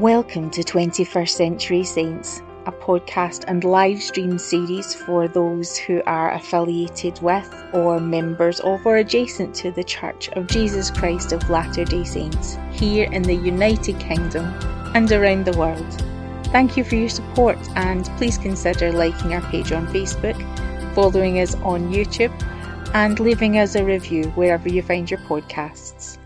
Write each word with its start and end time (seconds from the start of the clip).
Welcome 0.00 0.48
to 0.52 0.62
21st 0.62 1.28
Century 1.28 1.84
Saints, 1.84 2.40
a 2.64 2.72
podcast 2.72 3.44
and 3.48 3.62
live 3.64 4.02
stream 4.02 4.38
series 4.38 4.94
for 4.94 5.28
those 5.28 5.76
who 5.76 6.02
are 6.06 6.32
affiliated 6.32 7.20
with 7.20 7.54
or 7.74 8.00
members 8.00 8.60
of 8.60 8.86
or 8.86 8.96
adjacent 8.96 9.54
to 9.56 9.70
the 9.70 9.84
Church 9.84 10.30
of 10.30 10.46
Jesus 10.46 10.90
Christ 10.90 11.32
of 11.32 11.50
Latter 11.50 11.84
day 11.84 12.04
Saints 12.04 12.56
here 12.72 13.12
in 13.12 13.22
the 13.22 13.34
United 13.34 14.00
Kingdom 14.00 14.46
and 14.94 15.12
around 15.12 15.44
the 15.44 15.58
world. 15.58 16.02
Thank 16.44 16.78
you 16.78 16.84
for 16.84 16.94
your 16.94 17.10
support 17.10 17.58
and 17.76 18.06
please 18.16 18.38
consider 18.38 18.92
liking 18.92 19.34
our 19.34 19.42
page 19.50 19.70
on 19.70 19.86
Facebook, 19.88 20.38
following 20.94 21.40
us 21.40 21.54
on 21.56 21.92
YouTube, 21.92 22.32
and 22.94 23.20
leaving 23.20 23.58
us 23.58 23.74
a 23.74 23.84
review 23.84 24.30
wherever 24.30 24.66
you 24.66 24.80
find 24.80 25.10
your 25.10 25.20
podcasts. 25.20 26.16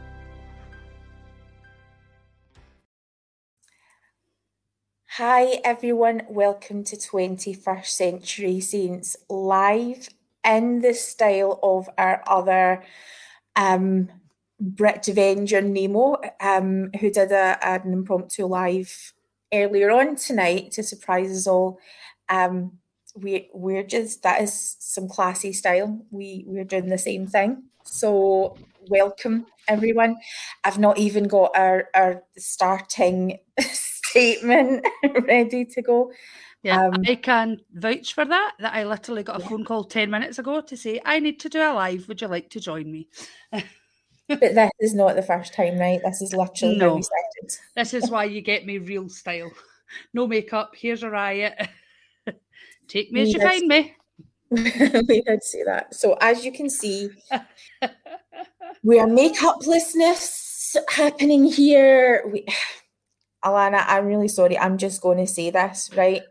Hi 5.19 5.61
everyone, 5.63 6.23
welcome 6.29 6.83
to 6.83 6.97
21st 6.97 7.87
Century 7.87 8.59
Saints 8.59 9.17
live 9.29 10.09
in 10.45 10.81
the 10.81 10.93
style 10.93 11.61
of 11.63 11.89
our 11.97 12.25
other 12.27 12.83
um, 13.55 14.11
Brit 14.59 15.07
Avenger 15.07 15.61
Nemo, 15.61 16.17
um, 16.41 16.91
who 16.99 17.13
did 17.13 17.31
a, 17.31 17.57
an 17.65 17.93
impromptu 17.93 18.45
live 18.47 19.13
earlier 19.53 19.93
on 19.93 20.17
tonight 20.17 20.73
to 20.73 20.83
surprise 20.83 21.31
us 21.31 21.47
all. 21.47 21.79
Um, 22.29 22.81
we 23.15 23.51
we're 23.55 23.85
just 23.85 24.25
that 24.25 24.43
is 24.43 24.75
some 24.81 25.09
classy 25.09 25.53
style. 25.53 26.05
We 26.11 26.43
we're 26.45 26.65
doing 26.65 26.89
the 26.89 26.99
same 26.99 27.29
thing. 27.29 27.63
So 27.85 28.57
welcome 28.89 29.47
everyone. 29.69 30.17
I've 30.65 30.81
not 30.81 30.99
even 30.99 31.29
got 31.29 31.57
our 31.57 31.85
our 31.95 32.25
starting 32.37 33.39
statement 34.15 34.87
ready 35.27 35.65
to 35.65 35.83
go. 35.83 36.13
Yeah, 36.63 36.87
um, 36.87 37.03
I 37.07 37.17
can 37.17 37.61
vouch 37.75 38.15
for 38.15 38.25
that. 38.25 38.53
That 38.61 38.75
I 38.75 38.85
literally 38.85 39.23
got 39.23 39.41
a 39.41 39.43
yeah. 39.43 39.49
phone 39.49 39.65
call 39.65 39.85
10 39.85 40.11
minutes 40.11 40.39
ago 40.39 40.61
to 40.61 40.77
say, 40.77 41.01
I 41.05 41.19
need 41.19 41.41
to 41.41 41.49
do 41.49 41.61
a 41.61 41.75
live. 41.75 42.09
Would 42.09 42.23
you 42.23 42.29
like 42.29 42.49
to 42.51 42.61
join 42.61 42.91
me? 42.91 43.09
but 43.53 44.41
this 44.41 44.71
is 44.81 44.95
not 44.95 45.17
the 45.17 45.23
first 45.23 45.53
time, 45.53 45.79
right? 45.79 46.01
This 46.03 46.23
is 46.23 46.33
literally 46.33 46.79
no. 46.79 47.03
This 47.77 47.93
is 47.93 48.11
why 48.11 48.25
you 48.25 48.41
get 48.41 48.65
me 48.65 48.79
real 48.79 49.09
style. 49.09 49.51
No 50.15 50.27
makeup. 50.27 50.73
Here's 50.75 51.03
a 51.03 51.11
riot. 51.11 51.55
Take 52.89 53.13
me 53.13 53.21
we 53.21 53.29
as 53.29 53.35
you 53.35 53.41
find 53.41 53.69
me. 53.69 53.95
we 54.51 55.23
did 55.23 55.43
see 55.43 55.65
that. 55.65 55.95
So 55.95 56.17
as 56.21 56.45
you 56.45 56.53
can 56.53 56.71
see, 56.71 57.11
we 58.83 58.99
are 59.01 59.07
makeuplessness 59.07 60.77
happening 60.89 61.45
here. 61.45 62.25
We 62.33 62.47
Alana, 63.45 63.85
I'm 63.87 64.07
really 64.07 64.29
sorry. 64.29 64.59
I'm 64.59 64.79
just 64.79 65.03
going 65.03 65.19
to 65.19 65.27
say 65.27 65.51
this, 65.51 65.91
right? 65.97 66.23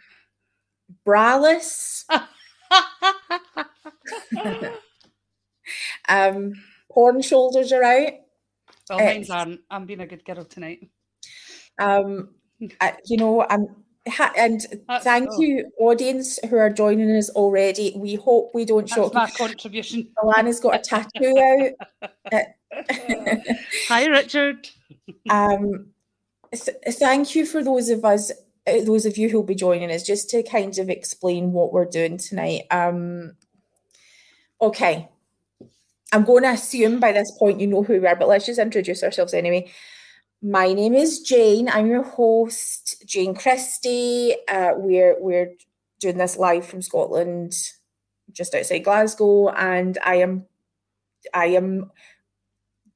Braless. 1.05 2.05
um, 6.09 6.53
porn 6.91 7.21
shoulders 7.21 7.71
are 7.71 7.83
out. 7.83 8.13
Well, 8.89 8.99
mine's 8.99 9.29
aren't. 9.29 9.61
I'm 9.69 9.85
being 9.85 10.01
a 10.01 10.07
good 10.07 10.25
girl 10.25 10.43
tonight. 10.43 10.89
Um, 11.79 12.35
I, 12.81 12.97
you 13.05 13.17
know, 13.17 13.45
I'm 13.49 13.67
and 14.37 14.61
That's 14.87 15.03
thank 15.03 15.29
cool. 15.29 15.41
you, 15.41 15.71
audience 15.79 16.39
who 16.49 16.57
are 16.57 16.69
joining 16.69 17.15
us 17.15 17.29
already. 17.29 17.93
We 17.95 18.15
hope 18.15 18.51
we 18.53 18.65
don't 18.65 18.81
That's 18.81 18.93
shock. 18.93 19.13
My 19.13 19.29
contribution. 19.29 20.09
Alana's 20.21 20.59
got 20.59 20.75
a 20.75 20.79
tattoo 20.79 21.37
out. 22.33 22.43
Hi, 23.87 24.05
Richard. 24.07 24.67
Um, 25.29 25.92
th- 26.53 26.77
thank 26.97 27.35
you 27.35 27.45
for 27.45 27.63
those 27.63 27.89
of 27.89 28.05
us, 28.05 28.31
uh, 28.67 28.81
those 28.83 29.05
of 29.05 29.17
you 29.17 29.29
who'll 29.29 29.43
be 29.43 29.55
joining 29.55 29.91
us, 29.91 30.03
just 30.03 30.29
to 30.31 30.43
kind 30.43 30.77
of 30.77 30.89
explain 30.89 31.51
what 31.51 31.73
we're 31.73 31.85
doing 31.85 32.17
tonight. 32.17 32.63
Um, 32.71 33.33
okay, 34.61 35.09
I'm 36.11 36.23
going 36.23 36.43
to 36.43 36.49
assume 36.49 36.99
by 36.99 37.11
this 37.11 37.31
point 37.37 37.59
you 37.59 37.67
know 37.67 37.83
who 37.83 37.99
we 37.99 38.07
are, 38.07 38.15
but 38.15 38.27
let's 38.27 38.45
just 38.45 38.59
introduce 38.59 39.03
ourselves 39.03 39.33
anyway. 39.33 39.71
My 40.41 40.73
name 40.73 40.93
is 40.93 41.21
Jane. 41.21 41.69
I'm 41.69 41.87
your 41.87 42.03
host, 42.03 43.03
Jane 43.05 43.33
Christie. 43.33 44.35
Uh, 44.47 44.73
we're 44.75 45.15
we're 45.19 45.53
doing 45.99 46.17
this 46.17 46.37
live 46.37 46.65
from 46.65 46.81
Scotland, 46.81 47.53
just 48.31 48.53
outside 48.53 48.83
Glasgow, 48.83 49.49
and 49.49 49.97
I 50.03 50.15
am 50.15 50.45
I 51.33 51.47
am 51.47 51.91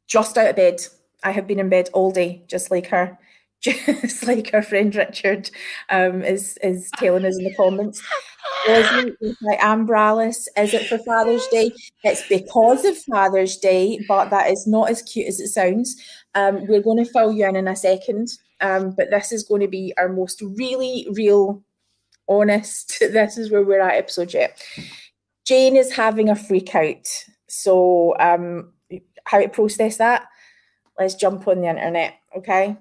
just 0.07 0.37
out 0.37 0.49
of 0.49 0.55
bed. 0.55 0.81
I 1.23 1.31
have 1.31 1.47
been 1.47 1.59
in 1.59 1.69
bed 1.69 1.89
all 1.93 2.11
day, 2.11 2.43
just 2.47 2.69
like 2.69 2.87
her 2.87 3.17
just 3.61 4.23
like 4.27 4.51
our 4.53 4.61
friend 4.61 4.95
Richard 4.95 5.49
um, 5.89 6.21
is 6.23 6.57
is 6.63 6.89
telling 6.97 7.25
us 7.25 7.37
in 7.37 7.45
the 7.45 7.55
comments. 7.55 8.01
Like 8.67 9.59
Ambralis, 9.59 10.47
is 10.57 10.73
it 10.73 10.87
for 10.87 10.97
Father's 10.99 11.47
Day? 11.47 11.71
It's 12.03 12.27
because 12.27 12.85
of 12.85 12.97
Father's 12.97 13.57
Day, 13.57 13.99
but 14.07 14.29
that 14.29 14.49
is 14.51 14.65
not 14.67 14.89
as 14.89 15.01
cute 15.01 15.27
as 15.27 15.39
it 15.39 15.47
sounds. 15.47 15.95
Um, 16.35 16.65
we're 16.67 16.81
going 16.81 17.03
to 17.03 17.11
fill 17.11 17.31
you 17.31 17.47
in 17.47 17.55
in 17.55 17.67
a 17.67 17.75
second, 17.75 18.29
um, 18.61 18.93
but 18.95 19.09
this 19.09 19.31
is 19.31 19.43
going 19.43 19.61
to 19.61 19.67
be 19.67 19.93
our 19.97 20.09
most 20.09 20.41
really, 20.41 21.07
real, 21.11 21.63
honest. 22.27 22.97
This 23.11 23.37
is 23.37 23.51
where 23.51 23.63
we're 23.63 23.81
at 23.81 23.95
episode 23.95 24.33
yet. 24.33 24.61
Jane 25.45 25.77
is 25.77 25.93
having 25.93 26.29
a 26.29 26.35
freak 26.35 26.75
out. 26.75 27.07
So, 27.47 28.15
um, 28.19 28.73
how 29.23 29.39
to 29.39 29.49
process 29.49 29.97
that? 29.97 30.27
Let's 30.99 31.15
jump 31.15 31.47
on 31.47 31.61
the 31.61 31.69
internet, 31.69 32.15
okay? 32.35 32.77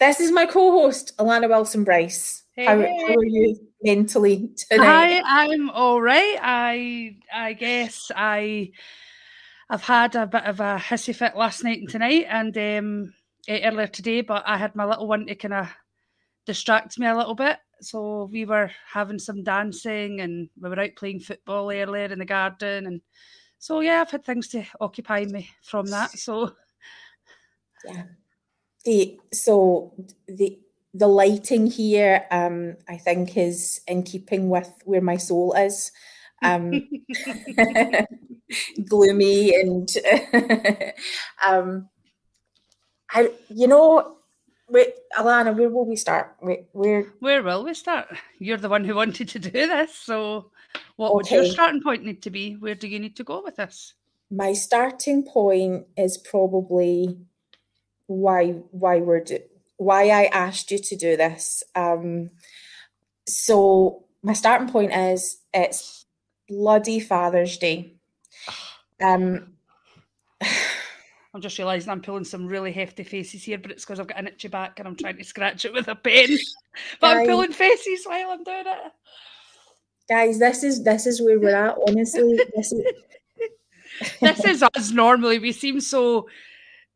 This 0.00 0.18
is 0.18 0.32
my 0.32 0.46
co-host, 0.46 1.14
Alana 1.18 1.46
Wilson 1.46 1.84
Bryce. 1.84 2.44
Hey. 2.56 2.64
How, 2.64 2.80
how, 2.80 3.14
are 3.16 3.24
you 3.24 3.54
mentally 3.82 4.48
tonight? 4.56 4.86
Hi, 4.86 5.22
I'm 5.26 5.68
all 5.68 6.00
right. 6.00 6.38
I 6.40 7.16
I 7.30 7.52
guess 7.52 8.10
I 8.16 8.70
I've 9.68 9.82
had 9.82 10.16
a 10.16 10.26
bit 10.26 10.44
of 10.44 10.58
a 10.60 10.76
hissy 10.78 11.14
fit 11.14 11.36
last 11.36 11.64
night 11.64 11.80
and 11.80 11.88
tonight, 11.90 12.24
and 12.30 12.56
um, 12.56 13.14
earlier 13.46 13.88
today. 13.88 14.22
But 14.22 14.44
I 14.46 14.56
had 14.56 14.74
my 14.74 14.86
little 14.86 15.06
one 15.06 15.26
to 15.26 15.34
kind 15.34 15.52
of 15.52 15.68
distract 16.46 16.98
me 16.98 17.06
a 17.06 17.14
little 17.14 17.34
bit. 17.34 17.58
So 17.82 18.30
we 18.32 18.46
were 18.46 18.70
having 18.90 19.18
some 19.18 19.44
dancing, 19.44 20.22
and 20.22 20.48
we 20.58 20.70
were 20.70 20.80
out 20.80 20.96
playing 20.96 21.20
football 21.20 21.70
earlier 21.70 22.06
in 22.06 22.18
the 22.18 22.24
garden, 22.24 22.86
and 22.86 23.02
so 23.58 23.80
yeah, 23.80 24.00
I've 24.00 24.10
had 24.10 24.24
things 24.24 24.48
to 24.48 24.64
occupy 24.80 25.26
me 25.26 25.50
from 25.62 25.84
that. 25.86 26.18
So 26.18 26.52
yeah, 27.84 28.04
the 28.84 29.18
so 29.32 29.92
the 30.26 30.58
the 30.92 31.06
lighting 31.06 31.66
here 31.66 32.26
um 32.30 32.76
i 32.88 32.96
think 32.96 33.36
is 33.36 33.80
in 33.86 34.02
keeping 34.02 34.48
with 34.48 34.72
where 34.84 35.02
my 35.02 35.16
soul 35.16 35.52
is. 35.54 35.92
Um 36.42 36.88
gloomy 38.88 39.54
and 39.54 39.88
um 41.46 41.88
i 43.12 43.30
you 43.50 43.68
know 43.68 44.16
wait 44.70 44.94
alana 45.18 45.56
where 45.56 45.68
will 45.68 45.86
we 45.86 45.96
start? 45.96 46.34
Where 46.40 46.64
where 46.72 47.02
where 47.20 47.42
will 47.42 47.64
we 47.64 47.74
start? 47.74 48.08
You're 48.38 48.56
the 48.56 48.68
one 48.68 48.84
who 48.84 48.94
wanted 48.94 49.28
to 49.28 49.38
do 49.38 49.50
this 49.50 49.94
so 49.94 50.50
what 50.96 51.10
okay. 51.10 51.14
would 51.14 51.30
your 51.30 51.44
starting 51.52 51.82
point 51.82 52.04
need 52.04 52.22
to 52.22 52.30
be? 52.30 52.54
Where 52.54 52.74
do 52.74 52.88
you 52.88 52.98
need 52.98 53.16
to 53.16 53.24
go 53.24 53.42
with 53.42 53.56
this? 53.56 53.94
My 54.30 54.52
starting 54.52 55.24
point 55.24 55.86
is 55.96 56.16
probably 56.18 57.18
why 58.10 58.48
why 58.72 58.98
we're 58.98 59.20
do, 59.20 59.38
why 59.76 60.08
I 60.08 60.24
asked 60.26 60.70
you 60.70 60.78
to 60.78 60.96
do 60.96 61.16
this. 61.16 61.62
Um, 61.76 62.30
so 63.26 64.04
my 64.22 64.32
starting 64.32 64.68
point 64.68 64.92
is 64.92 65.38
it's 65.54 66.06
bloody 66.48 67.00
Father's 67.00 67.56
Day. 67.56 67.94
Um, 69.02 69.54
I'm 71.32 71.40
just 71.40 71.56
realising 71.56 71.88
I'm 71.88 72.02
pulling 72.02 72.24
some 72.24 72.46
really 72.46 72.70
hefty 72.70 73.02
faces 73.02 73.42
here, 73.42 73.56
but 73.56 73.70
it's 73.70 73.82
because 73.82 73.98
I've 73.98 74.08
got 74.08 74.18
an 74.18 74.26
itchy 74.26 74.48
back 74.48 74.78
and 74.78 74.86
I'm 74.86 74.94
trying 74.94 75.16
to 75.16 75.24
scratch 75.24 75.64
it 75.64 75.72
with 75.72 75.88
a 75.88 75.94
pen. 75.94 76.36
but 77.00 77.16
I'm 77.16 77.26
pulling 77.26 77.52
faces 77.52 78.04
while 78.04 78.32
I'm 78.32 78.44
doing 78.44 78.64
it. 78.66 78.92
Guys, 80.06 80.38
this 80.38 80.62
is 80.62 80.84
this 80.84 81.06
is 81.06 81.22
where 81.22 81.40
we're 81.40 81.56
at. 81.56 81.78
Honestly, 81.88 82.38
this 82.54 82.72
is 82.72 82.84
this 84.20 84.44
is 84.44 84.62
us 84.62 84.90
normally. 84.90 85.38
We 85.38 85.52
seem 85.52 85.80
so 85.80 86.28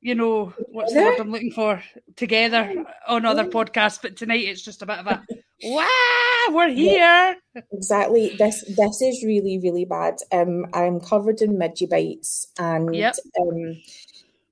you 0.04 0.14
know, 0.14 0.52
what's 0.68 0.92
the 0.92 1.00
word 1.00 1.18
I'm 1.18 1.32
looking 1.32 1.50
for 1.50 1.82
together 2.16 2.84
on 3.08 3.24
other 3.24 3.46
podcasts, 3.46 4.00
but 4.00 4.18
tonight 4.18 4.44
it's 4.44 4.60
just 4.60 4.82
a 4.82 4.86
bit 4.86 4.98
of 4.98 5.06
a 5.06 5.24
wow, 5.62 6.46
we're 6.50 6.68
here. 6.68 7.36
Exactly. 7.72 8.36
This 8.36 8.62
this 8.76 9.00
is 9.00 9.24
really, 9.24 9.58
really 9.62 9.86
bad. 9.86 10.16
Um 10.30 10.66
I'm 10.74 11.00
covered 11.00 11.40
in 11.40 11.56
midgy 11.56 11.88
bites 11.88 12.48
and 12.58 12.94
yep. 12.94 13.16
um 13.40 13.80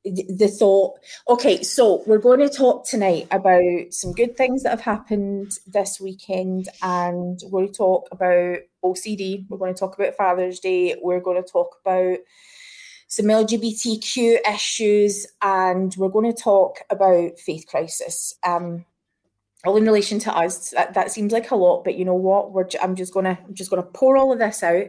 the 0.05 0.49
thought 0.59 0.99
okay 1.29 1.63
so 1.63 2.03
we're 2.09 2.19
going 2.19 2.41
to 2.41 2.49
talk 2.49 2.85
tonight 2.85 3.29
about 3.31 3.63
some 3.91 4.11
good 4.11 4.37
things 4.37 4.65
that 4.65 4.71
have 4.71 4.81
happened 4.81 5.53
this 5.69 6.01
weekend 6.01 6.69
and 6.83 7.39
we're 7.45 7.61
going 7.61 7.69
to 7.69 7.79
talk 7.79 8.09
about 8.11 8.59
ocd 8.85 9.47
we're 9.49 9.59
going 9.59 9.73
to 9.73 9.79
talk 9.79 9.97
about 9.97 10.17
father's 10.17 10.59
day 10.59 10.97
we're 11.01 11.21
going 11.21 11.41
to 11.41 11.49
talk 11.49 11.77
about 11.85 12.19
some 13.12 13.26
LGBTQ 13.26 14.38
issues, 14.49 15.26
and 15.43 15.94
we're 15.99 16.09
going 16.09 16.35
to 16.35 16.43
talk 16.43 16.79
about 16.88 17.38
faith 17.38 17.67
crisis. 17.67 18.35
Um, 18.43 18.87
all 19.67 19.76
in 19.76 19.85
relation 19.85 20.19
to 20.20 20.35
us. 20.35 20.70
That, 20.70 20.94
that 20.94 21.12
seems 21.12 21.31
like 21.31 21.50
a 21.50 21.56
lot, 21.56 21.85
but 21.85 21.97
you 21.97 22.06
know 22.06 22.14
what? 22.14 22.53
We're 22.53 22.67
I'm 22.81 22.97
just 22.97 23.12
gonna 23.12 23.38
I'm 23.47 23.53
just 23.53 23.69
gonna 23.69 23.82
pour 23.82 24.17
all 24.17 24.32
of 24.32 24.38
this 24.38 24.62
out. 24.62 24.87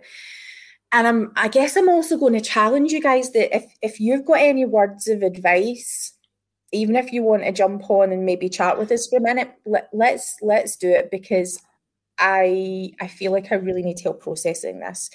And 0.94 1.06
I'm 1.06 1.34
I 1.36 1.50
guess 1.50 1.76
I'm 1.76 1.90
also 1.90 2.18
going 2.18 2.32
to 2.32 2.40
challenge 2.40 2.94
you 2.94 3.02
guys 3.02 3.34
that 3.34 3.54
if 3.54 3.66
if 3.82 4.00
you've 4.00 4.26
got 4.26 4.40
any 4.40 4.64
words 4.64 5.10
of 5.10 5.22
advice, 5.22 6.14
even 6.72 6.96
if 6.96 7.12
you 7.12 7.24
want 7.24 7.44
to 7.44 7.52
jump 7.52 7.90
on 7.90 8.14
and 8.14 8.26
maybe 8.26 8.48
chat 8.48 8.80
with 8.80 8.90
us 8.90 9.06
for 9.08 9.18
a 9.18 9.22
minute, 9.22 9.52
let, 9.66 9.90
let's 9.92 10.38
let's 10.42 10.78
do 10.78 10.90
it 10.90 11.12
because 11.12 11.62
I 12.18 12.94
I 13.02 13.08
feel 13.08 13.34
like 13.34 13.52
I 13.52 13.56
really 13.56 13.84
need 13.84 14.00
help 14.00 14.22
processing 14.22 14.80
this. 14.80 15.10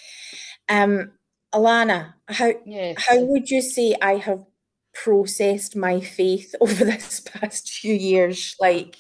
Um 0.69 1.13
Alana, 1.55 2.15
how 2.29 2.53
yes. 2.67 2.97
how 3.07 3.21
would 3.21 3.51
you 3.51 3.63
say 3.63 3.97
I 4.03 4.17
have 4.17 4.45
processed 4.93 5.77
my 5.77 6.01
faith 6.01 6.55
over 6.61 6.85
this 6.85 7.21
past 7.21 7.71
few 7.71 7.95
years? 7.95 8.55
Like 8.61 8.97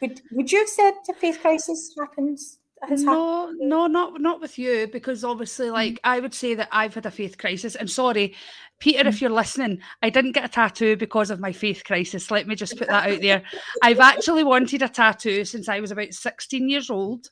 would, 0.00 0.20
would 0.32 0.52
you 0.52 0.58
have 0.58 0.68
said 0.68 0.92
a 1.08 1.14
faith 1.14 1.40
crisis 1.40 1.94
happens? 1.98 2.58
no, 2.90 3.46
happened? 3.46 3.58
no, 3.60 3.86
not 3.86 4.20
not 4.20 4.40
with 4.40 4.58
you, 4.58 4.88
because 4.92 5.24
obviously, 5.24 5.66
mm-hmm. 5.66 5.74
like 5.74 5.94
mm. 5.94 6.00
I 6.04 6.20
would 6.20 6.34
say 6.34 6.54
that 6.54 6.68
I've 6.70 6.94
had 6.94 7.06
a 7.06 7.10
faith 7.10 7.38
crisis. 7.38 7.74
And 7.74 7.90
sorry, 7.90 8.34
Peter, 8.78 9.00
mm-hmm. 9.00 9.08
if 9.08 9.20
you're 9.20 9.30
listening, 9.30 9.80
I 10.02 10.10
didn't 10.10 10.32
get 10.32 10.44
a 10.44 10.48
tattoo 10.48 10.96
because 10.96 11.30
of 11.30 11.40
my 11.40 11.52
faith 11.52 11.82
crisis. 11.84 12.30
Let 12.30 12.46
me 12.46 12.54
just 12.54 12.76
put 12.76 12.88
that 12.88 13.10
out 13.10 13.20
there. 13.20 13.42
I've 13.82 14.00
actually 14.00 14.44
wanted 14.44 14.82
a 14.82 14.88
tattoo 14.88 15.44
since 15.44 15.68
I 15.68 15.80
was 15.80 15.90
about 15.90 16.12
16 16.12 16.68
years 16.68 16.90
old. 16.90 17.28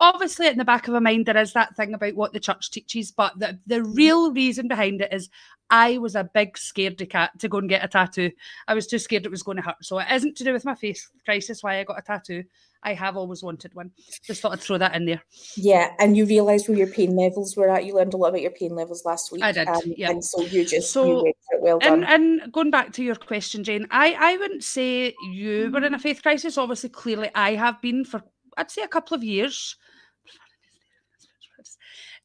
Obviously, 0.00 0.46
in 0.46 0.58
the 0.58 0.64
back 0.64 0.88
of 0.88 0.94
my 0.94 1.00
mind, 1.00 1.26
there 1.26 1.36
is 1.36 1.52
that 1.52 1.76
thing 1.76 1.92
about 1.92 2.14
what 2.14 2.32
the 2.32 2.40
church 2.40 2.70
teaches, 2.70 3.10
but 3.10 3.38
the, 3.38 3.58
the 3.66 3.82
real 3.84 4.32
reason 4.32 4.66
behind 4.66 5.02
it 5.02 5.12
is 5.12 5.28
I 5.70 5.98
was 5.98 6.16
a 6.16 6.24
big 6.24 6.54
scaredy 6.54 7.08
cat 7.08 7.38
to 7.38 7.48
go 7.48 7.58
and 7.58 7.68
get 7.68 7.84
a 7.84 7.88
tattoo. 7.88 8.32
I 8.66 8.74
was 8.74 8.86
too 8.86 8.98
scared 8.98 9.24
it 9.24 9.30
was 9.30 9.42
going 9.42 9.56
to 9.56 9.62
hurt. 9.62 9.76
So 9.82 9.98
it 9.98 10.06
isn't 10.10 10.36
to 10.38 10.44
do 10.44 10.52
with 10.52 10.64
my 10.64 10.74
face 10.74 11.08
crisis 11.24 11.62
why 11.62 11.78
I 11.78 11.84
got 11.84 11.98
a 11.98 12.02
tattoo. 12.02 12.44
I 12.82 12.94
have 12.94 13.16
always 13.16 13.42
wanted 13.42 13.74
one. 13.74 13.90
Just 14.24 14.40
thought 14.40 14.52
I'd 14.52 14.60
throw 14.60 14.78
that 14.78 14.94
in 14.96 15.04
there. 15.04 15.22
Yeah, 15.54 15.92
and 15.98 16.16
you 16.16 16.24
realised 16.24 16.68
where 16.68 16.78
your 16.78 16.86
pain 16.86 17.14
levels 17.14 17.56
were 17.56 17.68
at. 17.68 17.84
You 17.84 17.94
learned 17.94 18.14
a 18.14 18.16
lot 18.16 18.28
about 18.28 18.40
your 18.40 18.52
pain 18.52 18.74
levels 18.74 19.04
last 19.04 19.30
week. 19.30 19.42
I 19.42 19.52
did. 19.52 19.68
Um, 19.68 19.82
yeah. 19.84 20.10
And 20.10 20.24
so 20.24 20.40
you 20.40 20.64
just 20.64 20.90
so 20.90 21.26
you 21.26 21.34
well 21.60 21.78
done. 21.78 22.04
And, 22.04 22.40
and 22.42 22.52
going 22.52 22.70
back 22.70 22.92
to 22.94 23.04
your 23.04 23.16
question, 23.16 23.64
Jane, 23.64 23.86
I 23.90 24.16
I 24.18 24.36
wouldn't 24.38 24.64
say 24.64 25.14
you 25.30 25.70
were 25.70 25.84
in 25.84 25.94
a 25.94 25.98
faith 25.98 26.22
crisis. 26.22 26.56
Obviously, 26.56 26.88
clearly, 26.88 27.30
I 27.34 27.54
have 27.54 27.80
been 27.82 28.04
for 28.04 28.22
I'd 28.56 28.70
say 28.70 28.82
a 28.82 28.88
couple 28.88 29.14
of 29.14 29.22
years. 29.22 29.76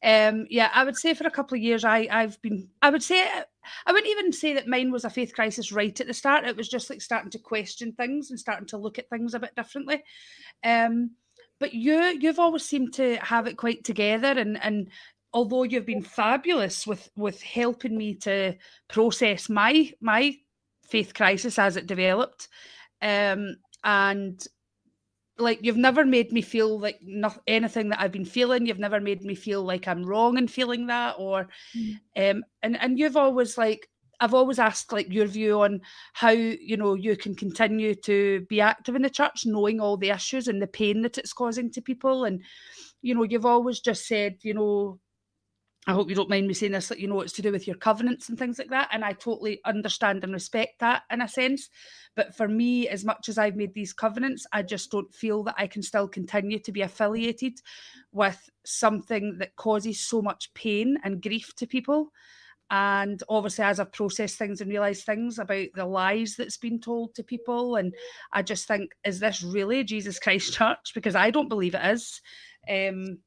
Um, 0.06 0.46
yeah, 0.48 0.70
I 0.72 0.84
would 0.84 0.96
say 0.96 1.14
for 1.14 1.26
a 1.26 1.30
couple 1.32 1.56
of 1.56 1.62
years, 1.62 1.84
I 1.84 2.08
I've 2.10 2.40
been. 2.40 2.68
I 2.80 2.90
would 2.90 3.02
say 3.02 3.28
I 3.86 3.92
wouldn't 3.92 4.10
even 4.10 4.32
say 4.32 4.54
that 4.54 4.68
mine 4.68 4.92
was 4.92 5.04
a 5.04 5.10
faith 5.10 5.34
crisis 5.34 5.72
right 5.72 6.00
at 6.00 6.06
the 6.06 6.14
start. 6.14 6.46
It 6.46 6.56
was 6.56 6.68
just 6.68 6.88
like 6.88 7.02
starting 7.02 7.30
to 7.32 7.38
question 7.40 7.92
things 7.92 8.30
and 8.30 8.38
starting 8.38 8.68
to 8.68 8.78
look 8.78 9.00
at 9.00 9.10
things 9.10 9.34
a 9.34 9.40
bit 9.40 9.56
differently. 9.56 10.04
Um, 10.62 11.10
but 11.58 11.74
you 11.74 12.00
you've 12.20 12.38
always 12.38 12.64
seemed 12.64 12.94
to 12.94 13.16
have 13.16 13.46
it 13.46 13.56
quite 13.56 13.84
together 13.84 14.28
and 14.28 14.62
and 14.62 14.88
although 15.32 15.64
you've 15.64 15.86
been 15.86 16.02
fabulous 16.02 16.86
with 16.86 17.10
with 17.16 17.42
helping 17.42 17.96
me 17.96 18.14
to 18.14 18.54
process 18.88 19.48
my 19.48 19.92
my 20.00 20.36
faith 20.88 21.14
crisis 21.14 21.58
as 21.58 21.76
it 21.76 21.86
developed 21.86 22.48
um, 23.02 23.56
and 23.84 24.46
like 25.38 25.58
you've 25.62 25.76
never 25.76 26.04
made 26.04 26.32
me 26.32 26.40
feel 26.40 26.78
like 26.78 26.98
not 27.02 27.40
anything 27.46 27.90
that 27.90 28.00
I've 28.00 28.12
been 28.12 28.24
feeling. 28.24 28.66
You've 28.66 28.78
never 28.78 29.00
made 29.00 29.22
me 29.22 29.34
feel 29.34 29.62
like 29.62 29.86
I'm 29.86 30.04
wrong 30.04 30.38
in 30.38 30.48
feeling 30.48 30.86
that, 30.86 31.16
or 31.18 31.48
mm. 31.76 31.94
um, 32.16 32.44
and 32.62 32.80
and 32.80 32.98
you've 32.98 33.16
always 33.16 33.58
like 33.58 33.88
I've 34.20 34.34
always 34.34 34.58
asked 34.58 34.92
like 34.92 35.12
your 35.12 35.26
view 35.26 35.60
on 35.62 35.82
how 36.14 36.30
you 36.30 36.76
know 36.76 36.94
you 36.94 37.16
can 37.16 37.34
continue 37.34 37.94
to 37.94 38.46
be 38.48 38.60
active 38.60 38.96
in 38.96 39.02
the 39.02 39.10
church, 39.10 39.44
knowing 39.44 39.80
all 39.80 39.96
the 39.96 40.10
issues 40.10 40.48
and 40.48 40.60
the 40.60 40.66
pain 40.66 41.02
that 41.02 41.18
it's 41.18 41.32
causing 41.32 41.70
to 41.72 41.82
people, 41.82 42.24
and 42.24 42.42
you 43.02 43.14
know 43.14 43.22
you've 43.22 43.46
always 43.46 43.80
just 43.80 44.06
said 44.06 44.36
you 44.42 44.54
know 44.54 44.98
I 45.88 45.92
hope 45.92 46.08
you 46.08 46.16
don't 46.16 46.28
mind 46.28 46.48
me 46.48 46.54
saying 46.54 46.72
this, 46.72 46.88
that 46.88 46.98
you 46.98 47.06
know, 47.06 47.20
it's 47.20 47.32
to 47.34 47.42
do 47.42 47.52
with 47.52 47.68
your 47.68 47.76
covenants 47.76 48.28
and 48.28 48.36
things 48.36 48.58
like 48.58 48.70
that. 48.70 48.88
And 48.90 49.04
I 49.04 49.12
totally 49.12 49.60
understand 49.64 50.24
and 50.24 50.32
respect 50.32 50.80
that 50.80 51.02
in 51.12 51.22
a 51.22 51.28
sense. 51.28 51.68
But 52.16 52.34
for 52.34 52.48
me, 52.48 52.88
as 52.88 53.04
much 53.04 53.28
as 53.28 53.38
I've 53.38 53.54
made 53.54 53.72
these 53.72 53.92
covenants, 53.92 54.46
I 54.52 54.62
just 54.62 54.90
don't 54.90 55.14
feel 55.14 55.44
that 55.44 55.54
I 55.56 55.68
can 55.68 55.82
still 55.82 56.08
continue 56.08 56.58
to 56.58 56.72
be 56.72 56.80
affiliated 56.80 57.60
with 58.10 58.50
something 58.64 59.36
that 59.38 59.54
causes 59.54 60.00
so 60.00 60.20
much 60.20 60.52
pain 60.54 60.98
and 61.04 61.22
grief 61.22 61.54
to 61.56 61.68
people. 61.68 62.10
And 62.68 63.22
obviously, 63.28 63.64
as 63.64 63.78
I've 63.78 63.92
processed 63.92 64.38
things 64.38 64.60
and 64.60 64.68
realised 64.68 65.04
things 65.04 65.38
about 65.38 65.68
the 65.76 65.86
lies 65.86 66.34
that's 66.34 66.56
been 66.56 66.80
told 66.80 67.14
to 67.14 67.22
people, 67.22 67.76
and 67.76 67.94
I 68.32 68.42
just 68.42 68.66
think, 68.66 68.90
is 69.04 69.20
this 69.20 69.40
really 69.40 69.84
Jesus 69.84 70.18
Christ 70.18 70.52
Church? 70.58 70.92
Because 70.94 71.14
I 71.14 71.30
don't 71.30 71.48
believe 71.48 71.76
it 71.76 71.84
is. 71.84 72.20
Um, 72.68 73.18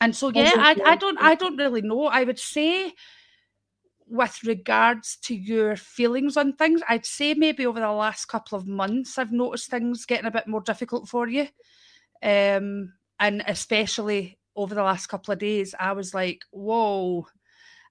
and 0.00 0.14
so 0.14 0.30
yeah, 0.34 0.52
I, 0.56 0.76
I 0.84 0.96
don't 0.96 1.18
I 1.20 1.34
don't 1.34 1.56
really 1.56 1.82
know. 1.82 2.06
I 2.06 2.24
would 2.24 2.38
say 2.38 2.92
with 4.06 4.38
regards 4.44 5.16
to 5.16 5.34
your 5.34 5.76
feelings 5.76 6.36
on 6.36 6.52
things, 6.52 6.82
I'd 6.88 7.06
say 7.06 7.34
maybe 7.34 7.66
over 7.66 7.80
the 7.80 7.90
last 7.90 8.26
couple 8.26 8.58
of 8.58 8.66
months 8.66 9.18
I've 9.18 9.32
noticed 9.32 9.70
things 9.70 10.04
getting 10.04 10.26
a 10.26 10.30
bit 10.30 10.46
more 10.46 10.60
difficult 10.60 11.08
for 11.08 11.28
you. 11.28 11.48
Um 12.22 12.92
and 13.18 13.42
especially 13.46 14.38
over 14.56 14.74
the 14.74 14.82
last 14.82 15.06
couple 15.06 15.32
of 15.32 15.38
days, 15.38 15.74
I 15.78 15.92
was 15.92 16.14
like, 16.14 16.42
whoa, 16.50 17.26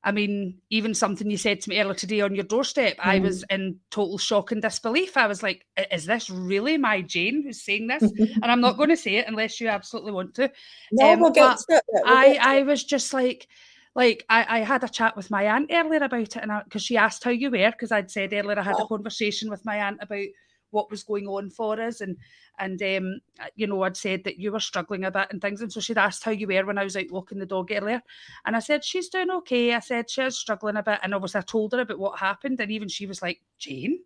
I 0.04 0.12
mean, 0.12 0.60
even 0.70 0.94
something 0.94 1.30
you 1.30 1.38
said 1.38 1.62
to 1.62 1.70
me 1.70 1.80
earlier 1.80 1.94
today 1.94 2.22
on 2.22 2.36
your 2.36 2.44
doorstep, 2.44 2.98
mm. 2.98 3.06
I 3.06 3.20
was 3.20 3.44
mm. 3.44 3.56
in 3.56 3.80
total 3.90 4.18
shock 4.18 4.52
and 4.52 4.62
disbelief. 4.62 5.16
I 5.16 5.28
was 5.28 5.42
like, 5.42 5.66
is 5.92 6.06
this 6.06 6.30
really 6.30 6.78
my 6.78 7.02
Jane 7.02 7.44
who's 7.44 7.62
saying 7.62 7.88
this? 7.88 8.04
and 8.04 8.46
I'm 8.46 8.60
not 8.60 8.78
going 8.78 8.90
to 8.90 8.98
say 8.98 9.16
it 9.16 9.28
unless 9.28 9.62
you 9.62 9.70
absolutely 9.70 10.12
want 10.12 10.36
to. 10.36 10.52
No, 10.92 11.12
um, 11.12 11.22
we'll 11.22 11.32
get 11.32 11.58
to 11.58 11.76
it. 11.76 11.84
We'll 11.88 12.04
I, 12.06 12.38
I 12.40 12.62
was 12.64 12.84
just 12.84 13.14
like, 13.14 13.48
like 13.96 14.26
I, 14.30 14.60
I 14.60 14.60
had 14.60 14.84
a 14.84 14.90
chat 14.90 15.16
with 15.16 15.32
my 15.32 15.44
aunt 15.44 15.72
earlier 15.72 16.04
about 16.04 16.22
it, 16.22 16.36
and 16.36 16.52
because 16.66 16.84
she 16.84 16.98
asked 16.98 17.24
how 17.24 17.32
you 17.32 17.50
were, 17.50 17.72
because 17.72 17.92
I'd 17.92 18.12
said 18.12 18.34
earlier 18.34 18.60
I 18.60 18.64
had 18.64 18.76
oh. 18.78 18.84
a 18.84 18.88
conversation 18.88 19.50
with 19.50 19.66
my 19.66 19.78
aunt 19.78 19.98
about 20.02 20.26
what 20.74 20.92
was 20.92 21.04
going 21.04 21.28
on 21.28 21.50
for 21.50 21.80
us 21.80 22.02
and 22.02 22.18
and 22.60 22.81
um, 22.84 23.20
you 23.56 23.68
know 23.68 23.81
I'd 23.84 23.98
said 23.98 24.24
that 24.25 24.40
you 24.40 24.52
were 24.52 24.60
struggling 24.60 25.06
a 25.06 25.12
bit 25.12 25.28
and 25.31 25.42
things 25.42 25.62
and 25.62 25.72
so 25.72 25.80
she'd 25.80 25.98
asked 25.98 26.24
how 26.24 26.31
you 26.31 26.48
were 26.48 26.66
when 26.66 26.78
I 26.78 26.84
was 26.84 26.98
out 26.98 27.12
walking 27.12 27.40
the 27.40 27.46
dog 27.46 27.72
earlier 27.72 28.02
and 28.46 28.56
I 28.56 28.60
said 28.60 28.84
she's 28.84 29.10
doing 29.10 29.31
okay. 29.31 29.74
I 29.74 29.80
said 29.80 30.10
she's 30.10 30.36
struggling 30.36 30.78
a 30.78 30.84
bit 30.84 31.00
and 31.04 31.14
obviously 31.14 31.40
I 31.40 31.44
told 31.44 31.72
her 31.74 31.81
about 31.81 32.00
what 32.00 32.20
happened 32.20 32.60
and 32.60 32.72
even 32.72 32.90
she 32.90 33.06
was 33.06 33.22
like 33.22 33.42
Jane? 33.58 34.00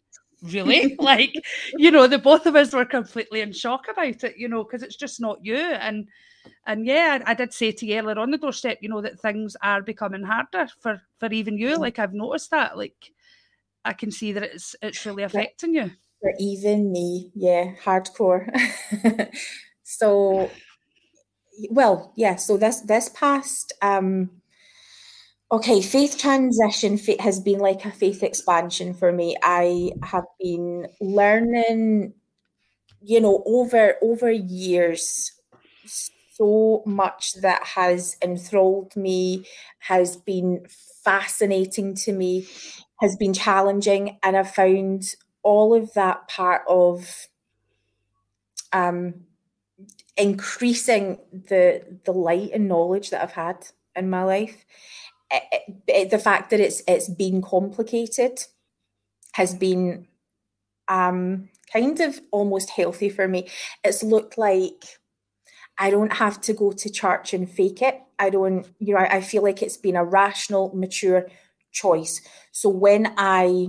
Really? 0.44 0.96
Like 1.00 1.34
you 1.78 1.92
know 1.92 2.08
the 2.08 2.20
both 2.20 2.46
of 2.46 2.56
us 2.56 2.74
were 2.74 2.86
completely 2.86 3.42
in 3.42 3.52
shock 3.52 3.86
about 3.90 4.24
it 4.24 4.38
you 4.38 4.48
know 4.48 4.64
because 4.64 4.84
it's 4.84 4.98
just 4.98 5.20
not 5.20 5.44
you 5.44 5.56
and 5.56 6.08
and 6.66 6.86
yeah 6.86 7.24
I, 7.26 7.32
I, 7.32 7.34
did 7.34 7.54
say 7.54 7.72
to 7.72 7.86
you 7.86 7.98
earlier 7.98 8.20
on 8.20 8.32
the 8.32 8.38
doorstep 8.38 8.80
you 8.82 8.90
know 8.90 9.02
that 9.02 9.20
things 9.20 9.56
are 9.62 9.82
becoming 9.82 10.24
harder 10.24 10.68
for 10.80 11.02
for 11.20 11.32
even 11.32 11.58
you 11.58 11.78
like 11.78 12.00
I've 12.00 12.14
noticed 12.14 12.52
that 12.52 12.78
like 12.78 13.12
I 13.84 13.94
can 13.94 14.12
see 14.12 14.32
that 14.34 14.44
it's 14.44 14.76
it's 14.82 15.06
really 15.06 15.24
affecting 15.24 15.74
you 15.74 15.92
for 16.22 16.34
even 16.40 16.92
me, 16.92 17.32
yeah, 17.36 17.74
hardcore. 17.84 18.48
so, 19.84 20.50
well, 21.72 22.14
yeah. 22.16 22.36
So 22.36 22.58
this 22.58 22.82
this 22.82 23.10
past, 23.10 23.74
um, 23.82 24.30
okay, 25.52 25.82
faith 25.82 26.18
transition 26.18 26.98
has 27.20 27.40
been 27.40 27.60
like 27.60 27.86
a 27.86 27.92
faith 27.92 28.24
expansion 28.24 28.94
for 28.94 29.12
me. 29.12 29.36
I 29.44 29.92
have 30.04 30.26
been 30.40 30.88
learning, 31.00 32.14
you 33.02 33.22
know, 33.22 33.44
over 33.48 33.96
over 34.02 34.32
years 34.32 35.34
so 36.34 36.84
much 36.86 37.34
that 37.42 37.64
has 37.66 38.16
enthralled 38.22 38.96
me, 38.96 39.46
has 39.80 40.18
been 40.18 40.66
fascinating 41.04 41.96
to 41.96 42.14
me, 42.14 42.48
has 43.00 43.16
been 43.16 43.34
challenging, 43.34 44.18
and 44.24 44.38
I've 44.38 44.54
found 44.54 45.04
all 45.48 45.74
of 45.74 45.94
that 45.94 46.28
part 46.28 46.64
of 46.68 47.28
um, 48.74 49.14
increasing 50.18 51.20
the 51.32 52.00
the 52.04 52.12
light 52.12 52.52
and 52.54 52.68
knowledge 52.68 53.12
that 53.12 53.24
I've 53.24 53.32
had 53.32 53.66
in 53.96 54.10
my 54.10 54.24
life. 54.24 54.66
It, 55.32 55.80
it, 55.88 56.10
the 56.10 56.20
fact 56.20 56.50
that 56.50 56.60
it's 56.60 56.82
it's 56.86 57.08
been 57.10 57.42
complicated 57.42 58.44
has 59.34 59.56
been 59.56 60.08
um, 60.90 61.48
kind 61.72 62.02
of 62.02 62.20
almost 62.32 62.70
healthy 62.70 63.10
for 63.10 63.26
me. 63.30 63.48
It's 63.86 64.04
looked 64.04 64.38
like 64.38 64.84
I 65.78 65.92
don't 65.92 66.14
have 66.14 66.42
to 66.42 66.54
go 66.54 66.74
to 66.74 66.90
church 66.90 67.34
and 67.34 67.50
fake 67.50 67.82
it. 67.82 68.02
I 68.20 68.32
don't, 68.32 68.68
you 68.80 68.96
know, 68.96 69.00
I, 69.00 69.18
I 69.18 69.22
feel 69.22 69.44
like 69.44 69.62
it's 69.62 69.78
been 69.78 69.96
a 69.96 70.04
rational, 70.04 70.76
mature 70.76 71.28
choice. 71.72 72.20
So 72.52 72.68
when 72.68 73.14
I 73.18 73.68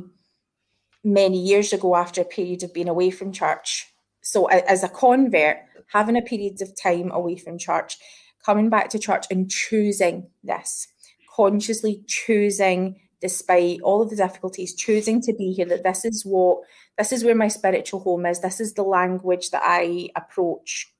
many 1.04 1.40
years 1.40 1.72
ago 1.72 1.96
after 1.96 2.20
a 2.20 2.24
period 2.24 2.62
of 2.62 2.74
being 2.74 2.88
away 2.88 3.10
from 3.10 3.32
church. 3.32 3.86
So, 4.20 4.46
as 4.46 4.82
a 4.82 4.88
convert, 4.88 5.58
having 5.92 6.16
a 6.16 6.22
period 6.22 6.60
of 6.60 6.80
time 6.80 7.10
away 7.10 7.36
from 7.36 7.58
church, 7.58 7.96
coming 8.44 8.68
back 8.68 8.90
to 8.90 8.98
church 8.98 9.26
and 9.30 9.50
choosing 9.50 10.28
this, 10.42 10.88
consciously 11.34 12.02
choosing 12.06 13.00
despite 13.20 13.80
all 13.80 14.02
of 14.02 14.10
the 14.10 14.16
difficulties, 14.16 14.74
choosing 14.74 15.20
to 15.22 15.32
be 15.32 15.52
here, 15.52 15.66
that 15.66 15.82
this 15.82 16.04
is 16.04 16.24
what, 16.24 16.58
this 16.96 17.12
is 17.12 17.24
where 17.24 17.34
my 17.34 17.48
spiritual 17.48 18.00
home 18.00 18.26
is. 18.26 18.40
This 18.40 18.60
is 18.60 18.74
the 18.74 18.82
language 18.82 19.50
that 19.50 19.62
I 19.64 20.10
approach, 20.14 20.92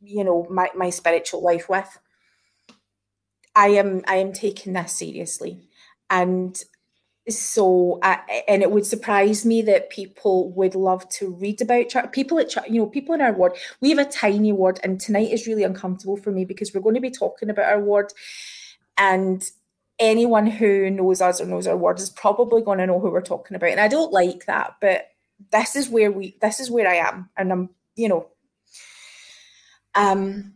you 0.00 0.22
know, 0.22 0.46
my, 0.50 0.70
my 0.76 0.90
spiritual 0.90 1.42
life 1.42 1.68
with. 1.68 1.98
I 3.56 3.68
am, 3.68 4.02
I 4.06 4.16
am 4.16 4.32
taking 4.32 4.74
this 4.74 4.92
seriously. 4.92 5.68
And 6.10 6.60
so 7.28 7.98
and 8.02 8.62
it 8.62 8.70
would 8.70 8.84
surprise 8.84 9.46
me 9.46 9.62
that 9.62 9.88
people 9.88 10.50
would 10.52 10.74
love 10.74 11.08
to 11.08 11.30
read 11.30 11.60
about 11.62 11.88
church 11.88 12.12
people 12.12 12.38
at 12.38 12.54
you 12.68 12.80
know 12.80 12.86
people 12.86 13.14
in 13.14 13.22
our 13.22 13.32
ward 13.32 13.52
we 13.80 13.88
have 13.88 13.98
a 13.98 14.04
tiny 14.04 14.52
ward 14.52 14.78
and 14.82 15.00
tonight 15.00 15.30
is 15.30 15.46
really 15.46 15.62
uncomfortable 15.62 16.18
for 16.18 16.30
me 16.30 16.44
because 16.44 16.74
we're 16.74 16.82
going 16.82 16.94
to 16.94 17.00
be 17.00 17.10
talking 17.10 17.48
about 17.48 17.64
our 17.64 17.80
ward 17.80 18.12
and 18.98 19.50
anyone 19.98 20.46
who 20.46 20.90
knows 20.90 21.22
us 21.22 21.40
or 21.40 21.46
knows 21.46 21.66
our 21.66 21.76
ward 21.76 21.98
is 21.98 22.10
probably 22.10 22.60
going 22.60 22.78
to 22.78 22.86
know 22.86 23.00
who 23.00 23.10
we're 23.10 23.22
talking 23.22 23.56
about 23.56 23.70
and 23.70 23.80
i 23.80 23.88
don't 23.88 24.12
like 24.12 24.44
that 24.44 24.76
but 24.80 25.08
this 25.50 25.76
is 25.76 25.88
where 25.88 26.12
we 26.12 26.36
this 26.42 26.60
is 26.60 26.70
where 26.70 26.88
i 26.88 26.94
am 26.94 27.30
and 27.36 27.50
i'm 27.52 27.70
you 27.96 28.08
know. 28.08 28.26
Um 29.94 30.54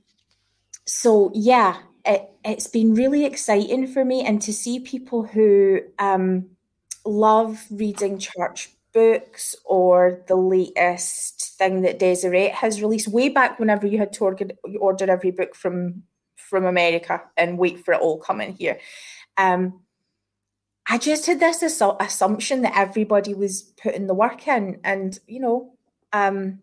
so 0.84 1.30
yeah 1.34 1.78
it, 2.04 2.28
has 2.44 2.66
been 2.66 2.94
really 2.94 3.25
exciting 3.25 3.87
for 3.87 4.04
me 4.04 4.25
and 4.25 4.40
to 4.42 4.52
see 4.52 4.80
people 4.80 5.22
who 5.22 5.80
um 5.98 6.46
love 7.08 7.64
reading 7.70 8.18
church 8.18 8.70
books 8.92 9.54
or 9.64 10.22
the 10.28 10.36
latest 10.36 11.56
thing 11.58 11.82
that 11.82 11.98
Deseret 11.98 12.52
has 12.52 12.82
released 12.82 13.08
way 13.08 13.28
back 13.28 13.58
whenever 13.58 13.86
you 13.86 13.98
had 13.98 14.12
to 14.14 14.24
order, 14.24 14.48
order 14.78 15.10
every 15.10 15.30
book 15.30 15.54
from 15.54 16.02
from 16.36 16.64
America 16.64 17.22
and 17.36 17.58
wait 17.58 17.84
for 17.84 17.92
it 17.92 18.00
all 18.00 18.18
coming 18.18 18.54
here. 18.54 18.78
Um, 19.36 19.80
I 20.88 20.96
just 20.96 21.26
had 21.26 21.40
this 21.40 21.62
assu- 21.62 22.00
assumption 22.00 22.62
that 22.62 22.76
everybody 22.76 23.34
was 23.34 23.62
putting 23.82 24.06
the 24.06 24.14
work 24.14 24.48
in, 24.48 24.80
and 24.84 25.18
you 25.26 25.40
know, 25.40 25.74
um, 26.12 26.60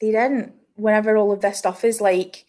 they 0.00 0.12
didn't. 0.12 0.54
Whenever 0.76 1.16
all 1.16 1.32
of 1.32 1.40
this 1.40 1.58
stuff 1.58 1.84
is 1.84 2.00
like 2.00 2.46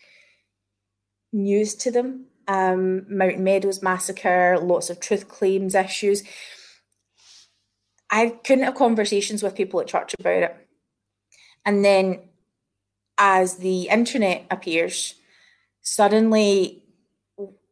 news 1.31 1.75
to 1.75 1.91
them, 1.91 2.25
um, 2.47 3.05
Mountain 3.15 3.43
Meadows 3.43 3.81
massacre, 3.81 4.57
lots 4.59 4.89
of 4.89 4.99
truth 4.99 5.27
claims 5.27 5.75
issues. 5.75 6.23
I 8.09 8.29
couldn't 8.43 8.65
have 8.65 8.75
conversations 8.75 9.41
with 9.41 9.55
people 9.55 9.79
at 9.79 9.87
church 9.87 10.13
about 10.19 10.43
it. 10.43 10.67
And 11.65 11.83
then 11.83 12.19
as 13.17 13.57
the 13.57 13.89
internet 13.89 14.45
appears, 14.51 15.15
suddenly 15.81 16.83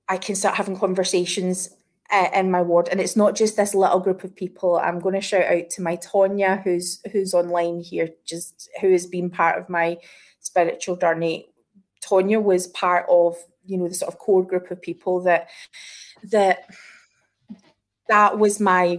I 0.10 0.18
can 0.18 0.36
start 0.36 0.56
having 0.56 0.78
conversations 0.78 1.70
uh, 2.12 2.30
in 2.34 2.52
my 2.52 2.62
ward, 2.62 2.90
and 2.90 3.00
it's 3.00 3.16
not 3.16 3.36
just 3.36 3.56
this 3.56 3.74
little 3.74 4.00
group 4.00 4.24
of 4.24 4.36
people. 4.36 4.78
I'm 4.78 5.00
going 5.00 5.16
to 5.16 5.22
shout 5.22 5.46
out 5.46 5.70
to 5.72 5.82
my 5.82 5.98
Tonya, 5.98 6.62
who's 6.62 7.02
who's 7.12 7.34
online 7.34 7.80
here, 7.80 8.10
just 8.26 8.70
who 8.82 8.92
has 8.92 9.08
been 9.08 9.30
part 9.30 9.58
of 9.58 9.70
my 9.70 9.98
spiritual 10.40 10.96
journey. 10.96 11.48
Tonya 12.06 12.42
was 12.42 12.68
part 12.68 13.06
of 13.10 13.38
you 13.66 13.78
know 13.78 13.88
the 13.88 13.96
sort 13.96 14.14
of 14.14 14.20
core 14.20 14.46
group 14.46 14.70
of 14.70 14.82
people 14.82 15.24
that 15.24 15.50
that 16.24 16.70
that 18.10 18.38
was 18.38 18.60
my 18.60 18.98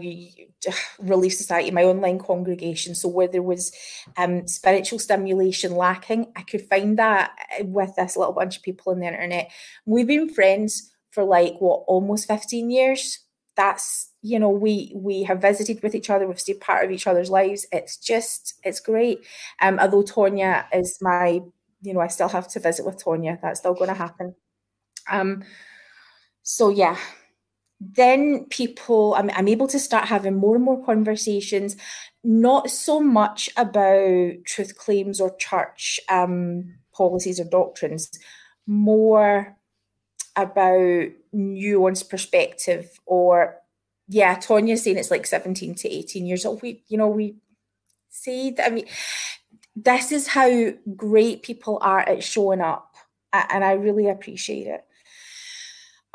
relief 0.98 1.34
society 1.34 1.70
my 1.70 1.84
online 1.84 2.18
congregation. 2.18 2.94
So 2.94 3.08
where 3.08 3.28
there 3.28 3.42
was 3.42 3.72
um, 4.16 4.46
spiritual 4.46 4.98
stimulation 4.98 5.74
lacking 5.76 6.32
i 6.36 6.42
could 6.42 6.62
find 6.68 6.98
that 6.98 7.32
with 7.60 7.94
this 7.96 8.16
little 8.16 8.32
bunch 8.32 8.56
of 8.56 8.62
people 8.62 8.92
on 8.92 9.00
the 9.00 9.06
internet. 9.06 9.50
We've 9.86 10.06
been 10.06 10.28
friends 10.28 10.90
for 11.10 11.24
like 11.24 11.54
what 11.58 11.84
almost 11.86 12.28
15 12.28 12.70
years. 12.70 13.20
That's 13.56 14.10
you 14.22 14.38
know 14.38 14.50
we 14.50 14.92
we 14.96 15.22
have 15.24 15.40
visited 15.40 15.82
with 15.82 15.94
each 15.94 16.10
other 16.10 16.26
we've 16.26 16.40
stayed 16.40 16.60
part 16.60 16.84
of 16.84 16.90
each 16.90 17.06
other's 17.06 17.30
lives. 17.30 17.66
It's 17.72 17.96
just 17.96 18.54
it's 18.64 18.80
great. 18.80 19.20
Um 19.60 19.78
although 19.78 20.02
tonya 20.02 20.64
is 20.72 20.98
my 21.00 21.40
you 21.82 21.92
know 21.92 22.00
i 22.00 22.08
still 22.08 22.28
have 22.28 22.48
to 22.48 22.60
visit 22.60 22.84
with 22.86 23.02
tonya. 23.02 23.40
That's 23.40 23.60
still 23.60 23.74
going 23.74 23.88
to 23.88 23.94
happen. 23.94 24.34
Um, 25.10 25.44
so 26.42 26.68
yeah, 26.68 26.96
then 27.92 28.46
people, 28.50 29.14
I'm, 29.14 29.30
I'm 29.34 29.48
able 29.48 29.66
to 29.68 29.78
start 29.78 30.06
having 30.06 30.36
more 30.36 30.54
and 30.54 30.64
more 30.64 30.84
conversations, 30.84 31.76
not 32.22 32.70
so 32.70 33.00
much 33.00 33.50
about 33.56 34.32
truth 34.46 34.76
claims 34.78 35.20
or 35.20 35.36
church 35.36 36.00
um, 36.08 36.74
policies 36.92 37.40
or 37.40 37.44
doctrines, 37.44 38.10
more 38.66 39.56
about 40.36 41.08
nuanced 41.34 42.08
perspective 42.08 42.98
or 43.06 43.56
yeah, 44.08 44.34
Tonya's 44.34 44.82
saying 44.82 44.98
it's 44.98 45.10
like 45.10 45.26
17 45.26 45.74
to 45.76 45.88
18 45.88 46.26
years 46.26 46.44
old. 46.44 46.60
We, 46.62 46.82
you 46.88 46.98
know, 46.98 47.08
we 47.08 47.36
see 48.10 48.50
that, 48.50 48.66
I 48.66 48.70
mean, 48.70 48.86
this 49.74 50.12
is 50.12 50.28
how 50.28 50.72
great 50.94 51.42
people 51.42 51.78
are 51.80 52.00
at 52.00 52.22
showing 52.22 52.60
up. 52.60 52.94
And 53.32 53.64
I 53.64 53.72
really 53.72 54.08
appreciate 54.08 54.66
it. 54.66 54.84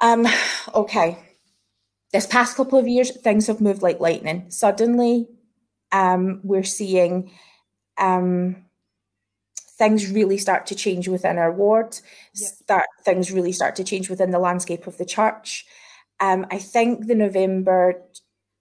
Um, 0.02 0.28
okay. 0.74 1.18
This 2.12 2.26
past 2.26 2.58
couple 2.58 2.80
of 2.80 2.88
years, 2.88 3.16
things 3.18 3.48
have 3.48 3.62
moved 3.62 3.82
like 3.82 4.00
lightning. 4.00 4.50
Suddenly, 4.50 5.28
um, 5.92 6.42
we're 6.44 6.64
seeing 6.64 7.32
um, 7.98 8.66
things 9.78 10.10
really 10.12 10.38
start 10.38 10.66
to 10.68 10.76
change 10.76 11.08
within 11.08 11.38
our 11.38 11.52
ward. 11.52 12.00
Yep. 12.36 12.52
Start 12.52 12.86
things 13.06 13.32
really 13.32 13.52
start 13.52 13.76
to 13.78 13.84
change 13.84 14.10
within 14.10 14.32
the 14.32 14.40
landscape 14.40 14.88
of 14.88 14.98
the 14.98 15.06
church. 15.06 15.66
Um, 16.20 16.46
I 16.52 16.58
think 16.58 17.08
the 17.08 17.16
November 17.16 18.02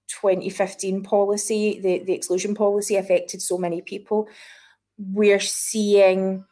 2015 0.08 1.02
policy, 1.02 1.80
the, 1.80 1.98
the 2.00 2.12
exclusion 2.12 2.54
policy, 2.54 2.96
affected 2.96 3.42
so 3.42 3.58
many 3.58 3.82
people. 3.82 4.28
We're 4.96 5.40
seeing 5.40 6.44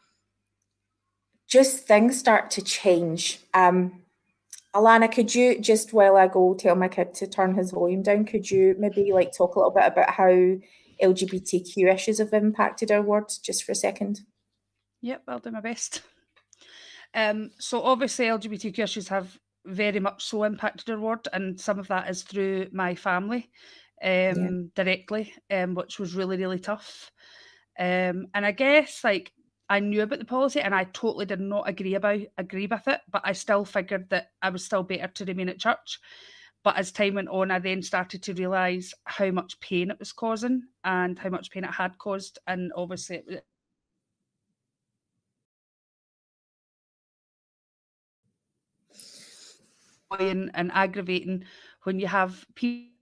just 1.46 1.86
things 1.86 2.18
start 2.18 2.50
to 2.52 2.62
change. 2.62 3.38
Um, 3.54 4.02
Alana, 4.76 5.10
could 5.10 5.34
you 5.34 5.58
just 5.58 5.94
while 5.94 6.18
I 6.18 6.28
go 6.28 6.52
tell 6.52 6.76
my 6.76 6.88
kid 6.88 7.14
to 7.14 7.26
turn 7.26 7.54
his 7.54 7.70
volume 7.70 8.02
down, 8.02 8.26
could 8.26 8.50
you 8.50 8.74
maybe 8.78 9.10
like 9.10 9.34
talk 9.34 9.54
a 9.54 9.58
little 9.58 9.72
bit 9.72 9.86
about 9.86 10.10
how 10.10 10.28
LGBTQ 11.02 11.94
issues 11.94 12.18
have 12.18 12.34
impacted 12.34 12.92
our 12.92 13.00
words 13.00 13.38
just 13.38 13.64
for 13.64 13.72
a 13.72 13.76
second? 13.76 14.20
Yep, 15.00 15.22
I'll 15.28 15.38
do 15.38 15.50
my 15.50 15.60
best. 15.60 16.02
Um, 17.14 17.52
so 17.58 17.80
obviously 17.80 18.26
LGBTQ 18.26 18.78
issues 18.80 19.08
have 19.08 19.38
very 19.64 19.98
much 19.98 20.22
so 20.24 20.44
impacted 20.44 20.90
our 20.90 21.00
ward, 21.00 21.26
and 21.32 21.58
some 21.58 21.78
of 21.78 21.88
that 21.88 22.10
is 22.10 22.22
through 22.22 22.68
my 22.72 22.94
family 22.94 23.48
um, 24.04 24.10
yeah. 24.10 24.50
directly, 24.74 25.32
um, 25.50 25.74
which 25.74 25.98
was 25.98 26.14
really 26.14 26.36
really 26.36 26.58
tough. 26.58 27.10
Um, 27.78 28.26
and 28.34 28.44
I 28.44 28.52
guess 28.52 29.02
like 29.02 29.32
I 29.68 29.80
knew 29.80 30.02
about 30.02 30.20
the 30.20 30.24
policy 30.24 30.60
and 30.60 30.74
I 30.74 30.84
totally 30.84 31.26
did 31.26 31.40
not 31.40 31.68
agree 31.68 31.94
about 31.94 32.20
agree 32.38 32.66
with 32.66 32.86
it, 32.86 33.00
but 33.10 33.22
I 33.24 33.32
still 33.32 33.64
figured 33.64 34.10
that 34.10 34.30
I 34.42 34.50
was 34.50 34.64
still 34.64 34.82
better 34.82 35.08
to 35.08 35.24
remain 35.24 35.48
at 35.48 35.58
church. 35.58 35.98
But 36.62 36.76
as 36.76 36.92
time 36.92 37.14
went 37.14 37.28
on, 37.28 37.50
I 37.50 37.58
then 37.58 37.82
started 37.82 38.22
to 38.24 38.34
realise 38.34 38.92
how 39.04 39.30
much 39.30 39.60
pain 39.60 39.90
it 39.90 39.98
was 39.98 40.12
causing 40.12 40.62
and 40.84 41.18
how 41.18 41.30
much 41.30 41.50
pain 41.50 41.64
it 41.64 41.70
had 41.70 41.98
caused, 41.98 42.38
and 42.46 42.72
obviously 42.76 43.16
it 43.16 43.24
was 43.26 43.40
and 50.20 50.70
aggravating 50.72 51.44
when 51.82 51.98
you 51.98 52.06
have 52.06 52.46
people 52.54 52.95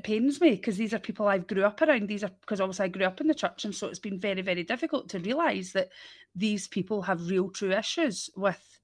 pains 0.00 0.40
me 0.40 0.50
because 0.52 0.76
these 0.76 0.94
are 0.94 0.98
people 0.98 1.26
I've 1.26 1.46
grew 1.46 1.64
up 1.64 1.80
around. 1.82 2.08
These 2.08 2.24
are 2.24 2.30
because 2.40 2.60
obviously 2.60 2.84
I 2.84 2.88
grew 2.88 3.04
up 3.04 3.20
in 3.20 3.26
the 3.26 3.34
church, 3.34 3.64
and 3.64 3.74
so 3.74 3.86
it's 3.88 3.98
been 3.98 4.18
very, 4.18 4.42
very 4.42 4.64
difficult 4.64 5.08
to 5.10 5.18
realise 5.18 5.72
that 5.72 5.90
these 6.34 6.68
people 6.68 7.02
have 7.02 7.28
real, 7.28 7.50
true 7.50 7.72
issues 7.72 8.30
with 8.36 8.80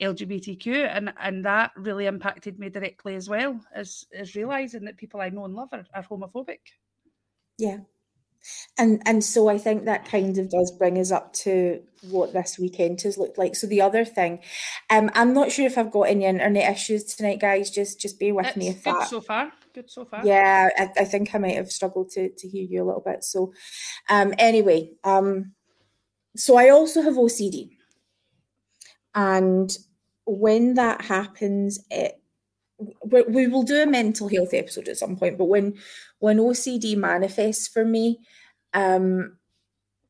LGBTQ, 0.00 0.88
and 0.94 1.12
and 1.20 1.44
that 1.44 1.72
really 1.76 2.06
impacted 2.06 2.58
me 2.58 2.68
directly 2.68 3.14
as 3.14 3.28
well 3.28 3.60
as 3.74 4.04
as 4.14 4.34
realising 4.34 4.84
that 4.84 4.96
people 4.96 5.20
I 5.20 5.30
know 5.30 5.44
and 5.44 5.54
love 5.54 5.70
are, 5.72 5.84
are 5.94 6.02
homophobic. 6.02 6.60
Yeah, 7.58 7.78
and 8.78 9.02
and 9.04 9.22
so 9.22 9.48
I 9.48 9.58
think 9.58 9.84
that 9.84 10.06
kind 10.06 10.38
of 10.38 10.48
does 10.48 10.72
bring 10.78 10.98
us 10.98 11.12
up 11.12 11.32
to 11.34 11.82
what 12.08 12.32
this 12.32 12.58
weekend 12.58 13.02
has 13.02 13.18
looked 13.18 13.38
like. 13.38 13.54
So 13.54 13.66
the 13.66 13.82
other 13.82 14.04
thing, 14.04 14.40
um, 14.88 15.10
I'm 15.14 15.34
not 15.34 15.52
sure 15.52 15.66
if 15.66 15.76
I've 15.76 15.90
got 15.90 16.02
any 16.02 16.24
internet 16.24 16.72
issues 16.72 17.04
tonight, 17.04 17.40
guys. 17.40 17.70
Just 17.70 18.00
just 18.00 18.18
bear 18.18 18.34
with 18.34 18.46
it's 18.46 18.56
me 18.56 18.68
if 18.68 18.82
that. 18.84 19.08
so 19.08 19.20
far. 19.20 19.52
Good 19.72 19.90
so 19.90 20.04
far. 20.04 20.26
Yeah, 20.26 20.68
I, 20.76 20.90
I, 20.98 21.04
think 21.04 21.34
I 21.34 21.38
might 21.38 21.56
have 21.56 21.70
struggled 21.70 22.10
to 22.10 22.30
to 22.30 22.48
hear 22.48 22.64
you 22.64 22.82
a 22.82 22.86
little 22.86 23.02
bit. 23.04 23.22
So, 23.22 23.52
um, 24.08 24.34
anyway, 24.38 24.90
um, 25.04 25.52
so 26.36 26.56
I 26.56 26.70
also 26.70 27.02
have 27.02 27.14
OCD, 27.14 27.70
and 29.14 29.76
when 30.26 30.74
that 30.74 31.02
happens, 31.02 31.84
it 31.90 32.20
we 33.04 33.46
will 33.46 33.62
do 33.62 33.82
a 33.82 33.86
mental 33.86 34.28
health 34.28 34.54
episode 34.54 34.88
at 34.88 34.96
some 34.96 35.16
point. 35.16 35.38
But 35.38 35.46
when 35.46 35.74
when 36.18 36.38
OCD 36.38 36.96
manifests 36.96 37.68
for 37.68 37.84
me, 37.84 38.20
um, 38.72 39.36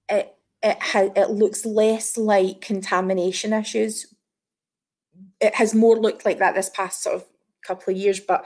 it 0.08 0.34
it 0.62 0.78
ha- 0.80 1.12
it 1.16 1.30
looks 1.30 1.66
less 1.66 2.16
like 2.16 2.60
contamination 2.60 3.52
issues. 3.52 4.06
It 5.40 5.54
has 5.54 5.74
more 5.74 5.98
looked 5.98 6.24
like 6.24 6.38
that 6.38 6.54
this 6.54 6.70
past 6.70 7.02
sort 7.02 7.16
of 7.16 7.24
couple 7.66 7.92
of 7.92 7.98
years, 7.98 8.20
but 8.20 8.44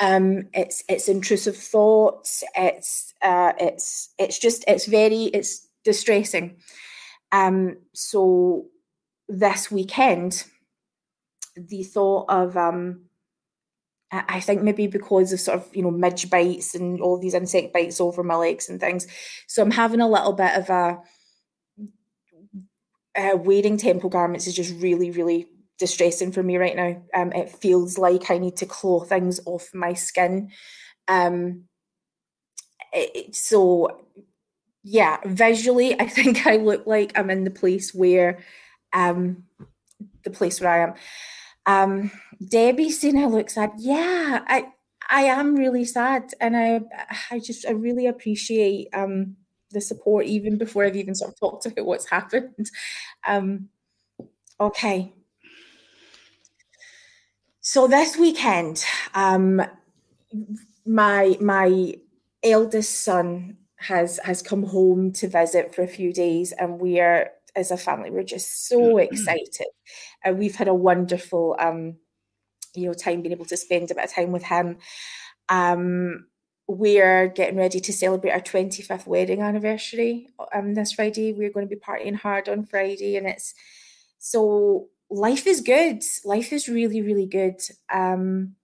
um, 0.00 0.48
it's 0.52 0.82
it's 0.88 1.08
intrusive 1.08 1.56
thoughts. 1.56 2.44
It's 2.56 3.14
uh, 3.22 3.52
it's 3.58 4.10
it's 4.18 4.38
just 4.38 4.64
it's 4.66 4.86
very 4.86 5.24
it's 5.24 5.66
distressing. 5.84 6.56
Um, 7.32 7.78
so 7.92 8.66
this 9.28 9.70
weekend, 9.70 10.44
the 11.56 11.82
thought 11.82 12.26
of 12.28 12.56
um, 12.56 13.06
I 14.12 14.40
think 14.40 14.62
maybe 14.62 14.86
because 14.86 15.32
of 15.32 15.40
sort 15.40 15.58
of 15.58 15.74
you 15.74 15.82
know 15.82 15.90
midge 15.90 16.30
bites 16.30 16.74
and 16.74 17.00
all 17.00 17.18
these 17.18 17.34
insect 17.34 17.72
bites 17.72 18.00
over 18.00 18.22
my 18.22 18.36
legs 18.36 18.68
and 18.68 18.80
things, 18.80 19.06
so 19.46 19.62
I'm 19.62 19.72
having 19.72 20.00
a 20.00 20.08
little 20.08 20.32
bit 20.32 20.54
of 20.54 20.70
a 20.70 20.98
uh, 23.16 23.36
wearing 23.36 23.76
temple 23.78 24.10
garments 24.10 24.46
is 24.46 24.54
just 24.54 24.74
really 24.80 25.10
really 25.10 25.48
distressing 25.78 26.32
for 26.32 26.42
me 26.42 26.56
right 26.56 26.76
now. 26.76 27.02
Um, 27.14 27.32
it 27.32 27.50
feels 27.50 27.98
like 27.98 28.30
I 28.30 28.38
need 28.38 28.56
to 28.58 28.66
claw 28.66 29.00
things 29.04 29.40
off 29.46 29.70
my 29.74 29.94
skin. 29.94 30.50
Um, 31.08 31.64
it, 32.92 33.34
so 33.34 34.04
yeah, 34.84 35.18
visually, 35.26 35.94
I 36.00 36.08
think 36.08 36.46
I 36.46 36.56
look 36.56 36.86
like 36.86 37.12
I'm 37.18 37.30
in 37.30 37.44
the 37.44 37.50
place 37.50 37.94
where, 37.94 38.40
um, 38.92 39.44
the 40.24 40.30
place 40.30 40.60
where 40.60 40.70
I 40.70 40.78
am. 40.88 40.94
Um, 41.66 42.10
Debbie 42.48 42.90
saying 42.90 43.18
I 43.18 43.26
look 43.26 43.50
sad. 43.50 43.72
Yeah, 43.78 44.42
I 44.48 44.68
I 45.10 45.24
am 45.24 45.56
really 45.56 45.84
sad, 45.84 46.32
and 46.40 46.56
I 46.56 46.80
I 47.30 47.40
just 47.40 47.66
I 47.66 47.72
really 47.72 48.06
appreciate 48.06 48.88
um 48.94 49.36
the 49.72 49.80
support 49.80 50.26
even 50.26 50.58
before 50.58 50.84
I've 50.84 50.96
even 50.96 51.14
sort 51.14 51.32
of 51.32 51.40
talked 51.40 51.66
about 51.68 51.86
what's 51.86 52.10
happened. 52.10 52.70
Um, 53.26 53.68
okay, 54.60 55.12
so 57.68 57.88
this 57.88 58.16
weekend, 58.16 58.84
um, 59.14 59.60
my 60.86 61.36
my 61.40 61.96
eldest 62.44 63.00
son 63.00 63.56
has 63.74 64.20
has 64.22 64.40
come 64.40 64.62
home 64.62 65.10
to 65.14 65.26
visit 65.26 65.74
for 65.74 65.82
a 65.82 65.88
few 65.88 66.12
days, 66.12 66.52
and 66.52 66.78
we 66.78 67.00
are 67.00 67.32
as 67.56 67.72
a 67.72 67.76
family 67.76 68.12
we're 68.12 68.22
just 68.22 68.68
so 68.68 68.78
mm-hmm. 68.78 69.12
excited, 69.12 69.66
and 70.22 70.38
we've 70.38 70.54
had 70.54 70.68
a 70.68 70.74
wonderful 70.74 71.56
um, 71.58 71.96
you 72.76 72.86
know 72.86 72.94
time 72.94 73.20
being 73.20 73.32
able 73.32 73.44
to 73.46 73.56
spend 73.56 73.90
a 73.90 73.96
bit 73.96 74.04
of 74.04 74.14
time 74.14 74.30
with 74.30 74.44
him. 74.44 74.78
Um, 75.48 76.26
we're 76.68 77.26
getting 77.26 77.56
ready 77.56 77.80
to 77.80 77.92
celebrate 77.92 78.30
our 78.30 78.40
25th 78.40 79.08
wedding 79.08 79.42
anniversary 79.42 80.28
um, 80.54 80.74
this 80.74 80.92
Friday. 80.92 81.32
We're 81.32 81.50
going 81.50 81.68
to 81.68 81.74
be 81.74 81.80
partying 81.80 82.14
hard 82.14 82.48
on 82.48 82.64
Friday, 82.64 83.16
and 83.16 83.26
it's 83.26 83.54
so 84.20 84.88
life 85.10 85.46
is 85.46 85.60
good. 85.60 86.02
Life 86.24 86.52
is 86.52 86.68
really, 86.68 87.02
really 87.02 87.26
good. 87.26 87.60
Um, 87.92 88.56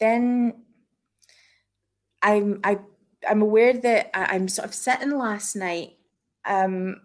then 0.00 0.54
I'm 2.20 2.60
I 2.64 2.78
I'm 3.28 3.42
aware 3.42 3.72
that 3.72 4.10
I, 4.14 4.34
am 4.34 4.48
sort 4.48 4.66
of 4.66 4.74
sitting 4.74 5.16
last 5.16 5.54
night, 5.54 5.96
um, 6.44 6.96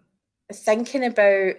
thinking 0.51 1.03
about 1.03 1.55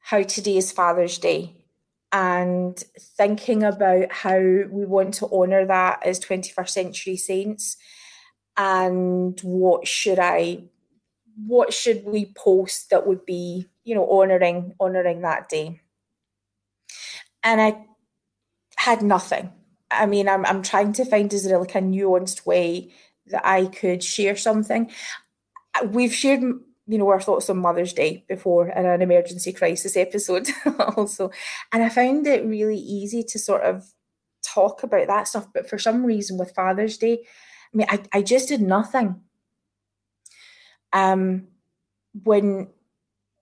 how 0.00 0.22
today 0.22 0.56
is 0.56 0.72
Father's 0.72 1.18
Day 1.18 1.64
and 2.12 2.78
thinking 3.16 3.62
about 3.62 4.12
how 4.12 4.38
we 4.38 4.86
want 4.86 5.14
to 5.14 5.26
honour 5.26 5.66
that 5.66 6.06
as 6.06 6.20
21st 6.20 6.68
century 6.68 7.16
saints 7.16 7.76
and 8.56 9.38
what 9.42 9.86
should 9.86 10.18
I 10.18 10.64
what 11.36 11.72
should 11.72 12.04
we 12.04 12.26
post 12.26 12.90
that 12.90 13.06
would 13.06 13.26
be 13.26 13.68
you 13.84 13.94
know 13.94 14.08
honoring 14.10 14.74
honoring 14.80 15.22
that 15.22 15.48
day? 15.48 15.80
And 17.42 17.60
i 17.60 17.84
had 18.76 19.02
nothing. 19.02 19.52
I 19.90 20.06
mean 20.06 20.28
i'm, 20.28 20.44
I'm 20.46 20.62
trying 20.62 20.92
to 20.94 21.04
find 21.04 21.32
is 21.32 21.44
there 21.44 21.58
like 21.58 21.74
a 21.74 21.80
nuanced 21.80 22.46
way 22.46 22.92
that 23.28 23.46
i 23.46 23.66
could 23.66 24.02
share 24.02 24.36
something. 24.36 24.90
We've 25.86 26.14
shared 26.14 26.42
you 26.86 26.98
know 26.98 27.08
our 27.08 27.20
thoughts 27.20 27.48
on 27.48 27.58
mother's 27.58 27.92
day 27.92 28.24
before 28.28 28.68
in 28.68 28.86
an 28.86 29.02
emergency 29.02 29.52
crisis 29.52 29.96
episode 29.96 30.48
also. 30.96 31.30
And 31.72 31.82
i 31.82 31.88
found 31.88 32.26
it 32.26 32.44
really 32.44 32.78
easy 32.78 33.22
to 33.24 33.38
sort 33.38 33.62
of 33.62 33.84
talk 34.44 34.82
about 34.82 35.06
that 35.08 35.26
stuff. 35.28 35.48
But 35.52 35.68
for 35.68 35.78
some 35.78 36.04
reason 36.04 36.38
with 36.38 36.54
father's 36.54 36.98
day 36.98 37.24
i 37.72 37.76
mean 37.76 37.86
i, 37.90 38.00
I 38.12 38.22
just 38.22 38.48
did 38.48 38.60
nothing 38.60 39.20
um 40.94 41.48
when 42.24 42.68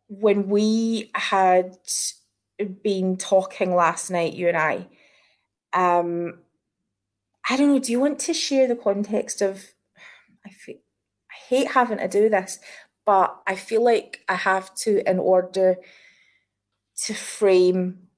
when 0.08 0.48
we 0.48 1.10
had 1.14 1.76
been 2.82 3.16
talking 3.16 3.74
last 3.74 4.10
night, 4.10 4.34
you 4.34 4.48
and 4.48 4.56
I, 4.56 4.86
um, 5.72 6.38
I 7.48 7.56
don't 7.56 7.68
know. 7.68 7.78
Do 7.78 7.92
you 7.92 8.00
want 8.00 8.18
to 8.20 8.34
share 8.34 8.68
the 8.68 8.76
context 8.76 9.42
of? 9.42 9.64
I 10.46 10.50
feel, 10.50 10.76
I 11.30 11.34
hate 11.48 11.68
having 11.72 11.98
to 11.98 12.08
do 12.08 12.28
this, 12.28 12.58
but 13.06 13.36
I 13.46 13.56
feel 13.56 13.84
like 13.84 14.20
I 14.28 14.34
have 14.34 14.74
to 14.76 15.08
in 15.08 15.18
order 15.18 15.76
to 17.04 17.14
frame 17.14 18.08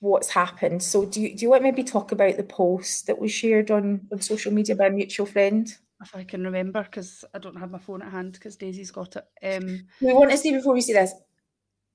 what's 0.00 0.30
happened. 0.30 0.82
So, 0.82 1.04
do 1.04 1.20
you, 1.20 1.36
do 1.36 1.42
you 1.42 1.50
want 1.50 1.62
maybe 1.62 1.82
talk 1.84 2.12
about 2.12 2.36
the 2.36 2.42
post 2.44 3.06
that 3.06 3.18
was 3.18 3.32
shared 3.32 3.70
on, 3.70 4.06
on 4.12 4.20
social 4.20 4.52
media 4.52 4.76
by 4.76 4.86
a 4.86 4.90
mutual 4.90 5.26
friend? 5.26 5.74
If 6.02 6.14
I 6.14 6.24
can 6.24 6.44
remember, 6.44 6.82
because 6.82 7.24
I 7.34 7.38
don't 7.38 7.58
have 7.58 7.70
my 7.70 7.78
phone 7.78 8.02
at 8.02 8.12
hand 8.12 8.32
because 8.32 8.56
Daisy's 8.56 8.90
got 8.90 9.16
it. 9.16 9.24
Um, 9.42 9.86
we 10.00 10.12
want 10.12 10.30
to 10.30 10.36
see 10.36 10.52
before 10.52 10.74
we 10.74 10.80
see 10.80 10.92
this, 10.92 11.14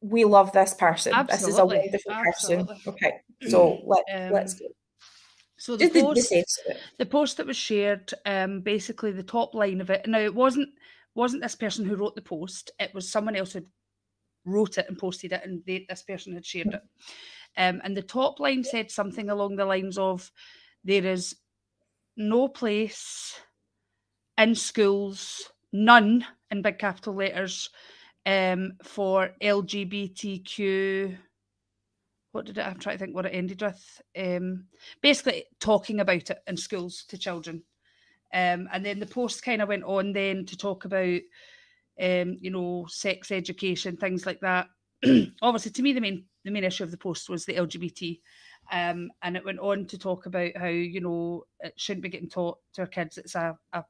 we 0.01 0.23
love 0.23 0.51
this 0.51 0.73
person. 0.73 1.13
This 1.27 1.47
is 1.47 1.57
a 1.57 1.65
wonderful 1.65 2.11
absolutely. 2.11 2.75
person. 2.75 2.93
Okay, 2.93 3.13
so 3.47 3.81
let, 3.85 4.03
um, 4.13 4.31
let's 4.33 4.55
go. 4.55 4.65
So 5.57 5.77
the 5.77 5.89
post, 5.89 6.29
the, 6.29 6.75
the, 6.97 7.05
post 7.05 7.37
that 7.37 7.45
was 7.45 7.55
shared, 7.55 8.11
um, 8.25 8.61
basically 8.61 9.11
the 9.11 9.21
top 9.21 9.53
line 9.53 9.79
of 9.79 9.91
it. 9.91 10.07
Now 10.07 10.17
it 10.17 10.33
wasn't 10.33 10.69
wasn't 11.13 11.43
this 11.43 11.55
person 11.55 11.85
who 11.85 11.95
wrote 11.95 12.15
the 12.15 12.21
post. 12.21 12.71
It 12.79 12.91
was 12.95 13.11
someone 13.11 13.35
else 13.35 13.53
who 13.53 13.61
wrote 14.43 14.79
it 14.79 14.87
and 14.89 14.97
posted 14.97 15.33
it, 15.33 15.41
and 15.43 15.61
they, 15.67 15.85
this 15.87 16.01
person 16.01 16.33
had 16.33 16.45
shared 16.45 16.73
it. 16.73 16.81
Um, 17.57 17.79
and 17.83 17.95
the 17.95 18.01
top 18.01 18.39
line 18.39 18.63
said 18.63 18.89
something 18.89 19.29
along 19.29 19.55
the 19.55 19.65
lines 19.65 19.99
of, 19.99 20.31
"There 20.83 21.05
is 21.05 21.35
no 22.17 22.47
place." 22.47 23.39
In 24.41 24.55
schools, 24.55 25.51
none 25.71 26.25
in 26.49 26.61
big 26.61 26.79
capital 26.79 27.13
letters, 27.13 27.69
um, 28.25 28.73
for 28.83 29.31
LGBTQ. 29.41 31.17
What 32.31 32.45
did 32.45 32.57
it? 32.57 32.65
I'm 32.65 32.79
trying 32.79 32.97
to 32.97 33.03
think 33.03 33.15
what 33.15 33.25
it 33.25 33.35
ended 33.35 33.61
with. 33.61 34.01
Um, 34.17 34.65
basically, 35.01 35.45
talking 35.59 35.99
about 35.99 36.29
it 36.29 36.39
in 36.47 36.57
schools 36.57 37.05
to 37.09 37.17
children. 37.17 37.63
Um, 38.33 38.69
and 38.71 38.85
then 38.85 38.99
the 38.99 39.05
post 39.05 39.43
kind 39.43 39.61
of 39.61 39.67
went 39.67 39.83
on 39.83 40.13
then 40.13 40.45
to 40.45 40.57
talk 40.57 40.85
about, 40.85 41.19
um, 42.01 42.37
you 42.39 42.49
know, 42.49 42.85
sex 42.89 43.31
education, 43.31 43.97
things 43.97 44.25
like 44.25 44.39
that. 44.39 44.67
Obviously, 45.41 45.71
to 45.71 45.81
me, 45.81 45.93
the 45.93 46.01
main 46.01 46.25
the 46.45 46.51
main 46.51 46.63
issue 46.63 46.83
of 46.83 46.91
the 46.91 46.97
post 46.97 47.29
was 47.29 47.45
the 47.45 47.55
LGBT. 47.55 48.19
Um, 48.71 49.11
and 49.21 49.35
it 49.35 49.43
went 49.43 49.59
on 49.59 49.85
to 49.87 49.97
talk 49.97 50.25
about 50.25 50.55
how 50.55 50.67
you 50.67 51.01
know 51.01 51.43
it 51.59 51.73
shouldn't 51.75 52.03
be 52.03 52.09
getting 52.09 52.29
taught 52.29 52.57
to 52.73 52.81
our 52.81 52.87
kids. 52.87 53.17
It's 53.17 53.35
a, 53.35 53.57
a 53.73 53.83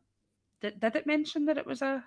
did, 0.62 0.80
did 0.80 0.95
it 0.95 1.08
mention 1.08 1.45
that 1.45 1.58
it 1.58 1.65
was 1.65 1.82
a 1.82 2.04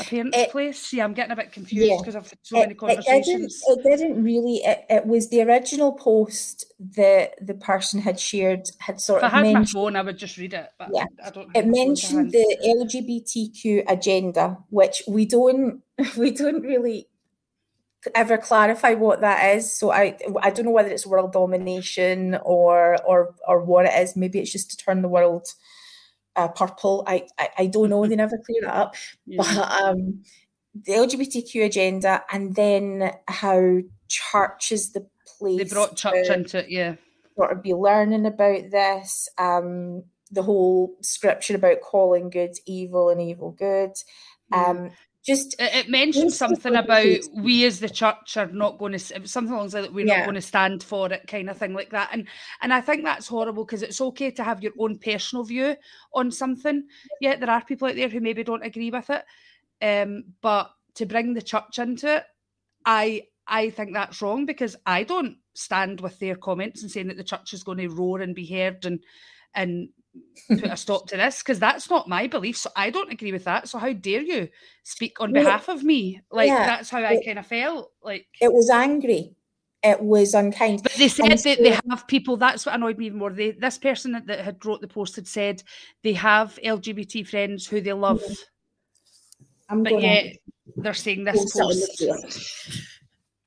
a 0.00 0.04
parent's 0.04 0.36
it, 0.36 0.50
place? 0.50 0.92
Yeah, 0.92 1.04
I'm 1.04 1.14
getting 1.14 1.32
a 1.32 1.36
bit 1.36 1.52
confused 1.52 1.98
because 1.98 2.14
yeah, 2.14 2.20
I've 2.20 2.30
had 2.30 2.38
so 2.42 2.56
it, 2.56 2.60
many 2.60 2.74
conversations. 2.74 3.62
It 3.66 3.76
didn't, 3.76 3.92
it 3.92 3.98
didn't 3.98 4.24
really. 4.24 4.56
It, 4.56 4.86
it, 4.88 5.06
was 5.06 5.28
the 5.30 5.42
original 5.42 5.92
post 5.92 6.72
that 6.96 7.34
the 7.44 7.54
person 7.54 8.00
had 8.00 8.18
shared 8.20 8.68
had 8.78 9.00
sort 9.00 9.22
if 9.22 9.24
of. 9.24 9.32
I 9.32 9.36
had 9.36 9.42
mentioned, 9.42 9.74
my 9.74 9.80
phone, 9.80 9.96
I 9.96 10.02
would 10.02 10.18
just 10.18 10.36
read 10.38 10.54
it. 10.54 10.68
But 10.78 10.90
yeah, 10.94 11.04
I 11.24 11.30
don't. 11.30 11.50
It 11.54 11.66
mentioned 11.66 12.32
the 12.32 12.56
LGBTQ 12.64 13.84
agenda, 13.88 14.58
which 14.70 15.02
we 15.08 15.26
don't 15.26 15.82
we 16.16 16.30
don't 16.30 16.62
really 16.62 17.08
ever 18.14 18.38
clarify 18.38 18.94
what 18.94 19.20
that 19.22 19.56
is. 19.56 19.72
So 19.72 19.90
I 19.90 20.16
I 20.40 20.50
don't 20.50 20.64
know 20.64 20.70
whether 20.70 20.90
it's 20.90 21.06
world 21.06 21.32
domination 21.32 22.38
or 22.42 22.96
or 23.04 23.34
or 23.46 23.64
what 23.64 23.86
it 23.86 23.94
is. 23.94 24.16
Maybe 24.16 24.38
it's 24.38 24.52
just 24.52 24.70
to 24.70 24.76
turn 24.76 25.02
the 25.02 25.08
world 25.08 25.48
uh, 26.38 26.48
purple. 26.48 27.04
I, 27.06 27.26
I, 27.36 27.48
I 27.58 27.66
don't 27.66 27.90
know. 27.90 28.06
They 28.06 28.16
never 28.16 28.38
clear 28.38 28.62
that 28.62 28.74
up. 28.74 28.94
Yeah. 29.26 29.42
But 29.42 29.82
um, 29.82 30.22
the 30.74 30.92
LGBTQ 30.92 31.66
agenda, 31.66 32.22
and 32.30 32.54
then 32.54 33.12
how 33.26 33.78
church 34.08 34.72
is 34.72 34.92
the 34.92 35.06
place. 35.38 35.58
They 35.58 35.64
brought 35.64 35.96
church 35.96 36.28
into 36.28 36.58
it, 36.58 36.70
yeah. 36.70 36.94
Sort 37.36 37.52
of 37.52 37.62
be 37.62 37.74
learning 37.74 38.24
about 38.24 38.70
this. 38.70 39.28
Um, 39.36 40.04
the 40.30 40.42
whole 40.42 40.94
scripture 41.02 41.56
about 41.56 41.80
calling 41.80 42.30
good 42.30 42.54
evil 42.66 43.08
and 43.10 43.20
evil 43.20 43.50
good. 43.50 43.92
Um, 44.52 44.90
just 45.28 45.54
it, 45.58 45.90
mentioned 45.90 46.32
something 46.32 46.74
about 46.74 47.18
we 47.34 47.66
as 47.66 47.80
the 47.80 47.88
church 47.88 48.38
are 48.38 48.46
not 48.46 48.78
going 48.78 48.92
to 48.92 48.98
something 48.98 49.52
along 49.52 49.68
like 49.68 49.90
we're 49.90 50.06
yeah. 50.06 50.18
not 50.18 50.24
going 50.24 50.34
to 50.34 50.40
stand 50.40 50.82
for 50.82 51.12
it 51.12 51.26
kind 51.28 51.50
of 51.50 51.58
thing 51.58 51.74
like 51.74 51.90
that. 51.90 52.08
And 52.12 52.26
and 52.62 52.72
i 52.72 52.80
think 52.80 53.04
that's 53.04 53.28
horrible 53.28 53.64
because 53.64 53.82
it's 53.82 54.00
okay 54.00 54.30
to 54.30 54.42
have 54.42 54.62
your 54.62 54.72
own 54.78 54.98
personal 54.98 55.44
view 55.44 55.76
on 56.14 56.30
something 56.30 56.84
yeah. 57.20 57.36
there 57.36 57.50
are 57.50 57.62
people 57.62 57.88
out 57.88 57.96
there 57.96 58.08
who 58.08 58.20
maybe 58.20 58.42
don't 58.42 58.64
agree 58.64 58.90
with 58.90 59.10
it. 59.10 59.24
Um 59.82 60.24
but 60.40 60.70
to 60.94 61.04
bring 61.04 61.34
the 61.34 61.42
church 61.42 61.78
into 61.78 62.16
it 62.16 62.24
i 62.86 63.22
i 63.46 63.68
think 63.70 63.92
that's 63.92 64.22
wrong 64.22 64.46
because 64.46 64.76
i 64.86 65.04
don't 65.04 65.36
stand 65.54 66.00
with 66.00 66.18
their 66.18 66.36
comments 66.36 66.82
and 66.82 66.90
saying 66.90 67.08
that 67.08 67.18
the 67.18 67.22
church 67.22 67.52
is 67.52 67.62
going 67.62 67.78
to 67.78 67.88
roar 67.88 68.20
and 68.22 68.34
be 68.34 68.46
heard 68.46 68.84
and 68.86 69.04
and 69.54 69.90
put 70.48 70.64
a 70.64 70.76
stop 70.76 71.08
to 71.08 71.16
this 71.16 71.42
because 71.42 71.58
that's 71.58 71.90
not 71.90 72.08
my 72.08 72.26
belief. 72.26 72.56
So 72.56 72.70
I 72.74 72.90
don't 72.90 73.12
agree 73.12 73.32
with 73.32 73.44
that. 73.44 73.68
So 73.68 73.78
how 73.78 73.92
dare 73.92 74.22
you 74.22 74.48
speak 74.82 75.20
on 75.20 75.32
behalf 75.32 75.68
of 75.68 75.82
me? 75.82 76.20
Like 76.30 76.48
yeah, 76.48 76.66
that's 76.66 76.90
how 76.90 77.02
I 77.02 77.20
kind 77.24 77.38
of 77.38 77.46
felt. 77.46 77.92
Like 78.02 78.26
it 78.40 78.52
was 78.52 78.70
angry. 78.70 79.34
It 79.82 80.00
was 80.02 80.34
unkind. 80.34 80.82
But 80.82 80.94
they 80.94 81.06
said 81.08 81.38
that 81.38 81.58
they 81.62 81.78
have 81.88 82.06
people. 82.08 82.36
That's 82.36 82.66
what 82.66 82.74
annoyed 82.74 82.98
me 82.98 83.06
even 83.06 83.18
more. 83.18 83.30
They, 83.30 83.52
this 83.52 83.78
person 83.78 84.12
that, 84.12 84.26
that, 84.26 84.40
had 84.40 84.64
wrote 84.64 84.80
the 84.80 84.88
post 84.88 85.14
had 85.16 85.28
said 85.28 85.62
they 86.02 86.14
have 86.14 86.58
LGBT 86.64 87.26
friends 87.28 87.66
who 87.66 87.80
they 87.80 87.92
love, 87.92 88.22
I'm 89.68 89.84
but 89.84 90.00
yet 90.00 90.36
they're 90.76 90.94
saying 90.94 91.24
this 91.24 91.52
post. 91.56 92.04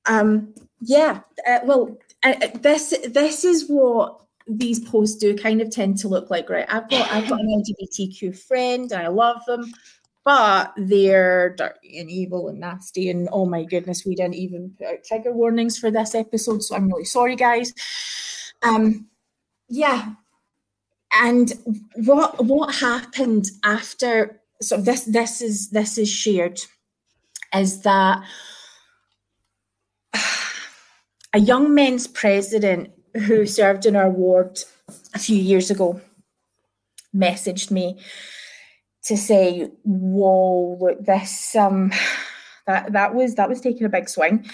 Um. 0.05 0.53
Yeah. 0.79 1.21
Uh, 1.47 1.59
well, 1.65 1.97
uh, 2.23 2.47
this 2.61 2.93
this 3.09 3.43
is 3.43 3.67
what 3.67 4.21
these 4.47 4.79
posts 4.79 5.17
do 5.17 5.35
kind 5.35 5.61
of 5.61 5.69
tend 5.69 5.97
to 5.97 6.07
look 6.07 6.29
like 6.29 6.49
right 6.49 6.65
i've 6.69 6.89
got 6.89 7.11
i've 7.11 7.29
got 7.29 7.39
an 7.39 7.63
lgbtq 7.63 8.37
friend 8.37 8.91
and 8.91 9.01
i 9.01 9.07
love 9.07 9.41
them 9.45 9.63
but 10.23 10.71
they're 10.77 11.55
dirty 11.55 11.99
and 11.99 12.09
evil 12.09 12.47
and 12.47 12.59
nasty 12.59 13.09
and 13.09 13.27
oh 13.31 13.45
my 13.45 13.63
goodness 13.63 14.05
we 14.05 14.15
didn't 14.15 14.35
even 14.35 14.73
put 14.77 14.87
out 14.87 15.03
trigger 15.03 15.31
warnings 15.31 15.77
for 15.77 15.89
this 15.89 16.13
episode 16.15 16.61
so 16.61 16.75
i'm 16.75 16.87
really 16.87 17.05
sorry 17.05 17.35
guys. 17.35 17.73
Um 18.63 19.07
yeah. 19.71 20.13
And 21.19 21.53
what 21.95 22.45
what 22.45 22.75
happened 22.75 23.49
after 23.63 24.41
so 24.61 24.77
this 24.77 25.03
this 25.05 25.41
is 25.41 25.69
this 25.69 25.97
is 25.97 26.09
shared 26.09 26.59
is 27.55 27.81
that 27.81 28.21
a 31.33 31.39
young 31.39 31.73
men's 31.73 32.07
president 32.07 32.91
who 33.13 33.45
served 33.45 33.85
in 33.85 33.95
our 33.95 34.09
ward 34.09 34.59
a 35.13 35.19
few 35.19 35.37
years 35.37 35.69
ago 35.71 36.01
messaged 37.15 37.71
me 37.71 37.97
to 39.03 39.17
say, 39.17 39.69
"Whoa, 39.83 40.77
look, 40.79 41.05
this 41.05 41.55
um, 41.55 41.91
that 42.67 42.93
that 42.93 43.15
was 43.15 43.35
that 43.35 43.49
was 43.49 43.61
taking 43.61 43.85
a 43.85 43.89
big 43.89 44.09
swing. 44.09 44.45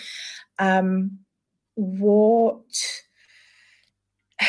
Um, 0.60 1.20
what 1.76 2.66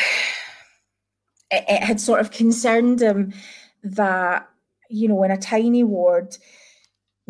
it, 1.51 1.65
it 1.69 1.83
had 1.83 2.01
sort 2.01 2.21
of 2.21 2.31
concerned 2.31 3.01
him 3.01 3.33
that 3.83 4.49
you 4.89 5.09
know 5.09 5.23
in 5.23 5.31
a 5.31 5.37
tiny 5.37 5.85
ward." 5.85 6.37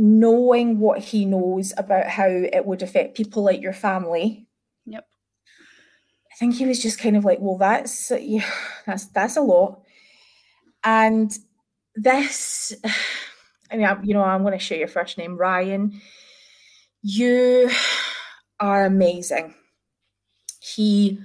Knowing 0.01 0.79
what 0.79 1.01
he 1.01 1.25
knows 1.25 1.75
about 1.77 2.07
how 2.07 2.29
it 2.29 2.65
would 2.65 2.83
affect 2.83 3.17
people 3.17 3.43
like 3.43 3.61
your 3.61 3.73
family, 3.73 4.48
think 6.39 6.55
he 6.55 6.67
was 6.67 6.81
just 6.81 7.01
kind 7.01 7.17
of 7.17 7.25
like, 7.25 7.39
well, 7.41 7.59
that's 7.59 8.13
yeah, 8.21 8.49
that's 8.87 9.07
that's 9.07 9.37
a 9.37 9.41
lot. 9.41 9.83
And 10.85 11.37
this, 11.97 12.73
I 13.71 13.77
mean, 13.77 13.87
I, 13.87 14.01
you 14.03 14.15
know, 14.15 14.23
I'm 14.23 14.43
going 14.43 14.53
to 14.53 14.65
share 14.65 14.79
your 14.79 14.89
first 14.89 15.19
name, 15.19 15.37
Ryan. 15.37 16.01
You 17.03 17.71
are 18.61 18.85
amazing. 18.85 19.55
He 20.61 21.19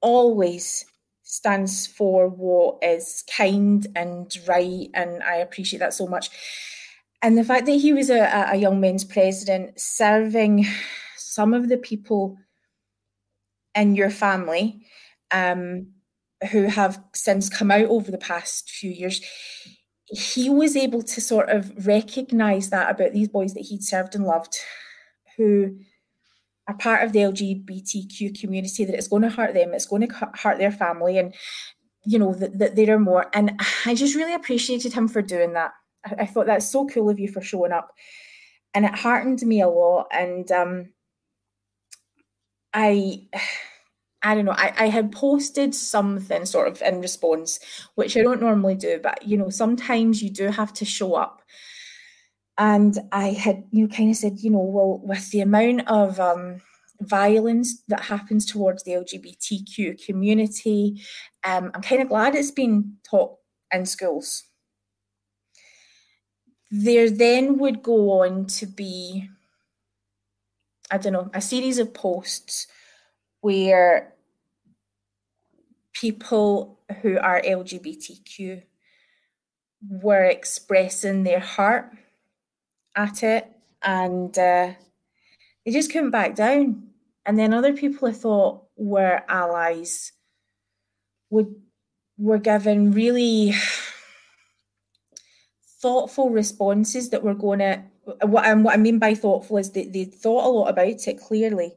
always 0.00 0.84
stands 1.22 1.86
for 1.86 2.28
what 2.28 2.78
is 2.82 3.24
kind 3.36 3.86
and 3.94 4.34
right, 4.46 4.88
and 4.94 5.22
I 5.22 5.36
appreciate 5.36 5.80
that 5.80 5.94
so 5.94 6.06
much. 6.06 6.30
And 7.22 7.36
the 7.36 7.44
fact 7.44 7.66
that 7.66 7.72
he 7.72 7.92
was 7.92 8.10
a, 8.10 8.48
a 8.50 8.56
young 8.56 8.80
men's 8.80 9.04
president, 9.04 9.78
serving 9.78 10.66
some 11.16 11.52
of 11.52 11.68
the 11.68 11.76
people 11.76 12.38
in 13.74 13.94
your 13.94 14.10
family 14.10 14.86
um, 15.30 15.88
who 16.50 16.64
have 16.64 17.02
since 17.14 17.48
come 17.48 17.70
out 17.70 17.86
over 17.86 18.10
the 18.10 18.18
past 18.18 18.70
few 18.70 18.90
years, 18.90 19.20
he 20.06 20.50
was 20.50 20.76
able 20.76 21.02
to 21.02 21.20
sort 21.20 21.48
of 21.50 21.86
recognize 21.86 22.70
that 22.70 22.90
about 22.90 23.12
these 23.12 23.28
boys 23.28 23.54
that 23.54 23.66
he'd 23.66 23.84
served 23.84 24.14
and 24.14 24.24
loved, 24.24 24.56
who 25.36 25.78
are 26.66 26.76
part 26.76 27.04
of 27.04 27.12
the 27.12 27.20
LGBTQ 27.20 28.38
community, 28.38 28.84
that 28.84 28.94
it's 28.94 29.08
going 29.08 29.22
to 29.22 29.30
hurt 29.30 29.54
them, 29.54 29.72
it's 29.72 29.86
going 29.86 30.06
to 30.06 30.30
hurt 30.34 30.58
their 30.58 30.72
family, 30.72 31.18
and 31.18 31.34
you 32.04 32.18
know 32.18 32.34
that, 32.34 32.58
that 32.58 32.76
there 32.76 32.94
are 32.94 32.98
more. 32.98 33.26
And 33.32 33.60
I 33.86 33.94
just 33.94 34.16
really 34.16 34.34
appreciated 34.34 34.92
him 34.92 35.06
for 35.06 35.22
doing 35.22 35.52
that. 35.52 35.72
I, 36.04 36.22
I, 36.22 36.26
thought 36.26 36.46
that's 36.46 36.70
so 36.70 36.86
cool 36.86 37.08
of 37.08 37.20
you 37.20 37.28
for 37.28 37.40
showing 37.40 37.72
up, 37.72 37.90
and 38.74 38.84
it 38.84 38.94
heartened 38.94 39.42
me 39.42 39.60
a 39.60 39.68
lot. 39.68 40.08
And 40.12 40.50
um, 40.50 40.88
I 42.72 43.26
I 44.22 44.34
don't 44.34 44.44
know, 44.44 44.52
I, 44.52 44.74
I 44.78 44.88
had 44.88 45.12
posted 45.12 45.74
something 45.74 46.44
sort 46.44 46.68
of 46.68 46.82
in 46.82 47.00
response, 47.00 47.58
which 47.94 48.18
I 48.18 48.22
don't 48.22 48.42
normally 48.42 48.74
do, 48.74 49.00
but 49.02 49.26
you 49.26 49.38
know, 49.38 49.48
sometimes 49.48 50.22
you 50.22 50.28
do 50.28 50.48
have 50.48 50.74
to 50.74 50.84
show 50.84 51.14
up. 51.14 51.40
And 52.58 52.98
I 53.12 53.28
had, 53.28 53.64
you 53.70 53.86
know, 53.86 53.94
kind 53.96 54.10
of 54.10 54.16
said, 54.16 54.40
you 54.40 54.50
know, 54.50 54.58
well, 54.60 55.00
with 55.02 55.30
the 55.30 55.40
amount 55.40 55.88
of 55.88 56.20
um, 56.20 56.60
violence 57.00 57.82
that 57.88 58.02
happens 58.02 58.44
towards 58.44 58.82
the 58.82 58.92
LGBTQ 58.92 60.04
community, 60.04 61.00
um, 61.42 61.70
I'm 61.74 61.80
kind 61.80 62.02
of 62.02 62.08
glad 62.08 62.34
it's 62.34 62.50
been 62.50 62.96
taught 63.08 63.36
in 63.72 63.86
schools. 63.86 64.44
There 66.70 67.08
then 67.08 67.56
would 67.56 67.82
go 67.82 68.22
on 68.22 68.46
to 68.46 68.66
be 68.66 69.30
I 70.90 70.98
don't 70.98 71.12
know, 71.12 71.30
a 71.32 71.40
series 71.40 71.78
of 71.78 71.94
posts 71.94 72.66
where 73.40 74.14
people 75.92 76.78
who 77.02 77.18
are 77.18 77.40
LGBTQ 77.42 78.62
were 79.88 80.24
expressing 80.24 81.22
their 81.22 81.40
heart 81.40 81.90
at 82.96 83.22
it 83.22 83.46
and 83.82 84.36
uh, 84.38 84.72
they 85.64 85.72
just 85.72 85.92
couldn't 85.92 86.10
back 86.10 86.34
down. 86.34 86.88
And 87.24 87.38
then 87.38 87.54
other 87.54 87.72
people 87.74 88.08
I 88.08 88.12
thought 88.12 88.64
were 88.76 89.22
allies 89.28 90.12
would 91.30 91.54
were 92.18 92.38
given 92.38 92.92
really 92.92 93.54
thoughtful 95.80 96.30
responses 96.30 97.10
that 97.10 97.22
were 97.22 97.34
going 97.34 97.60
to 97.60 97.82
what, 98.04 98.44
and 98.44 98.64
what 98.64 98.74
I 98.74 98.76
mean 98.76 98.98
by 98.98 99.14
thoughtful 99.14 99.58
is 99.58 99.70
that 99.72 99.92
they 99.92 100.04
thought 100.04 100.46
a 100.46 100.50
lot 100.50 100.68
about 100.68 101.06
it 101.06 101.20
clearly, 101.20 101.72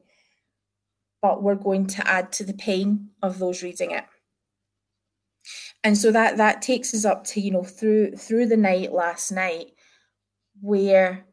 but 1.21 1.43
we're 1.43 1.55
going 1.55 1.87
to 1.87 2.07
add 2.07 2.31
to 2.33 2.43
the 2.43 2.53
pain 2.53 3.09
of 3.21 3.39
those 3.39 3.63
reading 3.63 3.91
it. 3.91 4.05
And 5.83 5.97
so 5.97 6.11
that 6.11 6.37
that 6.37 6.61
takes 6.61 6.93
us 6.93 7.03
up 7.03 7.25
to 7.25 7.41
you 7.41 7.51
know 7.51 7.63
through 7.63 8.15
through 8.15 8.45
the 8.47 8.57
night 8.57 8.93
last 8.93 9.31
night, 9.31 9.71
where 10.61 11.25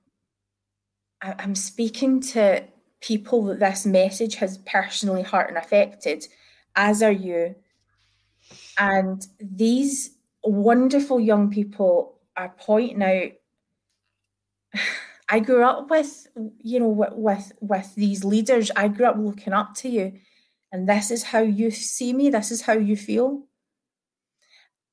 I, 1.23 1.35
I'm 1.39 1.55
speaking 1.55 2.21
to 2.21 2.65
people 3.01 3.45
that 3.45 3.61
this 3.61 3.87
message 3.87 4.35
has 4.37 4.59
personally 4.59 5.23
hurt 5.23 5.49
and 5.49 5.57
affected, 5.57 6.27
as 6.75 7.03
are 7.03 7.13
you. 7.13 7.55
And 8.79 9.25
these 9.41 10.17
wonderful 10.43 11.21
young 11.21 11.51
people 11.51 12.19
are 12.37 12.55
pointing 12.59 13.03
out 13.03 13.33
I 15.29 15.41
grew 15.41 15.63
up 15.65 15.91
with, 15.91 16.27
you 16.59 16.81
know, 16.81 16.89
with 16.89 17.53
with 17.61 17.95
these 17.95 18.25
leaders. 18.25 18.71
I 18.77 18.89
grew 18.89 19.07
up 19.07 19.17
looking 19.17 19.53
up 19.53 19.75
to 19.77 19.89
you, 19.89 20.15
and 20.73 20.89
this 20.89 21.11
is 21.11 21.23
how 21.25 21.41
you 21.41 21.71
see 21.71 22.13
me. 22.13 22.31
This 22.31 22.51
is 22.51 22.63
how 22.63 22.73
you 22.73 22.97
feel, 22.97 23.45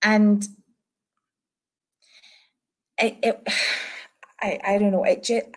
and 0.04 0.48
it, 3.00 3.18
it 3.24 3.48
I 4.42 4.60
I 4.64 4.78
don't 4.78 4.92
know. 4.92 5.04
It 5.04 5.24
just 5.24 5.48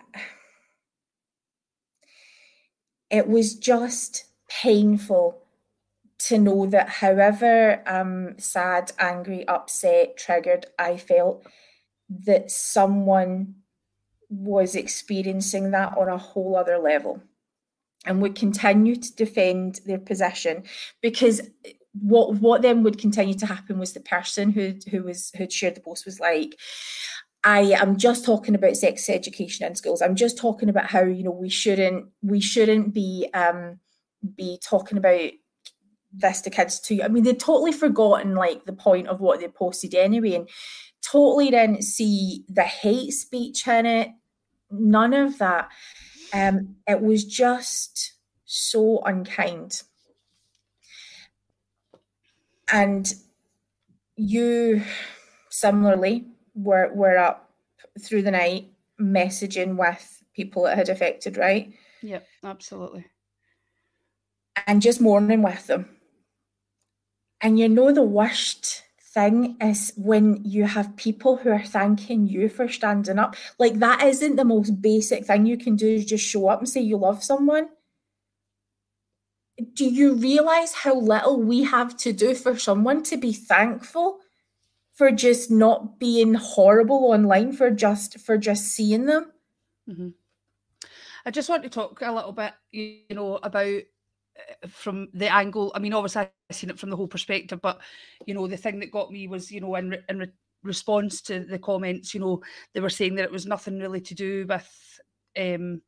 it 3.09 3.27
was 3.27 3.55
just 3.55 4.25
painful 4.49 5.37
to 6.17 6.37
know 6.37 6.65
that 6.67 6.87
however 6.87 7.81
um, 7.87 8.35
sad, 8.37 8.91
angry, 8.99 9.47
upset, 9.47 10.17
triggered 10.17 10.67
I 10.77 10.97
felt, 10.97 11.45
that 12.09 12.51
someone 12.51 13.55
was 14.31 14.75
experiencing 14.75 15.71
that 15.71 15.95
on 15.97 16.07
a 16.07 16.17
whole 16.17 16.55
other 16.55 16.77
level 16.77 17.21
and 18.05 18.21
would 18.21 18.33
continue 18.33 18.95
to 18.95 19.15
defend 19.15 19.81
their 19.85 19.99
position 19.99 20.63
because 21.01 21.41
what 21.93 22.35
what 22.35 22.61
then 22.61 22.81
would 22.81 22.97
continue 22.97 23.33
to 23.33 23.45
happen 23.45 23.77
was 23.77 23.93
the 23.93 23.99
person 23.99 24.49
who 24.49 24.73
who 24.89 25.03
was 25.03 25.31
who'd 25.37 25.51
shared 25.51 25.75
the 25.75 25.81
post 25.81 26.05
was 26.05 26.19
like 26.19 26.55
I 27.43 27.73
am 27.73 27.97
just 27.97 28.23
talking 28.23 28.53
about 28.53 28.77
sex 28.77 29.09
education 29.09 29.65
in 29.65 29.75
schools. 29.75 30.01
I'm 30.01 30.15
just 30.15 30.37
talking 30.37 30.69
about 30.69 30.85
how 30.85 31.03
you 31.03 31.23
know 31.23 31.31
we 31.31 31.49
shouldn't 31.49 32.05
we 32.21 32.39
shouldn't 32.39 32.93
be 32.93 33.27
um, 33.33 33.79
be 34.35 34.59
talking 34.63 34.97
about 34.97 35.31
this 36.13 36.41
to 36.41 36.49
kids 36.49 36.79
too. 36.79 37.01
I 37.03 37.07
mean, 37.07 37.23
they'd 37.23 37.39
totally 37.39 37.71
forgotten 37.71 38.35
like 38.35 38.65
the 38.65 38.73
point 38.73 39.07
of 39.07 39.21
what 39.21 39.39
they 39.39 39.47
posted 39.47 39.95
anyway, 39.95 40.35
and 40.35 40.49
totally 41.01 41.49
didn't 41.49 41.83
see 41.83 42.45
the 42.47 42.63
hate 42.63 43.11
speech 43.11 43.67
in 43.67 43.85
it. 43.87 44.09
None 44.71 45.13
of 45.13 45.37
that. 45.39 45.69
Um, 46.33 46.75
it 46.87 47.01
was 47.01 47.25
just 47.25 48.13
so 48.45 49.01
unkind. 49.05 49.81
And 52.71 53.13
you 54.15 54.81
similarly 55.49 56.25
were 56.53 56.91
were 56.93 57.17
up 57.17 57.51
through 57.99 58.21
the 58.21 58.31
night 58.31 58.71
messaging 58.99 59.75
with 59.75 60.23
people 60.33 60.63
that 60.63 60.77
had 60.77 60.89
affected, 60.89 61.37
right? 61.37 61.73
Yep, 62.01 62.25
absolutely. 62.43 63.05
And 64.67 64.81
just 64.81 65.01
mourning 65.01 65.41
with 65.41 65.67
them. 65.67 65.89
And 67.41 67.59
you 67.59 67.67
know 67.67 67.91
the 67.91 68.03
worst 68.03 68.83
thing 69.13 69.57
is 69.59 69.91
when 69.97 70.43
you 70.43 70.65
have 70.65 70.95
people 70.95 71.37
who 71.37 71.49
are 71.51 71.63
thanking 71.63 72.27
you 72.27 72.49
for 72.49 72.69
standing 72.69 73.19
up. 73.19 73.35
Like 73.59 73.79
that 73.79 74.03
isn't 74.03 74.37
the 74.37 74.45
most 74.45 74.81
basic 74.81 75.25
thing 75.25 75.45
you 75.45 75.57
can 75.57 75.75
do 75.75 75.87
is 75.87 76.05
just 76.05 76.25
show 76.25 76.47
up 76.47 76.59
and 76.59 76.69
say 76.69 76.81
you 76.81 76.97
love 76.97 77.23
someone. 77.23 77.69
Do 79.73 79.85
you 79.85 80.13
realize 80.13 80.73
how 80.73 80.95
little 80.95 81.41
we 81.41 81.63
have 81.63 81.97
to 81.97 82.13
do 82.13 82.33
for 82.33 82.57
someone 82.57 83.03
to 83.03 83.17
be 83.17 83.33
thankful 83.33 84.19
for 84.93 85.11
just 85.11 85.51
not 85.51 85.99
being 85.99 86.33
horrible 86.33 87.11
online 87.11 87.53
for 87.53 87.69
just 87.69 88.19
for 88.19 88.37
just 88.37 88.67
seeing 88.67 89.05
them? 89.05 89.31
Mm-hmm. 89.89 90.09
I 91.25 91.31
just 91.31 91.49
want 91.49 91.63
to 91.63 91.69
talk 91.69 92.01
a 92.01 92.11
little 92.11 92.31
bit, 92.31 92.53
you 92.71 93.01
know, 93.11 93.39
about 93.43 93.83
from 94.67 95.07
the 95.13 95.31
angle. 95.31 95.71
I 95.75 95.79
mean, 95.79 95.93
obviously, 95.93 96.21
I've 96.21 96.55
seen 96.55 96.69
it 96.69 96.79
from 96.79 96.89
the 96.89 96.95
whole 96.95 97.07
perspective, 97.07 97.61
but 97.61 97.79
you 98.25 98.33
know, 98.33 98.47
the 98.47 98.57
thing 98.57 98.79
that 98.79 98.91
got 98.91 99.11
me 99.11 99.27
was, 99.27 99.51
you 99.51 99.61
know, 99.61 99.75
in 99.75 99.97
in 100.09 100.19
re- 100.19 100.31
response 100.63 101.21
to 101.23 101.41
the 101.41 101.59
comments, 101.59 102.13
you 102.13 102.19
know, 102.19 102.41
they 102.73 102.79
were 102.79 102.89
saying 102.89 103.15
that 103.15 103.25
it 103.25 103.31
was 103.31 103.45
nothing 103.45 103.79
really 103.79 104.01
to 104.01 104.15
do 104.15 104.45
with 104.47 104.99
um, 105.37 105.81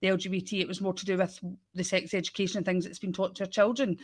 the 0.00 0.08
LGBT. 0.08 0.60
It 0.60 0.68
was 0.68 0.80
more 0.80 0.94
to 0.94 1.04
do 1.04 1.16
with 1.16 1.38
the 1.74 1.84
sex 1.84 2.14
education 2.14 2.58
and 2.58 2.66
things 2.66 2.84
that's 2.84 2.98
been 2.98 3.12
taught 3.12 3.34
to 3.36 3.44
our 3.44 3.50
children. 3.50 3.96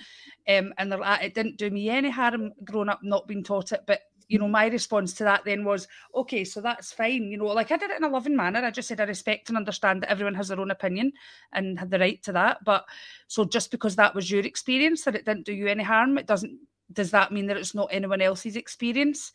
Um, 0.48 0.72
and 0.78 0.90
like, 0.90 1.24
it 1.24 1.34
didn't 1.34 1.58
do 1.58 1.70
me 1.70 1.88
any 1.88 2.10
harm 2.10 2.52
growing 2.64 2.88
up 2.88 3.00
not 3.02 3.28
being 3.28 3.42
taught 3.42 3.72
it, 3.72 3.82
but 3.86 4.00
you 4.32 4.38
know, 4.38 4.48
my 4.48 4.66
response 4.68 5.12
to 5.12 5.24
that 5.24 5.44
then 5.44 5.62
was, 5.62 5.86
okay, 6.14 6.42
so 6.42 6.62
that's 6.62 6.90
fine. 6.90 7.30
You 7.30 7.36
know, 7.36 7.44
like 7.44 7.70
I 7.70 7.76
did 7.76 7.90
it 7.90 7.98
in 7.98 8.04
a 8.04 8.08
loving 8.08 8.34
manner. 8.34 8.64
I 8.64 8.70
just 8.70 8.88
said 8.88 8.98
I 8.98 9.04
respect 9.04 9.50
and 9.50 9.58
understand 9.58 10.02
that 10.02 10.10
everyone 10.10 10.34
has 10.36 10.48
their 10.48 10.58
own 10.58 10.70
opinion 10.70 11.12
and 11.52 11.78
had 11.78 11.90
the 11.90 11.98
right 11.98 12.22
to 12.22 12.32
that. 12.32 12.64
But 12.64 12.86
so 13.26 13.44
just 13.44 13.70
because 13.70 13.94
that 13.96 14.14
was 14.14 14.30
your 14.30 14.40
experience, 14.40 15.04
that 15.04 15.16
it 15.16 15.26
didn't 15.26 15.44
do 15.44 15.52
you 15.52 15.66
any 15.66 15.84
harm, 15.84 16.16
it 16.16 16.26
doesn't 16.26 16.58
does 16.90 17.10
that 17.10 17.30
mean 17.30 17.46
that 17.46 17.58
it's 17.58 17.74
not 17.74 17.88
anyone 17.90 18.22
else's 18.22 18.56
experience? 18.56 19.32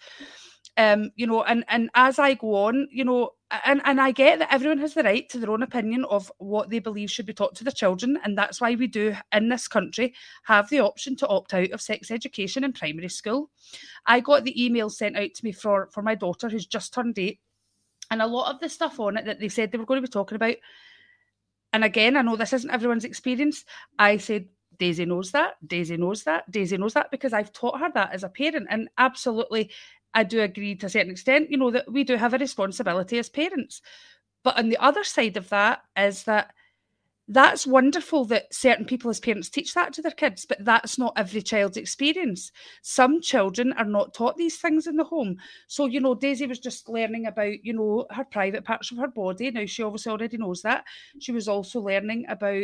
Um, 0.76 1.12
you 1.16 1.26
know, 1.26 1.44
and 1.44 1.64
and 1.68 1.90
as 1.96 2.20
I 2.20 2.34
go 2.34 2.66
on, 2.66 2.88
you 2.92 3.06
know, 3.06 3.32
and 3.66 3.82
and 3.86 4.00
I 4.02 4.12
get 4.12 4.40
that 4.40 4.54
everyone 4.54 4.78
has 4.80 4.94
the 4.94 5.04
right 5.04 5.28
to 5.30 5.40
their 5.40 5.52
own 5.52 5.64
opinion 5.64 6.06
of 6.06 6.32
what 6.38 6.70
they 6.70 6.80
believe 6.80 7.10
should 7.10 7.26
be 7.26 7.34
taught 7.34 7.56
to 7.56 7.64
their 7.64 7.72
children, 7.72 8.20
and 8.24 8.38
that's 8.38 8.60
why 8.60 8.76
we 8.76 8.88
do 8.88 9.16
in 9.32 9.50
this 9.50 9.68
country 9.68 10.14
have 10.44 10.70
the 10.70 10.82
option 10.82 11.16
to 11.18 11.28
opt 11.28 11.54
out 11.54 11.72
of 11.72 11.82
sex 11.82 12.12
education 12.12 12.64
in 12.64 12.74
primary 12.74 13.10
school. 13.10 13.50
I 14.06 14.20
got 14.20 14.44
the 14.44 14.66
email 14.66 14.90
sent 14.90 15.18
out 15.18 15.34
to 15.36 15.46
me 15.46 15.52
for 15.52 15.90
for 15.92 16.04
my 16.04 16.16
daughter 16.16 16.50
who's 16.50 16.66
just 16.66 16.94
turned 16.94 17.18
eight, 17.18 17.40
and 18.12 18.22
a 18.22 18.28
lot 18.28 18.54
of 18.54 18.60
the 18.60 18.70
stuff 18.70 19.00
on 19.00 19.18
it 19.18 19.26
that 19.26 19.40
they 19.40 19.50
said 19.50 19.72
they 19.72 19.78
were 19.78 19.86
going 19.86 20.02
to 20.02 20.08
be 20.08 20.12
talking 20.12 20.36
about. 20.36 20.56
And 21.74 21.84
again, 21.84 22.16
I 22.16 22.22
know 22.22 22.36
this 22.36 22.54
isn't 22.54 22.72
everyone's 22.72 23.06
experience. 23.06 23.66
I 24.00 24.18
said 24.18 24.48
Daisy 24.80 25.06
knows 25.06 25.32
that. 25.32 25.56
Daisy 25.66 25.98
knows 25.98 26.24
that. 26.24 26.50
Daisy 26.50 26.78
knows 26.78 26.94
that 26.94 27.12
because 27.12 27.34
I've 27.34 27.52
taught 27.52 27.80
her 27.80 27.90
that 27.94 28.14
as 28.14 28.24
a 28.24 28.30
parent. 28.30 28.68
And 28.70 28.90
absolutely, 28.98 29.72
I 30.18 30.24
do 30.24 30.42
agree 30.42 30.74
to 30.74 30.88
a 30.88 30.90
certain 30.90 31.12
extent, 31.12 31.52
you 31.52 31.58
know, 31.58 31.70
that 31.70 31.92
we 31.92 32.04
do 32.04 32.16
have 32.16 32.34
a 32.34 32.40
responsibility 32.40 33.20
as 33.20 33.30
parents. 33.30 33.84
But 34.44 34.58
on 34.58 34.70
the 34.70 34.78
other 34.78 35.04
side 35.04 35.38
of 35.38 35.48
that 35.50 35.84
is 35.96 36.24
that 36.24 36.54
that's 37.28 37.68
wonderful 37.68 38.26
that 38.26 38.52
certain 38.52 38.86
people 38.86 39.12
as 39.12 39.20
parents 39.20 39.48
teach 39.48 39.76
that 39.76 39.94
to 39.94 40.02
their 40.02 40.12
kids, 40.12 40.44
but 40.44 40.66
that's 40.66 40.98
not 40.98 41.14
every 41.18 41.44
child's 41.44 41.78
experience. 41.78 42.52
Some 42.82 43.22
children 43.22 43.74
are 43.74 43.86
not 43.86 44.16
taught 44.16 44.38
these 44.38 44.58
things 44.58 44.88
in 44.88 44.96
the 44.96 45.04
home. 45.04 45.38
So, 45.68 45.86
you 45.86 46.00
know, 46.00 46.16
Daisy 46.16 46.48
was 46.48 46.58
just 46.58 46.90
learning 46.90 47.28
about, 47.28 47.64
you 47.64 47.74
know, 47.74 48.08
her 48.10 48.24
private 48.24 48.66
parts 48.66 48.90
of 48.92 48.98
her 48.98 49.10
body. 49.10 49.52
Now, 49.52 49.68
she 49.68 49.84
obviously 49.84 50.12
already 50.12 50.38
knows 50.38 50.64
that. 50.64 50.86
She 51.20 51.32
was 51.32 51.48
also 51.48 51.80
learning 51.80 52.26
about 52.28 52.64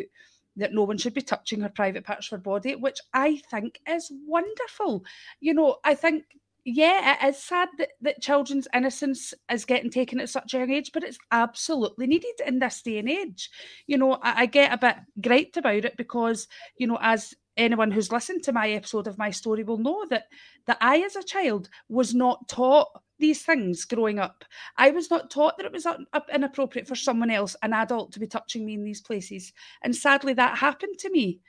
that 0.55 0.73
no 0.73 0.85
one 0.85 0.97
should 0.97 1.13
be 1.13 1.21
touching 1.21 1.61
her 1.61 1.69
private 1.69 2.03
parts 2.03 2.31
of 2.31 2.39
her 2.39 2.43
body, 2.43 2.75
which 2.75 2.99
I 3.13 3.37
think 3.51 3.79
is 3.87 4.11
wonderful. 4.25 5.03
You 5.39 5.53
know, 5.53 5.77
I 5.83 5.93
think 5.93 6.23
yeah, 6.65 7.17
it 7.23 7.30
is 7.30 7.43
sad 7.43 7.69
that, 7.78 7.89
that 8.02 8.21
children's 8.21 8.67
innocence 8.73 9.34
is 9.52 9.65
getting 9.65 9.89
taken 9.89 10.19
at 10.19 10.30
such 10.30 10.54
a 10.54 10.60
young 10.60 10.71
age, 10.71 10.91
but 10.93 11.04
it's 11.04 11.17
absolutely 11.32 12.08
needed 12.08 12.36
in 12.45 12.60
this 12.60 12.82
day 12.82 12.99
and 12.99 13.10
age. 13.10 13.49
You 13.86 13.97
know, 13.97 14.13
I, 14.21 14.41
I 14.41 14.45
get 14.45 14.71
a 14.71 14.78
bit 14.78 14.95
griped 15.21 15.58
about 15.58 15.86
it 15.86 15.97
because, 15.97 16.47
you 16.78 16.88
know, 16.88 16.97
as 17.02 17.34
anyone 17.58 17.91
who's 17.91 18.12
listened 18.12 18.43
to 18.43 18.54
my 18.54 18.69
episode 18.69 19.08
of 19.08 19.17
my 19.17 19.30
story 19.30 19.63
will 19.63 19.78
know 19.78 20.06
that 20.10 20.26
that 20.65 20.78
I, 20.80 20.99
as 20.99 21.17
a 21.17 21.23
child, 21.23 21.69
was 21.89 22.15
not 22.15 22.47
taught 22.47 22.88
these 23.19 23.41
things 23.41 23.84
growing 23.86 24.17
up. 24.17 24.45
I 24.78 24.91
was 24.91 25.12
not 25.12 25.30
taught 25.30 25.58
that 25.58 25.65
it 25.65 25.71
was 25.71 25.86
inappropriate 26.34 26.88
for 26.88 26.95
someone 26.95 27.30
else, 27.30 27.56
an 27.62 27.73
adult, 27.73 28.13
to 28.13 28.19
be 28.19 28.28
touching 28.28 28.65
me 28.65 28.73
in 28.76 28.84
these 28.84 29.02
places, 29.02 29.52
and 29.82 29.93
sadly, 29.93 30.34
that 30.34 30.58
happened 30.58 30.97
to 30.99 31.10
me. 31.12 31.41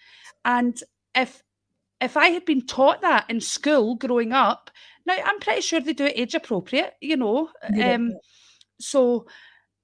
And 0.44 0.78
if 1.14 1.42
if 2.04 2.16
I 2.16 2.28
had 2.28 2.44
been 2.44 2.66
taught 2.66 3.02
that 3.02 3.28
in 3.28 3.40
school 3.40 3.96
growing 3.96 4.32
up, 4.32 4.70
now 5.06 5.16
I'm 5.24 5.40
pretty 5.40 5.60
sure 5.60 5.80
they 5.80 5.92
do 5.92 6.06
it 6.06 6.14
age 6.16 6.34
appropriate, 6.34 6.94
you 7.00 7.16
know. 7.16 7.50
Um, 7.82 8.12
so 8.80 9.26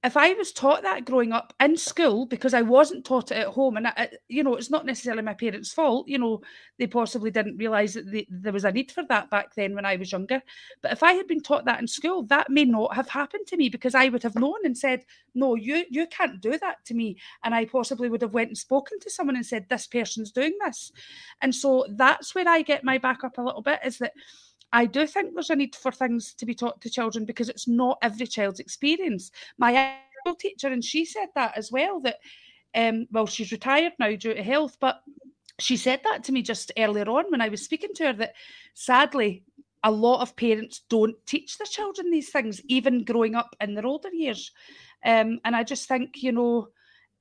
if 0.03 0.17
I 0.17 0.33
was 0.33 0.51
taught 0.51 0.83
that 0.83 1.05
growing 1.05 1.33
up 1.33 1.53
in 1.61 1.77
school 1.77 2.25
because 2.25 2.55
I 2.55 2.63
wasn't 2.63 3.05
taught 3.05 3.31
it 3.31 3.37
at 3.37 3.49
home, 3.49 3.77
and 3.77 3.87
I, 3.87 4.09
you 4.29 4.43
know, 4.43 4.55
it's 4.55 4.71
not 4.71 4.87
necessarily 4.87 5.23
my 5.23 5.35
parents' 5.35 5.73
fault. 5.73 6.09
You 6.09 6.19
know, 6.19 6.41
they 6.79 6.87
possibly 6.87 7.31
didn't 7.31 7.59
realise 7.59 7.93
that 7.95 8.11
they, 8.11 8.27
there 8.31 8.53
was 8.53 8.65
a 8.65 8.73
need 8.73 8.91
for 8.91 9.05
that 9.11 9.29
back 9.29 9.55
then 9.55 9.75
when 9.75 9.85
I 9.85 9.97
was 9.97 10.11
younger. 10.11 10.41
But 10.81 10.93
if 10.93 11.03
I 11.03 11.13
had 11.13 11.27
been 11.27 11.43
taught 11.43 11.67
that 11.67 11.81
in 11.81 11.87
school, 11.87 12.23
that 12.25 12.49
may 12.49 12.65
not 12.65 12.97
have 12.97 13.11
happened 13.11 13.47
to 13.49 13.59
me 13.59 13.69
because 13.69 13.95
I 13.95 14.09
would 14.09 14.23
have 14.23 14.37
known 14.37 14.65
and 14.65 14.77
said, 14.77 15.05
"No, 15.35 15.55
you 15.55 15.85
you 15.91 16.07
can't 16.07 16.41
do 16.41 16.57
that 16.59 16.83
to 16.87 16.95
me," 16.95 17.19
and 17.45 17.55
I 17.55 17.67
possibly 17.67 18.09
would 18.09 18.23
have 18.23 18.33
went 18.35 18.49
and 18.49 18.59
spoken 18.59 19.01
to 19.01 19.11
someone 19.11 19.37
and 19.37 19.45
said, 19.45 19.69
"This 19.69 19.87
person's 19.87 20.33
doing 20.33 20.57
this," 20.65 20.93
and 21.43 21.55
so 21.55 21.85
that's 21.91 22.35
where 22.35 22.49
I 22.49 22.63
get 22.63 22.85
my 22.85 22.97
back 22.97 23.23
up 23.23 23.37
a 23.37 23.43
little 23.43 23.63
bit. 23.63 23.81
Is 23.85 23.99
that 23.99 24.15
I 24.73 24.87
do 24.87 25.07
think 25.07 25.35
there's 25.35 25.51
a 25.51 25.57
need 25.57 25.75
for 25.75 25.91
things 25.91 26.35
to 26.35 26.47
be 26.47 26.55
taught 26.55 26.81
to 26.83 26.91
children 26.91 27.25
because 27.25 27.49
it's 27.49 27.67
not 27.67 27.99
every 28.03 28.27
child's 28.27 28.61
experience. 28.61 29.31
My 29.59 29.97
school 30.21 30.37
teacher, 30.37 30.69
and 30.69 30.85
she 30.85 31.05
said 31.05 31.29
that 31.35 31.57
as 31.57 31.73
well, 31.73 32.01
that, 32.01 32.17
um, 32.75 33.07
well, 33.11 33.27
she's 33.27 33.53
retired 33.53 33.93
now 33.99 34.11
due 34.11 34.35
to 34.35 34.43
health, 34.43 34.77
but 34.81 35.03
she 35.59 35.77
said 35.77 36.01
that 36.05 36.25
to 36.25 36.33
me 36.33 36.43
just 36.43 36.73
earlier 36.79 37.09
on 37.09 37.31
when 37.31 37.41
I 37.41 37.49
was 37.49 37.63
speaking 37.63 37.95
to 37.95 38.07
her 38.07 38.13
that 38.15 38.35
sadly, 38.75 39.45
a 39.83 39.91
lot 39.91 40.21
of 40.21 40.37
parents 40.37 40.83
don't 40.89 41.17
teach 41.27 41.59
their 41.59 41.67
children 41.67 42.11
these 42.11 42.31
things, 42.31 42.61
even 42.69 43.05
growing 43.05 43.35
up 43.35 43.57
in 43.61 43.75
their 43.75 43.87
older 43.87 44.11
years. 44.11 44.53
Um, 45.05 45.41
and 45.45 45.57
I 45.57 45.65
just 45.65 45.89
think, 45.89 46.23
you 46.23 46.33
know, 46.33 46.69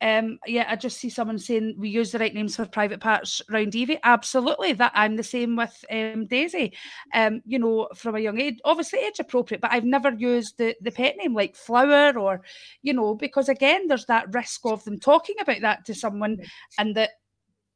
um, 0.02 0.40
yeah, 0.48 0.66
I 0.68 0.76
just 0.76 0.98
see 0.98 1.10
someone 1.10 1.38
saying 1.38 1.76
we 1.78 1.90
use 1.90 2.12
the 2.12 2.20
right 2.20 2.34
names 2.34 2.56
for 2.56 2.66
private 2.66 3.02
parts 3.02 3.42
round 3.50 3.76
Evie. 3.76 4.00
Absolutely, 4.04 4.74
that 4.74 4.94
I'm 4.96 5.18
the 5.18 5.24
same 5.24 5.56
with 5.56 5.84
um, 5.92 6.26
Daisy. 6.28 6.74
Um, 7.14 7.42
you 7.46 7.60
know, 7.60 7.90
from 7.96 8.16
a 8.16 8.20
young 8.20 8.40
age, 8.40 8.60
obviously 8.64 9.00
age 9.00 9.20
appropriate, 9.20 9.62
but 9.62 9.74
I've 9.74 9.84
never 9.84 10.12
used 10.12 10.58
the, 10.58 10.76
the 10.82 10.92
pet 10.92 11.18
name 11.18 11.34
like 11.34 11.56
Flower 11.56 12.18
or, 12.18 12.42
you 12.82 12.94
know, 12.94 13.16
because 13.16 13.50
again, 13.50 13.88
there's 13.88 14.06
that 14.06 14.34
risk 14.34 14.62
of 14.66 14.84
them 14.86 15.00
talking 15.00 15.36
about 15.42 15.62
that 15.62 15.86
to 15.86 15.94
someone, 15.94 16.38
and 16.78 16.96
that 16.96 17.12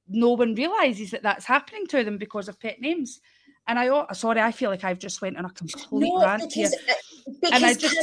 no 0.08 0.32
one 0.32 0.56
realizes 0.56 1.12
that 1.12 1.24
that's 1.24 1.46
happening 1.46 1.88
to 1.88 2.04
them 2.04 2.18
because 2.18 2.48
of 2.48 2.60
pet 2.60 2.80
names. 2.80 3.20
And 3.68 3.80
I, 3.80 3.88
oh, 3.90 4.06
sorry, 4.14 4.42
I 4.42 4.52
feel 4.52 4.70
like 4.70 4.84
I've 4.84 5.00
just 5.00 5.22
went 5.22 5.38
on 5.38 5.46
a 5.46 5.50
complete 5.50 5.88
no, 5.92 6.22
rant 6.22 6.42
because, 6.42 6.54
here. 6.54 6.96
Because 7.26 7.52
and 7.52 7.66
I 7.66 7.74
just 7.74 7.98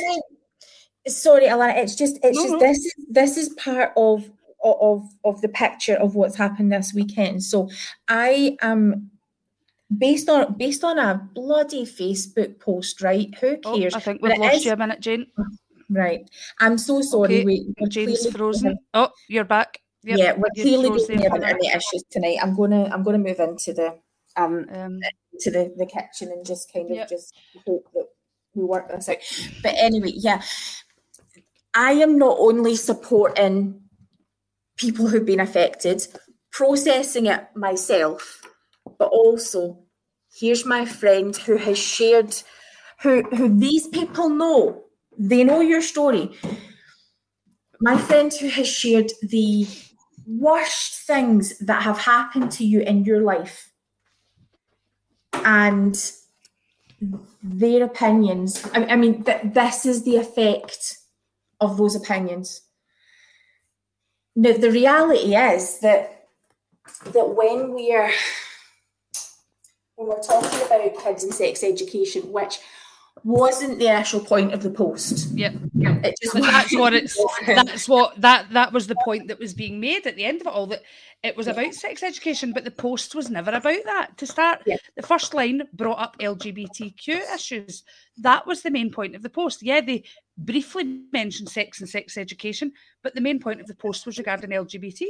sorry 1.06 1.46
alana 1.46 1.76
it's 1.76 1.94
just 1.94 2.18
it's 2.22 2.36
no, 2.36 2.44
just 2.44 2.60
this 2.60 2.78
is 2.78 2.94
this 3.08 3.36
is 3.36 3.48
part 3.50 3.92
of 3.96 4.30
of 4.62 5.08
of 5.24 5.40
the 5.40 5.48
picture 5.48 5.94
of 5.94 6.14
what's 6.14 6.36
happened 6.36 6.72
this 6.72 6.92
weekend. 6.94 7.42
So 7.42 7.70
i 8.08 8.56
am 8.60 9.10
based 9.96 10.28
on 10.28 10.54
based 10.56 10.84
on 10.84 10.98
a 10.98 11.28
bloody 11.34 11.84
facebook 11.84 12.60
post 12.60 13.00
right? 13.00 13.34
Who 13.40 13.56
cares 13.58 13.94
oh, 13.94 13.96
i 13.96 14.00
think 14.00 14.22
we've 14.22 14.38
lost 14.38 14.56
is, 14.56 14.64
you 14.64 14.72
a 14.72 14.76
minute 14.76 15.00
jane. 15.00 15.26
Right. 15.92 16.20
I'm 16.60 16.78
so 16.78 17.02
sorry. 17.02 17.40
Okay. 17.40 17.44
Wait, 17.44 17.88
jane's 17.88 18.30
frozen. 18.30 18.78
oh 18.94 19.10
you're 19.28 19.44
back. 19.44 19.80
Yep. 20.02 20.18
yeah 20.18 20.32
we're 20.32 20.48
you're 20.54 20.78
clearly 20.78 21.22
having 21.22 21.44
any 21.44 21.68
issues 21.68 22.04
tonight. 22.10 22.38
I'm 22.42 22.54
gonna 22.56 22.84
i'm 22.92 23.02
gonna 23.02 23.18
move 23.18 23.40
into 23.40 23.72
the 23.72 23.98
um, 24.36 24.66
um 24.72 25.00
to 25.40 25.50
the 25.50 25.74
the 25.76 25.86
kitchen 25.86 26.28
and 26.32 26.46
just 26.46 26.72
kind 26.72 26.90
of 26.90 26.96
yep. 26.96 27.08
just 27.08 27.34
hope 27.66 27.86
that 27.94 28.06
we 28.54 28.64
work 28.64 28.88
this 28.88 29.08
out. 29.08 29.18
But 29.62 29.74
anyway, 29.76 30.12
yeah, 30.14 30.42
I 31.74 31.92
am 31.92 32.18
not 32.18 32.36
only 32.38 32.74
supporting 32.76 33.80
people 34.76 35.06
who've 35.06 35.26
been 35.26 35.40
affected, 35.40 36.06
processing 36.50 37.26
it 37.26 37.46
myself, 37.54 38.42
but 38.98 39.08
also 39.08 39.78
here's 40.34 40.64
my 40.64 40.84
friend 40.84 41.36
who 41.36 41.56
has 41.56 41.78
shared, 41.78 42.34
who 43.02 43.22
who 43.22 43.58
these 43.58 43.86
people 43.88 44.28
know, 44.28 44.84
they 45.18 45.44
know 45.44 45.60
your 45.60 45.82
story. 45.82 46.30
My 47.80 47.96
friend 47.96 48.32
who 48.32 48.48
has 48.48 48.68
shared 48.68 49.12
the 49.22 49.66
worst 50.26 51.06
things 51.06 51.58
that 51.58 51.82
have 51.82 51.98
happened 51.98 52.52
to 52.52 52.64
you 52.64 52.80
in 52.80 53.04
your 53.04 53.22
life 53.22 53.72
and 55.44 56.12
their 57.42 57.84
opinions. 57.84 58.64
I, 58.74 58.84
I 58.84 58.96
mean, 58.96 59.24
th- 59.24 59.40
this 59.44 59.86
is 59.86 60.04
the 60.04 60.16
effect 60.16 60.99
of 61.60 61.76
those 61.76 61.94
opinions. 61.94 62.62
Now, 64.36 64.56
the 64.56 64.70
reality 64.70 65.34
is 65.34 65.80
that 65.80 66.28
that 67.12 67.34
when 67.34 67.72
we're 67.72 68.12
when 69.96 70.08
we're 70.08 70.22
talking 70.22 70.60
about 70.66 71.02
kids 71.02 71.24
and 71.24 71.34
sex 71.34 71.62
education, 71.62 72.32
which 72.32 72.58
wasn't 73.24 73.78
the 73.78 73.86
initial 73.86 74.20
point 74.20 74.52
of 74.54 74.62
the 74.62 74.70
post. 74.70 75.28
Yeah, 75.34 75.52
it 75.74 76.14
just 76.20 76.34
that's 76.34 76.74
what 76.76 76.94
it's. 76.94 77.18
That's 77.46 77.88
what 77.88 78.20
that 78.20 78.50
that 78.52 78.72
was 78.72 78.86
the 78.86 78.96
point 79.04 79.28
that 79.28 79.38
was 79.38 79.52
being 79.52 79.80
made 79.80 80.06
at 80.06 80.16
the 80.16 80.24
end 80.24 80.40
of 80.40 80.46
it 80.46 80.52
all. 80.52 80.66
That 80.66 80.82
it 81.22 81.36
was 81.36 81.46
about 81.46 81.74
sex 81.74 82.02
education, 82.02 82.52
but 82.52 82.64
the 82.64 82.70
post 82.70 83.14
was 83.14 83.28
never 83.28 83.50
about 83.50 83.84
that. 83.84 84.16
To 84.18 84.26
start, 84.26 84.62
yeah. 84.66 84.76
the 84.96 85.02
first 85.02 85.34
line 85.34 85.62
brought 85.72 85.98
up 85.98 86.18
LGBTQ 86.18 87.34
issues. 87.34 87.82
That 88.18 88.46
was 88.46 88.62
the 88.62 88.70
main 88.70 88.90
point 88.90 89.14
of 89.14 89.22
the 89.22 89.30
post. 89.30 89.62
Yeah, 89.62 89.80
they 89.80 90.04
briefly 90.44 91.02
mentioned 91.12 91.48
sex 91.48 91.80
and 91.80 91.88
sex 91.88 92.16
education, 92.16 92.72
but 93.02 93.14
the 93.14 93.20
main 93.20 93.38
point 93.38 93.60
of 93.60 93.66
the 93.66 93.74
post 93.74 94.06
was 94.06 94.18
regarding 94.18 94.50
LGBTQ. 94.50 95.06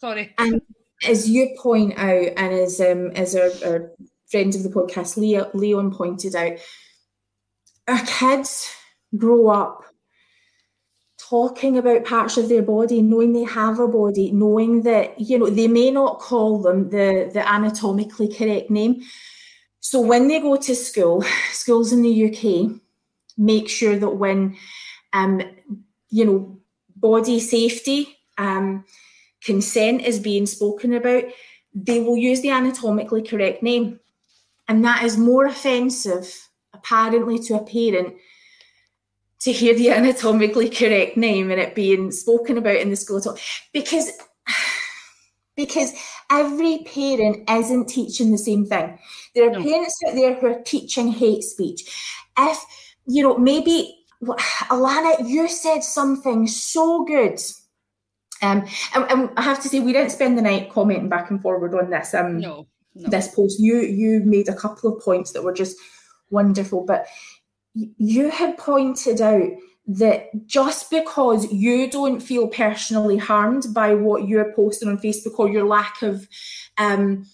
Sorry. 0.00 0.34
And 0.38 0.62
as 1.06 1.28
you 1.28 1.54
point 1.60 1.98
out, 1.98 2.32
and 2.36 2.52
as 2.54 2.80
um, 2.80 3.08
as 3.12 3.36
our, 3.36 3.50
our 3.64 3.92
friends 4.30 4.56
of 4.56 4.62
the 4.62 4.70
podcast, 4.70 5.16
Leo, 5.16 5.50
Leon 5.54 5.94
pointed 5.94 6.34
out, 6.34 6.58
our 7.86 8.04
kids 8.06 8.68
grow 9.16 9.48
up 9.48 9.84
talking 11.18 11.76
about 11.76 12.04
parts 12.04 12.36
of 12.36 12.48
their 12.48 12.62
body, 12.62 13.02
knowing 13.02 13.32
they 13.32 13.44
have 13.44 13.80
a 13.80 13.88
body, 13.88 14.30
knowing 14.32 14.82
that, 14.82 15.18
you 15.20 15.38
know, 15.38 15.50
they 15.50 15.66
may 15.66 15.90
not 15.90 16.20
call 16.20 16.62
them 16.62 16.90
the, 16.90 17.30
the 17.32 17.48
anatomically 17.48 18.32
correct 18.32 18.70
name. 18.70 19.02
So 19.80 20.00
when 20.00 20.28
they 20.28 20.40
go 20.40 20.56
to 20.56 20.74
school, 20.74 21.22
schools 21.52 21.92
in 21.92 22.02
the 22.02 22.26
UK 22.26 22.80
make 23.36 23.68
sure 23.68 23.96
that 23.98 24.10
when, 24.10 24.56
um, 25.12 25.42
you 26.10 26.24
know, 26.24 26.58
body 26.96 27.40
safety, 27.40 28.16
um, 28.38 28.84
consent 29.44 30.02
is 30.02 30.18
being 30.18 30.46
spoken 30.46 30.94
about, 30.94 31.24
they 31.74 32.00
will 32.00 32.16
use 32.16 32.40
the 32.40 32.50
anatomically 32.50 33.22
correct 33.22 33.62
name. 33.62 34.00
And 34.68 34.84
that 34.84 35.04
is 35.04 35.16
more 35.16 35.46
offensive, 35.46 36.48
apparently, 36.72 37.38
to 37.40 37.54
a 37.54 37.62
parent 37.62 38.14
to 39.40 39.52
hear 39.52 39.74
the 39.74 39.90
anatomically 39.98 40.68
correct 40.70 41.16
name 41.16 41.50
and 41.50 41.60
it 41.60 41.74
being 41.74 42.10
spoken 42.10 42.58
about 42.58 42.76
in 42.76 42.90
the 42.90 42.96
school 42.96 43.20
talk 43.20 43.38
because 43.72 44.10
because 45.56 45.92
every 46.30 46.78
parent 46.92 47.48
isn't 47.48 47.88
teaching 47.88 48.30
the 48.30 48.38
same 48.38 48.66
thing. 48.66 48.98
There 49.34 49.48
are 49.48 49.52
no. 49.52 49.62
parents 49.62 49.98
out 50.06 50.14
there 50.14 50.34
who 50.34 50.46
are 50.48 50.62
teaching 50.62 51.08
hate 51.08 51.42
speech. 51.42 51.82
If 52.38 52.58
you 53.06 53.22
know, 53.22 53.38
maybe 53.38 53.96
Alana, 54.22 55.28
you 55.28 55.48
said 55.48 55.82
something 55.82 56.46
so 56.46 57.04
good. 57.04 57.38
Um, 58.42 58.66
and, 58.94 59.10
and, 59.10 59.30
I 59.36 59.42
have 59.42 59.62
to 59.62 59.68
say, 59.68 59.80
we 59.80 59.92
didn't 59.92 60.10
spend 60.10 60.36
the 60.36 60.42
night 60.42 60.70
commenting 60.70 61.08
back 61.08 61.30
and 61.30 61.40
forward 61.40 61.74
on 61.74 61.90
this. 61.90 62.12
Um, 62.12 62.38
no, 62.38 62.66
no. 62.94 63.08
this 63.08 63.34
post. 63.34 63.58
You 63.58 63.80
you 63.80 64.20
made 64.20 64.48
a 64.48 64.54
couple 64.54 64.92
of 64.92 65.02
points 65.02 65.32
that 65.32 65.42
were 65.42 65.54
just 65.54 65.76
wonderful, 66.30 66.84
but 66.84 67.06
you 67.74 68.30
had 68.30 68.58
pointed 68.58 69.20
out 69.20 69.48
that 69.86 70.46
just 70.46 70.90
because 70.90 71.50
you 71.52 71.88
don't 71.88 72.20
feel 72.20 72.48
personally 72.48 73.16
harmed 73.16 73.66
by 73.72 73.94
what 73.94 74.26
you're 74.26 74.52
posting 74.52 74.88
on 74.88 74.98
Facebook 74.98 75.38
or 75.38 75.48
your 75.48 75.64
lack 75.64 76.02
of, 76.02 76.26
um, 76.76 77.24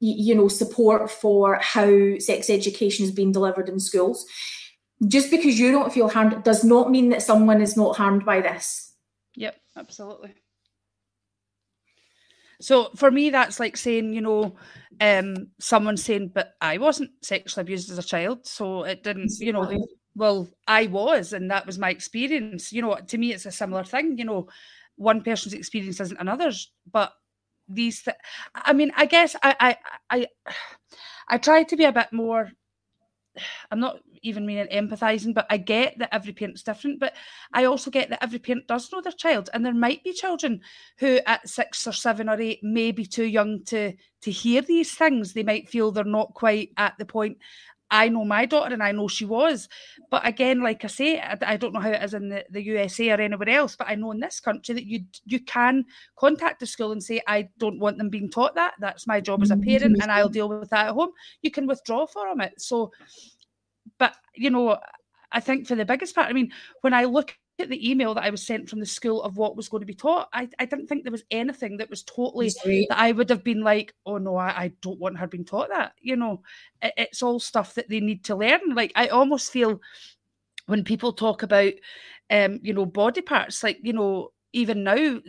you 0.00 0.34
know, 0.34 0.48
support 0.48 1.10
for 1.10 1.58
how 1.62 2.18
sex 2.18 2.50
education 2.50 3.04
is 3.04 3.12
being 3.12 3.32
delivered 3.32 3.68
in 3.68 3.80
schools, 3.80 4.26
just 5.08 5.30
because 5.30 5.58
you 5.58 5.72
don't 5.72 5.92
feel 5.92 6.08
harmed 6.08 6.42
does 6.44 6.64
not 6.64 6.90
mean 6.90 7.08
that 7.10 7.22
someone 7.22 7.60
is 7.60 7.76
not 7.76 7.96
harmed 7.96 8.24
by 8.24 8.40
this. 8.40 8.94
Yep, 9.36 9.56
absolutely. 9.76 10.34
So 12.60 12.90
for 12.94 13.10
me, 13.10 13.30
that's 13.30 13.58
like 13.58 13.76
saying, 13.76 14.12
you 14.12 14.20
know, 14.20 14.54
um, 15.00 15.48
someone 15.58 15.96
saying, 15.96 16.30
but 16.32 16.52
I 16.60 16.78
wasn't 16.78 17.10
sexually 17.20 17.62
abused 17.62 17.90
as 17.90 17.98
a 17.98 18.02
child, 18.04 18.46
so 18.46 18.84
it 18.84 19.02
didn't, 19.02 19.32
you 19.40 19.52
know, 19.52 19.84
well, 20.14 20.48
I 20.68 20.86
was, 20.86 21.32
and 21.32 21.50
that 21.50 21.66
was 21.66 21.78
my 21.78 21.90
experience. 21.90 22.72
You 22.72 22.82
know, 22.82 22.96
to 23.08 23.18
me, 23.18 23.32
it's 23.32 23.46
a 23.46 23.50
similar 23.50 23.82
thing. 23.82 24.16
You 24.16 24.24
know, 24.26 24.48
one 24.96 25.22
person's 25.22 25.54
experience 25.54 26.00
isn't 26.00 26.20
another's, 26.20 26.70
but 26.90 27.12
these. 27.66 28.02
Th- 28.02 28.16
I 28.54 28.72
mean, 28.74 28.92
I 28.96 29.06
guess 29.06 29.34
I, 29.42 29.56
I, 29.58 29.76
I, 30.10 30.26
I 31.28 31.38
try 31.38 31.64
to 31.64 31.76
be 31.76 31.84
a 31.84 31.92
bit 31.92 32.12
more. 32.12 32.50
I'm 33.70 33.80
not 33.80 34.00
even 34.22 34.46
meaning 34.46 34.68
empathizing, 34.72 35.34
but 35.34 35.46
I 35.50 35.56
get 35.56 35.98
that 35.98 36.14
every 36.14 36.32
parent's 36.32 36.62
different. 36.62 37.00
But 37.00 37.14
I 37.52 37.64
also 37.64 37.90
get 37.90 38.10
that 38.10 38.22
every 38.22 38.38
parent 38.38 38.66
does 38.66 38.90
know 38.92 39.00
their 39.00 39.12
child, 39.12 39.50
and 39.52 39.64
there 39.64 39.74
might 39.74 40.04
be 40.04 40.12
children 40.12 40.60
who, 40.98 41.20
at 41.26 41.48
six 41.48 41.86
or 41.86 41.92
seven 41.92 42.28
or 42.28 42.40
eight, 42.40 42.62
may 42.62 42.92
be 42.92 43.06
too 43.06 43.24
young 43.24 43.64
to 43.64 43.94
to 44.22 44.30
hear 44.30 44.62
these 44.62 44.94
things. 44.94 45.32
They 45.32 45.42
might 45.42 45.68
feel 45.68 45.90
they're 45.90 46.04
not 46.04 46.34
quite 46.34 46.70
at 46.76 46.94
the 46.98 47.04
point. 47.04 47.38
I 47.92 48.08
know 48.08 48.24
my 48.24 48.46
daughter 48.46 48.72
and 48.72 48.82
I 48.82 48.90
know 48.90 49.06
she 49.06 49.26
was. 49.26 49.68
But 50.10 50.26
again, 50.26 50.62
like 50.62 50.82
I 50.82 50.88
say, 50.88 51.20
I, 51.20 51.36
I, 51.42 51.56
don't 51.58 51.74
know 51.74 51.80
how 51.80 51.90
it 51.90 52.02
is 52.02 52.14
in 52.14 52.30
the, 52.30 52.44
the 52.48 52.62
USA 52.62 53.10
or 53.10 53.20
anywhere 53.20 53.50
else, 53.50 53.76
but 53.76 53.88
I 53.88 53.94
know 53.94 54.12
in 54.12 54.18
this 54.18 54.40
country 54.40 54.74
that 54.74 54.86
you 54.86 55.04
you 55.26 55.40
can 55.40 55.84
contact 56.16 56.60
the 56.60 56.66
school 56.66 56.92
and 56.92 57.02
say, 57.02 57.20
I 57.28 57.50
don't 57.58 57.78
want 57.78 57.98
them 57.98 58.08
being 58.08 58.30
taught 58.30 58.54
that. 58.54 58.74
That's 58.80 59.06
my 59.06 59.20
job 59.20 59.42
as 59.42 59.50
a 59.50 59.54
mm-hmm. 59.54 59.68
parent 59.68 60.02
and 60.02 60.10
I'll 60.10 60.30
deal 60.30 60.48
with 60.48 60.70
that 60.70 60.88
at 60.88 60.94
home. 60.94 61.10
You 61.42 61.50
can 61.50 61.66
withdraw 61.66 62.06
from 62.06 62.40
it. 62.40 62.54
So, 62.58 62.90
but, 63.98 64.16
you 64.34 64.48
know, 64.48 64.78
I 65.30 65.40
think 65.40 65.66
for 65.68 65.74
the 65.74 65.84
biggest 65.84 66.14
part, 66.14 66.28
I 66.28 66.32
mean, 66.32 66.50
when 66.80 66.94
I 66.94 67.04
look 67.04 67.36
at 67.62 67.70
the 67.70 67.90
email 67.90 68.14
that 68.14 68.24
I 68.24 68.30
was 68.30 68.46
sent 68.46 68.68
from 68.68 68.80
the 68.80 68.86
school 68.86 69.22
of 69.22 69.36
what 69.36 69.56
was 69.56 69.68
going 69.68 69.80
to 69.80 69.86
be 69.86 69.94
taught, 69.94 70.28
I, 70.32 70.48
I 70.58 70.66
didn't 70.66 70.86
think 70.86 71.02
there 71.02 71.12
was 71.12 71.24
anything 71.30 71.78
that 71.78 71.90
was 71.90 72.02
totally 72.02 72.50
that 72.64 72.98
I 72.98 73.12
would 73.12 73.30
have 73.30 73.44
been 73.44 73.62
like, 73.62 73.94
oh 74.04 74.18
no, 74.18 74.36
I, 74.36 74.48
I 74.48 74.72
don't 74.80 74.98
want 74.98 75.18
her 75.18 75.26
being 75.26 75.44
taught 75.44 75.68
that. 75.70 75.92
You 76.00 76.16
know, 76.16 76.42
it, 76.82 76.92
it's 76.96 77.22
all 77.22 77.40
stuff 77.40 77.74
that 77.74 77.88
they 77.88 78.00
need 78.00 78.24
to 78.24 78.36
learn. 78.36 78.74
Like 78.74 78.92
I 78.94 79.08
almost 79.08 79.52
feel 79.52 79.80
when 80.66 80.84
people 80.84 81.12
talk 81.12 81.42
about, 81.42 81.72
um, 82.30 82.60
you 82.62 82.72
know, 82.74 82.86
body 82.86 83.22
parts, 83.22 83.62
like 83.62 83.78
you 83.82 83.92
know, 83.92 84.32
even 84.52 84.84
now, 84.84 85.20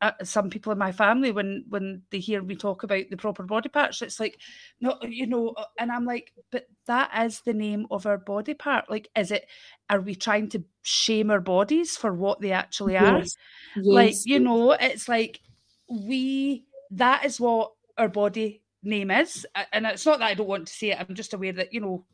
uh, 0.00 0.12
some 0.24 0.50
people 0.50 0.72
in 0.72 0.78
my 0.78 0.92
family, 0.92 1.30
when 1.30 1.64
when 1.68 2.02
they 2.10 2.18
hear 2.18 2.42
me 2.42 2.56
talk 2.56 2.82
about 2.82 3.04
the 3.10 3.16
proper 3.16 3.44
body 3.44 3.68
parts, 3.68 4.02
it's 4.02 4.18
like, 4.18 4.38
no, 4.80 4.98
you 5.02 5.26
know, 5.26 5.50
uh, 5.56 5.64
and 5.78 5.92
I'm 5.92 6.04
like, 6.04 6.32
but 6.50 6.66
that 6.86 7.10
is 7.24 7.40
the 7.42 7.54
name 7.54 7.86
of 7.90 8.06
our 8.06 8.18
body 8.18 8.54
part. 8.54 8.90
Like, 8.90 9.08
is 9.16 9.30
it? 9.30 9.46
Are 9.88 10.00
we 10.00 10.14
trying 10.14 10.48
to 10.50 10.64
shame 10.82 11.30
our 11.30 11.40
bodies 11.40 11.96
for 11.96 12.12
what 12.12 12.40
they 12.40 12.52
actually 12.52 12.96
are? 12.96 13.18
Yes. 13.18 13.36
Yes. 13.76 13.86
Like, 13.86 14.14
you 14.24 14.40
know, 14.40 14.72
it's 14.72 15.08
like 15.08 15.40
we. 15.88 16.64
That 16.90 17.24
is 17.24 17.40
what 17.40 17.72
our 17.96 18.08
body 18.08 18.62
name 18.82 19.10
is, 19.10 19.46
and 19.72 19.86
it's 19.86 20.04
not 20.04 20.18
that 20.18 20.26
I 20.26 20.34
don't 20.34 20.48
want 20.48 20.66
to 20.66 20.72
say 20.72 20.90
it. 20.90 20.98
I'm 21.00 21.14
just 21.14 21.32
aware 21.32 21.52
that 21.52 21.72
you 21.72 21.80
know 21.80 22.04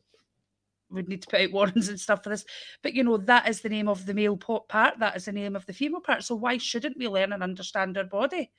would 0.90 1.08
need 1.08 1.22
to 1.22 1.28
put 1.28 1.40
out 1.40 1.52
warrants 1.52 1.88
and 1.88 2.00
stuff 2.00 2.22
for 2.24 2.30
this. 2.30 2.44
But 2.82 2.94
you 2.94 3.04
know, 3.04 3.16
that 3.16 3.48
is 3.48 3.60
the 3.60 3.68
name 3.68 3.88
of 3.88 4.06
the 4.06 4.14
male 4.14 4.36
part, 4.36 4.98
that 4.98 5.16
is 5.16 5.26
the 5.26 5.32
name 5.32 5.56
of 5.56 5.66
the 5.66 5.72
female 5.72 6.00
part. 6.00 6.24
So 6.24 6.34
why 6.34 6.58
shouldn't 6.58 6.98
we 6.98 7.08
learn 7.08 7.32
and 7.32 7.42
understand 7.42 7.98
our 7.98 8.04
body? 8.04 8.50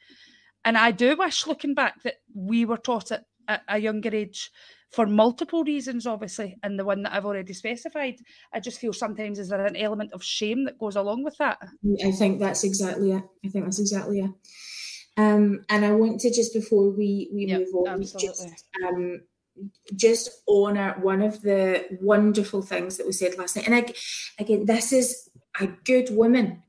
And 0.65 0.77
I 0.77 0.91
do 0.91 1.15
wish, 1.15 1.47
looking 1.47 1.73
back, 1.73 2.03
that 2.03 2.15
we 2.33 2.65
were 2.65 2.77
taught 2.77 3.11
it 3.11 3.23
at 3.47 3.63
a 3.67 3.79
younger 3.79 4.13
age 4.13 4.51
for 4.91 5.05
multiple 5.05 5.63
reasons, 5.63 6.07
obviously, 6.07 6.57
and 6.63 6.77
the 6.77 6.85
one 6.85 7.03
that 7.03 7.13
I've 7.13 7.25
already 7.25 7.53
specified. 7.53 8.15
I 8.53 8.59
just 8.59 8.79
feel 8.79 8.91
sometimes 8.91 9.39
is 9.39 9.49
there 9.49 9.65
an 9.65 9.75
element 9.75 10.13
of 10.13 10.23
shame 10.23 10.65
that 10.65 10.79
goes 10.79 10.95
along 10.95 11.23
with 11.23 11.37
that? 11.37 11.59
I 12.03 12.11
think 12.11 12.39
that's 12.39 12.63
exactly 12.63 13.11
it. 13.11 13.23
I 13.45 13.49
think 13.49 13.65
that's 13.65 13.79
exactly 13.79 14.19
it. 14.19 14.31
Um, 15.17 15.65
and 15.69 15.85
I 15.85 15.91
want 15.91 16.21
to 16.21 16.33
just 16.33 16.53
before 16.53 16.89
we 16.91 17.29
we 17.33 17.45
yep, 17.45 17.59
move 17.59 17.75
on, 17.75 17.87
absolutely. 18.01 18.29
just 18.29 18.65
um, 18.87 19.21
just 19.95 20.29
honor 20.47 20.95
one 21.01 21.21
of 21.21 21.41
the 21.41 21.85
wonderful 22.01 22.61
things 22.61 22.97
that 22.97 23.05
was 23.05 23.19
said 23.19 23.37
last 23.37 23.55
night. 23.55 23.67
And 23.67 23.75
I, 23.75 23.85
again, 24.39 24.65
this 24.65 24.91
is 24.91 25.29
a 25.59 25.67
good 25.67 26.09
woman. 26.11 26.63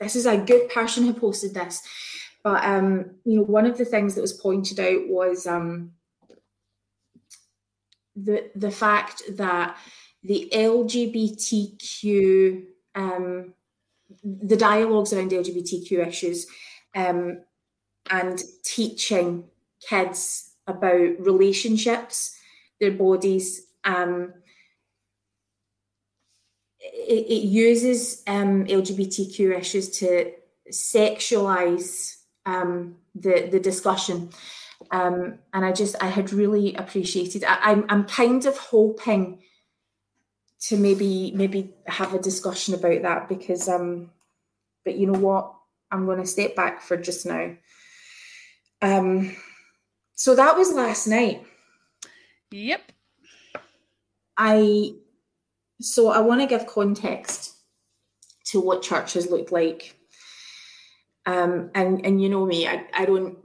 This 0.00 0.16
is 0.16 0.26
a 0.26 0.36
good 0.36 0.68
person 0.70 1.04
who 1.04 1.12
posted 1.12 1.54
this. 1.54 1.82
But 2.44 2.64
um, 2.64 3.16
you 3.24 3.38
know, 3.38 3.44
one 3.44 3.66
of 3.66 3.78
the 3.78 3.84
things 3.84 4.14
that 4.14 4.22
was 4.22 4.32
pointed 4.32 4.80
out 4.80 5.08
was 5.08 5.46
um, 5.46 5.92
the 8.14 8.50
the 8.54 8.70
fact 8.70 9.22
that 9.36 9.76
the 10.22 10.48
LGBTQ 10.54 12.64
um, 12.94 13.54
the 14.24 14.56
dialogues 14.56 15.12
around 15.12 15.32
LGBTQ 15.32 16.06
issues 16.06 16.46
um, 16.94 17.40
and 18.10 18.42
teaching 18.64 19.44
kids 19.86 20.47
about 20.68 21.20
relationships, 21.20 22.36
their 22.80 22.92
bodies. 22.92 23.66
Um, 23.84 24.34
it, 26.80 27.26
it, 27.26 27.44
uses 27.44 28.22
um, 28.26 28.66
LGBTQ 28.66 29.58
issues 29.58 29.88
to 29.98 30.32
sexualize 30.70 32.16
um, 32.46 32.96
the 33.14 33.48
the 33.50 33.58
discussion, 33.60 34.30
um, 34.90 35.38
and 35.52 35.64
I 35.64 35.72
just 35.72 35.96
I 36.02 36.06
had 36.06 36.32
really 36.32 36.74
appreciated. 36.74 37.44
I, 37.44 37.58
I'm 37.62 37.84
I'm 37.88 38.04
kind 38.04 38.46
of 38.46 38.56
hoping 38.56 39.42
to 40.60 40.76
maybe 40.76 41.32
maybe 41.34 41.74
have 41.86 42.14
a 42.14 42.18
discussion 42.18 42.74
about 42.74 43.02
that 43.02 43.28
because 43.28 43.68
um 43.68 44.10
but 44.84 44.96
you 44.96 45.06
know 45.06 45.18
what 45.18 45.54
i'm 45.90 46.04
going 46.06 46.18
to 46.18 46.26
step 46.26 46.56
back 46.56 46.82
for 46.82 46.96
just 46.96 47.26
now 47.26 47.54
um 48.82 49.34
so 50.18 50.34
that 50.34 50.56
was 50.56 50.72
last 50.72 51.06
night 51.06 51.46
yep 52.50 52.90
i 54.36 54.90
so 55.80 56.08
i 56.08 56.18
want 56.18 56.40
to 56.40 56.46
give 56.46 56.66
context 56.66 57.54
to 58.44 58.60
what 58.60 58.82
church 58.82 59.12
has 59.12 59.30
looked 59.30 59.52
like 59.52 59.96
um 61.26 61.70
and 61.74 62.04
and 62.04 62.20
you 62.20 62.28
know 62.28 62.44
me 62.44 62.66
i, 62.66 62.84
I 62.92 63.04
don't 63.04 63.38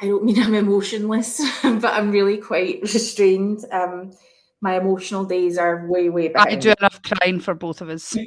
I 0.00 0.06
don't 0.06 0.24
mean 0.24 0.38
I'm 0.42 0.54
emotionless, 0.54 1.40
but 1.62 1.92
I'm 1.92 2.10
really 2.10 2.38
quite 2.38 2.82
restrained. 2.82 3.64
Um, 3.70 4.12
my 4.60 4.76
emotional 4.78 5.24
days 5.24 5.58
are 5.58 5.86
way, 5.88 6.08
way 6.08 6.28
back. 6.28 6.48
I 6.48 6.54
do 6.54 6.72
enough 6.78 7.02
crying 7.02 7.38
for 7.38 7.54
both 7.54 7.80
of 7.80 7.90
us. 7.90 8.16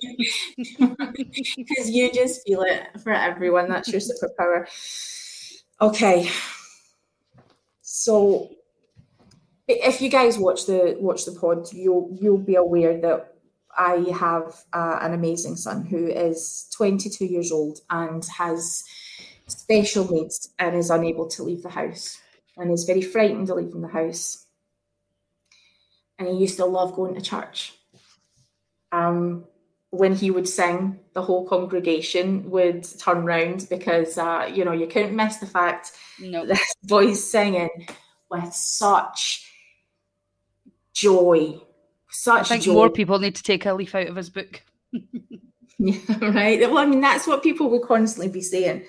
Because 0.57 1.89
you 1.89 2.11
just 2.11 2.45
feel 2.45 2.61
it 2.61 3.01
for 3.01 3.11
everyone. 3.11 3.69
That's 3.69 3.89
your 3.89 4.01
superpower. 4.01 4.67
Okay. 5.81 6.29
So 8.00 8.52
if 9.68 10.04
you 10.04 10.10
guys 10.10 10.38
watch 10.38 10.68
the 10.68 10.95
watch 11.00 11.26
the 11.26 11.32
pod, 11.32 11.74
you'll 11.74 12.16
you'll 12.22 12.38
be 12.38 12.54
aware 12.54 13.02
that 13.02 13.34
I 13.76 14.06
have 14.14 14.54
uh, 14.72 15.00
an 15.02 15.16
amazing 15.16 15.56
son 15.56 15.84
who 15.84 16.06
is 16.06 16.68
22 16.76 17.26
years 17.26 17.52
old 17.52 17.80
and 17.89 18.24
has 18.38 18.84
special 19.48 20.12
needs 20.12 20.54
and 20.60 20.76
is 20.76 20.91
unable 20.91 21.28
to 21.30 21.41
leave 21.41 21.64
the 21.64 21.70
house 21.70 22.20
and 22.56 22.72
is 22.72 22.84
very 22.84 23.02
frightened 23.02 23.50
of 23.50 23.58
leaving 23.58 23.82
the 23.82 23.88
house 23.88 24.45
and 26.20 26.28
he 26.28 26.36
used 26.36 26.58
to 26.58 26.66
love 26.66 26.93
going 26.93 27.16
to 27.16 27.22
church. 27.22 27.74
Um, 28.91 29.45
when 29.98 30.16
he 30.16 30.32
would 30.32 30.48
sing, 30.48 31.00
the 31.14 31.22
whole 31.22 31.48
congregation 31.48 32.50
would 32.50 32.84
turn 33.00 33.26
round 33.26 33.68
because 33.70 34.18
uh, 34.18 34.50
you 34.54 34.64
know 34.64 34.72
you 34.72 34.88
couldn't 34.88 35.16
miss 35.16 35.38
the 35.38 35.45
fact 35.45 35.91
nope. 36.20 36.48
this 36.48 36.76
boy's 36.84 37.30
singing 37.30 37.70
with 38.30 38.54
such 38.54 39.52
joy. 40.93 41.60
Such 42.10 42.45
I 42.45 42.56
think 42.56 42.64
joy. 42.64 42.74
more 42.74 42.89
people 42.89 43.20
need 43.20 43.36
to 43.36 43.43
take 43.43 43.66
a 43.66 43.74
leaf 43.74 43.93
out 43.93 44.08
of 44.08 44.16
his 44.16 44.30
book. 44.30 44.62
yeah, 45.78 46.00
right. 46.22 46.60
Well, 46.62 46.78
I 46.78 46.86
mean, 46.86 47.02
that's 47.02 47.28
what 47.28 47.43
people 47.43 47.70
would 47.70 47.84
constantly 47.84 48.32
be 48.32 48.41
saying. 48.41 48.86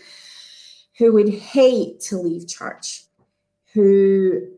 Who 0.98 1.12
would 1.12 1.28
hate 1.28 2.00
to 2.02 2.16
leave 2.16 2.48
church? 2.48 3.02
Who 3.74 4.48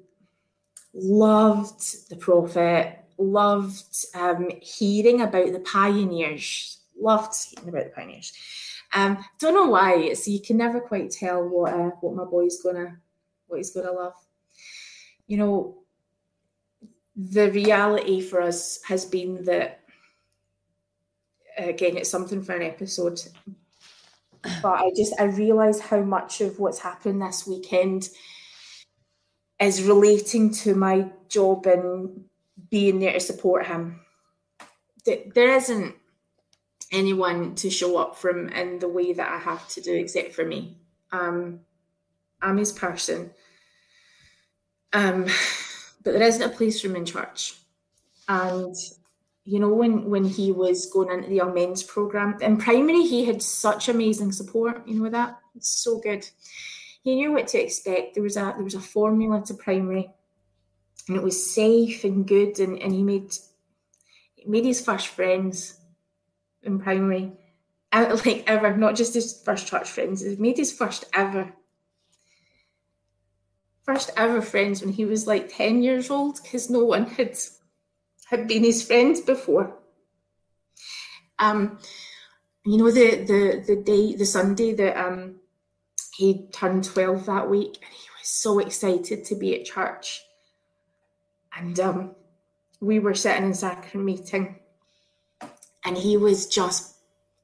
loved 0.94 2.08
the 2.08 2.16
prophet, 2.16 2.99
loved 3.20 4.06
um, 4.14 4.50
hearing 4.62 5.20
about 5.20 5.52
the 5.52 5.60
pioneers, 5.60 6.80
loved 6.98 7.34
hearing 7.54 7.68
about 7.68 7.84
the 7.84 7.90
pioneers. 7.90 8.32
Um, 8.92 9.24
don't 9.38 9.54
know 9.54 9.66
why. 9.66 10.12
So 10.14 10.30
you 10.30 10.40
can 10.40 10.56
never 10.56 10.80
quite 10.80 11.10
tell 11.10 11.48
what 11.48 11.72
uh, 11.72 11.90
what 12.00 12.14
my 12.14 12.24
boy's 12.24 12.60
gonna 12.62 12.96
what 13.46 13.58
he's 13.58 13.70
gonna 13.70 13.92
love. 13.92 14.14
You 15.26 15.36
know, 15.36 15.78
the 17.16 17.50
reality 17.52 18.20
for 18.20 18.40
us 18.40 18.82
has 18.84 19.04
been 19.04 19.44
that 19.44 19.80
again, 21.56 21.96
it's 21.96 22.10
something 22.10 22.42
for 22.42 22.54
an 22.54 22.62
episode. 22.62 23.20
But 24.62 24.80
I 24.80 24.90
just 24.96 25.12
I 25.20 25.24
realise 25.24 25.80
how 25.80 26.00
much 26.00 26.40
of 26.40 26.58
what's 26.58 26.78
happened 26.78 27.20
this 27.20 27.46
weekend 27.46 28.08
is 29.60 29.82
relating 29.82 30.50
to 30.54 30.74
my 30.74 31.10
job 31.28 31.66
and 31.66 32.24
being 32.70 32.98
there 32.98 33.12
to 33.12 33.20
support 33.20 33.66
him. 33.66 34.00
There 35.04 35.54
isn't 35.54 35.94
anyone 36.92 37.54
to 37.56 37.70
show 37.70 37.96
up 37.98 38.16
from 38.16 38.48
in 38.48 38.78
the 38.78 38.88
way 38.88 39.12
that 39.12 39.32
I 39.32 39.38
have 39.38 39.68
to 39.70 39.80
do 39.80 39.94
except 39.94 40.34
for 40.34 40.44
me. 40.44 40.76
Um, 41.12 41.60
I'm 42.42 42.58
his 42.58 42.72
person. 42.72 43.30
Um, 44.92 45.26
but 46.04 46.12
there 46.12 46.22
isn't 46.22 46.42
a 46.42 46.54
place 46.54 46.80
for 46.80 46.88
him 46.88 46.96
in 46.96 47.06
church. 47.06 47.54
And 48.28 48.74
you 49.44 49.58
know, 49.58 49.72
when 49.72 50.10
when 50.10 50.24
he 50.24 50.52
was 50.52 50.86
going 50.86 51.10
into 51.10 51.28
the 51.28 51.36
young 51.36 51.54
men's 51.54 51.82
program 51.82 52.36
in 52.40 52.58
primary, 52.58 53.02
he 53.02 53.24
had 53.24 53.42
such 53.42 53.88
amazing 53.88 54.32
support. 54.32 54.86
You 54.86 55.02
know 55.02 55.10
that 55.10 55.38
it's 55.54 55.70
so 55.70 55.98
good 55.98 56.26
he 57.02 57.14
knew 57.14 57.32
what 57.32 57.48
to 57.48 57.62
expect. 57.62 58.14
There 58.14 58.22
was 58.22 58.36
a 58.36 58.52
there 58.54 58.64
was 58.64 58.74
a 58.74 58.80
formula 58.80 59.42
to 59.46 59.54
primary, 59.54 60.10
and 61.10 61.18
it 61.18 61.24
was 61.24 61.52
safe 61.52 62.04
and 62.04 62.24
good. 62.26 62.60
And, 62.60 62.80
and 62.80 62.92
he 62.92 63.02
made 63.02 63.34
made 64.46 64.64
his 64.64 64.80
first 64.80 65.08
friends 65.08 65.78
in 66.62 66.78
primary, 66.78 67.32
out 67.92 68.24
like 68.26 68.44
ever, 68.46 68.76
not 68.76 68.94
just 68.94 69.14
his 69.14 69.42
first 69.42 69.66
church 69.66 69.90
friends. 69.90 70.22
He 70.22 70.36
made 70.36 70.56
his 70.56 70.72
first 70.72 71.04
ever 71.12 71.52
first 73.82 74.10
ever 74.16 74.40
friends 74.40 74.82
when 74.82 74.92
he 74.92 75.04
was 75.04 75.26
like 75.26 75.52
ten 75.52 75.82
years 75.82 76.10
old 76.10 76.38
because 76.40 76.70
no 76.70 76.84
one 76.84 77.06
had 77.06 77.36
had 78.26 78.46
been 78.46 78.62
his 78.62 78.86
friends 78.86 79.20
before. 79.20 79.76
Um, 81.40 81.78
you 82.64 82.76
know 82.76 82.92
the 82.92 83.16
the 83.24 83.64
the 83.66 83.82
day 83.82 84.14
the 84.14 84.26
Sunday 84.26 84.74
that 84.74 84.96
um 84.96 85.40
he 86.16 86.46
turned 86.52 86.84
12 86.84 87.26
that 87.26 87.50
week 87.50 87.78
and 87.82 87.92
he 87.92 88.08
was 88.20 88.28
so 88.28 88.60
excited 88.60 89.24
to 89.24 89.34
be 89.34 89.58
at 89.58 89.64
church. 89.64 90.22
And 91.60 91.78
um, 91.78 92.14
we 92.80 92.98
were 92.98 93.14
sitting 93.14 93.44
in 93.44 93.52
sacrament 93.52 94.06
meeting 94.06 94.56
and 95.84 95.96
he 95.96 96.16
was 96.16 96.46
just, 96.46 96.96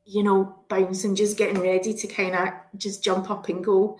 you 0.06 0.22
know, 0.22 0.56
bouncing, 0.68 1.14
just 1.14 1.36
getting 1.36 1.60
ready 1.60 1.92
to 1.92 2.06
kind 2.06 2.34
of 2.34 2.48
just 2.78 3.04
jump 3.04 3.30
up 3.30 3.48
and 3.50 3.62
go. 3.62 3.98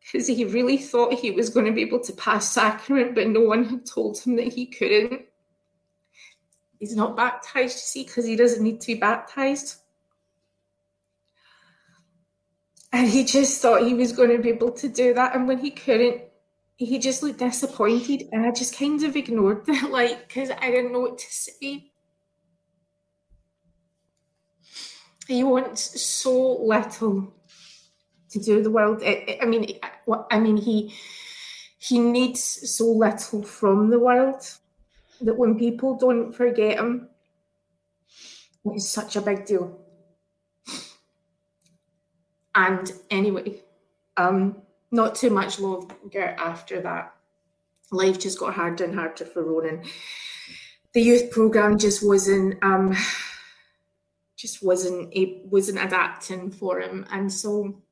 Because 0.00 0.26
he 0.26 0.44
really 0.44 0.76
thought 0.76 1.14
he 1.14 1.30
was 1.30 1.50
going 1.50 1.66
to 1.66 1.72
be 1.72 1.82
able 1.82 2.00
to 2.00 2.12
pass 2.14 2.50
sacrament, 2.50 3.14
but 3.14 3.28
no 3.28 3.42
one 3.42 3.64
had 3.64 3.86
told 3.86 4.18
him 4.18 4.36
that 4.36 4.52
he 4.52 4.66
couldn't. 4.66 5.22
He's 6.80 6.96
not 6.96 7.16
baptized, 7.16 7.76
you 7.76 7.80
see, 7.80 8.04
because 8.04 8.24
he 8.24 8.34
doesn't 8.34 8.62
need 8.62 8.80
to 8.80 8.86
be 8.88 8.94
baptized. 8.94 9.76
And 12.92 13.06
he 13.06 13.22
just 13.22 13.60
thought 13.60 13.86
he 13.86 13.94
was 13.94 14.12
going 14.12 14.30
to 14.30 14.42
be 14.42 14.48
able 14.48 14.72
to 14.72 14.88
do 14.88 15.14
that. 15.14 15.36
And 15.36 15.46
when 15.46 15.58
he 15.58 15.70
couldn't, 15.70 16.22
he 16.78 16.98
just 17.00 17.22
looked 17.22 17.40
disappointed. 17.40 18.28
And 18.32 18.46
I 18.46 18.52
just 18.52 18.76
kind 18.78 19.02
of 19.02 19.16
ignored 19.16 19.66
that, 19.66 19.90
like, 19.90 20.28
because 20.28 20.50
I 20.50 20.70
didn't 20.70 20.92
know 20.92 21.00
what 21.00 21.18
to 21.18 21.26
say. 21.26 21.90
He 25.26 25.44
wants 25.44 26.00
so 26.00 26.62
little 26.62 27.34
to 28.30 28.38
do 28.38 28.62
the 28.62 28.70
world. 28.70 29.02
I, 29.04 29.38
I 29.42 29.44
mean, 29.44 29.78
I 30.30 30.38
mean, 30.38 30.56
he 30.56 30.94
he 31.78 31.98
needs 31.98 32.40
so 32.42 32.86
little 32.86 33.42
from 33.42 33.90
the 33.90 33.98
world 33.98 34.42
that 35.20 35.36
when 35.36 35.58
people 35.58 35.96
don't 35.96 36.32
forget 36.32 36.78
him, 36.78 37.08
it's 38.64 38.88
such 38.88 39.16
a 39.16 39.20
big 39.20 39.44
deal. 39.44 39.78
And 42.54 42.90
anyway, 43.10 43.60
um, 44.16 44.62
not 44.90 45.14
too 45.14 45.30
much 45.30 45.58
longer 45.58 46.34
after 46.38 46.80
that, 46.80 47.14
life 47.90 48.18
just 48.18 48.38
got 48.38 48.54
harder 48.54 48.84
and 48.84 48.94
harder 48.94 49.24
for 49.24 49.42
Ronan. 49.42 49.82
The 50.94 51.02
youth 51.02 51.30
program 51.30 51.78
just 51.78 52.06
wasn't 52.06 52.62
um, 52.62 52.96
just 54.36 54.62
wasn't 54.62 55.12
it 55.12 55.44
wasn't 55.44 55.78
adapting 55.82 56.50
for 56.50 56.80
him, 56.80 57.06
and 57.10 57.32
so 57.32 57.82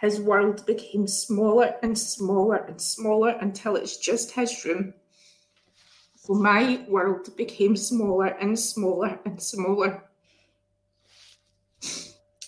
his 0.00 0.18
world 0.18 0.64
became 0.66 1.06
smaller 1.06 1.74
and 1.82 1.96
smaller 1.98 2.56
and 2.56 2.80
smaller 2.80 3.36
until 3.40 3.76
it's 3.76 3.98
just 3.98 4.32
his 4.32 4.64
room. 4.64 4.94
So 6.16 6.34
my 6.34 6.84
world 6.88 7.34
became 7.36 7.76
smaller 7.76 8.26
and 8.26 8.58
smaller 8.58 9.18
and 9.26 9.42
smaller. 9.42 10.04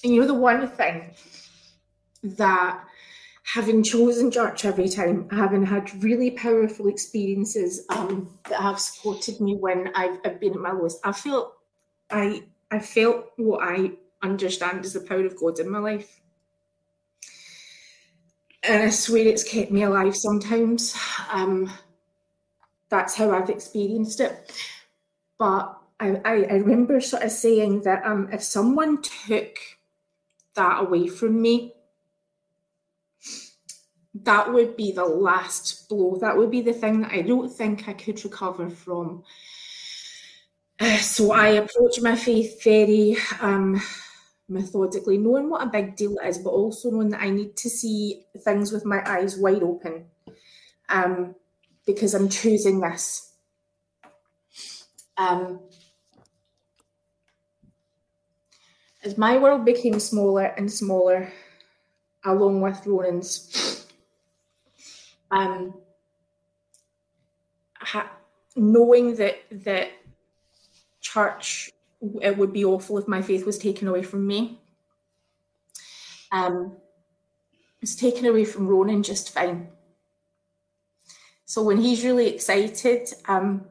And 0.05 0.15
you 0.15 0.21
know, 0.21 0.27
the 0.27 0.35
one 0.35 0.67
thing 0.67 1.15
that 2.23 2.85
having 3.53 3.83
chosen 3.83 4.31
church 4.31 4.65
every 4.65 4.89
time, 4.89 5.29
having 5.29 5.65
had 5.65 6.03
really 6.03 6.31
powerful 6.31 6.87
experiences 6.87 7.85
um, 7.91 8.31
that 8.49 8.61
have 8.61 8.81
supported 8.81 9.41
me 9.41 9.57
when 9.57 9.91
I've, 9.95 10.19
I've 10.25 10.41
been 10.41 10.55
at 10.55 10.61
my 10.61 10.73
lowest, 10.73 11.01
I 11.05 11.13
felt 11.13 11.55
I 12.11 12.45
I 12.71 12.79
felt 12.79 13.27
what 13.37 13.63
I 13.63 13.93
understand 14.23 14.85
is 14.85 14.95
the 14.95 15.01
power 15.01 15.27
of 15.27 15.39
God 15.39 15.59
in 15.59 15.71
my 15.71 15.79
life. 15.79 16.21
And 18.63 18.83
I 18.83 18.91
swear 18.91 19.27
it's 19.27 19.45
kept 19.45 19.71
me 19.71 19.83
alive 19.83 20.17
sometimes. 20.17 20.97
Um, 21.31 21.71
that's 22.89 23.15
how 23.15 23.33
I've 23.33 23.51
experienced 23.51 24.21
it. 24.21 24.53
But 25.39 25.77
I, 26.01 26.21
I, 26.25 26.33
I 26.45 26.55
remember 26.55 27.01
sort 27.01 27.25
of 27.25 27.33
saying 27.33 27.83
that 27.83 28.07
um, 28.07 28.29
if 28.33 28.43
someone 28.43 29.03
took 29.03 29.57
that 30.55 30.81
away 30.81 31.09
from 31.09 31.43
me, 31.43 31.75
that 34.15 34.53
would 34.53 34.77
be 34.77 34.93
the 34.93 35.05
last 35.05 35.89
blow. 35.89 36.17
That 36.21 36.37
would 36.37 36.51
be 36.51 36.61
the 36.61 36.73
thing 36.73 37.01
that 37.01 37.13
I 37.13 37.23
don't 37.23 37.49
think 37.49 37.89
I 37.89 37.95
could 37.95 38.23
recover 38.25 38.69
from. 38.69 39.25
Uh, 40.79 40.99
so 40.99 41.33
I 41.33 41.49
approach 41.49 42.01
my 42.01 42.17
faith 42.17 42.63
very 42.63 43.17
um, 43.41 43.81
methodically, 44.49 45.17
knowing 45.17 45.49
what 45.49 45.63
a 45.63 45.71
big 45.71 45.97
deal 45.97 46.17
it 46.23 46.29
is, 46.29 46.39
but 46.39 46.51
also 46.51 46.91
knowing 46.91 47.11
that 47.11 47.23
I 47.23 47.31
need 47.31 47.57
to 47.57 47.71
see 47.71 48.25
things 48.41 48.73
with 48.73 48.85
my 48.85 49.03
eyes 49.09 49.39
wide 49.39 49.63
open 49.63 50.07
um, 50.89 51.35
because 51.87 52.15
I'm 52.15 52.29
choosing 52.29 52.81
this. 52.81 53.33
Um, 55.17 55.61
as 59.05 59.17
my 59.17 59.39
world 59.39 59.65
became 59.65 59.99
smaller 59.99 60.45
and 60.45 60.71
smaller, 60.71 61.33
along 62.25 62.61
with 62.61 62.87
Ronan's, 62.87 63.72
um, 65.33 65.75
ha- 67.75 68.13
knowing 68.55 69.17
that 69.17 69.39
that 69.51 69.91
church 71.01 71.71
it 72.21 72.37
would 72.37 72.53
be 72.53 72.65
awful 72.65 72.99
if 72.99 73.09
my 73.09 73.23
faith 73.23 73.47
was 73.47 73.59
taken 73.59 73.89
away 73.89 74.03
from 74.03 74.27
me. 74.27 74.61
Um, 76.33 76.77
it's 77.81 77.95
taken 77.95 78.27
away 78.27 78.45
from 78.45 78.67
Ronan 78.67 79.03
just 79.03 79.33
fine. 79.33 79.69
So 81.45 81.63
when 81.63 81.79
he's 81.79 82.05
really 82.05 82.29
excited, 82.29 83.09
um, 83.27 83.67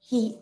he 0.00 0.38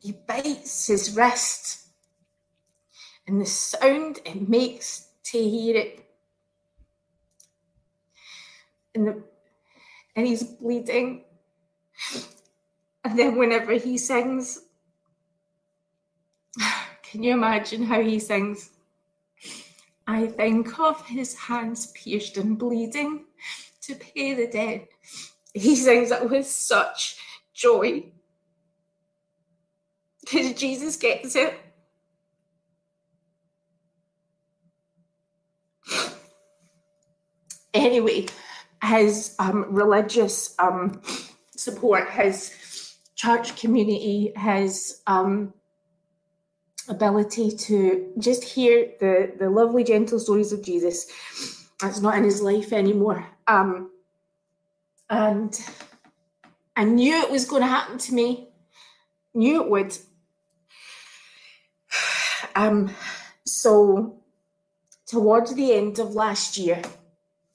he 0.00 0.12
bites 0.12 0.86
his 0.86 1.14
wrist, 1.14 1.86
and 3.26 3.40
the 3.40 3.46
sound 3.46 4.20
it 4.24 4.48
makes 4.48 5.09
to 5.30 5.38
hear 5.38 5.76
it, 5.76 6.04
and 8.94 9.06
the 9.06 9.22
and 10.16 10.26
he's 10.26 10.42
bleeding 10.42 11.24
and 13.04 13.18
then 13.18 13.36
whenever 13.36 13.72
he 13.72 13.98
sings, 13.98 14.60
can 17.02 17.22
you 17.22 17.32
imagine 17.32 17.82
how 17.82 18.02
he 18.02 18.18
sings? 18.18 18.70
I 20.06 20.26
think 20.26 20.78
of 20.78 21.06
his 21.06 21.34
hands 21.34 21.92
pierced 21.92 22.36
and 22.36 22.58
bleeding 22.58 23.24
to 23.82 23.94
pay 23.94 24.34
the 24.34 24.48
debt. 24.48 24.88
He 25.54 25.76
sings 25.76 26.10
it 26.10 26.28
with 26.28 26.46
such 26.46 27.16
joy 27.54 28.04
because 30.20 30.52
Jesus 30.54 30.96
gets 30.96 31.34
it. 31.36 31.54
Anyway, 37.72 38.26
his 38.82 39.34
um, 39.38 39.66
religious 39.68 40.54
um, 40.58 41.00
support, 41.56 42.10
his 42.10 42.96
church 43.14 43.56
community, 43.56 44.32
his 44.36 45.02
um, 45.06 45.52
ability 46.88 47.50
to 47.50 48.12
just 48.18 48.42
hear 48.42 48.92
the, 48.98 49.32
the 49.38 49.48
lovely, 49.48 49.84
gentle 49.84 50.18
stories 50.18 50.52
of 50.52 50.64
Jesus. 50.64 51.06
That's 51.80 52.00
not 52.00 52.16
in 52.16 52.24
his 52.24 52.42
life 52.42 52.72
anymore. 52.72 53.26
Um, 53.46 53.90
and 55.08 55.58
I 56.76 56.84
knew 56.84 57.14
it 57.22 57.30
was 57.30 57.44
going 57.44 57.62
to 57.62 57.68
happen 57.68 57.98
to 57.98 58.14
me, 58.14 58.48
knew 59.34 59.62
it 59.62 59.70
would. 59.70 59.96
Um, 62.56 62.90
so, 63.46 64.18
towards 65.06 65.54
the 65.54 65.72
end 65.72 66.00
of 66.00 66.14
last 66.14 66.58
year, 66.58 66.82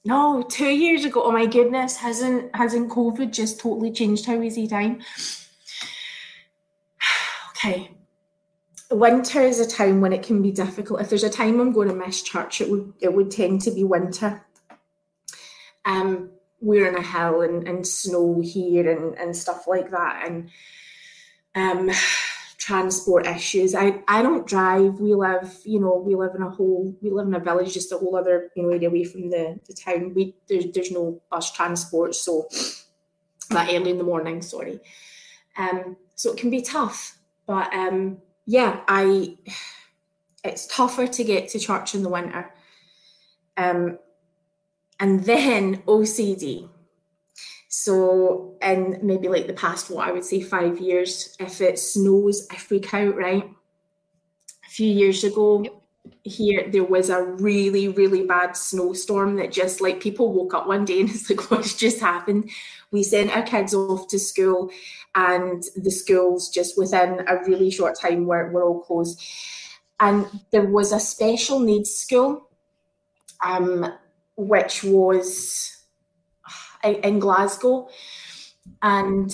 no, 0.05 0.43
two 0.43 0.69
years 0.69 1.03
ago. 1.03 1.23
Oh 1.23 1.31
my 1.31 1.47
goodness, 1.47 1.97
hasn't 1.97 2.55
hasn't 2.55 2.91
COVID 2.91 3.31
just 3.31 3.59
totally 3.59 3.91
changed 3.91 4.27
how 4.27 4.37
we 4.37 4.51
see 4.51 4.67
time? 4.67 5.01
okay. 7.49 7.91
Winter 8.91 9.41
is 9.41 9.59
a 9.59 9.67
time 9.67 10.01
when 10.01 10.13
it 10.13 10.21
can 10.21 10.43
be 10.43 10.51
difficult. 10.51 11.01
If 11.01 11.09
there's 11.09 11.23
a 11.23 11.29
time 11.29 11.59
I'm 11.59 11.73
going 11.73 11.87
to 11.87 11.95
miss 11.95 12.21
church, 12.21 12.61
it 12.61 12.69
would 12.69 12.93
it 13.01 13.13
would 13.13 13.31
tend 13.31 13.61
to 13.63 13.71
be 13.71 13.83
winter. 13.83 14.45
Um, 15.85 16.29
we're 16.61 16.87
in 16.87 16.95
a 16.95 17.01
hill 17.01 17.41
and, 17.41 17.67
and 17.67 17.85
snow 17.85 18.41
here 18.41 18.89
and, 18.89 19.17
and 19.17 19.35
stuff 19.35 19.65
like 19.67 19.89
that. 19.89 20.23
And 20.27 20.49
um 21.55 21.91
transport 22.65 23.27
issues. 23.27 23.75
I, 23.75 24.01
I 24.07 24.23
don't 24.23 24.47
drive. 24.47 24.99
We 24.99 25.13
live, 25.13 25.59
you 25.65 25.79
know, 25.79 25.97
we 25.97 26.15
live 26.15 26.33
in 26.33 26.41
a 26.41 26.49
whole 26.49 26.95
we 26.99 27.11
live 27.11 27.27
in 27.27 27.35
a 27.35 27.39
village 27.39 27.71
just 27.71 27.91
a 27.91 27.97
whole 27.97 28.15
other, 28.15 28.49
you 28.55 28.63
know, 28.63 28.69
area 28.69 28.89
away 28.89 29.03
from 29.03 29.29
the, 29.29 29.59
the 29.67 29.73
town. 29.73 30.15
We 30.15 30.35
there's 30.49 30.71
there's 30.73 30.91
no 30.91 31.21
bus 31.29 31.51
transport, 31.51 32.15
so 32.15 32.47
that 33.51 33.69
early 33.71 33.91
in 33.91 33.99
the 33.99 34.03
morning, 34.03 34.41
sorry. 34.41 34.79
Um 35.57 35.97
so 36.15 36.31
it 36.31 36.37
can 36.37 36.49
be 36.49 36.63
tough. 36.63 37.19
But 37.45 37.71
um, 37.71 38.17
yeah, 38.47 38.81
I 38.87 39.37
it's 40.43 40.65
tougher 40.65 41.05
to 41.05 41.23
get 41.23 41.49
to 41.49 41.59
church 41.59 41.93
in 41.93 42.01
the 42.01 42.09
winter. 42.09 42.51
Um, 43.57 43.99
and 44.99 45.23
then 45.23 45.83
OCD. 45.83 46.69
So 47.77 48.55
in 48.61 48.99
maybe 49.03 49.27
like 49.27 49.47
the 49.47 49.53
past, 49.53 49.89
what 49.89 50.07
I 50.07 50.11
would 50.13 50.23
say 50.23 50.39
five 50.41 50.79
years, 50.79 51.35
if 51.41 51.59
it 51.59 51.77
snows, 51.77 52.47
I 52.49 52.55
freak 52.55 52.93
out, 52.93 53.17
right? 53.17 53.43
A 54.65 54.69
few 54.69 54.89
years 54.89 55.25
ago, 55.25 55.61
yep. 55.61 55.73
here 56.23 56.69
there 56.71 56.85
was 56.85 57.09
a 57.09 57.21
really, 57.21 57.89
really 57.89 58.23
bad 58.23 58.55
snowstorm 58.55 59.35
that 59.35 59.51
just 59.51 59.81
like 59.81 59.99
people 59.99 60.31
woke 60.31 60.53
up 60.53 60.67
one 60.67 60.85
day 60.85 61.01
and 61.01 61.09
it's 61.13 61.29
like, 61.29 61.51
what's 61.51 61.75
just 61.75 61.99
happened? 61.99 62.49
We 62.91 63.03
sent 63.03 63.35
our 63.35 63.43
kids 63.43 63.73
off 63.73 64.07
to 64.07 64.19
school 64.19 64.71
and 65.13 65.61
the 65.75 65.91
schools 65.91 66.47
just 66.49 66.77
within 66.77 67.25
a 67.27 67.43
really 67.45 67.69
short 67.71 67.99
time 67.99 68.25
were, 68.25 68.51
were 68.51 68.63
all 68.63 68.79
closed. 68.79 69.21
And 69.99 70.25
there 70.53 70.65
was 70.65 70.93
a 70.93 70.99
special 71.01 71.59
needs 71.59 71.91
school, 71.91 72.47
um, 73.45 73.85
which 74.37 74.81
was 74.81 75.74
in 76.85 77.19
Glasgow. 77.19 77.89
And 78.81 79.31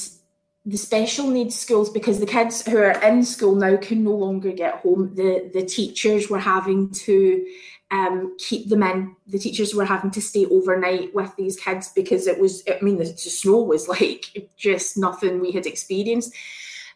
the 0.66 0.78
special 0.78 1.28
needs 1.28 1.58
schools, 1.58 1.90
because 1.90 2.20
the 2.20 2.26
kids 2.26 2.66
who 2.66 2.78
are 2.78 3.02
in 3.02 3.24
school 3.24 3.56
now 3.56 3.78
can 3.78 4.04
no 4.04 4.12
longer 4.12 4.52
get 4.52 4.76
home, 4.76 5.16
the, 5.16 5.50
the 5.54 5.66
teachers 5.66 6.30
were 6.30 6.40
having 6.40 6.92
to 6.92 7.46
um, 7.90 8.36
keep 8.38 8.70
them 8.70 8.84
in. 8.84 9.16
The 9.28 9.40
teachers 9.40 9.74
were 9.74 9.86
having 9.86 10.12
to 10.12 10.22
stay 10.22 10.46
overnight 10.46 11.14
with 11.14 11.36
these 11.36 11.60
kids 11.60 11.90
because 11.90 12.28
it 12.28 12.40
was, 12.40 12.64
I 12.68 12.84
mean, 12.84 12.98
the, 12.98 13.06
the 13.06 13.18
snow 13.18 13.62
was 13.62 13.88
like 13.88 14.50
just 14.58 14.98
nothing 14.98 15.40
we 15.40 15.52
had 15.52 15.66
experienced. 15.66 16.34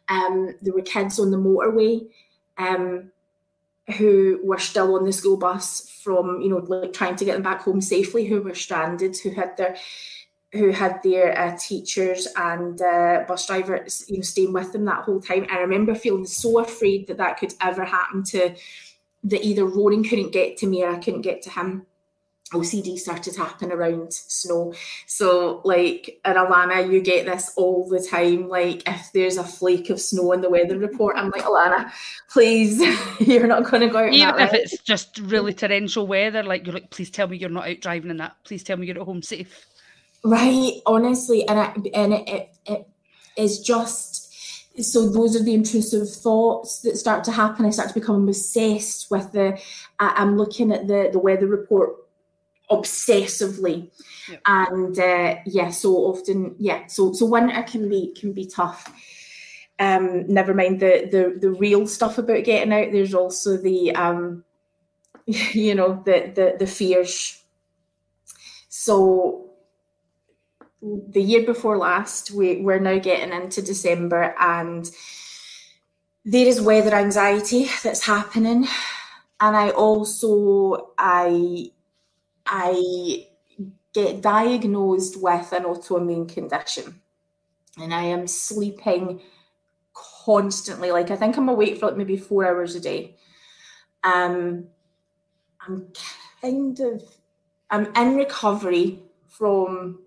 Um, 0.07 0.55
there 0.61 0.73
were 0.73 0.81
kids 0.81 1.19
on 1.19 1.31
the 1.31 1.37
motorway 1.37 2.07
um, 2.57 3.11
who 3.97 4.39
were 4.43 4.59
still 4.59 4.95
on 4.95 5.05
the 5.05 5.11
school 5.11 5.37
bus 5.37 5.89
from, 6.03 6.39
you 6.41 6.49
know, 6.49 6.57
like 6.57 6.93
trying 6.93 7.15
to 7.15 7.25
get 7.25 7.33
them 7.33 7.43
back 7.43 7.61
home 7.61 7.81
safely, 7.81 8.25
who 8.25 8.41
were 8.41 8.53
stranded, 8.53 9.17
who 9.17 9.31
had 9.31 9.57
their 9.57 9.75
who 10.55 10.71
had 10.71 11.01
their 11.03 11.37
uh, 11.37 11.57
teachers 11.57 12.27
and 12.35 12.81
uh, 12.81 13.23
bus 13.27 13.47
drivers, 13.47 14.05
you 14.07 14.17
know, 14.17 14.21
staying 14.21 14.53
with 14.53 14.71
them 14.71 14.85
that 14.85 15.03
whole 15.03 15.21
time. 15.21 15.45
I 15.49 15.59
remember 15.59 15.95
feeling 15.95 16.25
so 16.25 16.59
afraid 16.59 17.07
that 17.07 17.17
that 17.17 17.37
could 17.37 17.53
ever 17.61 17.83
happen 17.83 18.23
to 18.25 18.55
that 19.25 19.43
either 19.43 19.65
Ronan 19.65 20.03
couldn't 20.03 20.31
get 20.31 20.57
to 20.57 20.67
me 20.67 20.83
or 20.83 20.89
I 20.91 20.99
couldn't 20.99 21.21
get 21.21 21.41
to 21.43 21.49
him. 21.49 21.85
OCD 22.53 22.97
started 22.97 23.35
happening 23.35 23.71
around 23.71 24.13
snow. 24.13 24.71
So, 25.07 25.61
like, 25.65 26.21
in 26.23 26.33
Alana, 26.33 26.91
you 26.91 27.01
get 27.01 27.25
this 27.25 27.51
all 27.57 27.89
the 27.89 27.99
time. 27.99 28.47
Like, 28.47 28.87
if 28.87 29.11
there's 29.13 29.37
a 29.37 29.43
flake 29.43 29.89
of 29.89 29.99
snow 29.99 30.31
in 30.31 30.41
the 30.41 30.49
weather 30.49 30.77
report, 30.77 31.17
I'm 31.17 31.31
like, 31.31 31.41
Alana, 31.41 31.91
please, 32.29 32.79
you're 33.19 33.47
not 33.47 33.63
going 33.63 33.81
to 33.81 33.89
go 33.89 33.97
out. 33.97 34.13
Even 34.13 34.39
if 34.39 34.53
it's 34.53 34.77
just 34.83 35.17
really 35.19 35.53
torrential 35.53 36.05
weather, 36.05 36.43
like, 36.43 36.65
you're 36.67 36.75
like, 36.75 36.91
please 36.91 37.09
tell 37.09 37.27
me 37.27 37.37
you're 37.37 37.49
not 37.49 37.67
out 37.67 37.81
driving 37.81 38.11
in 38.11 38.17
that. 38.17 38.35
Please 38.43 38.63
tell 38.63 38.77
me 38.77 38.85
you're 38.85 38.99
at 38.99 39.05
home 39.05 39.23
safe. 39.23 39.65
Right, 40.25 40.81
honestly. 40.85 41.47
And, 41.47 41.59
I, 41.59 41.73
and 41.93 42.13
it, 42.13 42.27
it, 42.27 42.57
it 42.65 42.87
is 43.37 43.59
just 43.59 44.25
so 44.81 45.07
those 45.07 45.35
are 45.35 45.43
the 45.43 45.53
intrusive 45.53 46.09
thoughts 46.09 46.81
that 46.81 46.97
start 46.97 47.23
to 47.25 47.31
happen. 47.31 47.65
I 47.65 47.69
start 47.69 47.89
to 47.89 47.93
become 47.93 48.27
obsessed 48.27 49.09
with 49.09 49.31
the. 49.31 49.59
I'm 49.99 50.37
looking 50.37 50.71
at 50.71 50.87
the 50.87 51.09
the 51.11 51.19
weather 51.19 51.47
report 51.47 51.95
obsessively, 52.69 53.89
yep. 54.29 54.41
and 54.45 54.99
uh, 54.99 55.35
yeah, 55.45 55.69
so 55.69 55.95
often 55.95 56.55
yeah, 56.59 56.87
so 56.87 57.13
so 57.13 57.25
winter 57.25 57.63
can 57.63 57.87
be 57.87 58.13
can 58.19 58.33
be 58.33 58.45
tough. 58.45 58.91
Um, 59.79 60.27
never 60.27 60.53
mind 60.53 60.81
the 60.81 61.07
the 61.09 61.39
the 61.39 61.51
real 61.51 61.87
stuff 61.87 62.17
about 62.17 62.43
getting 62.43 62.73
out. 62.73 62.91
There's 62.91 63.13
also 63.13 63.55
the 63.57 63.95
um, 63.95 64.43
you 65.25 65.73
know 65.73 66.03
the 66.05 66.33
the 66.35 66.55
the 66.59 66.67
fears. 66.67 67.41
So 68.67 69.44
the 71.09 71.21
year 71.21 71.43
before 71.45 71.77
last, 71.77 72.31
we, 72.31 72.61
we're 72.61 72.79
now 72.79 72.99
getting 72.99 73.33
into 73.33 73.61
December 73.61 74.35
and 74.39 74.89
there 76.23 76.47
is 76.47 76.61
weather 76.61 76.95
anxiety 76.95 77.67
that's 77.83 78.05
happening. 78.05 78.67
And 79.39 79.55
I 79.55 79.69
also 79.71 80.91
I 80.97 81.71
I 82.45 83.27
get 83.93 84.21
diagnosed 84.21 85.21
with 85.21 85.51
an 85.53 85.63
autoimmune 85.63 86.31
condition. 86.31 87.01
And 87.77 87.93
I 87.93 88.03
am 88.03 88.27
sleeping 88.27 89.21
constantly. 89.93 90.91
Like 90.91 91.11
I 91.11 91.15
think 91.15 91.37
I'm 91.37 91.49
awake 91.49 91.79
for 91.79 91.87
like 91.87 91.97
maybe 91.97 92.17
four 92.17 92.45
hours 92.47 92.75
a 92.75 92.79
day. 92.79 93.15
Um 94.03 94.67
I'm 95.61 95.87
kind 96.41 96.79
of 96.79 97.03
I'm 97.69 97.87
in 97.95 98.15
recovery 98.15 98.99
from 99.27 99.99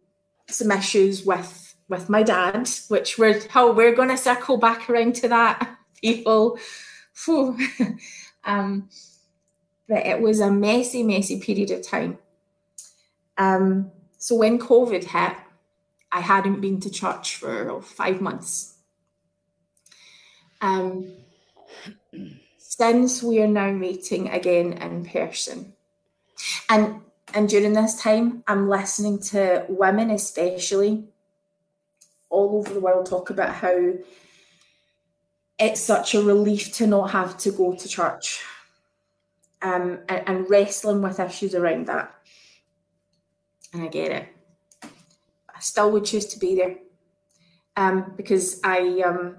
some 0.49 0.71
issues 0.71 1.25
with 1.25 1.77
with 1.89 2.09
my 2.11 2.23
dad, 2.23 2.69
which 2.89 3.19
we're 3.19 3.41
how 3.49 3.73
we're 3.73 3.95
going 3.95 4.11
to 4.11 4.17
circle 4.17 4.59
back 4.59 4.89
around 4.91 5.15
to 5.17 5.29
that, 5.29 5.79
people. 6.01 6.59
um, 8.45 8.89
but 9.89 10.07
it 10.07 10.21
was 10.21 10.41
a 10.41 10.51
messy, 10.51 11.03
messy 11.03 11.41
period 11.41 11.71
of 11.71 11.83
time. 11.83 12.19
Um, 13.37 13.91
so 14.19 14.37
when 14.37 14.59
COVID 14.59 15.05
hit, 15.05 15.37
I 16.13 16.21
hadn't 16.21 16.61
been 16.61 16.81
to 16.81 16.91
church 16.91 17.37
for 17.37 17.71
oh, 17.71 17.81
five 17.81 18.21
months. 18.21 18.75
Um, 20.61 21.13
since 22.59 23.23
we 23.23 23.41
are 23.41 23.49
now 23.49 23.71
meeting 23.71 24.29
again 24.29 24.75
in 24.75 25.05
person, 25.05 25.73
and 26.69 27.01
and 27.35 27.49
during 27.49 27.73
this 27.73 28.01
time, 28.01 28.43
I'm 28.47 28.69
listening 28.69 29.21
to 29.21 29.67
women, 29.69 30.11
especially 30.11 31.05
all 32.31 32.59
over 32.59 32.73
the 32.73 32.81
world, 32.81 33.07
talk 33.07 33.31
about 33.31 33.55
how 33.55 33.95
it's 35.59 35.81
such 35.81 36.15
a 36.15 36.23
relief 36.23 36.73
to 36.75 36.87
not 36.87 37.11
have 37.11 37.37
to 37.39 37.51
go 37.51 37.75
to 37.75 37.89
church 37.89 38.41
um, 39.63 39.99
and, 40.09 40.23
and 40.29 40.51
wrestling 40.51 41.03
with 41.03 41.21
issues 41.21 41.55
around 41.55 41.87
that. 41.87 42.15
And 43.73 43.83
I 43.83 43.89
get 43.89 44.13
it. 44.13 44.29
I 44.83 45.61
still 45.61 45.91
would 45.93 46.05
choose 46.05 46.27
to 46.27 46.39
be 46.39 46.55
there 46.55 46.77
um, 47.77 48.15
because 48.17 48.61
I 48.63 49.03
um, 49.05 49.37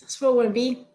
that's 0.00 0.20
where 0.20 0.30
I 0.30 0.34
want 0.34 0.48
to 0.48 0.52
be. 0.52 0.86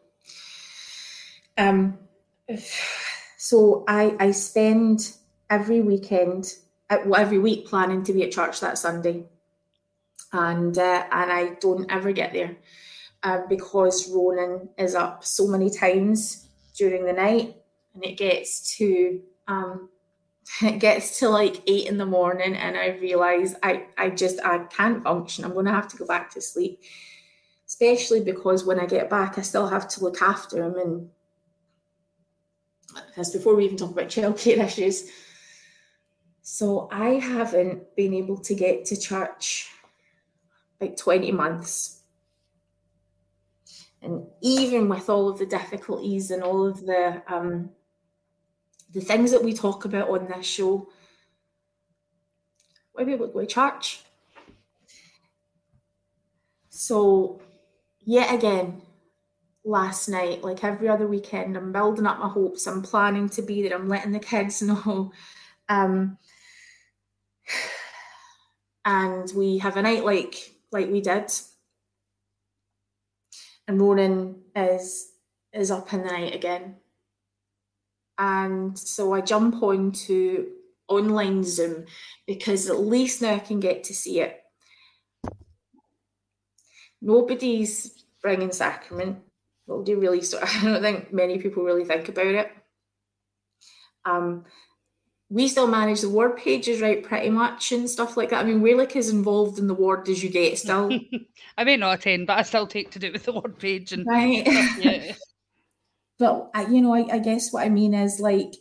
Um, 1.57 1.97
if, 2.47 3.06
so 3.47 3.85
I, 3.87 4.13
I 4.19 4.31
spend 4.31 5.13
every 5.49 5.79
weekend, 5.79 6.55
well, 6.89 7.15
every 7.15 7.39
week 7.39 7.65
planning 7.65 8.03
to 8.03 8.11
be 8.11 8.23
at 8.23 8.33
church 8.33 8.59
that 8.59 8.77
Sunday. 8.77 9.23
And 10.33 10.77
uh, 10.77 11.05
and 11.09 11.31
I 11.31 11.55
don't 11.61 11.89
ever 11.89 12.11
get 12.11 12.33
there 12.33 12.57
uh, 13.23 13.43
because 13.47 14.11
Ronan 14.13 14.67
is 14.77 14.95
up 14.95 15.23
so 15.23 15.47
many 15.47 15.69
times 15.69 16.49
during 16.75 17.05
the 17.05 17.13
night, 17.13 17.55
and 17.93 18.03
it 18.03 18.17
gets 18.17 18.75
to 18.79 19.21
um, 19.47 19.87
it 20.61 20.79
gets 20.79 21.17
to 21.19 21.29
like 21.29 21.61
eight 21.67 21.87
in 21.87 21.97
the 21.97 22.05
morning, 22.05 22.53
and 22.53 22.75
I 22.75 22.97
realize 22.99 23.55
I 23.63 23.85
I 23.97 24.09
just 24.09 24.41
I 24.43 24.65
can't 24.65 25.01
function. 25.05 25.45
I'm 25.45 25.53
going 25.53 25.67
to 25.67 25.71
have 25.71 25.87
to 25.87 25.97
go 25.97 26.05
back 26.05 26.31
to 26.31 26.41
sleep, 26.41 26.81
especially 27.65 28.19
because 28.19 28.65
when 28.65 28.77
I 28.77 28.85
get 28.85 29.09
back, 29.09 29.37
I 29.37 29.41
still 29.41 29.67
have 29.67 29.87
to 29.87 30.03
look 30.03 30.21
after 30.21 30.61
him 30.61 30.75
and 30.75 31.09
as 33.15 33.31
before 33.31 33.55
we 33.55 33.65
even 33.65 33.77
talk 33.77 33.91
about 33.91 34.07
childcare 34.07 34.57
issues. 34.65 35.09
So 36.41 36.87
I 36.91 37.15
haven't 37.15 37.95
been 37.95 38.13
able 38.13 38.37
to 38.37 38.55
get 38.55 38.85
to 38.85 38.99
church 38.99 39.69
like 40.79 40.95
20 40.95 41.31
months. 41.31 42.01
And 44.01 44.27
even 44.41 44.87
with 44.87 45.09
all 45.09 45.27
of 45.27 45.39
the 45.39 45.45
difficulties 45.45 46.31
and 46.31 46.43
all 46.43 46.65
of 46.65 46.85
the 46.85 47.21
um, 47.27 47.71
the 48.93 49.01
things 49.01 49.31
that 49.31 49.43
we 49.43 49.53
talk 49.53 49.85
about 49.85 50.09
on 50.09 50.27
this 50.27 50.45
show, 50.45 50.87
why 52.93 53.03
be 53.03 53.13
able 53.13 53.27
to 53.27 53.33
go 53.33 53.41
to 53.41 53.45
church? 53.45 54.03
So, 56.69 57.41
yet 57.99 58.33
again, 58.33 58.81
last 59.67 60.07
night, 60.07 60.43
like 60.43 60.63
every 60.63 60.87
other 60.87 61.07
weekend. 61.07 61.57
I'm 61.57 61.71
building 61.71 62.07
up 62.07 62.19
my 62.19 62.29
hopes. 62.29 62.65
I'm 62.65 62.81
planning 62.81 63.29
to 63.29 63.41
be 63.41 63.61
there. 63.61 63.77
I'm 63.77 63.89
letting 63.89 64.13
the 64.13 64.19
kids 64.19 64.61
know. 64.63 65.11
Um, 65.69 66.17
and 68.85 69.31
we 69.35 69.57
have 69.59 69.77
a 69.77 69.81
night 69.81 70.05
like 70.05 70.35
like 70.71 70.89
we 70.89 71.01
did. 71.01 71.29
And 73.67 73.79
Ronan 73.81 74.37
is 74.55 75.11
is 75.53 75.69
up 75.71 75.93
in 75.93 76.03
the 76.03 76.11
night 76.11 76.33
again. 76.33 76.77
And 78.17 78.77
so 78.79 79.13
I 79.13 79.21
jump 79.21 79.61
on 79.61 79.91
to 79.91 80.47
online 80.87 81.43
Zoom 81.43 81.85
because 82.25 82.69
at 82.69 82.79
least 82.79 83.21
now 83.21 83.35
I 83.35 83.39
can 83.39 83.59
get 83.59 83.83
to 83.85 83.93
see 83.93 84.21
it. 84.21 84.41
Nobody's 87.01 88.05
bringing 88.21 88.51
sacrament 88.51 89.19
well, 89.67 89.83
do 89.83 89.99
really 89.99 90.21
start? 90.21 90.43
I 90.63 90.63
don't 90.63 90.81
think 90.81 91.13
many 91.13 91.37
people 91.37 91.63
really 91.63 91.85
think 91.85 92.09
about 92.09 92.27
it. 92.27 92.51
Um, 94.05 94.45
we 95.29 95.49
still 95.49 95.67
manage 95.67 96.01
the 96.01 96.09
ward 96.09 96.37
pages, 96.37 96.81
right? 96.81 97.03
Pretty 97.03 97.29
much 97.29 97.73
and 97.73 97.89
stuff 97.89 98.15
like 98.15 98.29
that. 98.29 98.39
I 98.39 98.47
mean, 98.47 98.61
we're 98.61 98.77
like 98.77 98.95
as 98.95 99.09
involved 99.09 99.59
in 99.59 99.67
the 99.67 99.73
ward 99.73 100.07
as 100.07 100.23
you 100.23 100.29
get 100.29 100.57
still. 100.57 100.89
I 101.57 101.65
may 101.65 101.75
not 101.75 101.99
attend, 101.99 102.27
but 102.27 102.39
I 102.39 102.43
still 102.43 102.65
take 102.65 102.91
to 102.91 102.99
do 102.99 103.11
with 103.11 103.25
the 103.25 103.33
ward 103.33 103.59
page 103.59 103.91
and 103.91 104.05
right. 104.07 104.47
yeah. 104.79 105.15
but 106.19 106.49
you 106.69 106.81
know, 106.81 106.93
I, 106.93 107.05
I 107.11 107.19
guess 107.19 107.51
what 107.51 107.65
I 107.65 107.69
mean 107.69 107.93
is 107.93 108.21
like, 108.21 108.53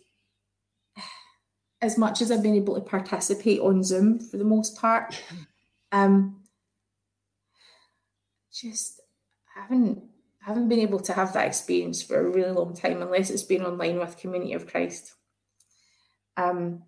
as 1.80 1.96
much 1.96 2.20
as 2.20 2.32
I've 2.32 2.42
been 2.42 2.56
able 2.56 2.74
to 2.74 2.80
participate 2.80 3.60
on 3.60 3.84
Zoom 3.84 4.18
for 4.18 4.38
the 4.38 4.44
most 4.44 4.76
part, 4.76 5.22
um, 5.92 6.42
just 8.52 9.00
I 9.56 9.62
haven't 9.62 10.02
I 10.46 10.50
haven't 10.50 10.68
been 10.68 10.78
able 10.78 11.00
to 11.00 11.12
have 11.12 11.32
that 11.32 11.48
experience 11.48 12.02
for 12.02 12.20
a 12.20 12.30
really 12.30 12.52
long 12.52 12.72
time 12.72 13.02
unless 13.02 13.30
it's 13.30 13.42
been 13.42 13.64
online 13.64 13.98
with 13.98 14.16
Community 14.16 14.52
of 14.52 14.68
Christ. 14.68 15.12
Um, 16.36 16.84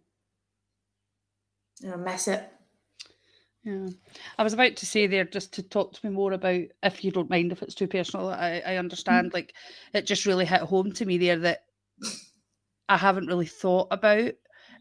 I 1.85 1.97
miss 1.97 2.29
it. 2.29 2.49
Yeah, 3.65 3.89
I 4.39 4.45
was 4.45 4.53
about 4.53 4.77
to 4.77 4.87
say 4.87 5.09
there 5.09 5.25
just 5.25 5.53
to 5.55 5.65
talk 5.65 5.93
to 5.93 6.07
me 6.07 6.15
more 6.15 6.33
about 6.33 6.63
if 6.85 7.05
you 7.05 7.11
don't 7.11 7.31
mind 7.31 7.51
if 7.51 7.61
it's 7.61 7.75
too 7.75 7.89
personal. 7.89 8.29
I, 8.29 8.63
I 8.65 8.77
understand. 8.77 9.29
Mm-hmm. 9.29 9.35
Like 9.35 9.55
it 9.93 10.03
just 10.07 10.25
really 10.25 10.45
hit 10.45 10.61
home 10.61 10.93
to 10.93 11.05
me 11.05 11.19
there 11.19 11.39
that 11.39 11.65
I 12.89 12.97
haven't 12.97 13.27
really 13.27 13.47
thought 13.47 13.89
about 13.91 14.35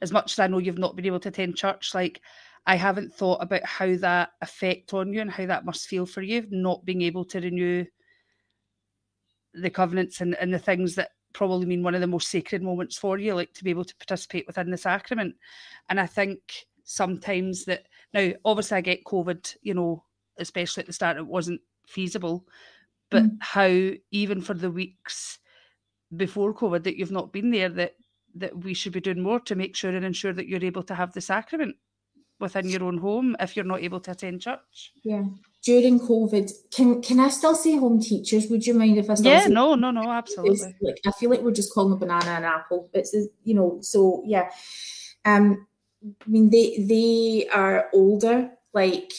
as 0.03 0.11
much 0.11 0.33
as 0.33 0.39
I 0.39 0.45
know 0.45 0.59
you've 0.59 0.77
not 0.77 0.95
been 0.95 1.07
able 1.07 1.19
to 1.21 1.29
attend 1.29 1.55
church. 1.55 1.95
Like 1.95 2.21
I 2.67 2.75
haven't 2.75 3.11
thought 3.11 3.41
about 3.41 3.65
how 3.65 3.95
that 3.97 4.29
affect 4.41 4.93
on 4.93 5.11
you 5.11 5.21
and 5.21 5.31
how 5.31 5.47
that 5.47 5.65
must 5.65 5.87
feel 5.87 6.05
for 6.05 6.21
you 6.21 6.45
not 6.51 6.85
being 6.85 7.01
able 7.01 7.25
to 7.25 7.41
renew 7.41 7.83
the 9.53 9.69
covenants 9.69 10.21
and, 10.21 10.35
and 10.35 10.53
the 10.53 10.59
things 10.59 10.95
that 10.95 11.11
probably 11.33 11.65
mean 11.65 11.83
one 11.83 11.95
of 11.95 12.01
the 12.01 12.07
most 12.07 12.29
sacred 12.29 12.63
moments 12.63 12.97
for 12.97 13.17
you, 13.17 13.35
like 13.35 13.53
to 13.53 13.63
be 13.63 13.69
able 13.69 13.85
to 13.85 13.95
participate 13.97 14.47
within 14.47 14.71
the 14.71 14.77
sacrament. 14.77 15.35
And 15.89 15.99
I 15.99 16.05
think 16.05 16.39
sometimes 16.83 17.65
that 17.65 17.83
now, 18.13 18.31
obviously, 18.45 18.77
I 18.77 18.81
get 18.81 19.03
COVID, 19.03 19.55
you 19.61 19.73
know, 19.73 20.03
especially 20.37 20.81
at 20.81 20.87
the 20.87 20.93
start, 20.93 21.17
it 21.17 21.27
wasn't 21.27 21.61
feasible. 21.87 22.45
But 23.09 23.23
mm. 23.23 23.37
how, 23.39 23.91
even 24.11 24.41
for 24.41 24.53
the 24.53 24.71
weeks 24.71 25.39
before 26.15 26.53
COVID, 26.53 26.83
that 26.83 26.97
you've 26.97 27.11
not 27.11 27.33
been 27.33 27.51
there, 27.51 27.69
that 27.69 27.93
that 28.35 28.63
we 28.63 28.73
should 28.73 28.93
be 28.93 29.01
doing 29.01 29.21
more 29.21 29.39
to 29.39 29.55
make 29.55 29.75
sure 29.75 29.95
and 29.95 30.05
ensure 30.05 30.33
that 30.33 30.47
you're 30.47 30.63
able 30.63 30.83
to 30.83 30.93
have 30.93 31.11
the 31.13 31.21
sacrament 31.21 31.75
within 32.39 32.69
your 32.69 32.83
own 32.83 32.97
home 32.99 33.35
if 33.39 33.55
you're 33.55 33.65
not 33.65 33.81
able 33.81 33.99
to 33.99 34.11
attend 34.11 34.41
church. 34.41 34.91
Yeah, 35.03 35.23
during 35.67 35.99
COVID, 35.99 36.49
can 36.71 37.01
can 37.01 37.19
I 37.19 37.27
still 37.27 37.53
say 37.53 37.75
home 37.75 37.99
teachers? 37.99 38.47
Would 38.49 38.65
you 38.65 38.73
mind 38.73 38.97
if 38.97 39.09
I 39.09 39.15
still? 39.15 39.33
Yeah, 39.33 39.47
no, 39.47 39.75
no, 39.75 39.91
no, 39.91 40.09
absolutely. 40.09 40.73
Like 40.81 41.01
I 41.05 41.11
feel 41.11 41.29
like 41.29 41.41
we're 41.41 41.51
just 41.51 41.73
calling 41.73 41.91
a 41.91 41.97
banana 41.97 42.31
an 42.31 42.45
apple. 42.45 42.89
It's 42.93 43.13
you 43.43 43.53
know, 43.53 43.79
so 43.81 44.23
yeah. 44.25 44.49
Um, 45.25 45.67
I 46.05 46.29
mean 46.29 46.49
they 46.49 46.85
they 46.87 47.49
are 47.49 47.89
older. 47.93 48.51
Like 48.73 49.11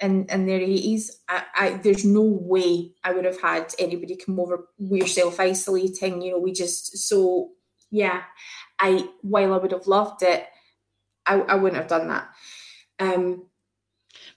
in, 0.00 0.26
in 0.26 0.46
their 0.46 0.60
80s. 0.60 1.10
I, 1.26 1.42
I, 1.54 1.70
there's 1.82 2.04
no 2.04 2.20
way 2.20 2.92
I 3.02 3.12
would 3.12 3.24
have 3.24 3.40
had 3.40 3.74
anybody 3.78 4.14
come 4.14 4.38
over. 4.38 4.68
We're 4.78 5.06
self 5.06 5.40
isolating, 5.40 6.20
you 6.20 6.32
know, 6.32 6.38
we 6.38 6.52
just, 6.52 6.98
so 7.08 7.52
yeah, 7.90 8.24
I, 8.78 9.08
while 9.22 9.54
I 9.54 9.56
would 9.56 9.72
have 9.72 9.86
loved 9.86 10.22
it, 10.22 10.44
I, 11.24 11.36
I 11.40 11.54
wouldn't 11.54 11.80
have 11.80 11.88
done 11.88 12.08
that. 12.08 12.28
Um, 12.98 13.46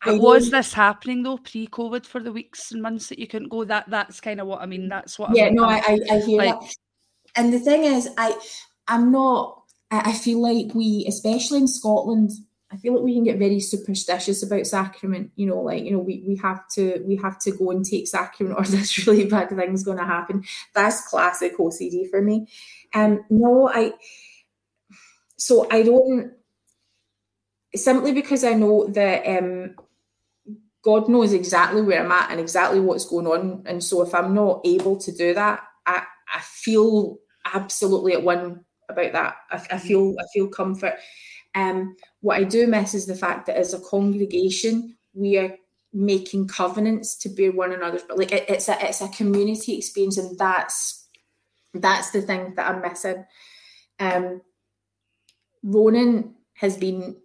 was 0.06 0.50
this 0.50 0.74
happening 0.74 1.24
though 1.24 1.38
pre-COVID 1.38 2.06
for 2.06 2.22
the 2.22 2.32
weeks 2.32 2.72
and 2.72 2.82
months 2.82 3.10
that 3.10 3.20
you 3.20 3.28
couldn't 3.28 3.50
go? 3.50 3.64
That 3.64 3.90
that's 3.90 4.22
kind 4.22 4.40
of 4.40 4.48
what 4.48 4.62
I 4.62 4.66
mean. 4.66 4.88
That's 4.88 5.20
what. 5.20 5.36
Yeah, 5.36 5.48
I'm, 5.48 5.56
no, 5.56 5.66
I, 5.66 5.78
I, 5.78 6.00
I 6.12 6.20
hear 6.20 6.38
like, 6.38 6.60
that. 6.60 6.74
And 7.36 7.54
the 7.54 7.60
thing 7.60 7.84
is, 7.84 8.10
I 8.18 8.38
I'm 8.88 9.12
not. 9.12 9.64
I, 9.92 10.12
I 10.12 10.14
feel 10.14 10.42
like 10.42 10.74
we, 10.74 11.06
especially 11.08 11.60
in 11.60 11.68
Scotland, 11.68 12.32
I 12.72 12.78
feel 12.78 12.94
like 12.94 13.04
we 13.04 13.16
can 13.16 13.24
get 13.24 13.40
very 13.40 13.60
superstitious 13.60 14.44
about 14.44 14.68
sacrament. 14.68 15.32
You 15.36 15.48
know, 15.48 15.62
like 15.62 15.84
you 15.84 15.92
know, 15.92 16.00
we, 16.00 16.24
we 16.28 16.36
have 16.38 16.68
to 16.76 17.04
we 17.06 17.16
have 17.18 17.40
to 17.42 17.52
go 17.52 17.72
and 17.72 17.84
take 17.84 18.08
sacrament, 18.08 18.58
or 18.60 18.64
this 18.64 19.06
really 19.06 19.26
bad 19.26 19.50
thing's 19.50 19.84
going 19.84 19.98
to 19.98 20.06
happen. 20.06 20.44
That's 20.74 21.08
classic 21.08 21.58
OCD 21.58 22.10
for 22.10 22.22
me. 22.22 22.48
Um, 22.94 23.26
no, 23.30 23.70
I. 23.70 23.94
So 25.38 25.68
I 25.70 25.84
don't. 25.84 26.34
Simply 27.76 28.14
because 28.14 28.44
I 28.44 28.54
know 28.54 28.88
that 28.88 29.28
um, 29.28 29.76
God 30.84 31.10
knows 31.10 31.34
exactly 31.34 31.82
where 31.82 32.04
I'm 32.04 32.12
at 32.12 32.32
and 32.32 32.40
exactly 32.40 32.80
what's 32.80 33.06
going 33.06 33.28
on, 33.28 33.64
and 33.66 33.84
so 33.84 34.02
if 34.02 34.14
I'm 34.14 34.34
not 34.34 34.62
able 34.66 34.98
to 34.98 35.12
do 35.12 35.34
that, 35.34 35.64
I 35.86 36.04
I 36.34 36.40
feel 36.42 37.18
absolutely 37.54 38.14
at 38.14 38.24
one 38.24 38.64
about 38.90 39.14
that. 39.14 39.36
I, 39.52 39.56
I 39.56 39.60
mm-hmm. 39.60 39.88
feel 39.88 40.16
I 40.20 40.24
feel 40.34 40.48
comfort. 40.48 40.96
Um, 41.56 41.96
what 42.22 42.38
I 42.38 42.44
do 42.44 42.68
miss 42.68 42.94
is 42.94 43.06
the 43.06 43.16
fact 43.16 43.48
that 43.48 43.58
as 43.58 43.74
a 43.74 43.80
congregation, 43.80 44.96
we 45.14 45.38
are 45.38 45.56
making 45.92 46.48
covenants 46.48 47.18
to 47.18 47.30
bear 47.30 47.52
one 47.52 47.74
another's, 47.74 48.04
but 48.04 48.18
like 48.18 48.32
it, 48.32 48.46
it's 48.48 48.70
a 48.70 48.78
it's 48.88 49.02
a 49.02 49.10
community 49.10 49.78
experience, 49.78 50.18
and 50.18 50.38
that's 50.38 51.08
that's 51.74 52.12
the 52.12 52.22
thing 52.22 52.54
that 52.56 52.70
I'm 52.70 52.82
missing. 52.82 53.26
Um, 54.00 54.42
Ronan 55.64 56.36
has 56.54 56.78
been, 56.78 57.18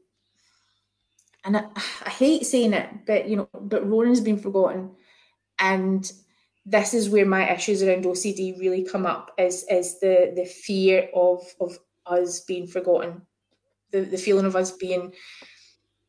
and 1.45 1.57
I, 1.57 1.65
I 2.07 2.11
hate 2.11 2.47
saying 2.47 2.73
it, 2.73 2.89
but 3.07 3.29
you 3.29 3.37
know, 3.37 3.49
but 3.53 3.89
Ronan's 3.89 4.21
been 4.21 4.39
forgotten, 4.39 4.93
and 5.59 6.11
this 6.67 6.95
is 6.95 7.11
where 7.11 7.27
my 7.27 7.53
issues 7.53 7.83
around 7.83 8.05
OCD 8.05 8.59
really 8.59 8.85
come 8.85 9.07
up 9.07 9.33
is 9.39 9.65
is 9.71 10.01
the 10.01 10.33
the 10.35 10.47
fear 10.47 11.09
of 11.15 11.43
of 11.61 11.79
us 12.07 12.41
being 12.41 12.67
forgotten 12.67 13.23
the, 13.95 14.01
the 14.01 14.19
feeling 14.19 14.45
of 14.45 14.57
us 14.57 14.73
being 14.73 15.13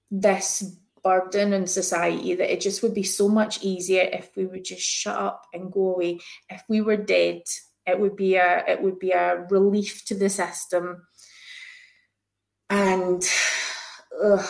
this 0.09 0.77
burden 1.03 1.53
in 1.53 1.67
society 1.67 2.33
that 2.33 2.51
it 2.51 2.59
just 2.59 2.81
would 2.81 2.95
be 2.95 3.03
so 3.03 3.29
much 3.29 3.63
easier 3.63 4.09
if 4.11 4.31
we 4.35 4.47
would 4.47 4.65
just 4.65 4.81
shut 4.81 5.15
up 5.15 5.45
and 5.53 5.71
go 5.71 5.93
away. 5.93 6.19
If 6.49 6.63
we 6.67 6.81
were 6.81 6.97
dead, 6.97 7.43
it 7.85 7.99
would 7.99 8.15
be 8.15 8.35
a 8.35 8.63
it 8.67 8.81
would 8.81 8.97
be 8.97 9.11
a 9.11 9.45
relief 9.51 10.03
to 10.05 10.15
the 10.15 10.29
system. 10.29 11.03
And 12.71 13.23
ugh, 14.23 14.49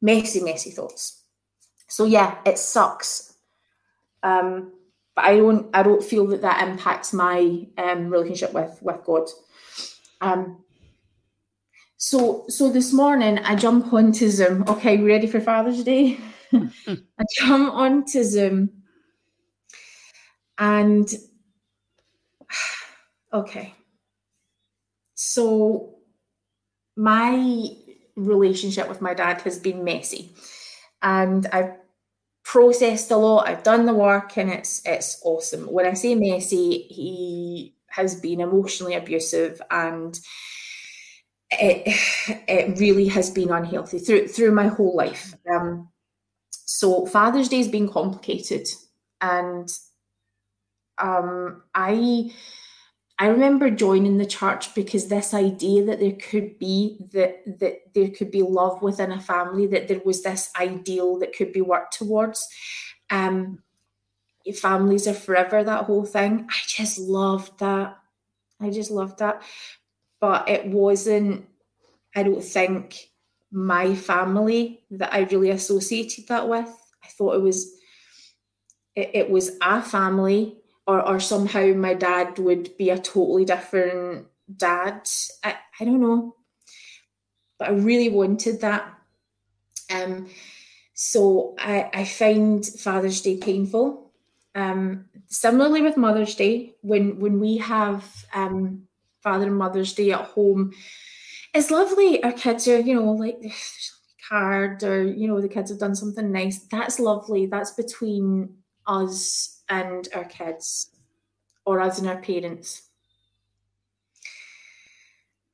messy, 0.00 0.40
messy 0.40 0.70
thoughts. 0.70 1.22
So 1.88 2.04
yeah, 2.04 2.38
it 2.46 2.58
sucks. 2.58 3.34
Um, 4.22 4.72
but 5.16 5.24
I 5.24 5.36
don't 5.36 5.68
I 5.74 5.82
don't 5.82 6.02
feel 6.02 6.26
that 6.28 6.42
that 6.42 6.66
impacts 6.68 7.12
my 7.12 7.66
um, 7.76 8.10
relationship 8.10 8.52
with 8.52 8.78
with 8.80 9.04
God. 9.04 9.28
Um, 10.20 10.64
so 11.96 12.44
so 12.48 12.70
this 12.70 12.92
morning 12.92 13.38
I 13.38 13.56
jump 13.56 13.92
onto 13.92 14.28
Zoom. 14.28 14.64
Okay, 14.68 14.98
ready 14.98 15.26
for 15.26 15.40
Father's 15.40 15.82
Day? 15.82 16.18
I 16.52 17.24
jump 17.38 17.74
onto 17.74 18.22
Zoom 18.22 18.70
and 20.58 21.12
okay. 23.32 23.74
So 25.14 25.96
my 26.96 27.74
relationship 28.16 28.88
with 28.88 29.00
my 29.00 29.14
dad 29.14 29.40
has 29.42 29.58
been 29.58 29.84
messy. 29.84 30.30
And 31.02 31.46
I've 31.52 31.72
processed 32.44 33.10
a 33.10 33.16
lot, 33.16 33.48
I've 33.48 33.62
done 33.62 33.86
the 33.86 33.94
work 33.94 34.36
and 34.36 34.50
it's 34.50 34.82
it's 34.84 35.20
awesome. 35.24 35.66
When 35.66 35.86
I 35.86 35.94
say 35.94 36.14
messy, 36.14 36.82
he 36.90 37.74
has 37.88 38.20
been 38.20 38.40
emotionally 38.40 38.94
abusive 38.94 39.60
and 39.70 40.18
it 41.50 41.82
it 42.48 42.78
really 42.78 43.08
has 43.08 43.30
been 43.30 43.50
unhealthy 43.50 43.98
through 43.98 44.28
through 44.28 44.52
my 44.52 44.68
whole 44.68 44.94
life. 44.96 45.34
Um, 45.52 45.88
so 46.50 47.06
Father's 47.06 47.48
Day 47.48 47.58
has 47.58 47.68
been 47.68 47.88
complicated, 47.88 48.66
and 49.20 49.68
um, 50.98 51.62
I 51.74 52.32
I 53.20 53.28
remember 53.28 53.70
joining 53.70 54.18
the 54.18 54.26
church 54.26 54.74
because 54.74 55.06
this 55.06 55.32
idea 55.34 55.84
that 55.84 56.00
there 56.00 56.16
could 56.16 56.58
be 56.58 56.98
that 57.12 57.60
that 57.60 57.94
there 57.94 58.08
could 58.08 58.32
be 58.32 58.42
love 58.42 58.82
within 58.82 59.12
a 59.12 59.20
family, 59.20 59.66
that 59.68 59.86
there 59.86 60.00
was 60.04 60.22
this 60.22 60.50
ideal 60.58 61.18
that 61.20 61.36
could 61.36 61.52
be 61.52 61.60
worked 61.60 61.96
towards. 61.96 62.48
Um, 63.10 63.62
families 64.60 65.06
are 65.06 65.14
forever. 65.14 65.62
That 65.62 65.84
whole 65.84 66.04
thing. 66.04 66.46
I 66.50 66.58
just 66.66 66.98
loved 66.98 67.60
that. 67.60 67.96
I 68.60 68.70
just 68.70 68.90
loved 68.90 69.20
that 69.20 69.42
but 70.20 70.48
it 70.48 70.66
wasn't, 70.66 71.46
I 72.14 72.22
don't 72.22 72.44
think, 72.44 73.10
my 73.50 73.94
family 73.94 74.84
that 74.92 75.12
I 75.12 75.20
really 75.22 75.50
associated 75.50 76.28
that 76.28 76.48
with. 76.48 76.68
I 77.02 77.08
thought 77.08 77.34
it 77.34 77.42
was 77.42 77.74
it, 78.94 79.10
it 79.14 79.30
was 79.30 79.52
our 79.62 79.82
family 79.82 80.58
or 80.86 81.06
or 81.06 81.20
somehow 81.20 81.66
my 81.74 81.94
dad 81.94 82.38
would 82.38 82.76
be 82.76 82.90
a 82.90 82.98
totally 82.98 83.44
different 83.44 84.26
dad. 84.56 85.08
I, 85.44 85.56
I 85.78 85.84
don't 85.84 86.00
know. 86.00 86.36
But 87.58 87.68
I 87.68 87.72
really 87.72 88.08
wanted 88.08 88.60
that. 88.60 88.92
Um 89.92 90.28
so 91.02 91.54
I, 91.58 91.88
I 91.94 92.04
find 92.04 92.64
Father's 92.66 93.22
Day 93.22 93.38
painful. 93.38 94.12
Um, 94.54 95.06
similarly 95.28 95.80
with 95.80 95.96
Mother's 95.96 96.34
Day, 96.34 96.74
when 96.82 97.18
when 97.18 97.40
we 97.40 97.56
have 97.56 98.04
um, 98.34 98.82
Father 99.22 99.46
and 99.46 99.56
Mother's 99.56 99.94
Day 99.94 100.12
at 100.12 100.20
home. 100.20 100.72
It's 101.54 101.70
lovely. 101.70 102.22
Our 102.22 102.32
kids 102.32 102.68
are, 102.68 102.78
you 102.78 102.94
know, 102.94 103.12
like 103.12 103.40
card 104.28 104.82
or 104.82 105.02
you 105.02 105.26
know 105.26 105.40
the 105.40 105.48
kids 105.48 105.70
have 105.70 105.80
done 105.80 105.94
something 105.94 106.30
nice. 106.30 106.66
That's 106.70 107.00
lovely. 107.00 107.46
That's 107.46 107.72
between 107.72 108.56
us 108.86 109.59
and 109.70 110.08
our 110.14 110.24
kids, 110.24 110.90
or 111.64 111.80
us 111.80 111.98
and 111.98 112.08
our 112.08 112.20
parents. 112.20 112.82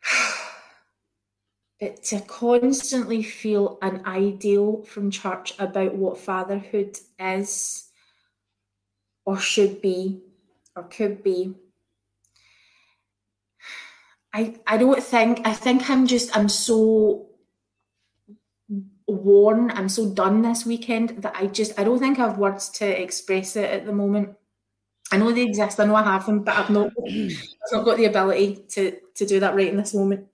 But 1.78 2.02
to 2.04 2.20
constantly 2.22 3.22
feel 3.22 3.76
an 3.82 4.00
ideal 4.06 4.80
from 4.84 5.10
church 5.10 5.52
about 5.58 5.94
what 5.94 6.16
fatherhood 6.16 6.96
is, 7.20 7.90
or 9.26 9.38
should 9.38 9.82
be, 9.82 10.22
or 10.74 10.84
could 10.84 11.22
be, 11.22 11.54
I, 14.36 14.54
I 14.66 14.76
don't 14.76 15.02
think 15.02 15.46
I 15.46 15.54
think 15.54 15.88
I'm 15.88 16.06
just 16.06 16.36
I'm 16.36 16.50
so 16.50 17.25
worn, 19.06 19.70
I'm 19.70 19.88
so 19.88 20.10
done 20.10 20.42
this 20.42 20.66
weekend 20.66 21.22
that 21.22 21.36
I 21.36 21.46
just 21.46 21.78
I 21.78 21.84
don't 21.84 21.98
think 21.98 22.18
I 22.18 22.26
have 22.28 22.38
words 22.38 22.68
to 22.70 23.02
express 23.02 23.56
it 23.56 23.70
at 23.70 23.86
the 23.86 23.92
moment. 23.92 24.36
I 25.12 25.18
know 25.18 25.30
they 25.30 25.42
exist, 25.42 25.78
I 25.78 25.84
know 25.84 25.94
I 25.94 26.02
have 26.02 26.26
them, 26.26 26.42
but 26.42 26.56
I've 26.56 26.70
not 26.70 26.90
I've 27.08 27.72
not 27.72 27.84
got 27.84 27.96
the 27.96 28.06
ability 28.06 28.64
to 28.70 28.96
to 29.14 29.26
do 29.26 29.40
that 29.40 29.54
right 29.54 29.68
in 29.68 29.76
this 29.76 29.94
moment. 29.94 30.26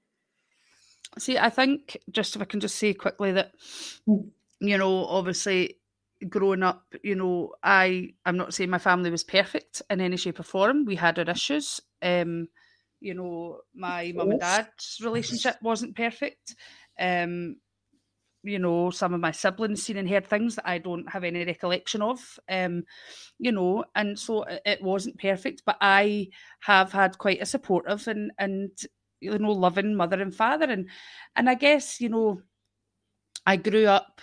See, 1.18 1.36
I 1.36 1.50
think 1.50 1.98
just 2.10 2.36
if 2.36 2.42
I 2.42 2.46
can 2.46 2.60
just 2.60 2.76
say 2.76 2.94
quickly 2.94 3.32
that 3.32 3.52
hmm. 4.06 4.28
you 4.60 4.78
know, 4.78 5.04
obviously 5.06 5.78
growing 6.28 6.62
up, 6.62 6.84
you 7.02 7.14
know, 7.14 7.52
I 7.62 8.14
I'm 8.24 8.36
not 8.36 8.54
saying 8.54 8.70
my 8.70 8.78
family 8.78 9.10
was 9.10 9.24
perfect 9.24 9.82
in 9.90 10.00
any 10.00 10.16
shape 10.16 10.40
or 10.40 10.44
form. 10.44 10.86
We 10.86 10.96
had 10.96 11.18
our 11.18 11.28
issues. 11.28 11.80
Um 12.00 12.48
you 13.02 13.14
know, 13.14 13.58
my 13.74 14.12
mum 14.14 14.30
and 14.30 14.40
dad's 14.40 15.00
relationship 15.02 15.56
wasn't 15.60 15.96
perfect. 15.96 16.54
Um, 16.98 17.56
you 18.42 18.58
know, 18.58 18.90
some 18.90 19.14
of 19.14 19.20
my 19.20 19.30
siblings 19.30 19.82
seen 19.82 19.96
and 19.96 20.08
heard 20.08 20.26
things 20.26 20.56
that 20.56 20.68
I 20.68 20.78
don't 20.78 21.08
have 21.10 21.24
any 21.24 21.44
recollection 21.44 22.02
of. 22.02 22.38
Um, 22.48 22.84
you 23.38 23.52
know, 23.52 23.84
and 23.94 24.18
so 24.18 24.44
it 24.48 24.82
wasn't 24.82 25.18
perfect, 25.18 25.62
but 25.64 25.76
I 25.80 26.28
have 26.60 26.92
had 26.92 27.18
quite 27.18 27.42
a 27.42 27.46
supportive 27.46 28.06
and 28.08 28.32
and 28.38 28.70
you 29.20 29.38
know 29.38 29.52
loving 29.52 29.94
mother 29.94 30.20
and 30.20 30.34
father, 30.34 30.66
and 30.66 30.88
and 31.36 31.48
I 31.48 31.54
guess 31.54 32.00
you 32.00 32.08
know, 32.08 32.42
I 33.46 33.56
grew 33.56 33.86
up 33.86 34.20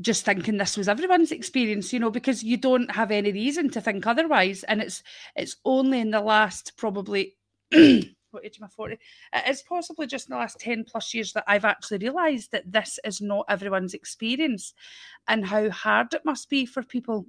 just 0.00 0.24
thinking 0.24 0.58
this 0.58 0.76
was 0.76 0.88
everyone's 0.88 1.32
experience 1.32 1.92
you 1.92 1.98
know 1.98 2.10
because 2.10 2.44
you 2.44 2.56
don't 2.56 2.92
have 2.92 3.10
any 3.10 3.32
reason 3.32 3.68
to 3.68 3.80
think 3.80 4.06
otherwise 4.06 4.62
and 4.64 4.80
it's 4.80 5.02
it's 5.34 5.56
only 5.64 5.98
in 5.98 6.12
the 6.12 6.20
last 6.20 6.72
probably 6.76 7.36
what 8.30 8.44
age 8.44 8.58
am 8.60 8.64
I 8.64 8.68
40? 8.68 8.98
It's 9.32 9.62
possibly 9.62 10.06
just 10.06 10.28
in 10.28 10.32
the 10.32 10.38
last 10.38 10.60
10 10.60 10.84
plus 10.84 11.14
years 11.14 11.32
that 11.32 11.44
I've 11.46 11.64
actually 11.64 11.98
realised 11.98 12.52
that 12.52 12.70
this 12.70 12.98
is 13.04 13.20
not 13.20 13.46
everyone's 13.48 13.94
experience 13.94 14.74
and 15.26 15.46
how 15.46 15.70
hard 15.70 16.12
it 16.14 16.24
must 16.24 16.48
be 16.48 16.66
for 16.66 16.82
people 16.82 17.26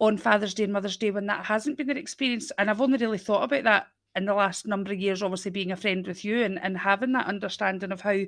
on 0.00 0.18
Father's 0.18 0.54
Day 0.54 0.64
and 0.64 0.72
Mother's 0.72 0.96
Day 0.96 1.10
when 1.10 1.26
that 1.26 1.46
hasn't 1.46 1.76
been 1.76 1.86
their 1.86 1.96
experience. 1.96 2.50
And 2.58 2.68
I've 2.68 2.80
only 2.80 2.98
really 2.98 3.18
thought 3.18 3.44
about 3.44 3.64
that 3.64 3.86
in 4.16 4.24
the 4.24 4.34
last 4.34 4.66
number 4.66 4.92
of 4.92 4.98
years, 4.98 5.22
obviously 5.22 5.50
being 5.50 5.72
a 5.72 5.76
friend 5.76 6.06
with 6.06 6.24
you 6.24 6.42
and, 6.42 6.60
and 6.62 6.76
having 6.76 7.12
that 7.12 7.26
understanding 7.26 7.92
of 7.92 8.00
how 8.00 8.18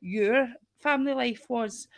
your 0.00 0.48
family 0.80 1.14
life 1.14 1.46
was. 1.48 1.88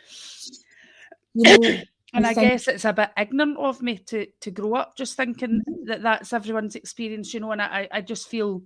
You 1.33 1.57
know, 1.57 1.69
and 2.13 2.27
I, 2.27 2.33
think... 2.33 2.47
guess 2.47 2.67
it's 2.67 2.85
a 2.85 2.93
bit 2.93 3.09
ignorant 3.17 3.57
of 3.57 3.81
me 3.81 3.97
to 3.97 4.27
to 4.41 4.51
grow 4.51 4.75
up 4.75 4.95
just 4.95 5.17
thinking 5.17 5.61
mm-hmm. 5.67 5.85
that 5.85 6.03
that's 6.03 6.33
everyone's 6.33 6.75
experience, 6.75 7.33
you 7.33 7.39
know. 7.39 7.51
And 7.51 7.61
I 7.61 7.87
I 7.91 8.01
just 8.01 8.29
feel 8.29 8.61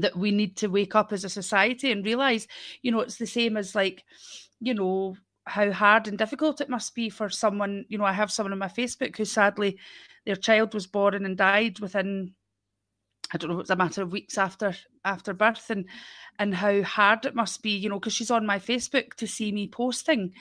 that 0.00 0.16
we 0.16 0.30
need 0.30 0.56
to 0.58 0.68
wake 0.68 0.94
up 0.94 1.12
as 1.12 1.24
a 1.24 1.28
society 1.28 1.92
and 1.92 2.04
realize, 2.04 2.46
you 2.82 2.90
know, 2.90 3.00
it's 3.00 3.16
the 3.16 3.26
same 3.26 3.56
as 3.56 3.74
like, 3.74 4.04
you 4.60 4.74
know, 4.74 5.16
how 5.46 5.70
hard 5.72 6.06
and 6.08 6.18
difficult 6.18 6.60
it 6.60 6.68
must 6.68 6.94
be 6.94 7.08
for 7.08 7.28
someone. 7.28 7.84
You 7.88 7.98
know, 7.98 8.04
I 8.04 8.12
have 8.12 8.30
someone 8.30 8.52
on 8.52 8.58
my 8.58 8.68
Facebook 8.68 9.16
who 9.16 9.24
sadly 9.24 9.78
their 10.26 10.36
child 10.36 10.74
was 10.74 10.86
born 10.86 11.24
and 11.24 11.36
died 11.36 11.80
within 11.80 12.34
I 13.32 13.38
don't 13.38 13.50
know, 13.50 13.56
it 13.56 13.62
was 13.62 13.70
a 13.70 13.76
matter 13.76 14.02
of 14.02 14.12
weeks 14.12 14.38
after 14.38 14.74
after 15.04 15.32
birth 15.32 15.70
and 15.70 15.86
and 16.38 16.54
how 16.54 16.82
hard 16.82 17.24
it 17.26 17.34
must 17.34 17.62
be, 17.62 17.70
you 17.70 17.88
know, 17.88 17.98
because 17.98 18.12
she's 18.12 18.30
on 18.30 18.46
my 18.46 18.58
Facebook 18.58 19.14
to 19.14 19.26
see 19.26 19.52
me 19.52 19.68
posting 19.68 20.32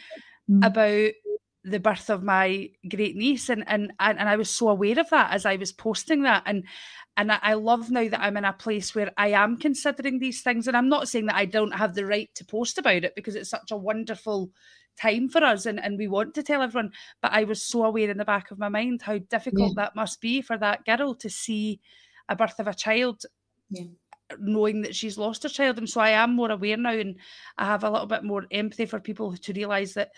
mm. 0.50 0.66
about 0.66 1.12
the 1.64 1.80
birth 1.80 2.10
of 2.10 2.24
my 2.24 2.70
great 2.90 3.16
niece 3.16 3.50
and, 3.50 3.64
and 3.68 3.92
and 4.00 4.30
I 4.30 4.38
was 4.38 4.50
so 4.50 4.70
aware 4.70 4.98
of 4.98 5.10
that 5.10 5.34
as 5.34 5.46
I 5.46 5.58
was 5.58 5.74
posting 5.74 6.24
that 6.24 6.44
and 6.46 6.64
and 7.18 7.32
I 7.34 7.54
love 7.56 7.92
now 7.92 8.08
that 8.08 8.22
I'm 8.22 8.38
in 8.38 8.46
a 8.46 8.54
place 8.54 8.96
where 8.96 9.12
I 9.18 9.30
am 9.30 9.58
considering 9.58 10.20
these 10.20 10.42
things 10.42 10.68
and 10.68 10.78
I'm 10.78 10.88
not 10.88 11.10
saying 11.10 11.26
that 11.26 11.36
I 11.36 11.46
don't 11.46 11.74
have 11.74 11.94
the 11.94 12.06
right 12.06 12.30
to 12.36 12.46
post 12.46 12.78
about 12.78 13.04
it 13.04 13.14
because 13.16 13.36
it's 13.36 13.50
such 13.50 13.72
a 13.72 13.78
wonderful 13.78 14.52
time 14.98 15.28
for 15.28 15.44
us 15.44 15.66
and, 15.66 15.84
and 15.84 15.98
we 15.98 16.08
want 16.08 16.34
to 16.36 16.44
tell 16.44 16.62
everyone 16.62 16.92
but 17.22 17.34
I 17.34 17.44
was 17.44 17.62
so 17.62 17.84
aware 17.84 18.10
in 18.10 18.18
the 18.18 18.26
back 18.26 18.52
of 18.52 18.60
my 18.60 18.70
mind 18.70 19.02
how 19.02 19.18
difficult 19.18 19.74
yeah. 19.76 19.84
that 19.84 19.96
must 19.96 20.22
be 20.22 20.42
for 20.42 20.58
that 20.58 20.86
girl 20.86 21.14
to 21.16 21.30
see 21.30 21.82
a 22.30 22.38
birth 22.38 22.60
of 22.60 22.68
a 22.68 22.74
child 22.74 23.26
yeah 23.70 23.84
knowing 24.38 24.82
that 24.84 24.96
she's 24.96 25.18
lost 25.18 25.44
her 25.44 25.50
child 25.50 25.78
and 25.78 25.90
so 25.90 26.02
I 26.02 26.12
am 26.12 26.36
more 26.36 26.52
aware 26.52 26.78
now 26.78 26.92
and 26.92 27.16
I 27.58 27.66
have 27.66 27.84
a 27.84 27.90
little 27.90 28.08
bit 28.08 28.24
more 28.24 28.46
empathy 28.52 28.86
for 28.86 29.00
people 29.00 29.36
to 29.36 29.54
realize 29.54 29.94
that 29.96 30.12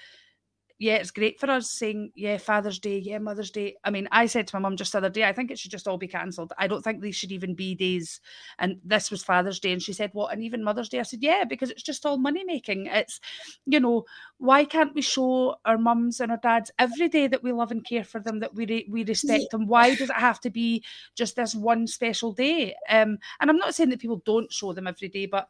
yeah, 0.81 0.95
it's 0.95 1.11
great 1.11 1.39
for 1.39 1.47
us 1.47 1.69
saying, 1.69 2.11
yeah, 2.15 2.39
Father's 2.39 2.79
Day, 2.79 2.97
yeah, 2.97 3.19
Mother's 3.19 3.51
Day. 3.51 3.75
I 3.83 3.91
mean, 3.91 4.07
I 4.11 4.25
said 4.25 4.47
to 4.47 4.55
my 4.55 4.61
mum 4.61 4.77
just 4.77 4.93
the 4.93 4.97
other 4.97 5.11
day, 5.11 5.23
I 5.23 5.31
think 5.31 5.51
it 5.51 5.59
should 5.59 5.69
just 5.69 5.87
all 5.87 5.99
be 5.99 6.07
cancelled. 6.07 6.53
I 6.57 6.65
don't 6.65 6.81
think 6.81 7.01
these 7.01 7.15
should 7.15 7.31
even 7.31 7.53
be 7.53 7.75
days. 7.75 8.19
And 8.57 8.77
this 8.83 9.11
was 9.11 9.23
Father's 9.23 9.59
Day. 9.59 9.73
And 9.73 9.81
she 9.81 9.93
said, 9.93 10.09
what? 10.13 10.33
And 10.33 10.41
even 10.41 10.63
Mother's 10.63 10.89
Day? 10.89 10.99
I 10.99 11.03
said, 11.03 11.21
yeah, 11.21 11.43
because 11.43 11.69
it's 11.69 11.83
just 11.83 12.03
all 12.03 12.17
money 12.17 12.43
making. 12.43 12.87
It's, 12.87 13.19
you 13.67 13.79
know, 13.79 14.05
why 14.41 14.65
can't 14.65 14.95
we 14.95 15.03
show 15.03 15.55
our 15.65 15.77
mums 15.77 16.19
and 16.19 16.31
our 16.31 16.39
dads 16.41 16.71
every 16.79 17.07
day 17.07 17.27
that 17.27 17.43
we 17.43 17.51
love 17.51 17.69
and 17.69 17.85
care 17.85 18.03
for 18.03 18.19
them, 18.19 18.39
that 18.39 18.55
we 18.55 18.65
re- 18.65 18.87
we 18.89 19.05
respect 19.05 19.43
yeah. 19.43 19.47
them? 19.51 19.67
Why 19.67 19.93
does 19.93 20.09
it 20.09 20.15
have 20.15 20.39
to 20.41 20.49
be 20.49 20.83
just 21.13 21.35
this 21.35 21.53
one 21.53 21.85
special 21.85 22.31
day? 22.31 22.73
Um, 22.89 23.19
and 23.39 23.51
I'm 23.51 23.57
not 23.57 23.75
saying 23.75 23.91
that 23.91 23.99
people 23.99 24.23
don't 24.25 24.51
show 24.51 24.73
them 24.73 24.87
every 24.87 25.09
day, 25.09 25.27
but 25.27 25.47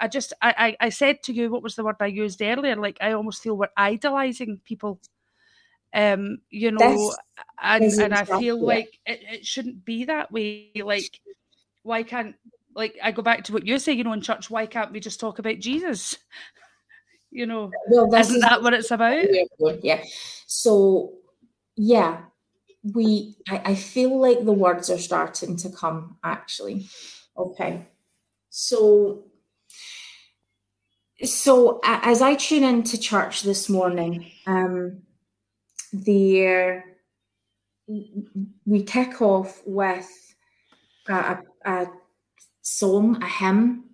I 0.00 0.08
just 0.08 0.32
I, 0.42 0.76
I, 0.80 0.86
I 0.86 0.88
said 0.88 1.22
to 1.22 1.32
you 1.32 1.52
what 1.52 1.62
was 1.62 1.76
the 1.76 1.84
word 1.84 1.94
I 2.00 2.06
used 2.06 2.42
earlier? 2.42 2.74
Like 2.74 2.98
I 3.00 3.12
almost 3.12 3.44
feel 3.44 3.56
we're 3.56 3.68
idolizing 3.76 4.60
people. 4.64 5.00
Um, 5.94 6.38
you 6.50 6.72
know, 6.72 7.14
and, 7.62 7.84
and 7.84 8.12
I 8.12 8.24
feel 8.24 8.60
like 8.60 8.98
it, 9.06 9.20
it 9.30 9.46
shouldn't 9.46 9.84
be 9.84 10.06
that 10.06 10.32
way. 10.32 10.72
Like, 10.82 11.20
why 11.84 12.02
can't 12.02 12.34
like 12.74 12.98
I 13.00 13.12
go 13.12 13.22
back 13.22 13.44
to 13.44 13.52
what 13.52 13.68
you 13.68 13.78
say, 13.78 13.92
you 13.92 14.02
know, 14.02 14.14
in 14.14 14.20
church, 14.20 14.50
why 14.50 14.66
can't 14.66 14.90
we 14.90 14.98
just 14.98 15.20
talk 15.20 15.38
about 15.38 15.60
Jesus? 15.60 16.18
You 17.32 17.46
know, 17.46 17.70
well, 17.88 18.14
isn't 18.14 18.36
is, 18.36 18.42
that 18.42 18.62
what 18.62 18.74
it's 18.74 18.90
about? 18.90 19.24
Yeah. 19.82 20.04
So 20.46 21.14
yeah, 21.76 22.20
we 22.82 23.36
I, 23.48 23.62
I 23.64 23.74
feel 23.74 24.20
like 24.20 24.44
the 24.44 24.52
words 24.52 24.90
are 24.90 24.98
starting 24.98 25.56
to 25.56 25.70
come 25.70 26.18
actually. 26.22 26.88
Okay. 27.36 27.86
So 28.50 29.24
so 31.24 31.80
as 31.84 32.20
I 32.20 32.34
tune 32.34 32.64
into 32.64 32.98
church 32.98 33.42
this 33.42 33.68
morning, 33.68 34.30
um, 34.46 35.02
there 35.92 36.84
we 38.66 38.82
kick 38.82 39.22
off 39.22 39.62
with 39.66 40.08
a, 41.08 41.38
a, 41.64 41.86
song, 42.62 43.22
a 43.22 43.26
hymn. 43.26 43.84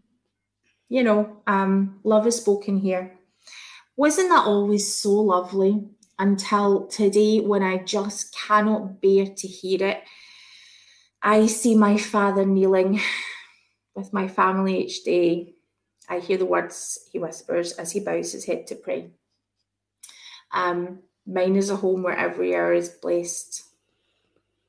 You 0.89 1.03
know, 1.03 1.43
um, 1.47 2.01
love 2.05 2.26
is 2.26 2.36
spoken 2.36 2.78
here. 2.78 3.18
Wasn't 3.99 4.28
that 4.28 4.46
always 4.46 4.94
so 4.94 5.11
lovely 5.11 5.82
until 6.20 6.86
today 6.86 7.40
when 7.40 7.64
I 7.64 7.78
just 7.78 8.32
cannot 8.32 9.03
bear 9.03 9.26
to 9.26 9.49
hear 9.49 9.84
it? 9.84 10.05
I 11.20 11.49
see 11.49 11.74
my 11.74 11.96
father 11.99 12.46
kneeling 12.46 13.01
with 13.96 14.12
my 14.12 14.28
family 14.28 14.84
each 14.84 15.03
day 15.03 15.55
I 16.09 16.20
hear 16.20 16.38
the 16.38 16.46
words 16.46 17.09
he 17.12 17.18
whispers 17.18 17.72
as 17.72 17.90
he 17.90 17.99
bows 17.99 18.30
his 18.30 18.44
head 18.44 18.68
to 18.68 18.76
pray. 18.76 19.11
Um, 20.53 21.01
mine 21.26 21.57
is 21.57 21.68
a 21.68 21.76
home 21.76 22.05
where 22.05 22.16
every 22.16 22.55
hour 22.55 22.72
is 22.72 22.90
blessed 22.90 23.64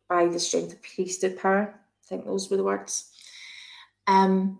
by 0.09 0.25
the 0.25 0.39
strength 0.39 0.73
of 0.73 0.81
priesthood 0.81 1.37
power. 1.37 1.75
I 1.75 2.07
think 2.07 2.25
those 2.25 2.49
were 2.49 2.57
the 2.57 2.63
words. 2.63 3.11
Um, 4.07 4.57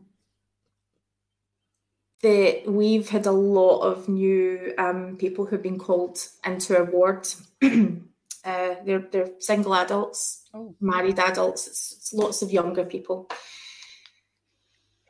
the, 2.21 2.63
we've 2.67 3.09
had 3.09 3.25
a 3.25 3.31
lot 3.31 3.81
of 3.81 4.09
new 4.09 4.73
um, 4.77 5.15
people 5.17 5.45
who've 5.45 5.61
been 5.61 5.79
called 5.79 6.19
into 6.45 6.77
our 6.77 6.83
ward. 6.83 7.27
uh, 7.61 8.75
they're, 8.85 9.07
they're 9.11 9.31
single 9.39 9.73
adults, 9.75 10.49
oh. 10.53 10.75
married 10.81 11.19
adults, 11.19 11.67
it's, 11.67 11.93
it's 11.97 12.13
lots 12.13 12.41
of 12.41 12.51
younger 12.51 12.83
people 12.83 13.29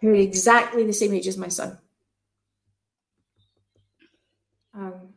who 0.02 0.10
are 0.10 0.16
exactly 0.16 0.86
the 0.86 0.94
same 0.94 1.14
age 1.14 1.28
as 1.28 1.38
my 1.38 1.48
son. 1.48 1.78
Um, 4.74 5.14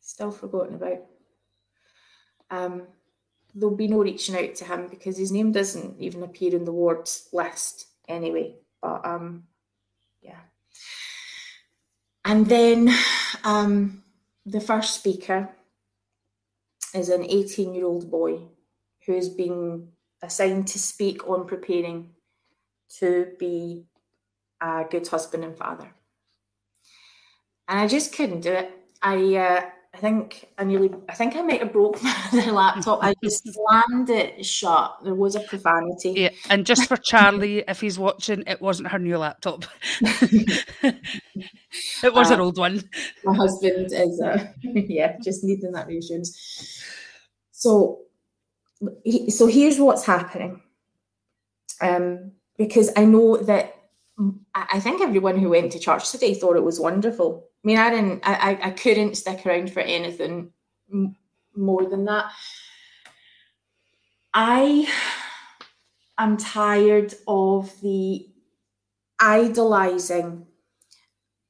still 0.00 0.30
forgotten 0.30 0.74
about. 0.74 1.04
Um, 2.50 2.82
there'll 3.54 3.74
be 3.74 3.88
no 3.88 3.98
reaching 4.00 4.36
out 4.36 4.54
to 4.56 4.64
him 4.64 4.88
because 4.88 5.16
his 5.16 5.32
name 5.32 5.52
doesn't 5.52 6.00
even 6.00 6.22
appear 6.22 6.54
in 6.54 6.64
the 6.64 6.72
wards 6.72 7.28
list 7.32 7.86
anyway. 8.06 8.56
But 8.82 9.06
um, 9.06 9.44
yeah. 10.26 10.40
And 12.24 12.46
then 12.46 12.92
um, 13.44 14.02
the 14.44 14.60
first 14.60 14.94
speaker 14.94 15.50
is 16.94 17.08
an 17.08 17.24
18 17.24 17.74
year 17.74 17.86
old 17.86 18.10
boy 18.10 18.40
who's 19.06 19.28
been 19.28 19.88
assigned 20.22 20.66
to 20.68 20.78
speak 20.78 21.28
on 21.28 21.46
preparing 21.46 22.10
to 22.98 23.32
be 23.38 23.86
a 24.60 24.84
good 24.90 25.06
husband 25.06 25.44
and 25.44 25.56
father. 25.56 25.92
And 27.68 27.78
I 27.78 27.86
just 27.86 28.14
couldn't 28.14 28.40
do 28.40 28.52
it. 28.52 28.70
I 29.02 29.36
uh, 29.36 29.70
I 29.96 29.98
think 29.98 30.46
I 30.58 30.64
nearly 30.64 30.90
I 31.08 31.14
think 31.14 31.36
I 31.36 31.42
might 31.42 31.62
have 31.62 31.72
broke 31.72 31.98
the 32.32 32.52
laptop. 32.52 32.98
I 33.02 33.14
just 33.24 33.50
slammed 33.50 34.10
it 34.10 34.44
shut. 34.44 34.98
There 35.02 35.14
was 35.14 35.36
a 35.36 35.40
profanity. 35.40 36.12
Yeah, 36.16 36.28
and 36.50 36.66
just 36.66 36.86
for 36.86 36.98
Charlie, 36.98 37.64
if 37.66 37.80
he's 37.80 37.98
watching, 37.98 38.44
it 38.46 38.60
wasn't 38.60 38.88
her 38.88 38.98
new 38.98 39.16
laptop. 39.16 39.64
it 40.02 41.00
was 42.12 42.30
uh, 42.30 42.34
an 42.34 42.40
old 42.40 42.58
one. 42.58 42.82
My 43.24 43.34
husband 43.34 43.90
is 43.90 44.20
uh, 44.20 44.48
yeah, 44.62 45.16
just 45.24 45.42
needing 45.42 45.72
that 45.72 45.86
reassurance. 45.86 46.84
So 47.52 48.02
so 49.30 49.46
here's 49.46 49.78
what's 49.78 50.04
happening. 50.04 50.60
Um 51.80 52.32
because 52.58 52.90
I 52.96 53.06
know 53.06 53.38
that 53.38 53.74
I 54.54 54.78
think 54.80 55.00
everyone 55.00 55.38
who 55.38 55.50
went 55.50 55.72
to 55.72 55.78
church 55.78 56.10
today 56.10 56.34
thought 56.34 56.56
it 56.56 56.64
was 56.64 56.78
wonderful. 56.78 57.48
I 57.66 57.68
mean, 57.68 57.78
I 57.78 57.90
didn't, 57.90 58.20
I, 58.22 58.58
I 58.62 58.70
couldn't 58.70 59.16
stick 59.16 59.44
around 59.44 59.72
for 59.72 59.80
anything 59.80 60.52
more 61.56 61.84
than 61.90 62.04
that. 62.04 62.26
I 64.32 64.88
am 66.16 66.36
tired 66.36 67.14
of 67.26 67.72
the 67.80 68.28
idolizing, 69.18 70.46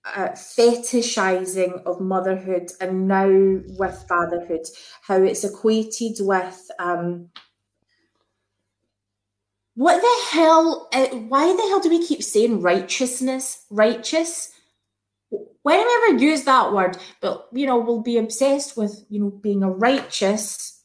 uh, 0.06 0.28
fetishizing 0.28 1.82
of 1.84 2.00
motherhood 2.00 2.70
and 2.80 3.06
now 3.06 3.28
with 3.78 4.06
fatherhood, 4.08 4.64
how 5.02 5.22
it's 5.22 5.44
equated 5.44 6.16
with 6.20 6.70
um, 6.78 7.28
what 9.74 10.00
the 10.00 10.34
hell? 10.34 10.88
Uh, 10.94 11.08
why 11.08 11.44
the 11.44 11.62
hell 11.68 11.80
do 11.80 11.90
we 11.90 12.06
keep 12.06 12.22
saying 12.22 12.62
righteousness? 12.62 13.66
Righteous? 13.70 14.54
Why 15.66 15.76
do 15.78 15.84
we 15.84 16.14
ever 16.14 16.24
use 16.24 16.44
that 16.44 16.72
word? 16.72 16.96
But 17.20 17.48
you 17.52 17.66
know, 17.66 17.78
we'll 17.78 18.00
be 18.00 18.18
obsessed 18.18 18.76
with 18.76 19.04
you 19.08 19.18
know 19.18 19.30
being 19.30 19.64
a 19.64 19.70
righteous 19.70 20.84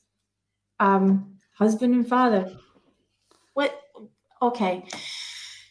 um, 0.80 1.38
husband 1.54 1.94
and 1.94 2.08
father. 2.08 2.52
What? 3.54 3.80
Okay. 4.42 4.84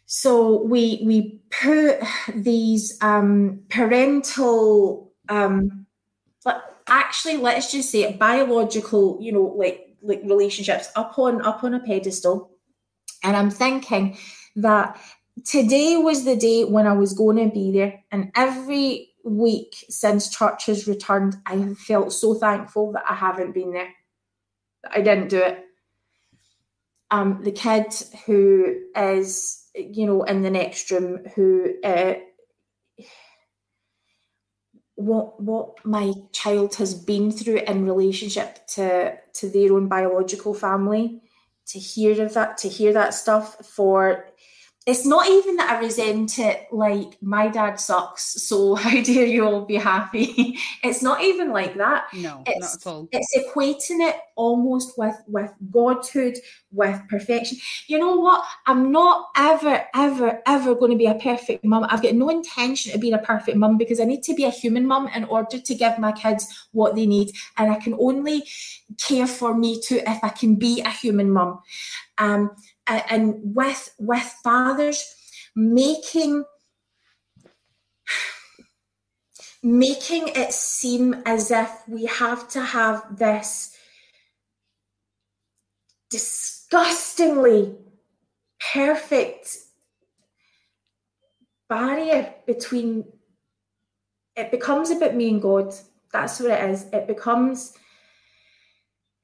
so 0.07 0.63
we 0.63 1.03
we 1.05 1.41
put 1.51 1.99
these 2.35 2.97
um, 3.03 3.63
parental 3.69 5.13
um, 5.29 5.87
actually 6.91 7.37
let's 7.37 7.71
just 7.73 7.91
say 7.91 8.03
it, 8.03 8.19
biological 8.19 9.17
you 9.21 9.33
know 9.33 9.55
like 9.57 9.97
like 10.03 10.21
relationships 10.25 10.91
up 10.97 11.19
on 11.19 11.41
up 11.47 11.65
on 11.65 11.75
a 11.75 11.81
pedestal 11.81 12.51
and 13.23 13.37
i'm 13.37 13.51
thinking 13.51 14.17
that 14.57 15.01
today 15.45 15.97
was 15.97 16.25
the 16.25 16.37
day 16.37 16.65
when 16.65 16.87
i 16.87 16.93
was 16.93 17.13
going 17.13 17.37
to 17.37 17.53
be 17.53 17.71
there 17.73 18.03
and 18.13 18.31
every 18.37 19.09
week 19.25 19.85
since 19.89 20.31
church 20.31 20.67
has 20.67 20.87
returned 20.87 21.37
i 21.47 21.55
have 21.55 21.79
felt 21.79 22.13
so 22.13 22.35
thankful 22.35 22.93
that 22.93 23.05
i 23.09 23.15
haven't 23.15 23.53
been 23.53 23.73
there. 23.73 23.89
That 24.83 24.93
i 24.97 25.01
didn't 25.01 25.29
do 25.29 25.39
it. 25.39 25.65
Um 27.11 27.41
the 27.43 27.53
kid 27.53 27.93
who 28.27 28.77
is 28.97 29.61
you 29.75 30.07
know 30.07 30.23
in 30.25 30.43
the 30.43 30.51
next 30.51 30.91
room 30.91 31.25
who 31.35 31.75
uh, 31.85 32.15
what 35.01 35.41
what 35.41 35.85
my 35.85 36.13
child 36.33 36.75
has 36.75 36.95
been 36.95 37.31
through 37.33 37.59
in 37.59 37.87
relationship 37.87 38.67
to 38.67 39.17
to 39.33 39.49
their 39.49 39.73
own 39.73 39.89
biological 39.89 40.53
family 40.53 41.23
to 41.67 41.79
hear 41.79 42.23
of 42.23 42.35
that 42.35 42.59
to 42.59 42.69
hear 42.69 42.93
that 42.93 43.15
stuff 43.15 43.57
for 43.65 44.27
it's 44.87 45.05
not 45.05 45.29
even 45.29 45.57
that 45.57 45.71
I 45.71 45.81
resent 45.81 46.39
it 46.39 46.67
like 46.73 47.19
my 47.21 47.49
dad 47.49 47.79
sucks, 47.79 48.43
so 48.43 48.75
how 48.77 48.91
dare 49.03 49.27
you 49.27 49.45
all 49.45 49.67
be 49.67 49.77
happy? 49.77 50.59
it's 50.83 51.03
not 51.03 51.23
even 51.23 51.51
like 51.51 51.77
that. 51.77 52.05
No, 52.15 52.43
it's, 52.47 52.61
not 52.61 52.75
at 52.75 52.87
all. 52.87 53.09
It's 53.13 53.37
equating 53.37 54.09
it 54.09 54.17
almost 54.37 54.97
with 54.97 55.17
with 55.27 55.53
godhood, 55.71 56.39
with 56.73 56.99
perfection. 57.11 57.59
You 57.89 57.99
know 57.99 58.17
what? 58.17 58.43
I'm 58.67 58.91
not 58.91 59.29
ever, 59.37 59.85
ever, 59.95 60.41
ever 60.47 60.75
going 60.75 60.93
to 60.93 60.99
be 60.99 61.07
a 61.07 61.15
perfect 61.15 61.63
mum. 61.63 61.87
I've 61.91 62.03
got 62.03 62.15
no 62.15 62.31
intention 62.31 62.95
of 62.95 63.03
being 63.03 63.15
a 63.15 63.19
perfect 63.19 63.59
mum 63.59 63.77
because 63.77 64.01
I 64.01 64.05
need 64.05 64.23
to 64.25 64.35
be 64.35 64.45
a 64.45 64.51
human 64.51 64.87
mum 64.87 65.09
in 65.15 65.25
order 65.25 65.61
to 65.61 65.75
give 65.75 65.99
my 65.99 66.13
kids 66.13 66.69
what 66.73 66.95
they 66.95 67.07
need, 67.07 67.33
and 67.59 67.71
I 67.71 67.77
can 67.77 67.95
only 68.01 68.45
care 68.97 69.27
for 69.27 69.55
me 69.55 69.79
too 69.81 70.01
if 70.07 70.25
I 70.25 70.31
can 70.31 70.55
be 70.55 70.81
a 70.81 70.91
human 70.91 71.31
mum. 71.31 71.61
Um, 72.17 72.51
and 72.87 73.35
with 73.55 73.95
with 73.99 74.35
fathers 74.43 75.05
making 75.55 76.45
making 79.63 80.29
it 80.29 80.53
seem 80.53 81.15
as 81.27 81.51
if 81.51 81.71
we 81.87 82.07
have 82.07 82.49
to 82.49 82.63
have 82.63 83.19
this 83.19 83.77
disgustingly 86.09 87.77
perfect 88.73 89.57
barrier 91.69 92.35
between 92.47 93.05
it 94.37 94.51
becomes 94.51 94.91
about 94.91 95.15
me 95.15 95.29
and 95.29 95.43
God. 95.43 95.75
That's 96.13 96.41
what 96.41 96.51
it 96.51 96.71
is. 96.71 96.87
It 96.93 97.07
becomes 97.07 97.75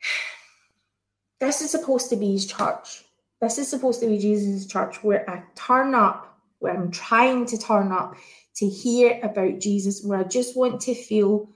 this 1.41 1.63
is 1.63 1.71
supposed 1.71 2.11
to 2.11 2.17
be 2.17 2.33
his 2.33 2.47
church. 2.47 3.06
This 3.41 3.59
is 3.59 3.69
supposed 3.69 4.01
to 4.01 4.07
be 4.07 4.19
Jesus' 4.19 4.67
church 4.67 5.03
where 5.03 5.29
I 5.29 5.43
turn 5.55 5.95
up, 5.95 6.39
where 6.59 6.75
I'm 6.75 6.91
trying 6.91 7.47
to 7.47 7.59
turn 7.59 7.93
up 7.93 8.17
to 8.57 8.69
hear 8.69 9.21
about 9.23 9.59
Jesus, 9.59 10.03
where 10.03 10.21
I 10.21 10.25
just 10.25 10.57
want 10.57 10.81
to 10.83 10.95
feel, 10.95 11.51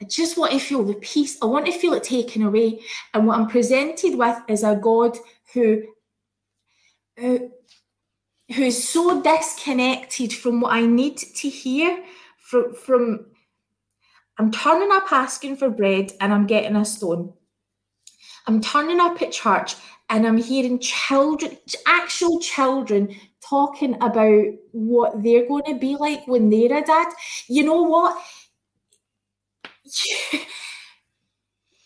I 0.00 0.04
just 0.04 0.38
want 0.38 0.52
to 0.52 0.60
feel 0.60 0.84
the 0.84 0.94
peace. 0.94 1.36
I 1.42 1.46
want 1.46 1.66
to 1.66 1.72
feel 1.72 1.94
it 1.94 2.04
taken 2.04 2.42
away. 2.42 2.80
And 3.14 3.26
what 3.26 3.38
I'm 3.38 3.48
presented 3.48 4.16
with 4.16 4.38
is 4.46 4.62
a 4.62 4.76
God 4.76 5.18
who, 5.52 5.82
who, 7.18 7.50
who 8.54 8.62
is 8.62 8.88
so 8.88 9.20
disconnected 9.20 10.32
from 10.32 10.60
what 10.60 10.72
I 10.72 10.86
need 10.86 11.18
to 11.18 11.48
hear 11.48 12.04
from, 12.48 12.74
from 12.74 13.26
I'm 14.38 14.50
turning 14.50 14.90
up 14.92 15.12
asking 15.12 15.56
for 15.56 15.68
bread 15.68 16.12
and 16.20 16.32
I'm 16.32 16.46
getting 16.46 16.76
a 16.76 16.84
stone. 16.84 17.34
I'm 18.46 18.60
turning 18.62 19.00
up 19.00 19.20
at 19.20 19.32
church 19.32 19.74
and 20.10 20.26
I'm 20.26 20.38
hearing 20.38 20.78
children, 20.78 21.58
actual 21.86 22.40
children, 22.40 23.14
talking 23.40 23.94
about 24.02 24.44
what 24.72 25.22
they're 25.22 25.46
going 25.46 25.64
to 25.64 25.78
be 25.78 25.96
like 25.96 26.26
when 26.26 26.50
they're 26.50 26.78
a 26.78 26.84
dad. 26.84 27.12
You 27.48 27.64
know 27.64 27.82
what? 27.82 28.22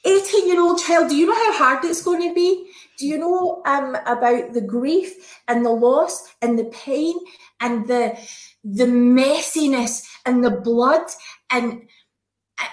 18 0.05 0.49
year 0.49 0.61
old 0.61 0.81
child, 0.81 1.09
do 1.09 1.16
you 1.16 1.27
know 1.27 1.35
how 1.35 1.53
hard 1.53 1.85
it's 1.85 2.03
going 2.03 2.29
to 2.29 2.35
be? 2.35 2.68
Do 2.99 3.07
you 3.07 3.18
know 3.18 3.62
um, 3.66 3.97
about 4.07 4.53
the 4.53 4.61
grief 4.61 5.41
and 5.49 5.64
the 5.64 5.70
loss 5.70 6.35
and 6.43 6.59
the 6.59 6.64
pain 6.66 7.14
and 7.61 7.87
the 7.87 8.18
the 8.64 8.85
messiness 8.85 10.05
and 10.25 10.45
the 10.45 10.51
blood 10.51 11.03
and 11.51 11.83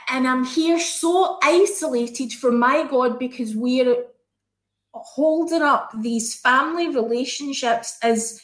and 0.10 0.28
I'm 0.28 0.43
here 0.43 0.80
so 0.80 1.39
isolated 1.41 2.34
from 2.34 2.60
my 2.60 2.86
God 2.89 3.18
because 3.18 3.56
we're 3.56 4.06
holding 4.93 5.61
up 5.61 5.91
these 6.01 6.35
family 6.39 6.89
relationships 6.89 7.97
as 8.01 8.41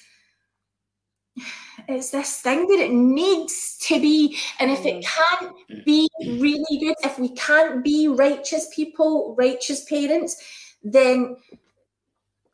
it's 1.88 2.12
this 2.12 2.40
thing 2.40 2.68
that 2.68 2.80
it 2.80 2.92
needs 2.92 3.78
to 3.82 4.00
be. 4.00 4.38
And 4.60 4.72
if 4.72 4.86
it 4.86 5.04
mm. 5.04 5.06
can't 5.06 5.86
be 5.86 6.10
really 6.22 6.80
good 6.80 6.96
if 7.04 7.20
we 7.20 7.30
can't 7.30 7.84
be 7.84 8.08
righteous 8.08 8.68
people 8.74 9.36
righteous 9.38 9.84
parents 9.86 10.42
then 10.84 11.36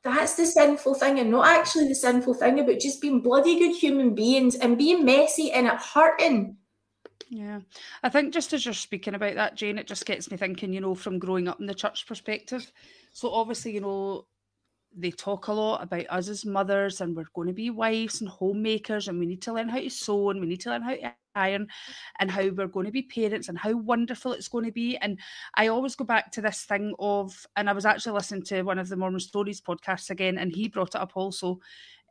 that's 0.03 0.35
the 0.35 0.45
sinful 0.45 0.95
thing 0.95 1.19
and 1.19 1.29
not 1.29 1.47
actually 1.47 1.87
the 1.87 1.95
sinful 1.95 2.33
thing 2.33 2.59
about 2.59 2.79
just 2.79 3.01
being 3.01 3.21
bloody 3.21 3.59
good 3.59 3.75
human 3.75 4.15
beings 4.15 4.55
and 4.55 4.77
being 4.77 5.05
messy 5.05 5.51
and 5.51 5.67
it 5.67 5.73
hurting. 5.73 6.57
Yeah, 7.29 7.59
I 8.03 8.09
think 8.09 8.33
just 8.33 8.51
as 8.51 8.65
you're 8.65 8.73
speaking 8.73 9.15
about 9.15 9.35
that, 9.35 9.55
Jane, 9.55 9.77
it 9.77 9.87
just 9.87 10.05
gets 10.05 10.29
me 10.31 10.37
thinking, 10.37 10.73
you 10.73 10.81
know, 10.81 10.95
from 10.95 11.19
growing 11.19 11.47
up 11.47 11.59
in 11.59 11.65
the 11.67 11.73
church 11.73 12.05
perspective. 12.07 12.71
So 13.11 13.31
obviously, 13.31 13.73
you 13.73 13.81
know, 13.81 14.25
they 14.95 15.11
talk 15.11 15.47
a 15.47 15.53
lot 15.53 15.83
about 15.83 16.05
us 16.09 16.27
as 16.27 16.45
mothers 16.45 16.99
and 16.99 17.15
we're 17.15 17.23
going 17.33 17.47
to 17.47 17.53
be 17.53 17.69
wives 17.69 18.19
and 18.21 18.29
homemakers 18.29 19.07
and 19.07 19.19
we 19.19 19.25
need 19.25 19.41
to 19.43 19.53
learn 19.53 19.69
how 19.69 19.79
to 19.79 19.89
sew 19.89 20.29
and 20.29 20.41
we 20.41 20.47
need 20.47 20.61
to 20.61 20.69
learn 20.69 20.81
how 20.81 20.91
to 20.91 21.13
iron 21.35 21.67
and 22.19 22.29
how 22.29 22.47
we're 22.49 22.67
going 22.67 22.85
to 22.85 22.91
be 22.91 23.03
parents 23.03 23.47
and 23.47 23.57
how 23.57 23.73
wonderful 23.73 24.33
it's 24.33 24.49
going 24.49 24.65
to 24.65 24.71
be. 24.71 24.97
And 24.97 25.17
I 25.55 25.67
always 25.67 25.95
go 25.95 26.03
back 26.03 26.31
to 26.33 26.41
this 26.41 26.63
thing 26.63 26.93
of, 26.99 27.45
and 27.55 27.69
I 27.69 27.73
was 27.73 27.85
actually 27.85 28.13
listening 28.13 28.43
to 28.43 28.63
one 28.63 28.79
of 28.79 28.89
the 28.89 28.97
Mormon 28.97 29.19
Stories 29.21 29.61
podcasts 29.61 30.09
again, 30.09 30.37
and 30.37 30.51
he 30.51 30.67
brought 30.67 30.95
it 30.95 31.01
up 31.01 31.13
also. 31.15 31.59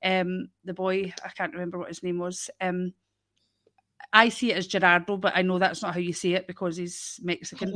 Um, 0.02 0.48
the 0.64 0.72
boy, 0.72 1.12
I 1.24 1.28
can't 1.28 1.52
remember 1.52 1.78
what 1.78 1.88
his 1.88 2.02
name 2.02 2.18
was. 2.18 2.48
Um, 2.60 2.94
I 4.12 4.28
see 4.28 4.52
it 4.52 4.56
as 4.56 4.66
Gerardo, 4.66 5.16
but 5.16 5.32
I 5.36 5.42
know 5.42 5.58
that's 5.58 5.82
not 5.82 5.94
how 5.94 6.00
you 6.00 6.12
say 6.12 6.32
it 6.32 6.46
because 6.46 6.76
he's 6.76 7.20
Mexican. 7.22 7.72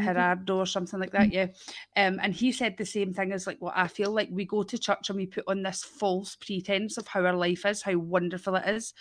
Gerardo 0.00 0.56
or 0.56 0.66
something 0.66 1.00
like 1.00 1.12
that, 1.12 1.32
yeah. 1.32 1.48
Um, 1.96 2.18
and 2.22 2.32
he 2.34 2.52
said 2.52 2.76
the 2.76 2.86
same 2.86 3.12
thing 3.12 3.32
as 3.32 3.46
like 3.46 3.60
what 3.60 3.74
I 3.76 3.88
feel 3.88 4.12
like 4.12 4.28
we 4.30 4.44
go 4.44 4.62
to 4.62 4.78
church 4.78 5.10
and 5.10 5.16
we 5.16 5.26
put 5.26 5.44
on 5.46 5.62
this 5.62 5.82
false 5.82 6.36
pretense 6.36 6.96
of 6.96 7.06
how 7.08 7.24
our 7.24 7.34
life 7.34 7.66
is, 7.66 7.82
how 7.82 7.96
wonderful 7.96 8.56
it 8.56 8.68
is. 8.68 8.94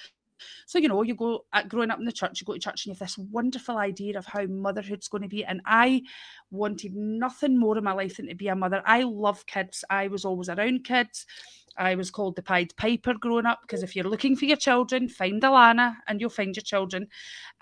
So, 0.66 0.78
you 0.80 0.88
know, 0.88 1.02
you 1.04 1.16
go 1.16 1.46
at 1.54 1.70
growing 1.70 1.92
up 1.92 2.00
in 2.00 2.06
the 2.06 2.12
church, 2.12 2.42
you 2.42 2.46
go 2.46 2.54
to 2.54 2.60
church 2.60 2.86
and 2.86 2.88
you 2.88 2.94
have 2.94 3.08
this 3.08 3.18
wonderful 3.18 3.78
idea 3.78 4.18
of 4.18 4.26
how 4.26 4.46
motherhood's 4.46 5.08
going 5.08 5.24
to 5.24 5.30
be. 5.30 5.46
And 5.46 5.62
I 5.66 6.04
wanted 6.52 6.96
nothing 6.96 7.58
more 7.58 7.78
in 7.78 7.84
my 7.84 7.94
life 7.94 8.18
than 8.18 8.28
to 8.28 8.36
be 8.36 8.48
a 8.48 8.56
mother. 8.56 8.82
I 8.86 9.04
love 9.04 9.46
kids. 9.46 9.84
I 9.90 10.08
was 10.08 10.26
always 10.26 10.50
around 10.50 10.84
kids. 10.84 11.26
I 11.78 11.96
was 11.96 12.12
called 12.12 12.36
the 12.36 12.44
Pied 12.44 12.76
Piper 12.76 13.14
growing 13.14 13.46
up 13.46 13.62
because 13.62 13.84
if 13.84 13.96
you're 13.96 14.06
looking 14.06 14.36
for 14.36 14.46
your 14.46 14.58
children, 14.58 15.10
find 15.10 15.42
Alana 15.42 15.96
and 16.08 16.20
you'll 16.20 16.30
find 16.30 16.56
your 16.56 16.64
children. 16.64 17.08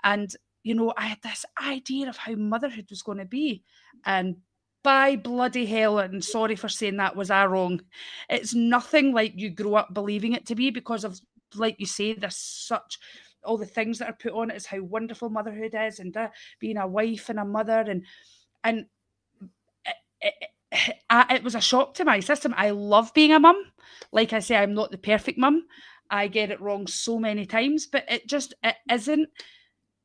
And, 0.04 0.34
you 0.62 0.74
know, 0.74 0.92
I 0.96 1.06
had 1.06 1.22
this 1.22 1.44
idea 1.62 2.08
of 2.08 2.16
how 2.16 2.34
motherhood 2.34 2.86
was 2.90 3.02
going 3.02 3.18
to 3.18 3.24
be. 3.24 3.62
And 4.04 4.36
by 4.82 5.16
bloody 5.16 5.66
hell, 5.66 5.98
and 5.98 6.24
sorry 6.24 6.56
for 6.56 6.68
saying 6.68 6.96
that, 6.96 7.16
was 7.16 7.30
I 7.30 7.46
wrong? 7.46 7.80
It's 8.28 8.54
nothing 8.54 9.12
like 9.12 9.32
you 9.36 9.50
grow 9.50 9.74
up 9.74 9.94
believing 9.94 10.32
it 10.32 10.46
to 10.46 10.54
be 10.54 10.70
because 10.70 11.04
of, 11.04 11.20
like 11.54 11.76
you 11.78 11.86
say, 11.86 12.14
there's 12.14 12.36
such 12.36 12.98
all 13.44 13.56
the 13.56 13.66
things 13.66 13.98
that 13.98 14.08
are 14.08 14.16
put 14.20 14.32
on 14.32 14.50
it 14.50 14.56
is 14.56 14.66
how 14.66 14.80
wonderful 14.82 15.28
motherhood 15.28 15.74
is 15.74 15.98
and 15.98 16.16
uh, 16.16 16.28
being 16.60 16.76
a 16.76 16.86
wife 16.86 17.28
and 17.28 17.40
a 17.40 17.44
mother 17.44 17.84
and 17.88 18.04
and 18.62 18.86
it, 20.20 20.34
it, 20.40 20.50
I, 21.10 21.34
it 21.36 21.42
was 21.42 21.54
a 21.54 21.60
shock 21.60 21.94
to 21.94 22.04
my 22.04 22.20
system. 22.20 22.54
I 22.56 22.70
love 22.70 23.12
being 23.14 23.32
a 23.32 23.40
mum. 23.40 23.62
Like 24.10 24.32
I 24.32 24.40
say, 24.40 24.56
I'm 24.56 24.74
not 24.74 24.90
the 24.90 24.98
perfect 24.98 25.38
mum. 25.38 25.64
I 26.10 26.28
get 26.28 26.50
it 26.50 26.60
wrong 26.60 26.86
so 26.86 27.18
many 27.18 27.46
times, 27.46 27.86
but 27.86 28.04
it 28.08 28.28
just 28.28 28.54
it 28.62 28.76
isn't 28.90 29.28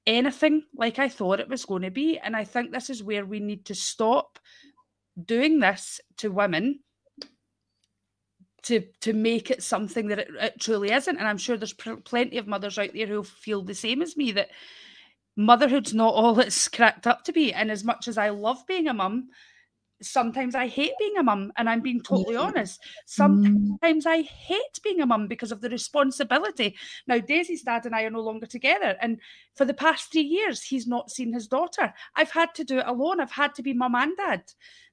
anything 0.06 0.64
like 0.74 1.00
I 1.00 1.10
thought 1.10 1.42
it 1.42 1.50
was 1.50 1.66
going 1.66 1.82
to 1.82 1.92
be. 1.92 2.18
And 2.18 2.36
I 2.36 2.46
think 2.46 2.72
this 2.72 2.90
is 2.90 3.04
where 3.04 3.26
we 3.26 3.40
need 3.40 3.66
to 3.66 3.76
stop 3.76 4.40
doing 5.22 5.60
this 5.60 6.00
to 6.18 6.30
women 6.30 6.80
to 8.64 8.82
to 9.02 9.14
make 9.14 9.52
it 9.52 9.64
something 9.64 10.08
that 10.08 10.20
it, 10.20 10.30
it 10.40 10.60
truly 10.60 10.92
isn't. 10.92 11.18
And 11.18 11.28
I'm 11.28 11.38
sure 11.38 11.58
there's 11.58 11.74
pr- 11.74 11.96
plenty 11.96 12.38
of 12.38 12.48
mothers 12.48 12.78
out 12.78 12.92
there 12.94 13.08
who 13.08 13.24
feel 13.24 13.62
the 13.64 13.76
same 13.76 14.02
as 14.02 14.16
me 14.16 14.32
that 14.34 14.50
motherhood's 15.36 15.94
not 15.94 16.14
all 16.14 16.40
it's 16.40 16.68
cracked 16.70 17.06
up 17.06 17.24
to 17.26 17.34
be. 17.34 17.54
And 17.54 17.70
as 17.70 17.84
much 17.84 18.08
as 18.08 18.18
I 18.18 18.30
love 18.30 18.66
being 18.68 18.88
a 18.88 18.94
mum, 18.94 19.30
sometimes 20.02 20.56
I 20.56 20.68
hate 20.68 20.94
being 21.00 21.18
a 21.18 21.24
mum, 21.24 21.52
and 21.58 21.70
I'm 21.70 21.82
being 21.82 22.02
totally 22.02 22.36
honest. 22.36 22.82
Mm. 22.82 22.86
Sometimes 23.06 24.06
I 24.06 24.22
hate 24.22 24.80
being 24.84 25.02
a 25.02 25.06
mum 25.06 25.28
because 25.28 25.52
of 25.52 25.62
the 25.62 25.70
responsibility. 25.70 26.76
Now, 27.08 27.20
Daisy's 27.20 27.64
dad 27.64 27.86
and 27.86 27.96
I 27.96 28.04
are 28.04 28.10
no 28.10 28.22
longer 28.22 28.46
together, 28.46 28.96
and 29.02 29.20
for 29.56 29.66
the 29.66 29.74
past 29.74 30.12
three 30.12 30.22
years, 30.22 30.64
he's 30.64 30.88
not 30.88 31.12
seen 31.12 31.34
his 31.34 31.48
daughter. 31.48 31.94
I've 32.16 32.32
had 32.32 32.54
to 32.56 32.64
do 32.64 32.80
it 32.80 32.88
alone. 32.88 33.20
I've 33.20 33.32
had 33.32 33.56
to 33.56 33.64
be 33.64 33.74
mum 33.74 33.96
and 33.96 34.16
dad. 34.16 34.44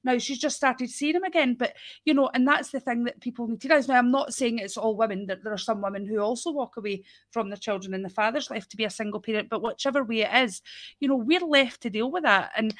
Now 0.03 0.19
she's 0.19 0.37
just 0.37 0.55
started 0.55 0.89
seeing 0.89 1.15
him 1.15 1.23
again, 1.23 1.55
but 1.55 1.73
you 2.05 2.13
know, 2.13 2.29
and 2.33 2.47
that's 2.47 2.69
the 2.69 2.79
thing 2.79 3.05
that 3.05 3.21
people 3.21 3.47
need 3.47 3.61
to 3.61 3.67
realize. 3.67 3.87
Now, 3.87 3.97
I'm 3.97 4.11
not 4.11 4.33
saying 4.33 4.59
it's 4.59 4.77
all 4.77 4.95
women. 4.95 5.25
That 5.25 5.43
there 5.43 5.53
are 5.53 5.57
some 5.57 5.81
women 5.81 6.05
who 6.05 6.19
also 6.19 6.51
walk 6.51 6.77
away 6.77 7.03
from 7.31 7.49
their 7.49 7.57
children, 7.57 7.93
and 7.93 8.05
the 8.05 8.09
father's 8.09 8.51
left 8.51 8.69
to 8.71 8.77
be 8.77 8.85
a 8.85 8.89
single 8.89 9.19
parent. 9.19 9.49
But 9.49 9.63
whichever 9.63 10.03
way 10.03 10.21
it 10.21 10.33
is, 10.43 10.61
you 10.99 11.07
know, 11.07 11.15
we're 11.15 11.39
left 11.39 11.81
to 11.81 11.89
deal 11.89 12.11
with 12.11 12.23
that, 12.23 12.51
and 12.55 12.73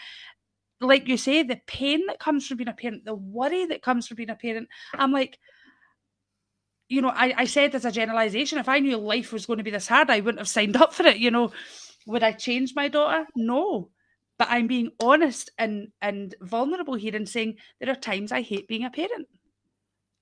like 0.82 1.08
you 1.08 1.18
say, 1.18 1.44
the 1.44 1.60
pain 1.68 2.06
that 2.08 2.20
comes 2.20 2.48
from 2.48 2.58
being 2.58 2.68
a 2.68 2.74
parent, 2.74 3.06
the 3.06 3.16
worry 3.16 3.66
that 3.66 3.82
comes 3.82 4.08
from 4.08 4.16
being 4.16 4.30
a 4.30 4.36
parent. 4.36 4.68
I'm 4.94 5.12
like, 5.12 5.40
you 6.88 7.02
know, 7.02 7.10
I, 7.10 7.34
I 7.38 7.46
said 7.46 7.74
as 7.74 7.86
a 7.86 7.92
generalization, 7.92 8.60
if 8.60 8.70
I 8.70 8.80
knew 8.80 8.98
life 8.98 9.34
was 9.34 9.46
going 9.46 9.58
to 9.58 9.64
be 9.64 9.72
this 9.72 9.88
hard, 9.88 10.10
I 10.10 10.20
wouldn't 10.20 10.40
have 10.40 10.48
signed 10.48 10.76
up 10.76 10.94
for 10.94 11.06
it. 11.06 11.18
You 11.18 11.32
know, 11.32 11.52
would 12.06 12.24
I 12.24 12.32
change 12.32 12.74
my 12.76 12.88
daughter? 12.88 13.26
No. 13.36 13.90
But 14.38 14.50
I'm 14.52 14.68
being 14.68 14.92
honest 15.00 15.50
and 15.58 15.88
and 16.02 16.36
vulnerable 16.42 16.96
here 16.96 17.16
and 17.16 17.28
saying 17.28 17.56
there 17.80 17.90
are 17.90 17.96
times 17.96 18.34
I 18.34 18.42
hate 18.42 18.68
being 18.68 18.84
a 18.84 18.90
parent. 18.90 19.28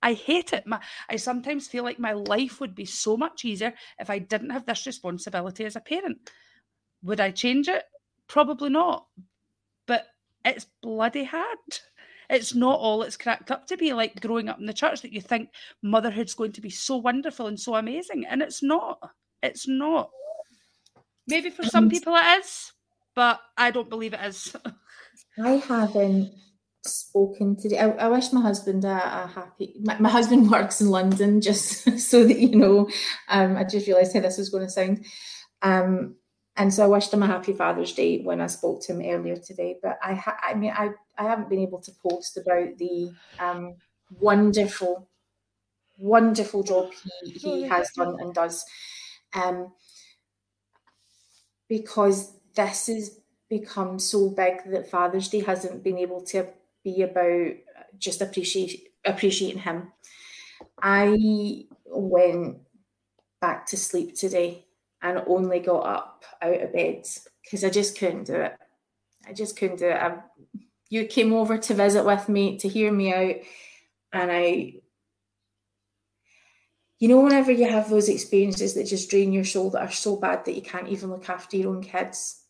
I 0.04 0.14
hate 0.14 0.54
it. 0.54 0.68
My, 0.68 0.82
I 1.10 1.16
sometimes 1.16 1.68
feel 1.68 1.84
like 1.84 1.98
my 1.98 2.12
life 2.12 2.60
would 2.60 2.76
be 2.76 2.86
so 2.86 3.18
much 3.18 3.46
easier 3.46 3.74
if 3.98 4.10
I 4.10 4.20
didn't 4.20 4.52
have 4.52 4.66
this 4.66 4.86
responsibility 4.86 5.66
as 5.66 5.78
a 5.78 5.82
parent. 5.82 6.30
Would 7.04 7.22
I 7.22 7.32
change 7.32 7.70
it? 7.70 7.84
Probably 8.28 8.70
not. 8.70 9.08
It's 10.46 10.68
bloody 10.82 11.24
hard. 11.24 11.58
It's 12.30 12.56
not 12.56 12.80
all 12.80 13.04
it's 13.04 13.18
cracked 13.18 13.52
up 13.52 13.68
to 13.68 13.78
be 13.78 13.94
like 13.94 14.22
growing 14.22 14.50
up 14.50 14.60
in 14.60 14.66
the 14.66 14.74
church 14.74 15.02
that 15.02 15.14
you 15.14 15.22
think 15.22 15.50
motherhood's 15.82 16.34
going 16.34 16.54
to 16.54 16.62
be 16.62 16.70
so 16.70 16.98
wonderful 16.98 17.48
and 17.48 17.60
so 17.60 17.76
amazing. 17.76 18.26
And 18.26 18.42
it's 18.42 18.64
not. 18.64 19.00
It's 19.42 19.68
not. 19.68 20.10
Maybe 21.28 21.50
for 21.50 21.64
some 21.64 21.90
people 21.92 22.16
it 22.16 22.40
is, 22.40 22.72
but 23.16 23.40
I 23.58 23.72
don't 23.72 23.90
believe 23.90 24.14
it 24.14 24.22
is. 24.24 24.56
I 25.44 25.52
haven't 25.52 26.34
spoken 26.86 27.56
today. 27.56 27.80
I, 27.80 27.90
I 27.90 28.08
wish 28.08 28.32
my 28.32 28.42
husband 28.42 28.86
a, 28.86 29.24
a 29.24 29.28
happy. 29.28 29.76
My, 29.82 29.98
my, 30.00 30.10
husband 30.10 30.50
works 30.50 30.82
in 30.82 30.90
London, 30.90 31.42
just 31.42 32.00
so 32.00 32.24
that 32.26 32.40
you 32.40 32.56
know. 32.56 32.90
Um, 33.30 33.58
I 33.58 33.64
just 33.64 33.88
realised 33.88 34.14
how 34.14 34.22
this 34.22 34.38
was 34.38 34.50
going 34.50 34.66
to 34.66 34.70
sound. 34.70 35.06
Um, 35.62 36.16
and 36.56 36.74
so 36.74 36.84
I 36.84 36.88
wished 36.88 37.14
him 37.14 37.24
a 37.24 37.28
happy 37.28 37.54
Father's 37.54 37.94
Day 37.94 38.22
when 38.22 38.42
I 38.42 38.48
spoke 38.48 38.82
to 38.84 38.94
him 38.94 39.02
earlier 39.02 39.38
today. 39.38 39.80
But 39.82 39.98
I, 40.04 40.14
ha- 40.14 40.38
I 40.42 40.54
mean, 40.54 40.72
I, 40.72 40.92
I 41.18 41.24
haven't 41.24 41.50
been 41.50 41.60
able 41.60 41.82
to 41.82 41.92
post 42.08 42.38
about 42.38 42.78
the 42.78 43.16
um, 43.40 43.78
wonderful, 44.20 45.10
wonderful 45.98 46.64
job 46.64 46.92
he, 46.94 47.32
he 47.32 47.64
has 47.64 47.92
done 47.92 48.18
and 48.20 48.34
does, 48.34 48.66
um, 49.34 49.74
because 51.68 52.40
this 52.56 52.88
has 52.88 53.20
become 53.50 54.00
so 54.00 54.30
big 54.30 54.64
that 54.72 54.90
Father's 54.90 55.30
Day 55.30 55.40
hasn't 55.42 55.84
been 55.84 55.98
able 55.98 56.22
to 56.26 56.50
be 56.84 57.02
about 57.02 57.54
just 57.98 58.22
appreciate 58.22 58.90
appreciating 59.06 59.60
him. 59.62 59.92
I 60.82 61.68
went 61.86 62.62
back 63.42 63.68
to 63.68 63.78
sleep 63.78 64.16
today 64.16 64.68
and 65.04 65.22
only 65.28 65.60
got 65.60 65.86
up 65.86 66.26
out 66.42 66.62
of 66.62 66.74
bed 66.74 67.06
because 67.44 67.64
I 67.64 67.70
just 67.70 67.98
couldn't 67.98 68.24
do 68.24 68.36
it. 68.36 68.54
I 69.28 69.34
just 69.34 69.58
couldn't 69.58 69.80
do 69.80 69.90
it. 69.90 69.98
I, 69.98 70.18
you 70.90 71.06
came 71.06 71.34
over 71.34 71.58
to 71.58 71.74
visit 71.74 72.06
with 72.06 72.30
me 72.30 72.58
to 72.60 72.70
hear 72.70 72.92
me 72.92 73.14
out, 73.14 73.36
and 74.14 74.32
I, 74.32 74.76
you 77.00 77.08
know, 77.10 77.20
whenever 77.20 77.52
you 77.52 77.70
have 77.70 77.90
those 77.90 78.08
experiences 78.10 78.74
that 78.76 78.86
just 78.86 79.10
drain 79.10 79.34
your 79.34 79.44
soul 79.44 79.70
that 79.72 79.82
are 79.82 79.92
so 79.92 80.16
bad 80.16 80.46
that 80.46 80.56
you 80.56 80.62
can't 80.62 80.88
even 80.88 81.10
look 81.10 81.30
after 81.30 81.58
your 81.58 81.76
own 81.76 81.84
kids. 81.84 82.42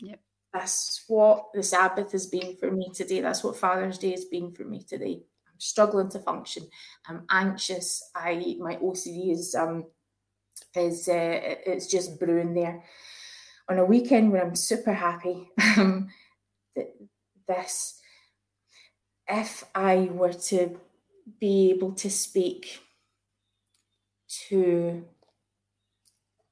Yep. 0.00 0.20
That's 0.52 1.04
what 1.08 1.46
the 1.54 1.62
Sabbath 1.62 2.12
has 2.12 2.26
been 2.26 2.56
for 2.56 2.70
me 2.70 2.90
today. 2.94 3.20
That's 3.20 3.42
what 3.42 3.56
Father's 3.56 3.98
Day 3.98 4.10
has 4.10 4.26
been 4.26 4.52
for 4.52 4.64
me 4.64 4.82
today. 4.82 5.22
I'm 5.46 5.60
struggling 5.60 6.10
to 6.10 6.18
function. 6.18 6.68
I'm 7.06 7.24
anxious. 7.30 8.10
I 8.14 8.56
my 8.58 8.76
OCD 8.76 9.32
is 9.32 9.54
um 9.54 9.84
is 10.74 11.08
uh, 11.08 11.40
it's 11.66 11.86
just 11.86 12.18
brewing 12.18 12.54
there. 12.54 12.82
On 13.68 13.78
a 13.78 13.84
weekend 13.84 14.32
when 14.32 14.40
I'm 14.40 14.56
super 14.56 14.92
happy, 14.92 15.50
um, 15.76 16.08
that 16.76 16.94
this, 17.46 18.00
if 19.26 19.64
I 19.74 20.08
were 20.12 20.32
to 20.32 20.78
be 21.38 21.70
able 21.70 21.92
to 21.92 22.10
speak 22.10 22.80
to 24.48 25.04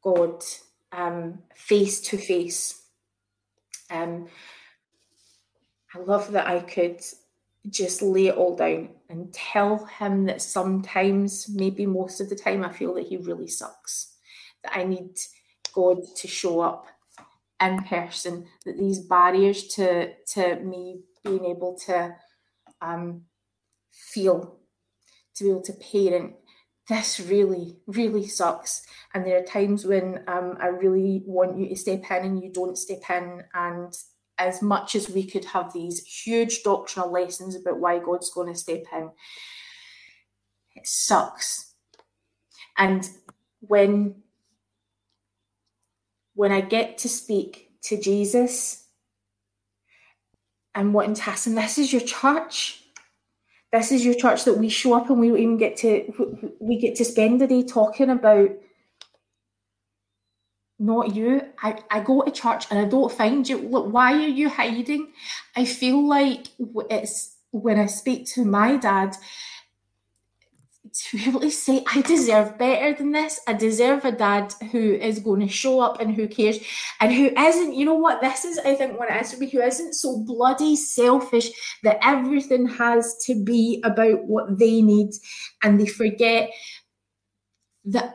God 0.02 0.44
um, 0.92 1.38
face 1.54 2.00
to 2.02 2.18
face, 2.18 2.82
um, 3.90 4.28
I 5.94 5.98
love 6.00 6.32
that 6.32 6.46
I 6.46 6.60
could 6.60 7.00
just 7.68 8.02
lay 8.02 8.28
it 8.28 8.36
all 8.36 8.56
down 8.56 8.90
and 9.08 9.32
tell 9.32 9.84
him 9.86 10.26
that 10.26 10.42
sometimes, 10.42 11.48
maybe 11.48 11.86
most 11.86 12.20
of 12.20 12.28
the 12.28 12.36
time, 12.36 12.64
I 12.64 12.72
feel 12.72 12.94
that 12.94 13.06
he 13.06 13.16
really 13.16 13.48
sucks. 13.48 14.14
That 14.62 14.76
I 14.76 14.84
need 14.84 15.16
God 15.72 15.98
to 16.16 16.28
show 16.28 16.60
up 16.60 16.86
in 17.60 17.82
person. 17.84 18.46
That 18.64 18.78
these 18.78 19.00
barriers 19.00 19.68
to 19.74 20.12
to 20.34 20.56
me 20.56 21.00
being 21.24 21.44
able 21.44 21.76
to 21.86 22.14
um, 22.80 23.22
feel, 23.90 24.58
to 25.34 25.44
be 25.44 25.50
able 25.50 25.62
to 25.62 25.72
parent, 25.72 26.34
this 26.88 27.18
really, 27.18 27.76
really 27.86 28.26
sucks. 28.28 28.82
And 29.12 29.26
there 29.26 29.38
are 29.38 29.44
times 29.44 29.84
when 29.84 30.22
um, 30.28 30.56
I 30.60 30.66
really 30.68 31.22
want 31.26 31.58
you 31.58 31.68
to 31.68 31.76
step 31.76 32.04
in 32.10 32.24
and 32.24 32.42
you 32.42 32.52
don't 32.52 32.78
step 32.78 33.02
in, 33.10 33.42
and 33.54 33.92
as 34.38 34.62
much 34.62 34.94
as 34.94 35.08
we 35.08 35.24
could 35.24 35.44
have 35.46 35.72
these 35.72 36.04
huge 36.04 36.62
doctrinal 36.62 37.10
lessons 37.10 37.56
about 37.56 37.78
why 37.78 37.98
God's 37.98 38.30
going 38.30 38.52
to 38.52 38.58
step 38.58 38.84
in, 38.92 39.10
it 40.74 40.86
sucks. 40.86 41.74
And 42.78 43.08
when 43.60 44.22
when 46.34 46.52
I 46.52 46.60
get 46.60 46.98
to 46.98 47.08
speak 47.08 47.70
to 47.84 47.98
Jesus 47.98 48.84
and 50.74 50.92
wanting 50.92 51.14
to 51.14 51.30
ask 51.30 51.46
him, 51.46 51.54
this 51.54 51.78
is 51.78 51.90
your 51.90 52.02
church. 52.02 52.82
This 53.72 53.90
is 53.90 54.04
your 54.04 54.14
church 54.14 54.44
that 54.44 54.58
we 54.58 54.68
show 54.68 54.94
up 54.94 55.08
and 55.08 55.18
we 55.18 55.28
even 55.28 55.56
get 55.56 55.76
to 55.78 56.54
we 56.60 56.78
get 56.78 56.94
to 56.96 57.04
spend 57.04 57.40
the 57.40 57.46
day 57.46 57.62
talking 57.62 58.10
about 58.10 58.50
not 60.78 61.14
you. 61.14 61.42
I, 61.62 61.78
I 61.90 62.00
go 62.00 62.22
to 62.22 62.30
church 62.30 62.66
and 62.70 62.78
I 62.78 62.84
don't 62.84 63.12
find 63.12 63.48
you. 63.48 63.58
Look, 63.58 63.92
why 63.92 64.12
are 64.12 64.28
you 64.28 64.48
hiding? 64.48 65.12
I 65.56 65.64
feel 65.64 66.06
like 66.06 66.48
it's 66.90 67.36
when 67.50 67.78
I 67.78 67.86
speak 67.86 68.26
to 68.34 68.44
my 68.44 68.76
dad 68.76 69.16
to 70.92 71.16
be 71.16 71.28
able 71.28 71.40
to 71.40 71.50
say, 71.50 71.84
I 71.92 72.00
deserve 72.02 72.58
better 72.58 72.94
than 72.94 73.12
this. 73.12 73.40
I 73.46 73.52
deserve 73.52 74.04
a 74.04 74.12
dad 74.12 74.54
who 74.72 74.94
is 74.94 75.18
going 75.18 75.40
to 75.40 75.48
show 75.48 75.80
up 75.80 76.00
and 76.00 76.14
who 76.14 76.26
cares 76.28 76.58
and 77.00 77.12
who 77.12 77.26
isn't, 77.38 77.74
you 77.74 77.84
know 77.84 77.94
what, 77.94 78.20
this 78.20 78.44
is, 78.44 78.58
I 78.58 78.74
think, 78.74 78.98
what 78.98 79.10
it 79.10 79.20
is 79.20 79.32
for 79.32 79.40
me, 79.40 79.50
who 79.50 79.60
isn't 79.60 79.94
so 79.94 80.18
bloody 80.26 80.76
selfish 80.76 81.50
that 81.82 81.98
everything 82.02 82.66
has 82.66 83.16
to 83.26 83.34
be 83.44 83.80
about 83.84 84.24
what 84.24 84.58
they 84.58 84.80
need 84.80 85.10
and 85.62 85.78
they 85.78 85.86
forget 85.86 86.50
that 87.86 88.14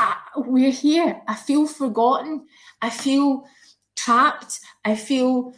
I, 0.00 0.16
we're 0.36 0.70
here. 0.70 1.20
I 1.28 1.34
feel 1.34 1.66
forgotten. 1.66 2.46
I 2.80 2.90
feel 2.90 3.44
trapped. 3.96 4.60
I 4.84 4.96
feel 4.96 5.54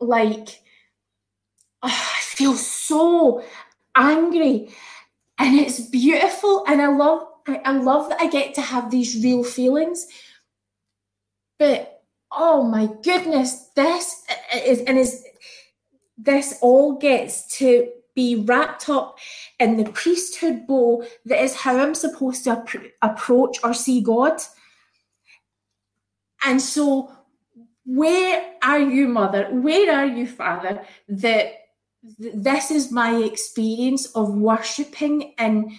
like 0.00 0.60
oh, 1.82 2.12
I 2.18 2.20
feel 2.22 2.54
so 2.54 3.44
angry, 3.96 4.74
and 5.38 5.58
it's 5.58 5.80
beautiful. 5.80 6.64
And 6.66 6.82
I 6.82 6.88
love, 6.88 7.26
I, 7.46 7.60
I 7.64 7.72
love 7.72 8.08
that 8.08 8.20
I 8.20 8.28
get 8.28 8.54
to 8.54 8.60
have 8.60 8.90
these 8.90 9.22
real 9.22 9.44
feelings. 9.44 10.06
But 11.58 12.02
oh 12.32 12.64
my 12.64 12.88
goodness, 13.02 13.70
this 13.76 14.24
is 14.52 14.80
and 14.80 14.98
is 14.98 15.24
this 16.18 16.58
all 16.60 16.98
gets 16.98 17.46
to 17.58 17.88
be 18.16 18.34
wrapped 18.34 18.88
up 18.88 19.18
in 19.60 19.76
the 19.76 19.84
priesthood 19.92 20.66
bow 20.66 21.04
that 21.26 21.40
is 21.40 21.54
how 21.54 21.78
I'm 21.78 21.94
supposed 21.94 22.42
to 22.44 22.52
ap- 22.52 22.92
approach 23.02 23.58
or 23.62 23.72
see 23.72 24.00
God. 24.00 24.40
And 26.42 26.60
so, 26.60 27.12
where 27.84 28.54
are 28.62 28.80
you, 28.80 29.06
mother? 29.06 29.48
Where 29.52 29.94
are 29.94 30.06
you, 30.06 30.26
father? 30.26 30.82
That 31.08 31.52
this 32.18 32.70
is 32.70 32.90
my 32.90 33.16
experience 33.22 34.06
of 34.06 34.34
worshipping 34.34 35.34
and 35.38 35.72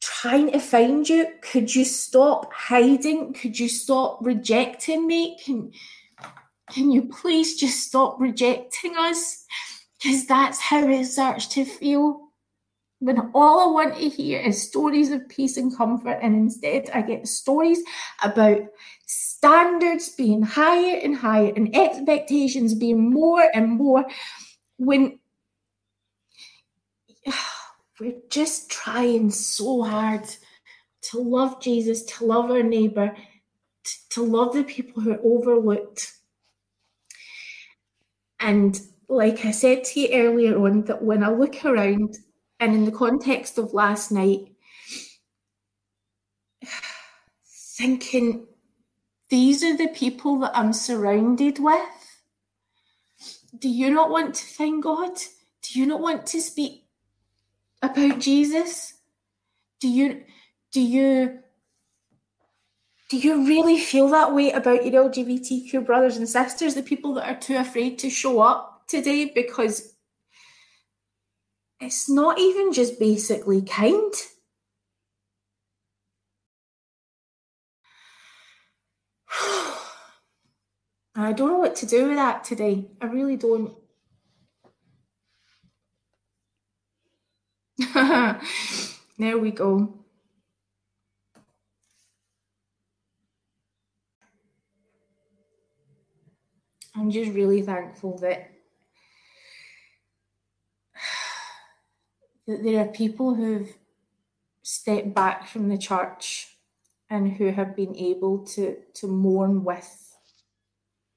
trying 0.00 0.52
to 0.52 0.58
find 0.58 1.08
you. 1.08 1.26
Could 1.42 1.74
you 1.74 1.84
stop 1.84 2.52
hiding? 2.52 3.34
Could 3.34 3.58
you 3.58 3.68
stop 3.68 4.18
rejecting 4.22 5.06
me? 5.06 5.38
Can, 5.44 5.72
can 6.70 6.90
you 6.90 7.02
please 7.02 7.58
just 7.58 7.86
stop 7.86 8.20
rejecting 8.20 8.96
us? 8.96 9.44
Because 10.02 10.26
that's 10.26 10.60
how 10.60 10.88
it 10.88 11.04
starts 11.06 11.46
to 11.48 11.64
feel. 11.64 12.28
When 13.00 13.30
all 13.34 13.60
I 13.60 13.72
want 13.72 13.96
to 13.96 14.08
hear 14.08 14.40
is 14.40 14.62
stories 14.62 15.10
of 15.10 15.28
peace 15.28 15.56
and 15.56 15.74
comfort, 15.74 16.18
and 16.22 16.34
instead 16.34 16.90
I 16.92 17.00
get 17.02 17.26
stories 17.26 17.80
about 18.22 18.60
standards 19.06 20.10
being 20.10 20.42
higher 20.42 20.98
and 20.98 21.16
higher 21.16 21.52
and 21.56 21.74
expectations 21.74 22.74
being 22.74 23.10
more 23.10 23.48
and 23.54 23.70
more 23.70 24.04
when 24.76 25.18
we're 28.00 28.20
just 28.30 28.70
trying 28.70 29.30
so 29.30 29.82
hard 29.82 30.24
to 31.02 31.18
love 31.18 31.60
Jesus, 31.60 32.02
to 32.04 32.24
love 32.24 32.50
our 32.50 32.62
neighbor, 32.62 33.14
to, 33.84 34.08
to 34.10 34.22
love 34.22 34.54
the 34.54 34.64
people 34.64 35.02
who 35.02 35.12
are 35.12 35.20
overlooked. 35.22 36.12
And 38.38 38.80
like 39.10 39.44
I 39.44 39.50
said 39.50 39.84
to 39.84 40.00
you 40.00 40.08
earlier 40.12 40.56
on, 40.64 40.84
that 40.84 41.02
when 41.02 41.24
I 41.24 41.30
look 41.30 41.64
around 41.64 42.16
and 42.60 42.74
in 42.74 42.84
the 42.84 42.92
context 42.92 43.58
of 43.58 43.74
last 43.74 44.12
night, 44.12 44.52
thinking 47.44 48.46
these 49.30 49.64
are 49.64 49.76
the 49.76 49.88
people 49.88 50.38
that 50.40 50.52
I'm 50.54 50.72
surrounded 50.72 51.58
with. 51.58 52.20
Do 53.58 53.68
you 53.68 53.90
not 53.90 54.10
want 54.10 54.34
to 54.36 54.44
thank 54.44 54.84
God? 54.84 55.16
Do 55.62 55.78
you 55.78 55.86
not 55.86 56.00
want 56.00 56.26
to 56.26 56.40
speak 56.40 56.84
about 57.82 58.20
Jesus? 58.20 58.94
Do 59.80 59.88
you 59.88 60.22
do 60.72 60.80
you 60.80 61.40
do 63.08 63.18
you 63.18 63.44
really 63.44 63.78
feel 63.78 64.08
that 64.08 64.32
way 64.32 64.52
about 64.52 64.86
your 64.86 65.10
LGBTQ 65.10 65.84
brothers 65.84 66.16
and 66.16 66.28
sisters, 66.28 66.74
the 66.74 66.82
people 66.82 67.14
that 67.14 67.28
are 67.28 67.40
too 67.40 67.56
afraid 67.56 67.98
to 68.00 68.10
show 68.10 68.40
up 68.40 68.69
today 68.90 69.30
because 69.34 69.94
it's 71.80 72.10
not 72.10 72.38
even 72.38 72.72
just 72.72 72.98
basically 72.98 73.62
kind. 73.62 74.12
I 81.14 81.32
don't 81.32 81.48
know 81.48 81.58
what 81.58 81.76
to 81.76 81.86
do 81.86 82.08
with 82.08 82.16
that 82.16 82.44
today. 82.44 82.90
I 83.00 83.06
really 83.06 83.36
don't. 83.36 83.74
there 89.18 89.38
we 89.38 89.50
go. 89.52 89.94
I'm 96.94 97.10
just 97.10 97.32
really 97.32 97.62
thankful 97.62 98.18
that 98.18 98.50
that 102.46 102.62
there 102.62 102.80
are 102.80 102.88
people 102.88 103.34
who've 103.34 103.74
stepped 104.62 105.14
back 105.14 105.48
from 105.48 105.68
the 105.68 105.78
church 105.78 106.56
and 107.08 107.32
who 107.32 107.50
have 107.50 107.74
been 107.74 107.96
able 107.96 108.38
to 108.46 108.76
to 108.94 109.06
mourn 109.06 109.64
with 109.64 110.16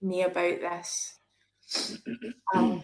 me 0.01 0.23
about 0.23 0.59
this. 0.59 1.15
Um, 2.53 2.83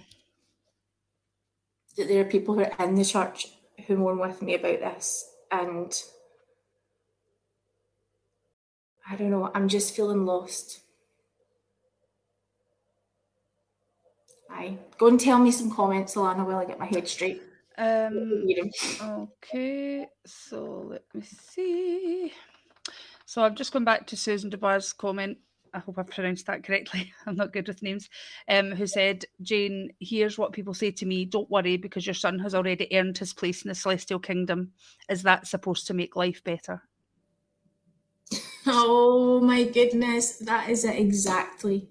that 1.95 2.07
there 2.07 2.21
are 2.21 2.29
people 2.29 2.55
who 2.55 2.63
are 2.63 2.85
in 2.87 2.95
the 2.95 3.05
church 3.05 3.47
who 3.85 3.97
mourn 3.97 4.17
with 4.19 4.41
me 4.41 4.55
about 4.55 4.79
this, 4.79 5.29
and 5.51 5.93
I 9.07 9.15
don't 9.15 9.29
know. 9.29 9.51
I'm 9.53 9.67
just 9.67 9.95
feeling 9.95 10.25
lost. 10.25 10.79
Aye. 14.49 14.77
Go 14.97 15.07
and 15.07 15.19
tell 15.19 15.39
me 15.39 15.51
some 15.51 15.71
comments, 15.71 16.15
Alana, 16.15 16.45
while 16.45 16.57
I 16.57 16.65
get 16.65 16.79
my 16.79 16.85
head 16.85 17.07
straight. 17.07 17.41
Um, 17.79 18.45
okay, 19.01 20.05
so 20.25 20.87
let 20.89 21.03
me 21.13 21.21
see. 21.21 22.33
So 23.25 23.41
I've 23.41 23.55
just 23.55 23.71
gone 23.71 23.85
back 23.85 24.05
to 24.07 24.17
Susan 24.17 24.51
DeBar's 24.51 24.91
comment. 24.91 25.37
I 25.73 25.79
hope 25.79 25.97
I've 25.97 26.07
pronounced 26.09 26.45
that 26.47 26.63
correctly. 26.63 27.13
I'm 27.25 27.35
not 27.35 27.53
good 27.53 27.69
with 27.69 27.81
names. 27.81 28.09
Um, 28.49 28.71
who 28.71 28.85
said, 28.85 29.23
Jane, 29.41 29.93
here's 30.01 30.37
what 30.37 30.51
people 30.51 30.73
say 30.73 30.91
to 30.91 31.05
me. 31.05 31.23
Don't 31.23 31.49
worry 31.49 31.77
because 31.77 32.05
your 32.05 32.15
son 32.15 32.37
has 32.39 32.53
already 32.53 32.87
earned 32.93 33.17
his 33.17 33.33
place 33.33 33.63
in 33.63 33.69
the 33.69 33.75
celestial 33.75 34.19
kingdom. 34.19 34.73
Is 35.09 35.23
that 35.23 35.47
supposed 35.47 35.87
to 35.87 35.93
make 35.93 36.17
life 36.17 36.43
better? 36.43 36.81
Oh 38.65 39.39
my 39.41 39.63
goodness, 39.63 40.37
that 40.39 40.69
is 40.69 40.83
it 40.83 40.97
exactly. 40.97 41.87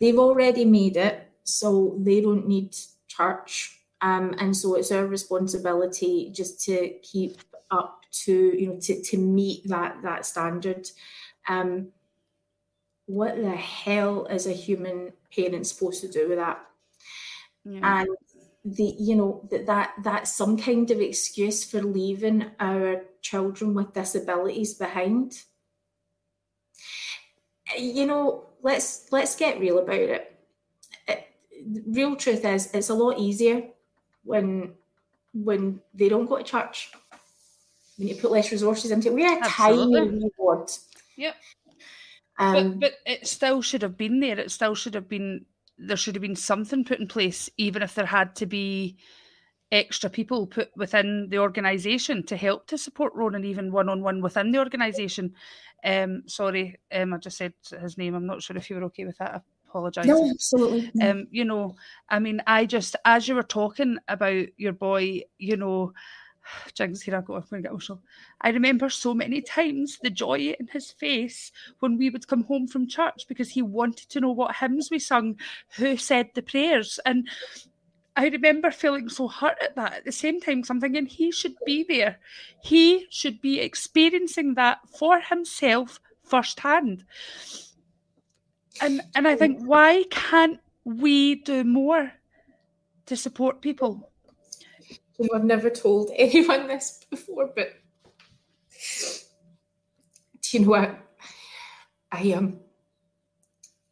They've 0.00 0.18
already 0.18 0.64
made 0.64 0.96
it 0.96 1.30
so 1.44 1.96
they 2.00 2.20
don't 2.20 2.48
need 2.48 2.74
church. 3.06 3.79
Um, 4.02 4.34
and 4.38 4.56
so 4.56 4.74
it's 4.76 4.92
our 4.92 5.06
responsibility 5.06 6.30
just 6.32 6.64
to 6.64 6.94
keep 7.02 7.40
up 7.70 8.02
to 8.10 8.32
you 8.32 8.68
know 8.68 8.80
to, 8.80 9.02
to 9.02 9.18
meet 9.18 9.68
that 9.68 10.02
that 10.02 10.26
standard. 10.26 10.88
Um, 11.48 11.88
what 13.06 13.36
the 13.36 13.50
hell 13.50 14.26
is 14.26 14.46
a 14.46 14.52
human 14.52 15.12
parent 15.34 15.66
supposed 15.66 16.00
to 16.02 16.08
do 16.08 16.28
with 16.28 16.38
that? 16.38 16.64
Yeah. 17.64 18.02
And 18.02 18.08
the 18.64 18.94
you 18.98 19.16
know 19.16 19.46
that 19.50 19.66
that 19.66 19.94
that's 20.02 20.34
some 20.34 20.56
kind 20.56 20.90
of 20.90 21.00
excuse 21.00 21.64
for 21.64 21.82
leaving 21.82 22.50
our 22.60 23.02
children 23.20 23.74
with 23.74 23.92
disabilities 23.92 24.74
behind. 24.74 25.42
You 27.78 28.06
know, 28.06 28.46
let's 28.62 29.10
let's 29.12 29.36
get 29.36 29.60
real 29.60 29.78
about 29.78 29.98
it 29.98 30.36
The 31.66 31.82
real 31.88 32.16
truth 32.16 32.44
is 32.44 32.72
it's 32.74 32.88
a 32.88 32.94
lot 32.94 33.18
easier 33.18 33.68
when 34.30 34.72
when 35.34 35.80
they 35.92 36.08
don't 36.08 36.26
go 36.26 36.38
to 36.38 36.44
church. 36.44 36.92
When 37.96 38.08
you 38.08 38.16
put 38.16 38.30
less 38.30 38.50
resources 38.50 38.90
into 38.90 39.08
it. 39.08 39.14
We're 39.14 39.38
a 39.38 39.44
Absolutely. 39.44 40.00
tiny 40.00 40.30
ward. 40.38 40.70
Yep. 41.16 41.34
Um, 42.38 42.78
but, 42.78 42.80
but 42.80 42.92
it 43.04 43.26
still 43.26 43.60
should 43.60 43.82
have 43.82 43.98
been 43.98 44.20
there. 44.20 44.38
It 44.38 44.50
still 44.50 44.74
should 44.74 44.94
have 44.94 45.08
been 45.08 45.44
there 45.76 45.96
should 45.96 46.14
have 46.14 46.22
been 46.22 46.36
something 46.36 46.84
put 46.84 47.00
in 47.00 47.08
place, 47.08 47.50
even 47.56 47.82
if 47.82 47.94
there 47.94 48.06
had 48.06 48.36
to 48.36 48.46
be 48.46 48.96
extra 49.72 50.10
people 50.10 50.46
put 50.46 50.68
within 50.76 51.28
the 51.30 51.38
organisation 51.38 52.24
to 52.26 52.36
help 52.36 52.66
to 52.66 52.76
support 52.76 53.14
Ronan, 53.14 53.44
even 53.44 53.72
one 53.72 53.88
on 53.88 54.02
one 54.02 54.20
within 54.20 54.52
the 54.52 54.58
organisation. 54.58 55.34
Um, 55.84 56.22
sorry, 56.26 56.78
um, 56.92 57.14
I 57.14 57.18
just 57.18 57.38
said 57.38 57.54
his 57.80 57.96
name. 57.96 58.14
I'm 58.14 58.26
not 58.26 58.42
sure 58.42 58.56
if 58.56 58.68
you 58.68 58.76
were 58.76 58.84
okay 58.84 59.04
with 59.04 59.18
that 59.18 59.42
apologise. 59.70 60.06
No, 60.06 60.28
absolutely. 60.30 60.90
Um, 61.00 61.26
you 61.30 61.44
know, 61.44 61.76
I 62.08 62.18
mean, 62.18 62.42
I 62.46 62.66
just 62.66 62.96
as 63.04 63.28
you 63.28 63.34
were 63.34 63.42
talking 63.42 63.98
about 64.08 64.46
your 64.56 64.72
boy, 64.72 65.22
you 65.38 65.56
know, 65.56 65.92
Jinx, 66.74 67.00
here 67.00 67.16
I 67.16 67.20
go, 67.20 67.34
I'm 67.34 67.44
going 67.50 67.62
to 67.62 67.68
get 67.68 67.70
emotional. 67.70 68.02
I 68.40 68.50
remember 68.50 68.88
so 68.90 69.14
many 69.14 69.40
times 69.40 69.98
the 70.02 70.10
joy 70.10 70.54
in 70.58 70.68
his 70.72 70.90
face 70.90 71.52
when 71.80 71.96
we 71.96 72.10
would 72.10 72.26
come 72.26 72.44
home 72.44 72.66
from 72.66 72.88
church 72.88 73.26
because 73.28 73.50
he 73.50 73.62
wanted 73.62 74.08
to 74.10 74.20
know 74.20 74.32
what 74.32 74.56
hymns 74.56 74.90
we 74.90 74.98
sung, 74.98 75.36
who 75.76 75.96
said 75.96 76.30
the 76.34 76.42
prayers. 76.42 76.98
And 77.06 77.28
I 78.16 78.28
remember 78.28 78.70
feeling 78.70 79.08
so 79.08 79.28
hurt 79.28 79.56
at 79.62 79.76
that. 79.76 79.94
At 79.94 80.04
the 80.04 80.12
same 80.12 80.40
time, 80.40 80.64
I'm 80.68 80.80
thinking 80.80 81.06
he 81.06 81.30
should 81.30 81.54
be 81.64 81.84
there. 81.88 82.18
He 82.62 83.06
should 83.10 83.40
be 83.40 83.60
experiencing 83.60 84.54
that 84.54 84.78
for 84.98 85.20
himself 85.20 86.00
firsthand 86.24 87.04
and 88.80 89.02
and 89.14 89.28
I 89.28 89.36
think 89.36 89.60
why 89.62 90.04
can't 90.10 90.60
we 90.84 91.36
do 91.36 91.64
more 91.64 92.12
to 93.06 93.16
support 93.16 93.60
people? 93.60 94.10
You 95.18 95.28
know, 95.30 95.38
I've 95.38 95.44
never 95.44 95.70
told 95.70 96.10
anyone 96.16 96.66
this 96.66 97.04
before, 97.10 97.50
but 97.54 97.72
do 100.42 100.58
you 100.58 100.64
know 100.64 100.70
what? 100.70 100.98
I 102.12 102.22
am. 102.22 102.38
Um, 102.38 102.60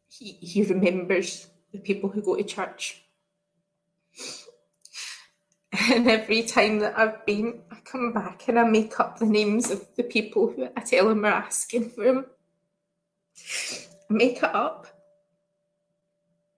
he, 0.07 0.33
he 0.41 0.63
remembers 0.63 1.47
the 1.71 1.79
people 1.79 2.09
who 2.09 2.21
go 2.21 2.35
to 2.35 2.43
church. 2.43 3.03
And 5.91 6.09
every 6.09 6.43
time 6.43 6.79
that 6.79 6.97
I've 6.97 7.25
been, 7.25 7.61
I 7.71 7.77
come 7.85 8.11
back 8.11 8.47
and 8.47 8.59
I 8.59 8.63
make 8.63 8.99
up 8.99 9.17
the 9.17 9.25
names 9.25 9.71
of 9.71 9.87
the 9.95 10.03
people 10.03 10.51
who 10.51 10.67
I 10.75 10.81
tell 10.81 11.09
him 11.09 11.23
are 11.23 11.31
asking 11.31 11.91
for 11.91 12.03
him 12.03 12.25
make 14.09 14.37
it 14.37 14.43
up. 14.55 14.87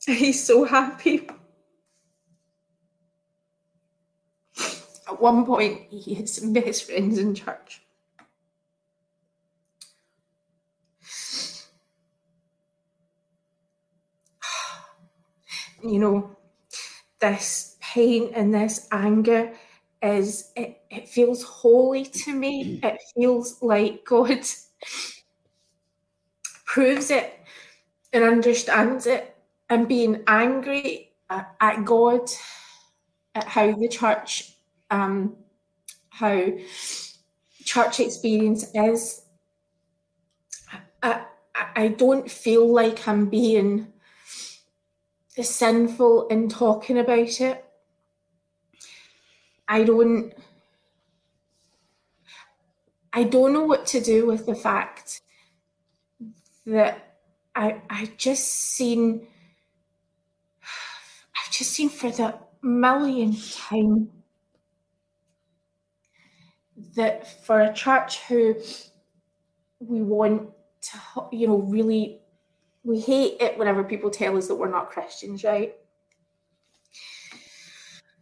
He's 0.05 0.43
so 0.43 0.63
happy. 0.63 1.27
At 5.07 5.19
one 5.21 5.45
point, 5.45 5.81
he 5.89 6.13
had 6.15 6.29
some 6.29 6.53
best 6.53 6.85
friends 6.85 7.17
in 7.17 7.35
church. 7.35 7.81
You 15.83 15.99
know, 15.99 16.37
this 17.19 17.77
pain 17.81 18.31
and 18.35 18.53
this 18.53 18.87
anger 18.91 19.53
is, 20.01 20.51
it, 20.55 20.81
it 20.91 21.09
feels 21.09 21.43
holy 21.43 22.05
to 22.05 22.33
me. 22.33 22.79
It 22.83 22.99
feels 23.15 23.61
like 23.61 24.05
God 24.05 24.41
proves 26.65 27.11
it 27.11 27.40
and 28.13 28.23
understands 28.23 29.07
it 29.07 29.35
and 29.69 29.87
being 29.87 30.23
angry 30.27 31.11
at 31.29 31.85
God, 31.85 32.29
at 33.35 33.45
how 33.45 33.71
the 33.71 33.87
church, 33.87 34.53
um, 34.89 35.35
how 36.09 36.51
church 37.63 37.99
experience 37.99 38.65
is. 38.73 39.21
I, 41.01 41.25
I 41.75 41.87
don't 41.89 42.29
feel 42.29 42.71
like 42.71 43.07
I'm 43.07 43.29
being 43.29 43.87
sinful 45.41 46.27
in 46.27 46.49
talking 46.49 46.97
about 46.97 47.39
it. 47.39 47.65
I 49.67 49.83
don't 49.83 50.33
I 53.13 53.23
don't 53.23 53.53
know 53.53 53.63
what 53.63 53.85
to 53.87 54.01
do 54.01 54.25
with 54.25 54.45
the 54.45 54.55
fact 54.55 55.21
that 56.65 57.10
I 57.55 57.81
I 57.89 58.11
just 58.17 58.47
seen 58.47 59.27
I've 60.61 61.51
just 61.51 61.71
seen 61.71 61.89
for 61.89 62.11
the 62.11 62.35
millionth 62.61 63.57
time 63.57 64.09
that 66.95 67.45
for 67.45 67.61
a 67.61 67.73
church 67.73 68.19
who 68.27 68.55
we 69.79 70.01
want 70.01 70.49
to 70.81 70.99
you 71.31 71.47
know 71.47 71.57
really 71.57 72.21
we 72.83 72.99
hate 72.99 73.37
it 73.39 73.57
whenever 73.57 73.83
people 73.83 74.09
tell 74.09 74.37
us 74.37 74.47
that 74.47 74.55
we're 74.55 74.69
not 74.69 74.89
Christians, 74.89 75.43
right? 75.43 75.75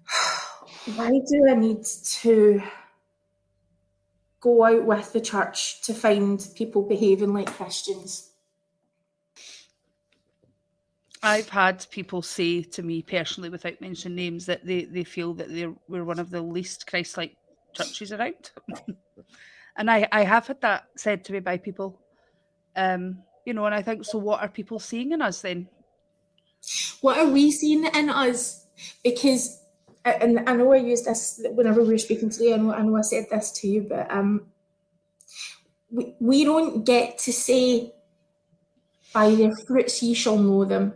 Why 0.96 1.10
do 1.10 1.48
I 1.50 1.56
need 1.56 1.86
to 1.86 2.62
go 4.42 4.64
out 4.66 4.86
with 4.86 5.14
the 5.14 5.22
church 5.22 5.82
to 5.84 5.94
find 5.94 6.46
people 6.56 6.82
behaving 6.82 7.34
like 7.34 7.48
Christians? 7.48 8.29
I've 11.22 11.50
had 11.50 11.86
people 11.92 12.22
say 12.22 12.64
to 12.64 12.84
me 12.84 13.02
personally, 13.02 13.50
without 13.50 13.82
mentioning 13.82 14.16
names, 14.16 14.46
that 14.46 14.66
they, 14.66 14.86
they 14.86 15.04
feel 15.04 15.34
that 15.36 15.54
they're, 15.54 15.74
we're 15.88 16.06
one 16.06 16.20
of 16.20 16.30
the 16.30 16.42
least 16.42 16.88
Christ 16.88 17.18
like 17.18 17.36
churches 17.74 18.14
around. 18.14 18.52
and 19.78 19.92
I, 19.92 20.08
I 20.12 20.24
have 20.24 20.48
had 20.48 20.62
that 20.62 20.86
said 20.96 21.26
to 21.26 21.34
me 21.34 21.40
by 21.40 21.58
people. 21.58 22.00
Um, 22.76 23.24
you 23.46 23.54
know, 23.54 23.66
and 23.66 23.76
I 23.76 23.82
think, 23.82 24.06
so 24.06 24.18
what 24.18 24.42
are 24.42 24.48
people 24.48 24.80
seeing 24.80 25.12
in 25.12 25.22
us 25.22 25.42
then? 25.42 25.68
What 27.02 27.18
are 27.18 27.28
we 27.28 27.52
seeing 27.52 27.86
in 27.86 28.10
us? 28.10 28.68
Because, 29.04 29.62
and 30.06 30.48
I 30.48 30.54
know 30.54 30.72
I 30.72 30.78
used 30.78 31.06
this 31.06 31.42
whenever 31.52 31.82
we 31.82 31.90
were 31.94 31.98
speaking 31.98 32.30
today, 32.30 32.54
I 32.54 32.58
know, 32.58 32.74
I 32.74 32.82
know 32.82 32.96
I 32.96 33.02
said 33.02 33.28
this 33.30 33.52
to 33.54 33.68
you, 33.68 33.82
but 33.90 34.10
um, 34.10 34.46
we, 35.92 36.16
we 36.20 36.44
don't 36.46 36.86
get 36.86 37.18
to 37.20 37.34
say, 37.34 37.94
by 39.14 39.34
their 39.34 39.56
fruits 39.56 40.04
ye 40.04 40.14
shall 40.14 40.38
know 40.38 40.64
them. 40.64 40.94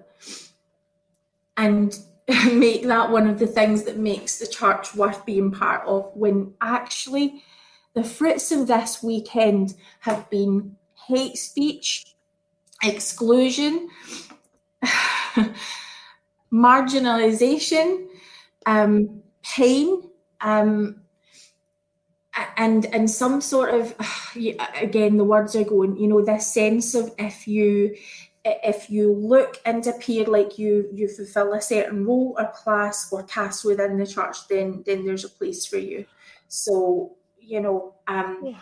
And 1.57 1.97
make 2.53 2.83
that 2.83 3.11
one 3.11 3.27
of 3.27 3.39
the 3.39 3.47
things 3.47 3.83
that 3.83 3.97
makes 3.97 4.39
the 4.39 4.47
church 4.47 4.95
worth 4.95 5.25
being 5.25 5.51
part 5.51 5.85
of 5.85 6.09
when 6.13 6.53
actually 6.61 7.43
the 7.93 8.03
fruits 8.03 8.51
of 8.51 8.67
this 8.67 9.03
weekend 9.03 9.75
have 9.99 10.29
been 10.29 10.75
hate 11.07 11.37
speech, 11.37 12.15
exclusion, 12.81 13.89
marginalization, 16.51 18.07
um, 18.65 19.21
pain, 19.43 20.09
um, 20.41 21.01
and 22.57 22.85
and 22.87 23.09
some 23.09 23.41
sort 23.41 23.69
of 23.73 23.95
again 24.81 25.17
the 25.17 25.23
words 25.23 25.55
are 25.55 25.63
going 25.63 25.95
you 25.97 26.07
know 26.07 26.23
this 26.23 26.51
sense 26.51 26.95
of 26.95 27.13
if 27.19 27.47
you 27.47 27.95
if 28.45 28.89
you 28.89 29.13
look 29.13 29.59
and 29.65 29.85
appear 29.87 30.25
like 30.25 30.57
you 30.59 30.89
you 30.93 31.07
fulfill 31.07 31.53
a 31.53 31.61
certain 31.61 32.05
role 32.05 32.35
or 32.37 32.51
class 32.53 33.11
or 33.11 33.23
task 33.23 33.63
within 33.63 33.97
the 33.97 34.05
church 34.05 34.47
then 34.49 34.83
then 34.85 35.05
there's 35.05 35.23
a 35.23 35.29
place 35.29 35.65
for 35.65 35.77
you. 35.77 36.05
So 36.47 37.15
you 37.39 37.61
know 37.61 37.95
um 38.07 38.55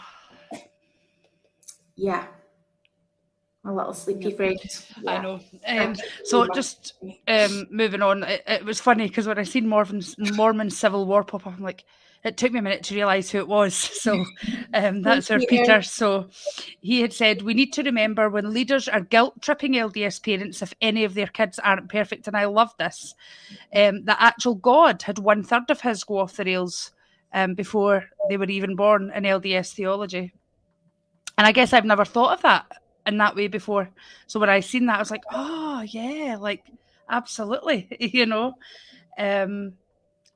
yeah 1.95 2.27
a 3.63 3.71
little 3.71 3.93
sleepy 3.93 4.31
friend. 4.31 4.59
Yeah. 5.01 5.11
I 5.11 5.21
know. 5.21 5.39
Um, 5.67 5.95
so 6.23 6.47
just 6.53 6.93
um, 7.27 7.67
moving 7.69 8.01
on, 8.01 8.23
it, 8.23 8.43
it 8.47 8.65
was 8.65 8.79
funny 8.79 9.07
because 9.07 9.27
when 9.27 9.38
I 9.38 9.43
seen 9.43 9.67
Mormon, 9.67 10.01
Mormon 10.35 10.69
Civil 10.69 11.05
War 11.05 11.23
pop 11.23 11.45
up, 11.45 11.53
I'm 11.53 11.63
like, 11.63 11.85
it 12.23 12.38
took 12.38 12.51
me 12.51 12.59
a 12.59 12.61
minute 12.61 12.83
to 12.83 12.95
realise 12.95 13.31
who 13.31 13.39
it 13.39 13.47
was. 13.47 13.73
So 14.01 14.25
um, 14.73 15.01
that's 15.03 15.29
our 15.29 15.39
Peter. 15.39 15.81
So 15.83 16.29
he 16.81 17.01
had 17.01 17.13
said, 17.13 17.43
We 17.43 17.53
need 17.53 17.73
to 17.73 17.83
remember 17.83 18.29
when 18.29 18.53
leaders 18.53 18.88
are 18.88 19.01
guilt 19.01 19.41
tripping 19.41 19.73
LDS 19.73 20.23
parents 20.23 20.61
if 20.61 20.73
any 20.81 21.03
of 21.03 21.13
their 21.13 21.27
kids 21.27 21.59
aren't 21.59 21.89
perfect. 21.89 22.27
And 22.27 22.35
I 22.35 22.45
love 22.45 22.73
this. 22.79 23.13
Um, 23.75 24.05
the 24.05 24.21
actual 24.21 24.55
God 24.55 25.03
had 25.03 25.19
one 25.19 25.43
third 25.43 25.69
of 25.69 25.81
his 25.81 26.03
go 26.03 26.19
off 26.19 26.35
the 26.35 26.45
rails 26.45 26.91
um, 27.33 27.53
before 27.53 28.05
they 28.29 28.38
were 28.38 28.45
even 28.45 28.75
born 28.75 29.11
in 29.15 29.23
LDS 29.23 29.73
theology. 29.73 30.33
And 31.38 31.45
I 31.47 31.51
guess 31.51 31.73
I've 31.73 31.85
never 31.85 32.05
thought 32.05 32.33
of 32.33 32.41
that 32.41 32.80
in 33.05 33.17
that 33.17 33.35
way 33.35 33.47
before. 33.47 33.89
So 34.27 34.39
when 34.39 34.49
I 34.49 34.59
seen 34.59 34.85
that, 34.87 34.97
I 34.97 34.99
was 34.99 35.11
like, 35.11 35.23
oh 35.31 35.81
yeah, 35.81 36.37
like 36.39 36.63
absolutely, 37.09 37.87
you 37.99 38.25
know. 38.25 38.53
Um, 39.17 39.73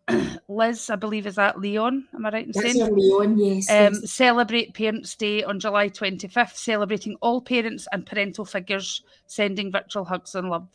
Liz, 0.47 0.89
I 0.89 0.95
believe 0.95 1.25
is 1.25 1.35
that 1.35 1.59
Leon. 1.59 2.07
Am 2.13 2.25
I 2.25 2.29
right 2.29 2.45
in 2.45 2.51
That's 2.53 2.73
saying? 2.73 2.95
Leon, 2.95 3.37
yes, 3.39 3.69
um, 3.69 3.93
yes. 3.93 4.11
Celebrate 4.11 4.73
Parents' 4.73 5.15
Day 5.15 5.43
on 5.43 5.59
July 5.59 5.89
25th, 5.89 6.55
celebrating 6.55 7.15
all 7.21 7.41
parents 7.41 7.87
and 7.91 8.05
parental 8.05 8.45
figures, 8.45 9.03
sending 9.25 9.71
virtual 9.71 10.05
hugs 10.05 10.35
and 10.35 10.49
love. 10.49 10.67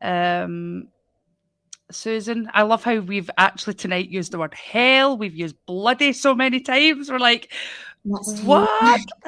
Um, 0.00 0.88
Susan, 1.90 2.48
I 2.52 2.62
love 2.62 2.84
how 2.84 2.98
we've 2.98 3.30
actually 3.38 3.74
tonight 3.74 4.10
used 4.10 4.32
the 4.32 4.38
word 4.38 4.54
hell. 4.54 5.16
We've 5.16 5.34
used 5.34 5.56
bloody 5.66 6.12
so 6.12 6.34
many 6.34 6.60
times. 6.60 7.10
We're 7.10 7.18
like, 7.18 7.52
what? 8.04 9.00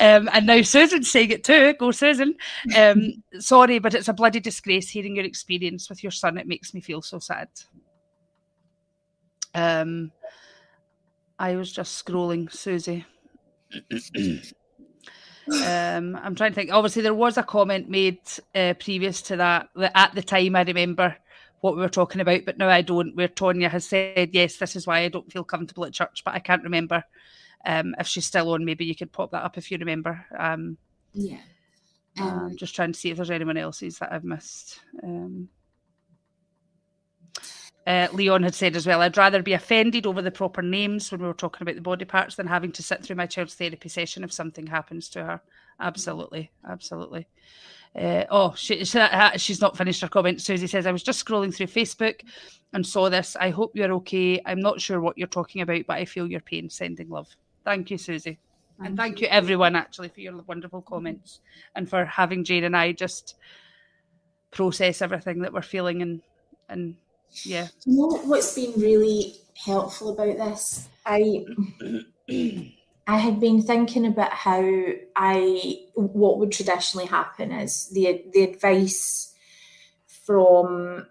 um, 0.00 0.28
and 0.32 0.46
now 0.46 0.62
Susan's 0.62 1.10
saying 1.10 1.30
it 1.30 1.44
too. 1.44 1.74
Go, 1.74 1.90
Susan. 1.90 2.34
Um, 2.76 3.22
sorry, 3.38 3.78
but 3.78 3.94
it's 3.94 4.08
a 4.08 4.12
bloody 4.12 4.40
disgrace 4.40 4.88
hearing 4.88 5.16
your 5.16 5.24
experience 5.24 5.88
with 5.88 6.02
your 6.02 6.12
son. 6.12 6.38
It 6.38 6.46
makes 6.46 6.72
me 6.74 6.80
feel 6.80 7.02
so 7.02 7.18
sad. 7.18 7.48
Um, 9.54 10.12
I 11.38 11.56
was 11.56 11.72
just 11.72 12.04
scrolling, 12.04 12.52
Susie. 12.52 13.04
um, 15.64 16.16
I'm 16.16 16.34
trying 16.34 16.52
to 16.52 16.54
think. 16.54 16.72
Obviously, 16.72 17.02
there 17.02 17.14
was 17.14 17.36
a 17.36 17.42
comment 17.42 17.88
made 17.88 18.20
uh, 18.54 18.74
previous 18.78 19.22
to 19.22 19.36
that. 19.36 19.68
That 19.76 19.92
at 19.94 20.14
the 20.14 20.22
time, 20.22 20.56
I 20.56 20.62
remember 20.62 21.16
what 21.60 21.74
we 21.74 21.80
were 21.80 21.88
talking 21.88 22.20
about, 22.20 22.44
but 22.44 22.58
now 22.58 22.68
I 22.68 22.82
don't. 22.82 23.16
Where 23.16 23.28
Tonya 23.28 23.70
has 23.70 23.86
said, 23.86 24.30
"Yes, 24.32 24.56
this 24.56 24.76
is 24.76 24.86
why 24.86 25.00
I 25.00 25.08
don't 25.08 25.30
feel 25.30 25.44
comfortable 25.44 25.84
at 25.84 25.92
church," 25.92 26.22
but 26.24 26.34
I 26.34 26.38
can't 26.38 26.62
remember 26.62 27.02
um, 27.66 27.94
if 27.98 28.06
she's 28.06 28.24
still 28.24 28.52
on, 28.52 28.64
maybe 28.64 28.84
you 28.84 28.94
could 28.94 29.12
pop 29.12 29.32
that 29.32 29.44
up 29.44 29.58
if 29.58 29.70
you 29.70 29.78
remember. 29.78 30.24
Um, 30.38 30.78
yeah. 31.12 31.40
Um, 32.18 32.56
just 32.56 32.74
trying 32.74 32.92
to 32.92 32.98
see 32.98 33.10
if 33.10 33.16
there's 33.16 33.30
anyone 33.30 33.58
else's 33.58 33.98
that 33.98 34.12
I've 34.12 34.24
missed. 34.24 34.80
Um, 35.02 35.48
uh, 37.86 38.08
Leon 38.12 38.42
had 38.42 38.54
said 38.54 38.74
as 38.74 38.86
well, 38.86 39.02
I'd 39.02 39.16
rather 39.16 39.42
be 39.42 39.52
offended 39.52 40.06
over 40.06 40.22
the 40.22 40.30
proper 40.30 40.62
names 40.62 41.12
when 41.12 41.20
we 41.20 41.26
were 41.26 41.34
talking 41.34 41.62
about 41.62 41.76
the 41.76 41.82
body 41.82 42.04
parts 42.04 42.34
than 42.34 42.46
having 42.46 42.72
to 42.72 42.82
sit 42.82 43.02
through 43.02 43.16
my 43.16 43.26
child's 43.26 43.54
therapy 43.54 43.88
session 43.88 44.24
if 44.24 44.32
something 44.32 44.66
happens 44.66 45.08
to 45.10 45.24
her. 45.24 45.40
Absolutely, 45.78 46.50
absolutely. 46.68 47.28
Uh, 47.94 48.24
oh, 48.30 48.54
she, 48.56 48.84
she, 48.84 48.98
uh, 48.98 49.36
she's 49.36 49.60
not 49.60 49.76
finished 49.76 50.00
her 50.00 50.08
comment. 50.08 50.42
Susie 50.42 50.66
says, 50.66 50.86
I 50.86 50.92
was 50.92 51.02
just 51.02 51.24
scrolling 51.24 51.54
through 51.54 51.68
Facebook 51.68 52.22
and 52.72 52.84
saw 52.84 53.08
this. 53.08 53.36
I 53.36 53.50
hope 53.50 53.72
you're 53.74 53.92
okay. 53.94 54.40
I'm 54.44 54.60
not 54.60 54.80
sure 54.80 55.00
what 55.00 55.16
you're 55.16 55.28
talking 55.28 55.62
about, 55.62 55.86
but 55.86 55.96
I 55.96 56.04
feel 56.06 56.30
your 56.30 56.40
pain. 56.40 56.68
Sending 56.68 57.08
love. 57.08 57.28
Thank 57.66 57.90
you, 57.90 57.98
Susie. 57.98 58.38
Thank 58.78 58.88
and 58.88 58.96
thank 58.96 59.20
you. 59.20 59.26
you, 59.26 59.32
everyone, 59.32 59.74
actually, 59.74 60.08
for 60.08 60.20
your 60.20 60.40
wonderful 60.46 60.82
comments 60.82 61.40
and 61.74 61.90
for 61.90 62.04
having 62.04 62.44
Jane 62.44 62.62
and 62.62 62.76
I 62.76 62.92
just 62.92 63.34
process 64.52 65.02
everything 65.02 65.40
that 65.40 65.52
we're 65.52 65.62
feeling 65.62 66.00
and 66.00 66.22
and 66.68 66.94
yeah. 67.42 67.66
You 67.84 67.96
know 67.96 68.18
what's 68.24 68.54
been 68.54 68.80
really 68.80 69.34
helpful 69.56 70.10
about 70.10 70.36
this? 70.36 70.88
I 71.04 71.44
I 73.08 73.18
had 73.18 73.40
been 73.40 73.62
thinking 73.62 74.06
about 74.06 74.32
how 74.32 74.62
I 75.16 75.80
what 75.94 76.38
would 76.38 76.52
traditionally 76.52 77.06
happen 77.06 77.50
is 77.50 77.88
the 77.88 78.22
the 78.32 78.44
advice 78.44 79.34
from 80.24 81.08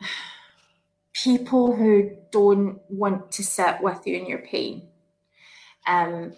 people 1.12 1.76
who 1.76 2.16
don't 2.30 2.80
want 2.88 3.32
to 3.32 3.44
sit 3.44 3.82
with 3.82 4.06
you 4.06 4.16
in 4.16 4.26
your 4.26 4.38
pain 4.38 4.88
um, 5.86 6.34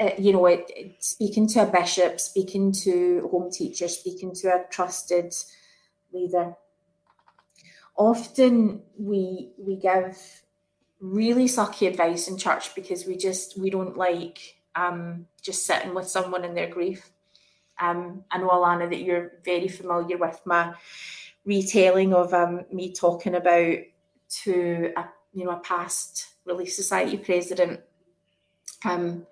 uh, 0.00 0.10
you 0.18 0.32
know, 0.32 0.46
it, 0.46 0.70
it, 0.76 1.04
speaking 1.04 1.46
to 1.48 1.62
a 1.62 1.66
bishop, 1.66 2.20
speaking 2.20 2.72
to 2.72 3.22
a 3.24 3.28
home 3.28 3.50
teacher, 3.50 3.88
speaking 3.88 4.34
to 4.34 4.48
a 4.48 4.64
trusted 4.70 5.34
leader. 6.12 6.54
Often 7.96 8.82
we 8.96 9.50
we 9.58 9.76
give 9.76 10.16
really 11.00 11.46
sucky 11.46 11.88
advice 11.88 12.28
in 12.28 12.36
church 12.36 12.74
because 12.74 13.06
we 13.06 13.16
just 13.16 13.58
we 13.58 13.70
don't 13.70 13.96
like 13.96 14.58
um, 14.74 15.26
just 15.42 15.66
sitting 15.66 15.94
with 15.94 16.08
someone 16.08 16.44
in 16.44 16.54
their 16.54 16.68
grief. 16.68 17.10
Um, 17.80 18.24
I 18.30 18.38
know 18.38 18.48
Alana 18.48 18.88
that 18.88 19.02
you're 19.02 19.32
very 19.44 19.68
familiar 19.68 20.16
with 20.16 20.40
my 20.44 20.74
retelling 21.44 22.12
of 22.14 22.34
um, 22.34 22.64
me 22.72 22.92
talking 22.92 23.34
about 23.34 23.78
to 24.42 24.92
a 24.96 25.04
you 25.32 25.44
know 25.44 25.52
a 25.52 25.60
past 25.60 26.26
Relief 26.44 26.72
Society 26.72 27.16
president, 27.16 27.80
um, 28.84 29.26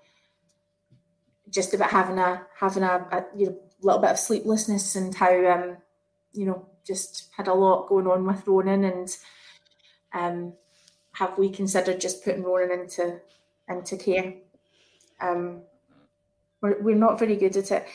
just 1.50 1.74
about 1.74 1.90
having 1.90 2.18
a 2.18 2.46
having 2.58 2.82
a, 2.82 3.06
a 3.12 3.24
you 3.36 3.46
know, 3.46 3.58
little 3.80 4.00
bit 4.00 4.10
of 4.10 4.18
sleeplessness 4.18 4.96
and 4.96 5.14
how 5.14 5.46
um, 5.46 5.76
you 6.32 6.46
know 6.46 6.66
just 6.86 7.28
had 7.36 7.48
a 7.48 7.54
lot 7.54 7.88
going 7.88 8.06
on 8.06 8.24
with 8.24 8.46
Ronan 8.46 8.84
and 8.84 9.16
um, 10.12 10.52
have 11.12 11.36
we 11.38 11.48
considered 11.50 12.00
just 12.00 12.24
putting 12.24 12.42
Ronan 12.42 12.80
into 12.80 13.20
into 13.68 13.96
care? 13.96 14.34
Um, 15.20 15.62
we're, 16.60 16.80
we're 16.80 16.96
not 16.96 17.18
very 17.18 17.36
good 17.36 17.56
at 17.56 17.70
it. 17.70 17.86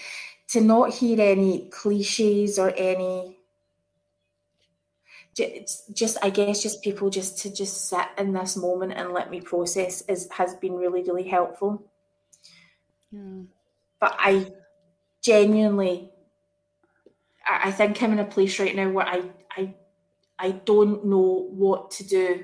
To 0.50 0.62
not 0.62 0.94
hear 0.94 1.22
any 1.22 1.70
cliches 1.70 2.60
or 2.60 2.74
any 2.76 3.38
just 5.36 6.18
I 6.22 6.30
guess 6.30 6.62
just 6.62 6.82
people 6.82 7.10
just 7.10 7.40
to 7.40 7.54
just 7.54 7.90
sit 7.90 8.08
in 8.18 8.34
this 8.34 8.58
moment 8.58 8.94
and 8.94 9.14
let 9.14 9.32
me 9.32 9.40
process 9.40 10.02
is 10.04 10.30
has 10.32 10.56
been 10.56 10.74
really 10.74 11.04
really 11.04 11.28
helpful. 11.28 11.84
Yeah. 13.12 13.44
But 14.00 14.16
I 14.18 14.52
genuinely 15.22 16.10
I 17.48 17.72
think 17.72 18.02
I'm 18.02 18.14
in 18.14 18.20
a 18.20 18.26
place 18.26 18.60
right 18.60 18.76
now 18.76 18.90
where 18.90 19.08
I 19.08 19.24
I 19.56 19.76
I 20.38 20.52
don't 20.52 21.06
know 21.06 21.48
what 21.50 21.92
to 21.92 22.08
do 22.08 22.44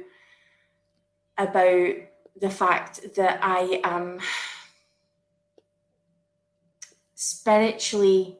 about 1.37 1.95
the 2.39 2.49
fact 2.49 3.15
that 3.15 3.39
I 3.41 3.81
am 3.83 4.19
spiritually 7.15 8.36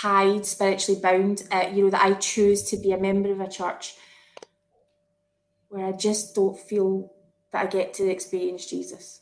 tied, 0.00 0.46
spiritually 0.46 1.00
bound, 1.00 1.42
uh, 1.50 1.68
you 1.72 1.84
know, 1.84 1.90
that 1.90 2.02
I 2.02 2.14
choose 2.14 2.62
to 2.70 2.76
be 2.76 2.92
a 2.92 2.98
member 2.98 3.32
of 3.32 3.40
a 3.40 3.48
church 3.48 3.94
where 5.68 5.86
I 5.86 5.92
just 5.92 6.34
don't 6.34 6.58
feel 6.58 7.12
that 7.52 7.66
I 7.66 7.66
get 7.66 7.94
to 7.94 8.08
experience 8.08 8.66
Jesus. 8.66 9.20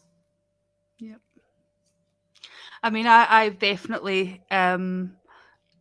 Yep. 0.99 1.21
I 2.83 2.91
mean, 2.91 3.07
I, 3.07 3.27
I've 3.29 3.59
definitely 3.59 4.43
um, 4.51 5.17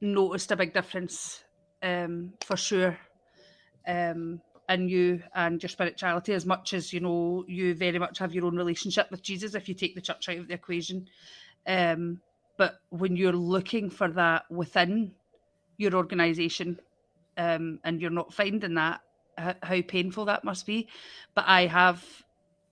noticed 0.02 0.52
a 0.52 0.56
big 0.56 0.74
difference 0.74 1.44
um, 1.84 2.34
for 2.46 2.58
sure 2.58 2.98
um, 3.88 4.42
in 4.68 4.90
you 4.90 5.24
and 5.34 5.62
your 5.62 5.70
spirituality 5.70 6.34
as 6.34 6.46
much 6.46 6.74
as 6.74 6.92
you 6.92 7.00
know 7.00 7.46
you 7.48 7.74
very 7.76 8.00
much 8.00 8.20
have 8.20 8.34
your 8.34 8.46
own 8.46 8.58
relationship 8.58 9.10
with 9.12 9.22
Jesus 9.22 9.56
if 9.56 9.70
you 9.70 9.76
take 9.76 9.96
the 9.96 10.02
church 10.02 10.28
out 10.28 10.38
of 10.38 10.48
the 10.48 10.54
equation. 10.54 11.08
Um, 11.66 12.20
but 12.58 12.82
when 12.90 13.16
you're 13.16 13.34
looking 13.34 13.90
for 13.90 14.10
that 14.10 14.50
within 14.52 15.12
your 15.78 15.94
organisation 15.94 16.80
um, 17.38 17.80
and 17.84 18.02
you're 18.02 18.10
not 18.10 18.34
finding 18.34 18.74
that, 18.74 19.02
how 19.38 19.82
painful 19.82 20.26
that 20.26 20.44
must 20.44 20.66
be. 20.66 20.88
But 21.36 21.46
I 21.48 21.68
have 21.68 22.04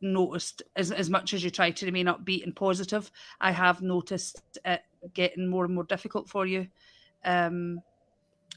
noticed, 0.02 0.64
as, 0.76 0.91
as 0.91 1.10
much 1.10 1.34
as 1.34 1.44
you 1.44 1.52
try 1.52 1.72
to 1.72 1.86
remain 1.86 2.07
upbeat 2.07 2.44
and 2.44 2.56
positive, 2.56 3.12
I 3.40 3.52
have 3.52 3.82
noticed 3.82 4.41
it 4.66 4.82
getting 5.14 5.48
more 5.48 5.66
and 5.66 5.76
more 5.76 5.84
difficult 5.84 6.28
for 6.28 6.48
you. 6.48 6.68
Um, 7.24 7.82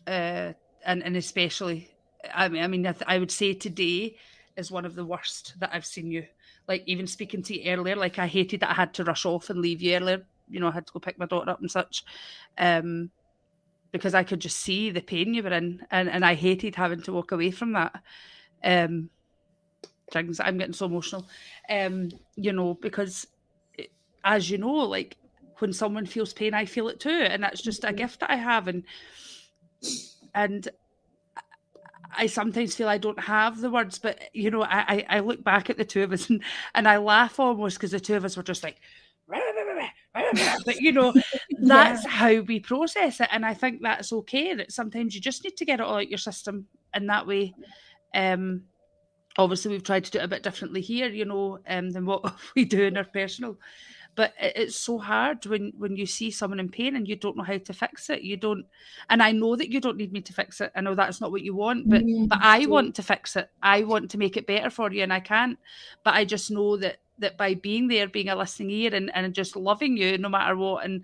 uh, 0.06 0.52
and, 0.84 1.02
and 1.04 1.16
especially, 1.16 1.90
I 2.34 2.48
mean, 2.48 2.62
I 2.62 2.66
mean, 2.66 2.86
I, 2.86 2.92
th- 2.92 3.04
I 3.06 3.18
would 3.18 3.30
say 3.30 3.52
today 3.52 4.16
is 4.56 4.70
one 4.70 4.86
of 4.86 4.94
the 4.94 5.04
worst 5.04 5.54
that 5.60 5.70
I've 5.72 5.86
seen 5.86 6.10
you. 6.10 6.24
Like 6.66 6.84
even 6.86 7.06
speaking 7.06 7.42
to 7.42 7.58
you 7.58 7.70
earlier, 7.70 7.96
like 7.96 8.18
I 8.18 8.26
hated 8.26 8.60
that 8.60 8.70
I 8.70 8.74
had 8.74 8.94
to 8.94 9.04
rush 9.04 9.26
off 9.26 9.50
and 9.50 9.60
leave 9.60 9.82
you 9.82 9.94
earlier 9.94 10.24
you 10.50 10.60
know, 10.60 10.68
I 10.68 10.72
had 10.72 10.86
to 10.86 10.92
go 10.92 11.00
pick 11.00 11.18
my 11.18 11.26
daughter 11.26 11.50
up 11.50 11.60
and 11.60 11.70
such. 11.70 12.04
Um, 12.56 13.10
because 13.90 14.14
I 14.14 14.22
could 14.22 14.40
just 14.40 14.58
see 14.58 14.90
the 14.90 15.00
pain 15.00 15.32
you 15.32 15.42
were 15.42 15.52
in, 15.52 15.86
and, 15.90 16.10
and 16.10 16.24
I 16.24 16.34
hated 16.34 16.74
having 16.74 17.02
to 17.02 17.12
walk 17.12 17.32
away 17.32 17.50
from 17.50 17.72
that. 17.72 18.02
Um, 18.62 19.08
things 20.12 20.40
I'm 20.40 20.58
getting 20.58 20.74
so 20.74 20.86
emotional. 20.86 21.26
Um, 21.68 22.10
you 22.36 22.52
know, 22.52 22.74
because 22.74 23.26
it, 23.76 23.90
as 24.24 24.50
you 24.50 24.58
know, 24.58 24.74
like 24.74 25.16
when 25.58 25.72
someone 25.72 26.06
feels 26.06 26.32
pain, 26.32 26.54
I 26.54 26.64
feel 26.64 26.88
it 26.88 27.00
too, 27.00 27.08
and 27.08 27.42
that's 27.42 27.62
just 27.62 27.84
a 27.84 27.88
mm-hmm. 27.88 27.96
gift 27.96 28.20
that 28.20 28.30
I 28.30 28.36
have, 28.36 28.68
and 28.68 28.84
and 30.34 30.68
I 32.16 32.26
sometimes 32.26 32.74
feel 32.74 32.88
I 32.88 32.98
don't 32.98 33.20
have 33.20 33.60
the 33.60 33.70
words, 33.70 33.98
but 33.98 34.18
you 34.32 34.50
know, 34.50 34.62
I 34.62 35.04
I, 35.08 35.20
look 35.20 35.42
back 35.42 35.70
at 35.70 35.76
the 35.76 35.84
two 35.84 36.02
of 36.02 36.12
us 36.12 36.28
and, 36.30 36.42
and 36.74 36.88
I 36.88 36.96
laugh 36.98 37.38
almost 37.38 37.76
because 37.76 37.90
the 37.90 38.00
two 38.00 38.16
of 38.16 38.24
us 38.24 38.36
were 38.36 38.42
just 38.42 38.62
like 38.62 38.80
but 40.64 40.80
you 40.80 40.92
know 40.92 41.12
that's 41.62 42.04
yeah. 42.04 42.10
how 42.10 42.40
we 42.40 42.60
process 42.60 43.20
it 43.20 43.28
and 43.32 43.44
i 43.44 43.54
think 43.54 43.80
that's 43.82 44.12
okay 44.12 44.54
that 44.54 44.72
sometimes 44.72 45.14
you 45.14 45.20
just 45.20 45.44
need 45.44 45.56
to 45.56 45.64
get 45.64 45.80
it 45.80 45.86
all 45.86 45.96
out 45.96 46.08
your 46.08 46.18
system 46.18 46.66
in 46.94 47.06
that 47.06 47.26
way 47.26 47.54
um 48.14 48.62
obviously 49.36 49.70
we've 49.70 49.84
tried 49.84 50.04
to 50.04 50.10
do 50.10 50.18
it 50.18 50.24
a 50.24 50.28
bit 50.28 50.42
differently 50.42 50.80
here 50.80 51.08
you 51.08 51.24
know 51.24 51.58
um 51.68 51.90
than 51.90 52.06
what 52.06 52.34
we 52.56 52.64
do 52.64 52.84
in 52.84 52.96
our 52.96 53.04
personal 53.04 53.56
but 54.18 54.34
it's 54.40 54.74
so 54.74 54.98
hard 54.98 55.46
when 55.46 55.72
when 55.78 55.94
you 55.94 56.04
see 56.04 56.28
someone 56.28 56.58
in 56.58 56.68
pain 56.68 56.96
and 56.96 57.06
you 57.06 57.14
don't 57.14 57.36
know 57.36 57.44
how 57.44 57.56
to 57.56 57.72
fix 57.72 58.10
it 58.10 58.22
you 58.22 58.36
don't 58.36 58.66
and 59.10 59.22
i 59.22 59.30
know 59.30 59.54
that 59.54 59.70
you 59.70 59.80
don't 59.80 59.96
need 59.96 60.12
me 60.12 60.20
to 60.20 60.32
fix 60.32 60.60
it 60.60 60.72
i 60.74 60.80
know 60.80 60.96
that's 60.96 61.20
not 61.20 61.30
what 61.30 61.42
you 61.42 61.54
want 61.54 61.88
but 61.88 62.02
mm, 62.02 62.28
but 62.28 62.38
i 62.42 62.66
want 62.66 62.96
to 62.96 63.02
fix 63.02 63.36
it 63.36 63.48
i 63.62 63.84
want 63.84 64.10
to 64.10 64.18
make 64.18 64.36
it 64.36 64.46
better 64.46 64.70
for 64.70 64.90
you 64.90 65.04
and 65.04 65.12
i 65.12 65.20
can't 65.20 65.56
but 66.02 66.14
i 66.14 66.24
just 66.24 66.50
know 66.50 66.76
that 66.76 66.96
that 67.18 67.36
by 67.36 67.54
being 67.54 67.88
there, 67.88 68.08
being 68.08 68.28
a 68.28 68.36
listening 68.36 68.70
ear 68.70 68.94
and, 68.94 69.10
and 69.14 69.34
just 69.34 69.56
loving 69.56 69.96
you 69.96 70.18
no 70.18 70.28
matter 70.28 70.56
what, 70.56 70.84
and 70.84 71.02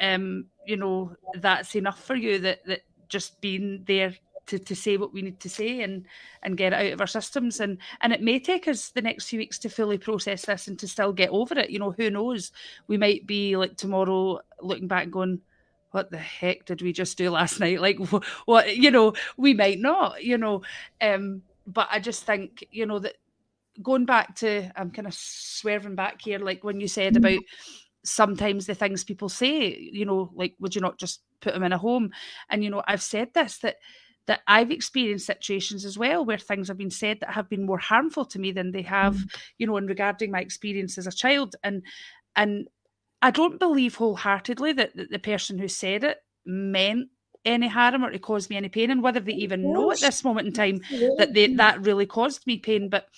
um, 0.00 0.46
you 0.66 0.76
know, 0.76 1.16
that's 1.36 1.74
enough 1.76 2.02
for 2.02 2.14
you 2.14 2.38
that 2.40 2.64
that 2.66 2.82
just 3.08 3.40
being 3.40 3.84
there 3.86 4.14
to, 4.46 4.58
to 4.58 4.76
say 4.76 4.96
what 4.96 5.12
we 5.12 5.22
need 5.22 5.40
to 5.40 5.48
say 5.48 5.82
and 5.82 6.04
and 6.42 6.56
get 6.56 6.72
it 6.72 6.86
out 6.86 6.92
of 6.92 7.00
our 7.00 7.06
systems. 7.06 7.60
And 7.60 7.78
and 8.00 8.12
it 8.12 8.22
may 8.22 8.38
take 8.38 8.68
us 8.68 8.90
the 8.90 9.02
next 9.02 9.28
few 9.28 9.38
weeks 9.38 9.58
to 9.60 9.68
fully 9.68 9.98
process 9.98 10.46
this 10.46 10.68
and 10.68 10.78
to 10.78 10.88
still 10.88 11.12
get 11.12 11.30
over 11.30 11.58
it. 11.58 11.70
You 11.70 11.78
know 11.78 11.92
who 11.92 12.10
knows? 12.10 12.52
We 12.86 12.98
might 12.98 13.26
be 13.26 13.56
like 13.56 13.76
tomorrow 13.76 14.40
looking 14.60 14.88
back 14.88 15.10
going 15.10 15.40
what 15.92 16.10
the 16.10 16.18
heck 16.18 16.64
did 16.64 16.82
we 16.82 16.92
just 16.92 17.16
do 17.16 17.30
last 17.30 17.60
night? 17.60 17.80
Like 17.80 17.98
what 18.46 18.76
you 18.76 18.90
know 18.90 19.14
we 19.36 19.54
might 19.54 19.78
not 19.78 20.22
you 20.22 20.38
know 20.38 20.62
um 21.00 21.42
but 21.66 21.88
i 21.90 21.98
just 21.98 22.24
think 22.24 22.66
you 22.70 22.86
know 22.86 22.98
that 22.98 23.14
going 23.82 24.04
back 24.04 24.36
to 24.36 24.70
I'm 24.76 24.90
kind 24.90 25.06
of 25.06 25.14
swerving 25.14 25.94
back 25.94 26.20
here, 26.22 26.38
like 26.38 26.64
when 26.64 26.80
you 26.80 26.88
said 26.88 27.16
about 27.16 27.40
sometimes 28.04 28.66
the 28.66 28.74
things 28.74 29.04
people 29.04 29.28
say, 29.28 29.76
you 29.92 30.04
know, 30.04 30.30
like 30.34 30.54
would 30.60 30.74
you 30.74 30.80
not 30.80 30.98
just 30.98 31.22
put 31.40 31.54
them 31.54 31.62
in 31.62 31.72
a 31.72 31.78
home? 31.78 32.10
And 32.50 32.62
you 32.62 32.70
know, 32.70 32.82
I've 32.86 33.02
said 33.02 33.34
this 33.34 33.58
that 33.58 33.76
that 34.26 34.40
I've 34.46 34.70
experienced 34.70 35.26
situations 35.26 35.84
as 35.84 35.98
well 35.98 36.24
where 36.24 36.38
things 36.38 36.68
have 36.68 36.78
been 36.78 36.90
said 36.90 37.20
that 37.20 37.34
have 37.34 37.48
been 37.48 37.66
more 37.66 37.78
harmful 37.78 38.24
to 38.26 38.38
me 38.38 38.52
than 38.52 38.72
they 38.72 38.82
have, 38.82 39.16
mm. 39.16 39.34
you 39.58 39.66
know, 39.66 39.76
in 39.76 39.86
regarding 39.86 40.30
my 40.30 40.40
experience 40.40 40.96
as 40.96 41.06
a 41.06 41.12
child. 41.12 41.56
And 41.62 41.82
and 42.36 42.68
I 43.22 43.30
don't 43.30 43.58
believe 43.58 43.96
wholeheartedly 43.96 44.74
that, 44.74 44.96
that 44.96 45.10
the 45.10 45.18
person 45.18 45.58
who 45.58 45.68
said 45.68 46.04
it 46.04 46.18
meant 46.44 47.08
any 47.44 47.68
harm 47.68 48.04
or 48.04 48.10
to 48.10 48.18
cause 48.18 48.48
me 48.48 48.56
any 48.56 48.68
pain, 48.68 48.90
and 48.90 49.02
whether 49.02 49.20
they 49.20 49.32
even 49.32 49.72
know 49.72 49.90
at 49.90 50.00
this 50.00 50.24
moment 50.24 50.46
in 50.46 50.52
time 50.52 50.80
that 51.18 51.32
they 51.34 51.54
that 51.54 51.84
really 51.84 52.06
caused 52.06 52.46
me 52.46 52.58
pain. 52.58 52.88
But 52.88 53.08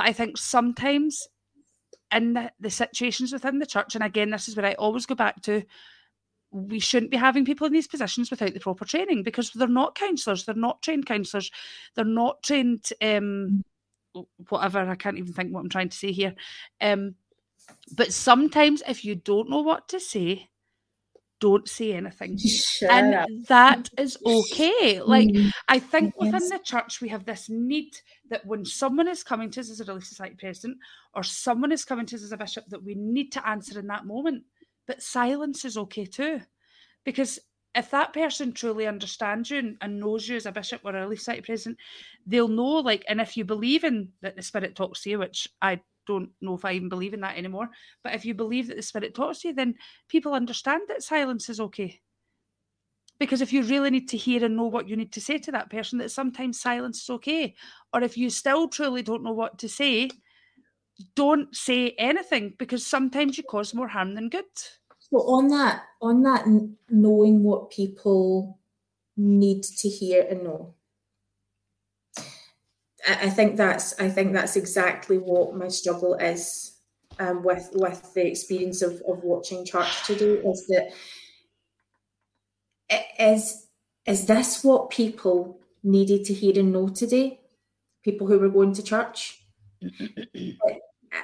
but 0.00 0.08
I 0.08 0.14
think 0.14 0.38
sometimes 0.38 1.28
in 2.10 2.32
the, 2.32 2.50
the 2.58 2.70
situations 2.70 3.34
within 3.34 3.58
the 3.58 3.66
church, 3.66 3.94
and 3.94 4.02
again, 4.02 4.30
this 4.30 4.48
is 4.48 4.56
where 4.56 4.64
I 4.64 4.72
always 4.72 5.04
go 5.04 5.14
back 5.14 5.42
to, 5.42 5.62
we 6.50 6.80
shouldn't 6.80 7.10
be 7.10 7.18
having 7.18 7.44
people 7.44 7.66
in 7.66 7.74
these 7.74 7.86
positions 7.86 8.30
without 8.30 8.54
the 8.54 8.60
proper 8.60 8.86
training 8.86 9.24
because 9.24 9.50
they're 9.50 9.68
not 9.68 9.94
counsellors, 9.94 10.46
they're 10.46 10.54
not 10.54 10.80
trained 10.80 11.04
counsellors, 11.04 11.50
they're 11.96 12.06
not 12.06 12.42
trained 12.42 12.88
um, 13.02 13.62
whatever. 14.48 14.78
I 14.78 14.94
can't 14.94 15.18
even 15.18 15.34
think 15.34 15.52
what 15.52 15.60
I'm 15.60 15.68
trying 15.68 15.90
to 15.90 15.98
say 15.98 16.12
here. 16.12 16.34
Um, 16.80 17.16
but 17.94 18.10
sometimes 18.10 18.82
if 18.88 19.04
you 19.04 19.16
don't 19.16 19.50
know 19.50 19.60
what 19.60 19.86
to 19.90 20.00
say, 20.00 20.48
don't 21.40 21.68
say 21.68 21.92
anything. 21.92 22.38
Shut 22.38 22.90
and 22.90 23.14
up. 23.16 23.28
that 23.48 23.90
is 23.98 24.16
okay. 24.24 25.02
Like, 25.02 25.28
mm. 25.28 25.52
I 25.68 25.78
think 25.78 26.14
yes. 26.18 26.32
within 26.32 26.48
the 26.48 26.60
church, 26.64 27.02
we 27.02 27.10
have 27.10 27.26
this 27.26 27.50
need 27.50 27.98
that 28.30 28.46
when 28.46 28.64
someone 28.64 29.08
is 29.08 29.22
coming 29.22 29.50
to 29.50 29.60
us 29.60 29.70
as 29.70 29.80
a 29.80 29.84
Relief 29.84 30.06
Society 30.06 30.36
president 30.38 30.78
or 31.14 31.22
someone 31.22 31.72
is 31.72 31.84
coming 31.84 32.06
to 32.06 32.16
us 32.16 32.22
as 32.22 32.32
a 32.32 32.36
bishop, 32.36 32.64
that 32.68 32.82
we 32.82 32.94
need 32.94 33.32
to 33.32 33.46
answer 33.46 33.78
in 33.78 33.88
that 33.88 34.06
moment. 34.06 34.44
But 34.86 35.02
silence 35.02 35.64
is 35.64 35.76
okay 35.76 36.06
too. 36.06 36.40
Because 37.04 37.38
if 37.74 37.90
that 37.90 38.12
person 38.12 38.52
truly 38.52 38.86
understands 38.86 39.50
you 39.50 39.76
and, 39.80 40.00
knows 40.00 40.28
you 40.28 40.36
as 40.36 40.46
a 40.46 40.52
bishop 40.52 40.80
or 40.84 40.94
a 40.94 41.00
Relief 41.00 41.20
Society 41.20 41.42
president, 41.42 41.78
they'll 42.26 42.48
know, 42.48 42.76
like, 42.78 43.04
and 43.08 43.20
if 43.20 43.36
you 43.36 43.44
believe 43.44 43.84
in 43.84 44.08
that 44.22 44.36
the 44.36 44.42
Spirit 44.42 44.74
talks 44.74 45.02
to 45.02 45.10
you, 45.10 45.18
which 45.18 45.48
I 45.62 45.80
don't 46.06 46.30
know 46.40 46.54
if 46.54 46.64
I 46.64 46.72
even 46.72 46.88
believe 46.88 47.14
in 47.14 47.20
that 47.20 47.36
anymore. 47.36 47.70
But 48.02 48.14
if 48.14 48.24
you 48.24 48.34
believe 48.34 48.66
that 48.68 48.76
the 48.76 48.82
Spirit 48.82 49.14
talks 49.14 49.40
to 49.40 49.48
you, 49.48 49.54
then 49.54 49.76
people 50.08 50.34
understand 50.34 50.82
that 50.88 51.02
silence 51.02 51.48
is 51.48 51.60
okay. 51.60 52.00
Because 53.20 53.42
if 53.42 53.52
you 53.52 53.62
really 53.62 53.90
need 53.90 54.08
to 54.08 54.16
hear 54.16 54.44
and 54.44 54.56
know 54.56 54.64
what 54.66 54.88
you 54.88 54.96
need 54.96 55.12
to 55.12 55.20
say 55.20 55.38
to 55.38 55.52
that 55.52 55.70
person, 55.70 55.98
that 55.98 56.10
sometimes 56.10 56.58
silence 56.58 57.02
is 57.02 57.10
okay. 57.10 57.54
Or 57.92 58.02
if 58.02 58.16
you 58.16 58.30
still 58.30 58.66
truly 58.66 59.02
don't 59.02 59.22
know 59.22 59.32
what 59.32 59.58
to 59.58 59.68
say, 59.68 60.10
don't 61.14 61.54
say 61.54 61.90
anything 61.98 62.54
because 62.58 62.84
sometimes 62.84 63.36
you 63.36 63.44
cause 63.44 63.74
more 63.74 63.88
harm 63.88 64.14
than 64.14 64.28
good. 64.28 64.44
So 64.98 65.18
on 65.18 65.48
that, 65.48 65.82
on 66.00 66.22
that, 66.22 66.46
knowing 66.88 67.42
what 67.42 67.70
people 67.70 68.58
need 69.16 69.62
to 69.64 69.88
hear 69.88 70.26
and 70.28 70.44
know. 70.44 70.74
I 73.08 73.30
think 73.30 73.56
that's 73.56 73.98
I 73.98 74.08
think 74.08 74.32
that's 74.32 74.56
exactly 74.56 75.18
what 75.18 75.56
my 75.56 75.68
struggle 75.68 76.14
is 76.14 76.76
um, 77.18 77.42
with 77.42 77.70
with 77.72 78.12
the 78.14 78.26
experience 78.26 78.82
of, 78.82 79.02
of 79.08 79.24
watching 79.24 79.64
church 79.64 80.06
today 80.06 80.34
is 80.34 80.66
that 80.68 80.92
is 83.18 83.66
is 84.06 84.26
this 84.26 84.64
what 84.64 84.90
people 84.90 85.60
needed 85.82 86.24
to 86.26 86.34
hear 86.34 86.58
and 86.58 86.72
know 86.72 86.88
today? 86.88 87.40
People 88.02 88.26
who 88.26 88.38
were 88.38 88.48
going 88.48 88.72
to 88.74 88.82
church. 88.82 89.44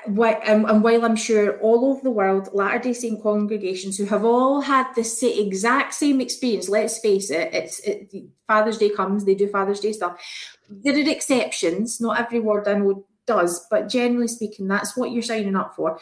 and, 0.06 0.82
while 0.82 1.04
I'm 1.04 1.16
sure 1.16 1.58
all 1.60 1.86
over 1.86 2.00
the 2.02 2.10
world, 2.10 2.50
Latter 2.52 2.78
Day 2.78 2.92
Saint 2.92 3.22
congregations 3.22 3.96
who 3.96 4.04
have 4.06 4.24
all 4.24 4.60
had 4.60 4.92
the 4.94 5.40
exact 5.40 5.94
same 5.94 6.20
experience, 6.20 6.68
let's 6.68 6.98
face 6.98 7.30
it, 7.30 7.52
it's 7.54 7.80
it, 7.80 8.12
Father's 8.46 8.78
Day 8.78 8.90
comes, 8.90 9.24
they 9.24 9.34
do 9.34 9.48
Father's 9.48 9.80
Day 9.80 9.92
stuff. 9.92 10.20
There 10.68 10.94
are 10.94 11.10
exceptions. 11.10 12.00
Not 12.00 12.20
every 12.20 12.40
word 12.40 12.68
I 12.68 12.74
know 12.74 13.06
does, 13.26 13.66
but 13.70 13.88
generally 13.88 14.28
speaking, 14.28 14.68
that's 14.68 14.96
what 14.96 15.10
you're 15.10 15.22
signing 15.22 15.56
up 15.56 15.74
for. 15.74 15.98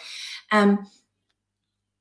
Um, 0.53 0.87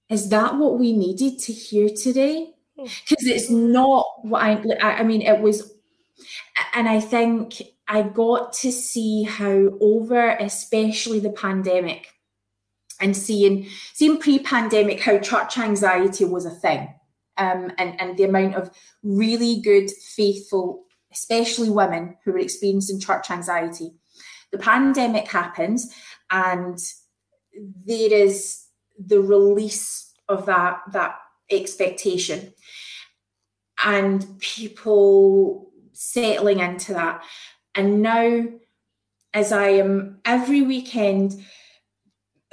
is 0.10 0.30
that 0.30 0.58
what 0.58 0.78
we 0.78 0.94
needed 0.94 1.40
to 1.40 1.54
hear 1.54 1.90
today? 1.90 2.54
Because 2.76 3.24
hmm. 3.24 3.30
it's 3.30 3.50
not 3.50 4.06
what 4.24 4.42
I, 4.42 4.56
I 4.82 5.04
mean, 5.04 5.22
it 5.22 5.40
was, 5.40 5.74
and 6.74 6.88
I 6.88 7.00
think 7.00 7.62
I 7.88 8.04
got 8.04 8.54
to 8.54 8.72
see 8.72 9.24
how 9.24 9.70
over, 9.80 10.30
especially 10.30 11.20
the 11.20 11.32
pandemic, 11.32 12.10
and 13.00 13.16
seeing 13.18 13.68
seeing 13.94 14.20
pre-pandemic 14.20 15.02
how 15.02 15.18
church 15.20 15.58
anxiety 15.58 16.26
was 16.26 16.46
a 16.46 16.52
thing, 16.52 16.94
um, 17.38 17.72
and 17.78 18.00
and 18.00 18.18
the 18.18 18.24
amount 18.24 18.56
of 18.56 18.72
really 19.04 19.62
good, 19.62 19.92
faithful, 19.92 20.84
especially 21.12 21.70
women 21.70 22.18
who 22.24 22.32
were 22.32 22.40
experiencing 22.40 23.00
church 23.00 23.30
anxiety 23.30 23.94
the 24.54 24.60
pandemic 24.60 25.28
happens 25.28 25.94
and 26.32 26.78
there 27.86 28.14
is 28.14 28.66
the 28.98 29.20
release 29.20 30.14
of 30.30 30.46
that 30.46 30.80
that 30.94 31.16
expectation. 31.60 32.54
And 33.84 34.40
people 34.40 35.72
settling 35.94 36.60
into 36.60 36.94
that. 36.94 37.24
And 37.76 38.02
now 38.02 38.46
as 39.34 39.52
i 39.52 39.68
am 39.68 40.20
every 40.26 40.62
weekend 40.62 41.44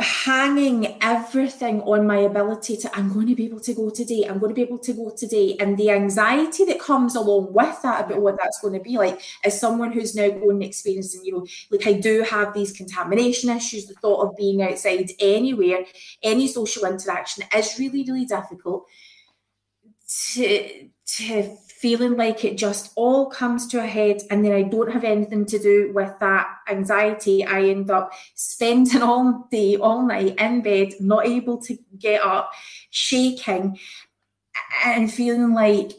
hanging 0.00 0.96
everything 1.02 1.82
on 1.82 2.06
my 2.06 2.16
ability 2.16 2.74
to 2.74 2.96
i'm 2.96 3.12
going 3.12 3.26
to 3.26 3.34
be 3.34 3.44
able 3.44 3.60
to 3.60 3.74
go 3.74 3.90
today 3.90 4.24
i'm 4.28 4.38
going 4.38 4.48
to 4.48 4.54
be 4.54 4.62
able 4.62 4.78
to 4.78 4.92
go 4.94 5.10
today. 5.10 5.56
And 5.60 5.76
the 5.76 5.90
anxiety 5.90 6.64
that 6.64 6.80
comes 6.80 7.16
along 7.16 7.52
with 7.52 7.82
that 7.82 8.06
about 8.06 8.22
what 8.22 8.38
that's 8.38 8.60
going 8.60 8.74
to 8.74 8.80
be 8.80 8.96
like 8.96 9.20
as 9.44 9.60
someone 9.60 9.92
who's 9.92 10.14
now 10.14 10.28
going 10.28 10.56
and 10.56 10.62
experiencing 10.62 11.24
you 11.24 11.32
know 11.32 11.46
like 11.70 11.86
i 11.86 11.92
do 11.92 12.22
have 12.22 12.54
these 12.54 12.72
contamination 12.72 13.50
issues 13.50 13.86
the 13.86 13.94
thought 13.94 14.26
of 14.26 14.36
being 14.36 14.62
outside 14.62 15.10
anywhere 15.20 15.84
any 16.22 16.48
social 16.48 16.86
interaction 16.86 17.44
is 17.54 17.78
really 17.78 18.02
really 18.04 18.24
difficult 18.24 18.86
to 20.32 20.88
to 21.06 21.56
feeling 21.80 22.14
like 22.14 22.44
it 22.44 22.58
just 22.58 22.92
all 22.94 23.30
comes 23.30 23.66
to 23.66 23.80
a 23.80 23.86
head 23.86 24.20
and 24.30 24.44
then 24.44 24.52
I 24.52 24.62
don't 24.62 24.92
have 24.92 25.02
anything 25.02 25.46
to 25.46 25.58
do 25.58 25.90
with 25.94 26.12
that 26.20 26.46
anxiety, 26.68 27.42
I 27.42 27.62
end 27.62 27.90
up 27.90 28.12
spending 28.34 29.00
all 29.02 29.48
day, 29.50 29.76
all 29.76 30.02
night 30.06 30.34
in 30.38 30.60
bed, 30.60 30.92
not 31.00 31.26
able 31.26 31.56
to 31.62 31.78
get 31.98 32.22
up, 32.22 32.52
shaking, 32.90 33.78
and 34.84 35.10
feeling 35.10 35.54
like 35.54 35.92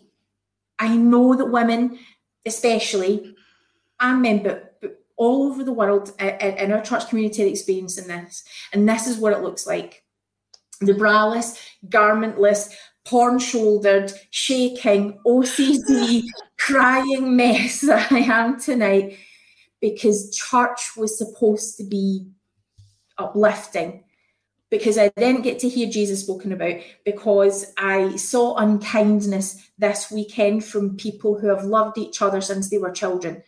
I 0.78 0.96
know 0.96 1.36
that 1.36 1.46
women, 1.46 1.98
especially, 2.46 3.36
and 4.00 4.22
men, 4.22 4.44
but, 4.44 4.68
all 5.18 5.44
over 5.44 5.64
the 5.64 5.72
world 5.72 6.12
in 6.20 6.72
our 6.72 6.82
church 6.82 7.08
community 7.08 7.44
are 7.44 7.48
experiencing 7.48 8.08
this. 8.08 8.44
And 8.74 8.90
this 8.90 9.06
is 9.06 9.20
what 9.20 9.34
it 9.34 9.44
looks 9.44 9.68
like. 9.68 10.04
The 10.80 10.94
braless, 10.94 11.60
garmentless, 11.88 12.74
porn 13.06 13.40
shouldered, 13.40 14.12
shaking, 14.30 15.20
OCD, 15.26 16.24
crying 16.58 17.36
mess 17.36 17.82
that 17.88 18.12
I 18.12 18.20
am 18.20 18.60
tonight 18.60 19.18
because 19.80 20.36
church 20.36 20.92
was 20.96 21.18
supposed 21.18 21.78
to 21.78 21.84
be 21.84 22.28
uplifting. 23.18 24.04
Because 24.70 24.98
I 24.98 25.10
didn't 25.18 25.42
get 25.42 25.60
to 25.60 25.70
hear 25.70 25.90
Jesus 25.90 26.22
spoken 26.22 26.54
about, 26.54 26.76
because 27.04 27.74
I 27.78 28.16
saw 28.16 28.56
unkindness 28.56 29.70
this 29.78 30.10
weekend 30.10 30.64
from 30.64 30.96
people 30.96 31.38
who 31.38 31.48
have 31.48 31.66
loved 31.66 31.98
each 31.98 32.22
other 32.22 32.40
since 32.40 32.70
they 32.70 32.78
were 32.78 32.92
children. 32.92 33.44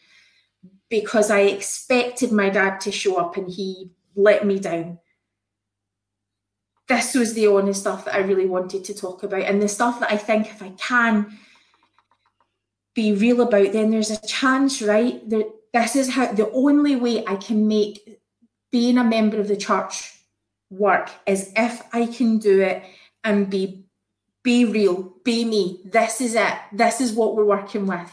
Because 0.90 1.32
I 1.32 1.42
expected 1.42 2.34
my 2.34 2.50
dad 2.50 2.82
to 2.82 2.92
show 2.92 3.16
up 3.16 3.38
and 3.38 3.50
he 3.50 3.90
let 4.16 4.46
me 4.46 4.60
down 4.60 5.00
this 6.96 7.14
was 7.16 7.34
the 7.34 7.48
only 7.48 7.74
stuff 7.74 8.06
that 8.06 8.16
I 8.16 8.20
really 8.20 8.46
wanted 8.46 8.84
to 8.86 8.94
talk 8.94 9.24
about, 9.24 9.42
and 9.44 9.62
the 9.62 9.68
stuff 9.68 10.00
that 10.00 10.12
I 10.12 10.18
think 10.18 10.48
if 10.48 10.62
I 10.62 10.70
can 10.72 11.38
be 12.94 13.14
real 13.14 13.42
about, 13.42 13.72
then 13.74 13.90
there's 13.90 14.12
a 14.12 14.28
chance, 14.28 14.82
right? 14.82 15.28
That 15.30 15.52
this 15.74 15.96
is 15.96 16.10
how 16.10 16.32
the 16.32 16.52
only 16.52 16.96
way 16.96 17.26
I 17.26 17.36
can 17.36 17.68
make 17.68 18.20
being 18.72 18.98
a 18.98 19.04
member 19.04 19.40
of 19.40 19.48
the 19.48 19.58
church 19.58 20.14
work 20.70 21.10
is 21.26 21.52
if 21.56 21.82
I 21.94 22.06
can 22.06 22.38
do 22.38 22.62
it 22.62 22.84
and 23.24 23.50
be 23.50 23.86
be 24.44 24.66
real, 24.66 25.14
be 25.24 25.46
me. 25.46 25.80
This 25.86 26.20
is 26.20 26.36
it. 26.36 26.54
This 26.74 27.00
is 27.00 27.14
what 27.14 27.36
we're 27.36 27.46
working 27.46 27.88
with. 27.88 28.12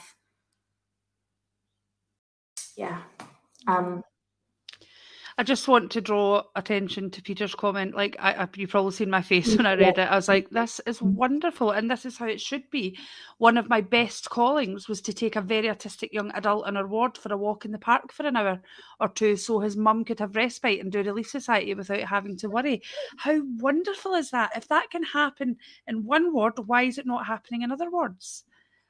Yeah. 2.77 3.03
Um 3.67 4.05
I 5.41 5.43
just 5.43 5.69
want 5.69 5.91
to 5.93 6.03
draw 6.03 6.43
attention 6.55 7.11
to 7.13 7.23
Peter's 7.23 7.55
comment. 7.55 7.97
Like, 7.97 8.15
I, 8.19 8.35
I, 8.35 8.49
you've 8.57 8.69
probably 8.69 8.93
seen 8.93 9.09
my 9.09 9.23
face 9.23 9.57
when 9.57 9.65
I 9.65 9.73
read 9.73 9.97
it. 9.97 10.11
I 10.11 10.15
was 10.15 10.29
like, 10.29 10.51
this 10.51 10.83
is 10.85 10.99
mm. 10.99 11.15
wonderful, 11.15 11.71
and 11.71 11.91
this 11.91 12.05
is 12.05 12.19
how 12.19 12.27
it 12.27 12.43
should 12.43 12.69
be. 12.71 12.99
One 13.39 13.57
of 13.57 13.67
my 13.67 13.81
best 13.81 14.29
callings 14.29 14.87
was 14.87 15.01
to 15.01 15.15
take 15.15 15.37
a 15.37 15.41
very 15.41 15.69
autistic 15.69 16.13
young 16.13 16.31
adult 16.33 16.69
in 16.69 16.77
our 16.77 16.87
ward 16.87 17.17
for 17.17 17.33
a 17.33 17.39
walk 17.39 17.65
in 17.65 17.73
the 17.73 17.79
park 17.79 18.13
for 18.13 18.27
an 18.27 18.37
hour 18.37 18.61
or 19.01 19.09
two 19.09 19.35
so 19.35 19.61
his 19.61 19.79
mum 19.79 20.05
could 20.05 20.21
have 20.21 20.37
respite 20.37 20.81
and 20.81 20.93
do 20.93 21.03
Relief 21.03 21.31
Society 21.31 21.73
without 21.73 22.01
having 22.01 22.37
to 22.37 22.51
worry. 22.51 22.83
How 23.17 23.41
wonderful 23.61 24.13
is 24.17 24.33
that? 24.33 24.51
If 24.55 24.69
that 24.69 24.91
can 24.91 25.05
happen 25.05 25.57
in 25.87 26.05
one 26.05 26.35
ward, 26.35 26.59
why 26.67 26.83
is 26.83 26.99
it 26.99 27.07
not 27.07 27.25
happening 27.25 27.63
in 27.63 27.73
other 27.73 27.91
wards? 27.91 28.45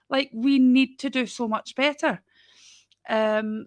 Like, 0.08 0.32
we 0.34 0.58
need 0.58 0.98
to 0.98 1.10
do 1.10 1.26
so 1.26 1.46
much 1.46 1.76
better. 1.76 2.22
Um, 3.08 3.66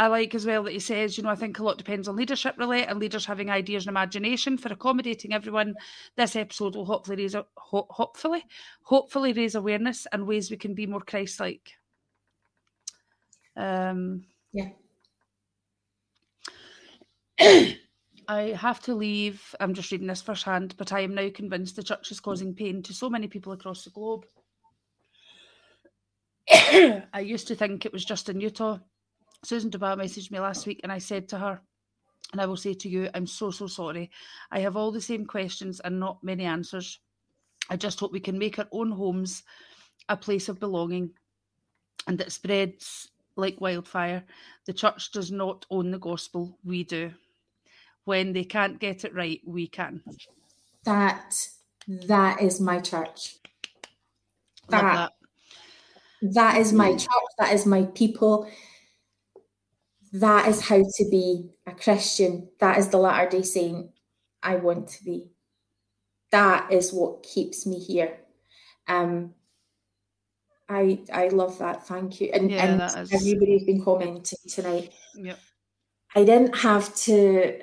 I 0.00 0.06
like 0.06 0.34
as 0.34 0.46
well 0.46 0.62
that 0.62 0.72
he 0.72 0.78
says, 0.78 1.18
you 1.18 1.22
know, 1.22 1.28
I 1.28 1.34
think 1.34 1.58
a 1.58 1.62
lot 1.62 1.76
depends 1.76 2.08
on 2.08 2.16
leadership 2.16 2.54
really 2.56 2.84
and 2.84 2.98
leaders 2.98 3.26
having 3.26 3.50
ideas 3.50 3.84
and 3.84 3.90
imagination 3.92 4.56
for 4.56 4.72
accommodating 4.72 5.34
everyone. 5.34 5.74
This 6.16 6.36
episode 6.36 6.74
will 6.74 6.86
hopefully 6.86 7.18
raise 7.18 7.34
ho- 7.34 7.86
hopefully 7.90 8.42
hopefully 8.82 9.34
raise 9.34 9.56
awareness 9.56 10.06
and 10.10 10.26
ways 10.26 10.50
we 10.50 10.56
can 10.56 10.74
be 10.74 10.86
more 10.86 11.02
Christ-like. 11.02 11.72
Um, 13.58 14.24
yeah. 14.54 14.70
I 18.26 18.40
have 18.56 18.80
to 18.84 18.94
leave. 18.94 19.54
I'm 19.60 19.74
just 19.74 19.92
reading 19.92 20.06
this 20.06 20.22
firsthand, 20.22 20.76
but 20.78 20.94
I 20.94 21.00
am 21.00 21.14
now 21.14 21.28
convinced 21.28 21.76
the 21.76 21.82
church 21.82 22.10
is 22.10 22.20
causing 22.20 22.54
pain 22.54 22.82
to 22.84 22.94
so 22.94 23.10
many 23.10 23.28
people 23.28 23.52
across 23.52 23.84
the 23.84 23.90
globe. 23.90 24.24
I 26.50 27.20
used 27.22 27.48
to 27.48 27.54
think 27.54 27.84
it 27.84 27.92
was 27.92 28.06
just 28.06 28.30
in 28.30 28.40
Utah 28.40 28.78
Susan 29.42 29.70
Dubois 29.70 29.96
messaged 29.96 30.30
me 30.30 30.40
last 30.40 30.66
week 30.66 30.80
and 30.82 30.92
I 30.92 30.98
said 30.98 31.28
to 31.28 31.38
her, 31.38 31.60
and 32.32 32.40
I 32.40 32.46
will 32.46 32.56
say 32.56 32.74
to 32.74 32.88
you, 32.88 33.08
I'm 33.14 33.26
so, 33.26 33.50
so 33.50 33.66
sorry. 33.66 34.10
I 34.50 34.60
have 34.60 34.76
all 34.76 34.92
the 34.92 35.00
same 35.00 35.26
questions 35.26 35.80
and 35.80 35.98
not 35.98 36.22
many 36.22 36.44
answers. 36.44 37.00
I 37.68 37.76
just 37.76 37.98
hope 37.98 38.12
we 38.12 38.20
can 38.20 38.38
make 38.38 38.58
our 38.58 38.68
own 38.72 38.90
homes 38.90 39.42
a 40.08 40.16
place 40.16 40.48
of 40.48 40.60
belonging 40.60 41.10
and 42.06 42.18
that 42.18 42.32
spreads 42.32 43.08
like 43.36 43.60
wildfire. 43.60 44.24
The 44.66 44.72
church 44.72 45.12
does 45.12 45.30
not 45.30 45.66
own 45.70 45.90
the 45.90 45.98
gospel, 45.98 46.58
we 46.64 46.84
do. 46.84 47.12
When 48.04 48.32
they 48.32 48.44
can't 48.44 48.78
get 48.78 49.04
it 49.04 49.14
right, 49.14 49.40
we 49.44 49.66
can. 49.66 50.02
That 50.84 51.48
that 51.88 52.40
is 52.40 52.60
my 52.60 52.80
church. 52.80 53.36
That, 54.68 54.82
that. 54.82 55.12
that 56.34 56.56
is 56.58 56.72
my 56.72 56.90
mm. 56.90 56.98
church, 56.98 57.30
that 57.38 57.52
is 57.52 57.66
my 57.66 57.84
people 57.94 58.48
that 60.12 60.48
is 60.48 60.60
how 60.60 60.78
to 60.78 61.10
be 61.10 61.50
a 61.66 61.72
Christian. 61.72 62.48
That 62.58 62.78
is 62.78 62.88
the 62.88 62.98
latter 62.98 63.30
day 63.30 63.42
saint 63.42 63.90
I 64.42 64.56
want 64.56 64.88
to 64.88 65.04
be. 65.04 65.30
That 66.32 66.72
is 66.72 66.92
what 66.92 67.22
keeps 67.22 67.66
me 67.66 67.78
here. 67.78 68.18
Um, 68.88 69.34
I 70.68 71.00
I 71.12 71.28
love 71.28 71.58
that. 71.58 71.86
Thank 71.86 72.20
you. 72.20 72.30
And, 72.32 72.50
yeah, 72.50 72.64
and 72.64 72.82
is... 72.82 73.12
everybody's 73.12 73.64
been 73.64 73.84
commenting 73.84 74.38
tonight. 74.48 74.92
Yep. 75.14 75.38
I 76.14 76.24
didn't 76.24 76.56
have 76.56 76.94
to 76.96 77.60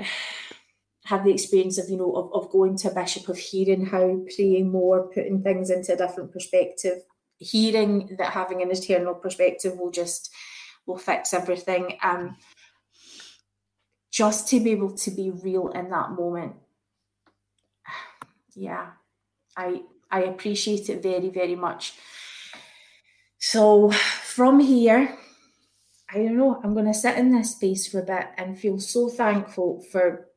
have 1.05 1.23
the 1.23 1.31
experience 1.31 1.77
of 1.77 1.89
you 1.89 1.97
know 1.97 2.13
of, 2.13 2.33
of 2.33 2.51
going 2.51 2.77
to 2.77 2.91
a 2.91 2.93
bishop 2.93 3.29
of 3.29 3.37
hearing 3.37 3.85
how 3.85 4.21
praying 4.35 4.69
more, 4.69 5.07
putting 5.13 5.41
things 5.41 5.69
into 5.69 5.93
a 5.93 5.97
different 5.97 6.31
perspective 6.31 7.01
hearing 7.39 8.15
that 8.17 8.33
having 8.33 8.61
an 8.61 8.71
eternal 8.71 9.13
perspective 9.13 9.77
will 9.77 9.91
just 9.91 10.33
will 10.87 10.97
fix 10.97 11.33
everything. 11.33 11.97
Um, 12.01 12.37
just 14.11 14.47
to 14.47 14.59
be 14.59 14.71
able 14.71 14.95
to 14.97 15.11
be 15.11 15.29
real 15.29 15.69
in 15.69 15.89
that 15.89 16.11
moment. 16.11 16.55
Yeah, 18.59 18.87
I 19.55 19.81
I 20.09 20.21
appreciate 20.23 20.89
it 20.89 21.03
very, 21.03 21.29
very 21.29 21.53
much. 21.53 21.93
So 23.37 23.91
from 23.91 24.59
here, 24.59 25.15
I 26.09 26.15
don't 26.15 26.37
know, 26.37 26.59
I'm 26.63 26.73
to 26.73 26.93
sit 26.93 27.19
in 27.19 27.31
this 27.31 27.51
space 27.51 27.87
for 27.87 27.99
a 27.99 28.05
bit 28.05 28.27
and 28.35 28.57
feel 28.57 28.79
so 28.79 29.09
thankful 29.09 29.83
for 29.91 30.29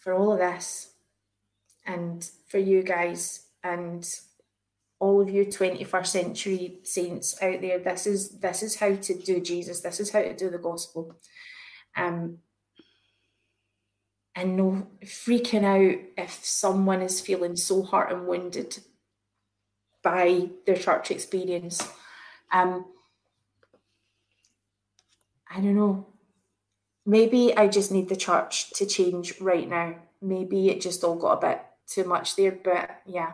for 0.00 0.14
all 0.14 0.32
of 0.32 0.38
this 0.38 0.92
and 1.84 2.30
for 2.48 2.58
you 2.58 2.82
guys 2.82 3.48
and 3.62 4.08
all 4.98 5.20
of 5.20 5.28
you 5.28 5.44
21st 5.44 6.06
century 6.06 6.78
saints 6.82 7.40
out 7.42 7.60
there. 7.60 7.78
This 7.78 8.06
is 8.06 8.38
this 8.38 8.62
is 8.62 8.76
how 8.76 8.94
to 8.94 9.14
do 9.14 9.40
jesus. 9.40 9.80
This 9.80 10.00
is 10.00 10.10
how 10.10 10.22
to 10.22 10.34
do 10.34 10.50
the 10.50 10.58
gospel. 10.58 11.16
Um 11.96 12.38
and 14.34 14.56
no 14.56 14.88
freaking 15.04 15.64
out 15.64 15.98
if 16.16 16.44
someone 16.44 17.02
is 17.02 17.20
feeling 17.20 17.56
so 17.56 17.82
hurt 17.82 18.12
and 18.12 18.26
wounded 18.26 18.78
by 20.02 20.50
their 20.66 20.76
church 20.76 21.10
experience. 21.10 21.86
Um 22.50 22.86
i 25.50 25.56
don't 25.56 25.76
know. 25.76 26.06
Maybe 27.04 27.54
i 27.54 27.68
just 27.68 27.92
need 27.92 28.08
the 28.08 28.16
church 28.16 28.70
to 28.74 28.86
change 28.86 29.40
right 29.42 29.68
now. 29.68 29.96
Maybe 30.22 30.70
it 30.70 30.80
just 30.80 31.04
all 31.04 31.16
got 31.16 31.44
a 31.44 31.48
bit 31.48 31.62
too 31.86 32.04
much 32.04 32.34
there 32.34 32.58
but 32.64 33.02
yeah 33.06 33.32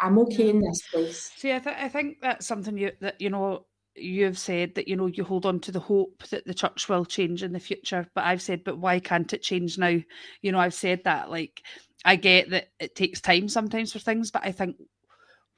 I, 0.00 0.06
am 0.06 0.18
okay 0.20 0.50
in 0.50 0.60
this 0.60 0.82
place. 0.82 1.32
See, 1.36 1.52
I, 1.52 1.58
th- 1.58 1.76
I 1.78 1.88
think 1.88 2.18
that's 2.20 2.46
something 2.46 2.76
you 2.76 2.92
that 3.00 3.20
you 3.20 3.30
know 3.30 3.66
you've 3.94 4.38
said 4.38 4.74
that 4.74 4.88
you 4.88 4.96
know 4.96 5.06
you 5.06 5.24
hold 5.24 5.46
on 5.46 5.60
to 5.60 5.72
the 5.72 5.80
hope 5.80 6.22
that 6.30 6.46
the 6.46 6.54
church 6.54 6.88
will 6.88 7.04
change 7.04 7.42
in 7.42 7.52
the 7.52 7.60
future. 7.60 8.06
But 8.14 8.24
I've 8.24 8.42
said, 8.42 8.64
but 8.64 8.78
why 8.78 9.00
can't 9.00 9.32
it 9.32 9.42
change 9.42 9.78
now? 9.78 9.98
You 10.42 10.52
know, 10.52 10.58
I've 10.58 10.74
said 10.74 11.04
that 11.04 11.30
like 11.30 11.62
I 12.04 12.16
get 12.16 12.50
that 12.50 12.68
it 12.78 12.94
takes 12.94 13.20
time 13.20 13.48
sometimes 13.48 13.92
for 13.92 13.98
things, 13.98 14.30
but 14.30 14.44
I 14.44 14.52
think 14.52 14.76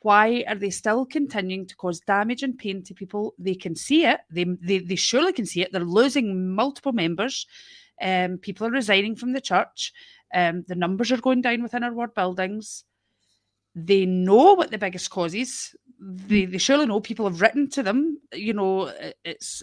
why 0.00 0.44
are 0.48 0.56
they 0.56 0.70
still 0.70 1.06
continuing 1.06 1.66
to 1.66 1.76
cause 1.76 2.00
damage 2.00 2.42
and 2.42 2.58
pain 2.58 2.82
to 2.84 2.94
people? 2.94 3.34
They 3.38 3.54
can 3.54 3.76
see 3.76 4.04
it. 4.04 4.20
They 4.30 4.44
they, 4.44 4.78
they 4.78 4.96
surely 4.96 5.32
can 5.32 5.46
see 5.46 5.62
it. 5.62 5.72
They're 5.72 5.80
losing 5.84 6.54
multiple 6.54 6.92
members. 6.92 7.46
Um, 8.00 8.38
people 8.38 8.66
are 8.66 8.70
resigning 8.70 9.14
from 9.14 9.32
the 9.32 9.40
church. 9.40 9.92
Um, 10.34 10.64
the 10.66 10.74
numbers 10.74 11.12
are 11.12 11.18
going 11.18 11.42
down 11.42 11.62
within 11.62 11.84
our 11.84 11.92
ward 11.92 12.14
buildings. 12.14 12.84
They 13.74 14.06
know 14.06 14.54
what 14.54 14.70
the 14.70 14.78
biggest 14.78 15.10
cause 15.10 15.34
is. 15.34 15.74
They, 15.98 16.44
they 16.44 16.58
surely 16.58 16.86
know 16.86 17.00
people 17.00 17.28
have 17.28 17.40
written 17.40 17.70
to 17.70 17.82
them. 17.82 18.18
You 18.32 18.52
know, 18.52 18.92
it's 19.24 19.62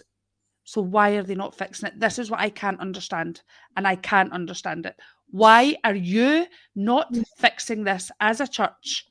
so 0.64 0.80
why 0.80 1.10
are 1.16 1.22
they 1.22 1.34
not 1.34 1.56
fixing 1.56 1.88
it? 1.88 1.98
This 1.98 2.18
is 2.18 2.30
what 2.30 2.40
I 2.40 2.48
can't 2.48 2.80
understand, 2.80 3.42
and 3.76 3.88
I 3.88 3.96
can't 3.96 4.32
understand 4.32 4.86
it. 4.86 4.96
Why 5.30 5.76
are 5.84 5.94
you 5.94 6.46
not 6.74 7.12
mm. 7.12 7.24
fixing 7.38 7.84
this 7.84 8.10
as 8.20 8.40
a 8.40 8.46
church? 8.46 9.06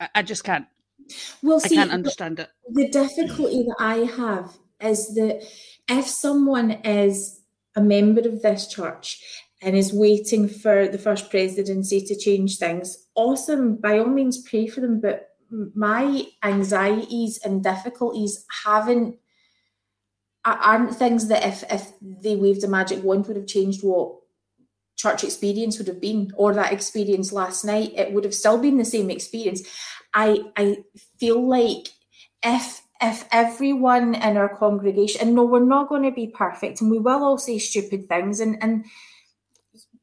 I, 0.00 0.08
I 0.16 0.22
just 0.22 0.44
can't. 0.44 0.66
Well, 1.42 1.60
see, 1.60 1.76
I 1.76 1.80
can't 1.80 1.92
understand 1.92 2.40
it. 2.40 2.48
The 2.70 2.88
difficulty 2.88 3.64
that 3.64 3.76
I 3.78 3.96
have 4.16 4.56
is 4.80 5.14
that 5.14 5.44
if 5.88 6.06
someone 6.06 6.72
is 6.84 7.40
a 7.74 7.80
member 7.80 8.20
of 8.20 8.42
this 8.42 8.66
church 8.66 9.22
and 9.62 9.76
is 9.76 9.92
waiting 9.92 10.48
for 10.48 10.88
the 10.88 10.98
first 10.98 11.30
presidency 11.30 12.00
to 12.02 12.18
change 12.18 12.58
things, 12.58 13.06
awesome. 13.14 13.76
By 13.76 13.98
all 13.98 14.06
means, 14.06 14.42
pray 14.42 14.66
for 14.66 14.80
them. 14.80 15.00
But 15.00 15.28
my 15.74 16.26
anxieties 16.42 17.38
and 17.44 17.62
difficulties 17.62 18.44
haven't 18.64 19.16
aren't 20.44 20.94
things 20.94 21.28
that 21.28 21.44
if 21.46 21.62
if 21.70 21.92
they 22.00 22.34
waved 22.34 22.64
a 22.64 22.68
magic 22.68 23.02
wand 23.04 23.26
would 23.26 23.36
have 23.36 23.46
changed 23.46 23.84
what 23.84 24.16
church 24.96 25.22
experience 25.22 25.78
would 25.78 25.86
have 25.86 26.00
been 26.00 26.32
or 26.36 26.52
that 26.52 26.72
experience 26.72 27.32
last 27.32 27.64
night 27.64 27.92
it 27.96 28.12
would 28.12 28.24
have 28.24 28.34
still 28.34 28.58
been 28.58 28.76
the 28.76 28.84
same 28.84 29.08
experience 29.08 29.62
i 30.14 30.40
i 30.56 30.78
feel 31.18 31.46
like 31.48 31.88
if 32.42 32.82
if 33.00 33.24
everyone 33.30 34.14
in 34.16 34.36
our 34.36 34.56
congregation 34.56 35.20
and 35.20 35.34
no 35.34 35.44
we're 35.44 35.64
not 35.64 35.88
going 35.88 36.02
to 36.02 36.10
be 36.10 36.26
perfect 36.26 36.80
and 36.80 36.90
we 36.90 36.98
will 36.98 37.22
all 37.22 37.38
say 37.38 37.56
stupid 37.58 38.08
things 38.08 38.40
and 38.40 38.60
and 38.62 38.84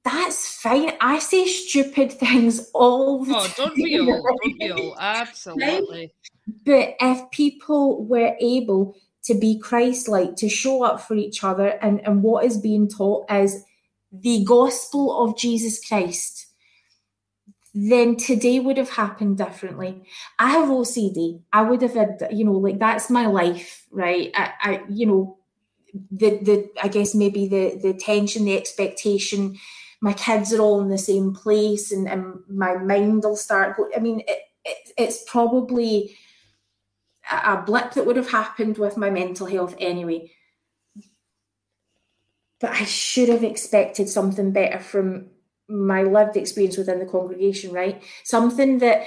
that's 0.04 0.62
fine. 0.62 0.94
I 1.02 1.20
say 1.20 1.46
stupid 1.46 2.12
things 2.14 2.70
all 2.74 3.26
the 3.26 3.36
oh, 3.36 3.46
time. 3.46 3.54
don't 3.58 3.76
we 3.76 4.00
all? 4.00 4.06
Don't 4.06 4.56
we 4.60 4.72
all? 4.72 4.98
Absolutely. 5.00 6.14
But 6.66 6.96
if 7.00 7.30
people 7.32 8.06
were 8.06 8.36
able 8.40 8.96
to 9.26 9.36
be 9.36 9.60
Christ-like, 9.60 10.36
to 10.38 10.50
show 10.50 10.84
up 10.84 11.02
for 11.02 11.16
each 11.16 11.44
other, 11.44 11.68
and, 11.68 12.02
and 12.08 12.24
what 12.24 12.46
is 12.46 12.58
being 12.58 12.88
taught 12.88 13.30
is 13.32 13.64
the 14.12 14.44
gospel 14.46 15.24
of 15.24 15.38
Jesus 15.38 15.86
Christ, 15.86 16.48
then 17.74 18.16
today 18.16 18.60
would 18.60 18.78
have 18.78 18.90
happened 18.90 19.38
differently. 19.38 20.02
I 20.40 20.52
have 20.52 20.70
OCD. 20.70 21.42
I 21.54 21.62
would 21.62 21.82
have 21.82 21.94
had, 21.94 22.28
you 22.32 22.46
know, 22.46 22.54
like 22.54 22.80
that's 22.80 23.10
my 23.10 23.28
life, 23.28 23.86
right? 23.92 24.32
I, 24.34 24.54
I 24.62 24.84
you 24.90 25.06
know, 25.06 25.38
the 26.12 26.40
the 26.42 26.70
I 26.82 26.88
guess 26.88 27.14
maybe 27.14 27.48
the 27.48 27.80
the 27.82 27.94
tension, 27.94 28.46
the 28.46 28.58
expectation, 28.58 29.58
my 30.02 30.14
kids 30.14 30.54
are 30.54 30.62
all 30.62 30.82
in 30.82 30.90
the 30.90 30.98
same 30.98 31.34
place 31.34 31.92
and, 31.92 32.08
and 32.08 32.40
my 32.50 32.76
mind 32.76 33.24
will 33.24 33.36
start 33.36 33.76
going. 33.76 33.92
I 33.96 34.00
mean, 34.00 34.22
it, 34.22 34.40
it, 34.64 34.92
it's 34.98 35.24
probably 35.30 36.16
a, 37.32 37.62
blip 37.62 37.92
that 37.94 38.06
would 38.06 38.16
have 38.16 38.32
happened 38.32 38.78
with 38.78 38.98
my 38.98 39.10
mental 39.10 39.46
health 39.46 39.76
anyway. 39.80 40.32
But 42.60 42.72
I 42.72 42.86
should 42.86 43.30
have 43.30 43.44
expected 43.44 44.10
something 44.10 44.52
better 44.52 44.80
from 44.80 45.28
my 45.68 46.04
lived 46.04 46.36
experience 46.36 46.78
within 46.78 47.00
the 47.00 47.06
congregation, 47.06 47.72
right? 47.72 48.02
Something 48.24 48.80
that 48.80 49.06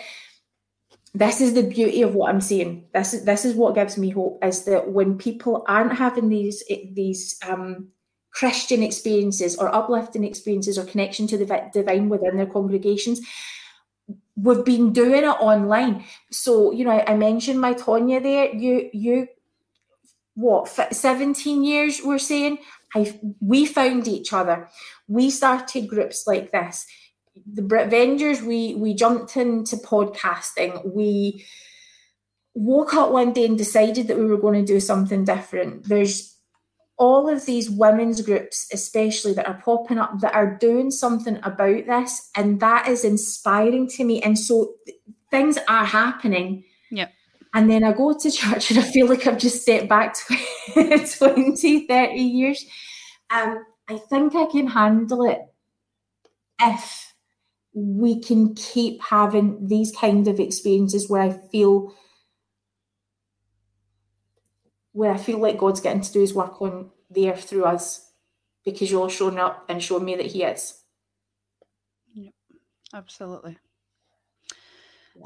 this 1.15 1.41
is 1.41 1.55
the 1.55 1.63
beauty 1.63 2.03
of 2.03 2.15
what 2.15 2.31
I'm 2.31 2.41
seeing. 2.41 2.87
This 2.95 3.13
is 3.13 3.25
this 3.25 3.45
is 3.45 3.55
what 3.55 3.75
gives 3.75 3.99
me 3.99 4.11
hope 4.11 4.43
is 4.43 4.65
that 4.65 4.91
when 4.91 5.19
people 5.19 5.65
aren't 5.69 5.93
having 5.93 6.31
these 6.31 6.65
these 6.69 7.39
um, 7.47 7.89
Christian 8.33 8.83
experiences 8.83 9.57
or 9.57 9.75
uplifting 9.75 10.25
experiences 10.25 10.79
or 10.79 10.85
connection 10.85 11.27
to 11.29 11.37
the 11.37 11.71
divine 11.73 12.09
within 12.09 12.37
their 12.37 12.47
congregations. 12.47 13.21
We've 14.37 14.65
been 14.65 14.93
doing 14.93 15.25
it 15.25 15.27
online. 15.27 16.05
So, 16.31 16.73
you 16.73 16.85
know, 16.85 17.05
I, 17.07 17.15
mentioned 17.15 17.61
my 17.61 17.75
Tonya 17.75 18.23
there. 18.23 18.55
You, 18.55 18.89
you, 18.93 19.29
what, 20.35 20.69
17 20.69 21.63
years 21.63 22.01
we're 22.03 22.19
saying? 22.19 22.59
I, 22.95 23.21
we 23.41 23.67
found 23.67 24.09
each 24.09 24.33
other. 24.33 24.69
We 25.07 25.31
started 25.31 25.89
groups 25.89 26.27
like 26.27 26.53
this. 26.53 26.87
The 27.53 27.63
Brit 27.63 27.89
Avengers, 27.89 28.41
we, 28.43 28.75
we 28.75 28.95
jumped 28.95 29.37
into 29.37 29.77
podcasting. 29.77 30.95
We 30.95 31.45
woke 32.55 32.95
up 32.95 33.11
one 33.11 33.35
day 33.35 33.45
and 33.45 33.59
decided 33.59 34.09
that 34.09 34.19
we 34.19 34.25
were 34.25 34.39
going 34.39 34.65
to 34.65 34.73
do 34.73 34.81
something 34.81 35.25
different. 35.25 35.89
There's 35.89 36.32
all 37.03 37.29
of 37.29 37.45
these 37.47 37.69
women's 37.69 38.23
groups, 38.23 38.69
especially 38.73 39.33
that 39.33 39.49
are 39.49 39.61
popping 39.61 39.99
up, 39.99 40.21
that 40.21 40.33
are 40.37 40.57
doing 40.57 40.89
something 40.89 41.37
about 41.43 41.85
this, 41.87 42.31
and 42.37 42.61
that 42.61 42.87
is 42.87 43.05
inspiring 43.05 43.89
to 43.89 44.05
me. 44.05 44.23
And 44.23 44.39
so 44.39 44.75
th- 44.87 44.99
things 45.29 45.59
are 45.67 45.85
happening. 45.85 46.63
Yeah. 46.93 47.09
And 47.55 47.69
then 47.69 47.83
I 47.83 47.93
go 47.93 48.17
to 48.17 48.31
church 48.31 48.71
and 48.71 48.79
I 48.79 48.83
feel 48.85 49.09
like 49.09 49.27
I've 49.27 49.39
just 49.39 49.63
stepped 49.63 49.89
back 49.89 50.15
20, 50.75 51.89
30 51.89 52.15
years. 52.21 52.65
Um, 53.31 53.65
I 53.89 53.99
think 53.99 54.37
I 54.37 54.47
can 54.47 54.69
handle 54.69 55.25
it 55.29 55.41
if 56.61 57.15
we 57.75 58.21
can 58.21 58.55
keep 58.55 59.03
having 59.03 59.67
these 59.67 59.91
kind 59.91 60.29
of 60.29 60.39
experiences 60.39 61.11
where 61.11 61.23
I 61.23 61.33
feel 61.51 61.93
where 64.93 65.13
I 65.13 65.17
feel 65.17 65.39
like 65.39 65.59
God's 65.59 65.81
getting 65.81 66.03
to 66.03 66.13
do 66.13 66.21
his 66.21 66.35
work 66.35 66.61
on 66.61 66.91
there 67.11 67.37
through 67.37 67.65
us 67.65 68.11
because 68.65 68.91
you're 68.91 69.11
showing 69.11 69.39
up 69.39 69.65
and 69.69 69.83
showing 69.83 70.05
me 70.05 70.17
that 70.17 70.27
he 70.27 70.45
is. 70.45 70.83
Yep, 72.15 72.33
absolutely. 72.95 73.59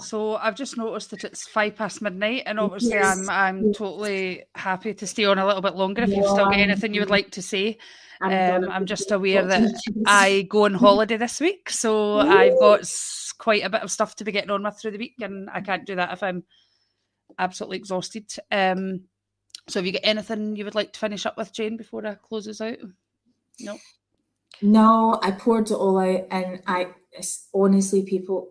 So 0.00 0.36
I've 0.36 0.56
just 0.56 0.76
noticed 0.76 1.10
that 1.10 1.24
it's 1.24 1.46
five 1.48 1.76
past 1.76 2.02
midnight, 2.02 2.42
and 2.46 2.58
obviously 2.58 2.90
yes. 2.90 3.28
I'm 3.28 3.30
I'm 3.30 3.72
totally 3.72 4.44
happy 4.54 4.92
to 4.94 5.06
stay 5.06 5.24
on 5.24 5.38
a 5.38 5.46
little 5.46 5.62
bit 5.62 5.76
longer. 5.76 6.02
If 6.02 6.10
you've 6.10 6.26
still 6.26 6.46
got 6.46 6.56
anything 6.56 6.92
you 6.92 7.00
would 7.00 7.10
like 7.10 7.30
to 7.32 7.42
say, 7.42 7.78
I'm, 8.20 8.64
um, 8.64 8.70
I'm 8.70 8.86
just 8.86 9.12
aware 9.12 9.46
that 9.46 9.70
I 10.06 10.46
go 10.50 10.64
on 10.64 10.74
holiday 10.86 11.16
this 11.16 11.40
week, 11.40 11.70
so 11.70 12.16
Ooh. 12.16 12.28
I've 12.28 12.58
got 12.58 12.92
quite 13.38 13.64
a 13.64 13.70
bit 13.70 13.82
of 13.82 13.90
stuff 13.90 14.16
to 14.16 14.24
be 14.24 14.32
getting 14.32 14.50
on 14.50 14.64
with 14.64 14.78
through 14.80 14.90
the 14.90 14.98
week, 14.98 15.14
and 15.20 15.48
I 15.50 15.60
can't 15.60 15.86
do 15.86 15.94
that 15.94 16.12
if 16.12 16.22
I'm 16.22 16.42
absolutely 17.38 17.76
exhausted. 17.76 18.32
Um, 18.50 19.02
so, 19.68 19.80
have 19.80 19.86
you 19.86 19.92
got 19.92 20.02
anything 20.04 20.56
you 20.56 20.64
would 20.64 20.74
like 20.74 20.92
to 20.92 21.00
finish 21.00 21.26
up 21.26 21.36
with, 21.36 21.52
Jane, 21.52 21.76
before 21.76 22.06
I 22.06 22.14
close 22.14 22.44
this 22.44 22.60
out? 22.60 22.78
No. 23.60 23.78
No, 24.62 25.18
I 25.22 25.32
poured 25.32 25.70
it 25.70 25.74
all 25.74 25.98
out, 25.98 26.26
and 26.30 26.62
I 26.66 26.88
honestly, 27.52 28.02
people, 28.02 28.50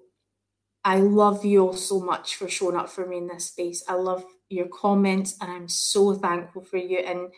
I 0.84 0.98
love 0.98 1.46
you 1.46 1.68
all 1.68 1.74
so 1.74 2.00
much 2.00 2.36
for 2.36 2.48
showing 2.48 2.76
up 2.76 2.90
for 2.90 3.06
me 3.08 3.18
in 3.18 3.28
this 3.28 3.46
space. 3.46 3.84
I 3.88 3.94
love 3.94 4.24
your 4.50 4.68
comments 4.68 5.36
and 5.42 5.52
I'm 5.52 5.68
so 5.68 6.14
thankful 6.14 6.62
for 6.64 6.78
you. 6.78 7.00
And 7.00 7.32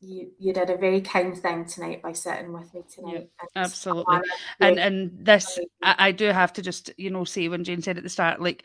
you 0.00 0.30
you 0.38 0.52
did 0.52 0.70
a 0.70 0.76
very 0.76 1.00
kind 1.00 1.36
thing 1.36 1.66
tonight 1.66 2.02
by 2.02 2.12
sitting 2.12 2.52
with 2.52 2.72
me 2.72 2.82
tonight. 2.92 3.28
Yeah, 3.40 3.46
absolutely. 3.62 4.20
And 4.60 4.78
and 4.78 5.10
this 5.20 5.58
I, 5.82 5.94
I, 5.98 6.12
do 6.12 6.26
have 6.26 6.52
to 6.54 6.62
just, 6.62 6.90
you 6.96 7.10
know, 7.10 7.24
say 7.24 7.48
when 7.48 7.64
Jane 7.64 7.82
said 7.82 7.96
at 7.96 8.02
the 8.02 8.08
start, 8.08 8.40
like 8.40 8.64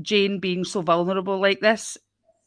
Jane 0.00 0.38
being 0.38 0.64
so 0.64 0.80
vulnerable 0.80 1.38
like 1.38 1.60
this, 1.60 1.98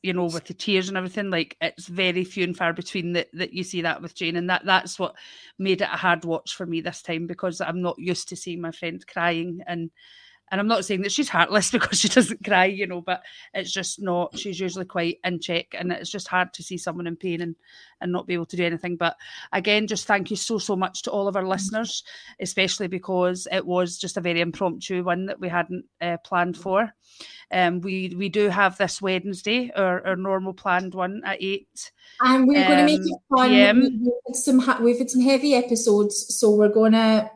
you 0.03 0.14
know, 0.14 0.26
with 0.26 0.45
the 0.45 0.53
tears 0.53 0.88
and 0.88 0.98
everything, 0.98 1.30
like 1.30 1.56
it's 1.61 1.88
very 1.88 2.23
few 2.23 2.44
and 2.44 2.57
far 2.57 2.73
between 2.73 3.14
that 3.14 3.28
that 3.34 3.53
you 3.53 3.64
see 3.64 3.82
that 3.84 4.02
with 4.02 4.15
Jane. 4.15 4.36
And 4.36 4.49
that 4.49 4.65
that's 4.65 4.98
what 4.98 5.15
made 5.60 5.82
it 5.82 5.90
a 5.91 5.98
hard 5.98 6.26
watch 6.26 6.56
for 6.56 6.65
me 6.65 6.82
this 6.82 7.02
time 7.02 7.28
because 7.28 7.61
I'm 7.61 7.82
not 7.82 7.99
used 7.99 8.30
to 8.30 8.36
seeing 8.36 8.61
my 8.61 8.72
friend 8.72 9.06
crying 9.06 9.61
and 9.68 9.91
and 10.52 10.60
I'm 10.60 10.68
not 10.68 10.84
saying 10.84 11.02
that 11.02 11.11
she's 11.11 11.30
heartless 11.30 11.72
because 11.72 11.99
she 11.99 12.10
doesn't 12.10 12.44
cry, 12.44 12.65
you 12.65 12.86
know, 12.86 13.02
but 13.02 13.23
it's 13.53 13.72
just 13.72 14.02
not. 14.02 14.38
She's 14.38 14.60
usually 14.60 14.86
quite 14.86 15.19
in 15.23 15.40
check, 15.40 15.68
and 15.73 15.91
it's 15.91 16.10
just 16.10 16.28
hard 16.28 16.53
to 16.53 16.64
see 16.64 16.78
someone 16.78 17.07
in 17.07 17.15
pain 17.15 17.41
and 17.41 17.56
and 18.02 18.11
not 18.11 18.28
be 18.28 18.34
able 18.34 18.45
to 18.48 18.57
do 18.57 18.65
anything. 18.65 18.98
But 18.98 19.15
again, 19.53 19.88
just 19.88 20.07
thank 20.07 20.30
you 20.30 20.36
so 20.36 20.57
so 20.57 20.76
much 20.76 21.03
to 21.03 21.11
all 21.11 21.28
of 21.28 21.36
our 21.36 21.48
listeners, 21.48 22.03
especially 22.40 22.88
because 22.88 23.48
it 23.52 23.65
was 23.65 23.98
just 23.98 24.18
a 24.18 24.22
very 24.22 24.41
impromptu 24.41 25.03
one 25.03 25.26
that 25.28 25.40
we 25.40 25.48
hadn't 25.48 25.86
uh, 26.02 26.18
planned 26.23 26.57
for. 26.57 26.94
Um, 27.52 27.82
we 27.82 28.14
we 28.18 28.30
do 28.30 28.49
have 28.49 28.78
this 28.78 29.02
Wednesday 29.02 29.72
our, 29.76 30.06
our 30.06 30.15
normal 30.15 30.53
planned 30.53 30.94
one 30.94 31.22
at 31.26 31.41
eight. 31.41 31.91
And 32.19 32.48
we're 32.48 32.61
um, 32.61 32.68
going 32.68 32.80
to 32.80 32.86
make 32.86 33.02
it 33.02 33.19
fun. 33.30 33.80
We've 33.80 34.11
had 34.28 34.36
some 34.36 34.84
we've 34.84 34.98
had 34.98 35.10
some 35.10 35.22
heavy 35.22 35.56
episodes, 35.56 36.38
so 36.38 36.52
we're 36.52 36.69
gonna 36.69 37.32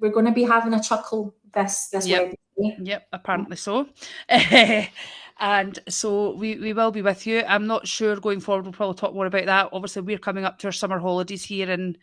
we're 0.00 0.12
going 0.12 0.26
to 0.26 0.32
be 0.32 0.44
having 0.44 0.72
a 0.72 0.82
chuckle 0.82 1.34
this 1.52 1.88
this 1.88 2.06
yep. 2.06 2.22
Wednesday. 2.22 2.38
Yep, 2.56 3.08
apparently 3.12 3.56
so. 3.56 3.88
and 4.28 5.78
so 5.88 6.34
we, 6.36 6.56
we 6.56 6.72
will 6.72 6.92
be 6.92 7.02
with 7.02 7.26
you. 7.26 7.42
I'm 7.46 7.66
not 7.66 7.86
sure 7.88 8.16
going 8.16 8.40
forward. 8.40 8.64
We'll 8.64 8.72
probably 8.72 8.94
talk 8.94 9.14
more 9.14 9.26
about 9.26 9.46
that. 9.46 9.70
Obviously, 9.72 10.02
we're 10.02 10.18
coming 10.18 10.44
up 10.44 10.58
to 10.60 10.68
our 10.68 10.72
summer 10.72 10.98
holidays 10.98 11.44
here 11.44 11.70
in 11.70 11.96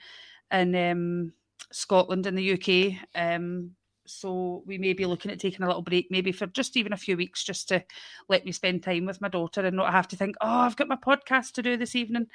in 0.51 0.75
um, 0.75 1.33
Scotland 1.71 2.27
in 2.27 2.35
the 2.35 2.53
UK. 2.53 2.97
Um, 3.15 3.71
so 4.05 4.61
we 4.65 4.77
may 4.77 4.91
be 4.91 5.05
looking 5.05 5.31
at 5.31 5.39
taking 5.39 5.63
a 5.63 5.67
little 5.67 5.81
break, 5.81 6.07
maybe 6.11 6.33
for 6.33 6.47
just 6.47 6.75
even 6.75 6.91
a 6.91 6.97
few 6.97 7.15
weeks, 7.15 7.45
just 7.45 7.69
to 7.69 7.81
let 8.27 8.43
me 8.45 8.51
spend 8.51 8.83
time 8.83 9.05
with 9.05 9.21
my 9.21 9.29
daughter 9.29 9.61
and 9.61 9.77
not 9.77 9.93
have 9.93 10.07
to 10.09 10.17
think, 10.17 10.35
oh, 10.41 10.47
I've 10.47 10.75
got 10.75 10.89
my 10.89 10.97
podcast 10.97 11.53
to 11.53 11.61
do 11.61 11.77
this 11.77 11.95
evening. 11.95 12.27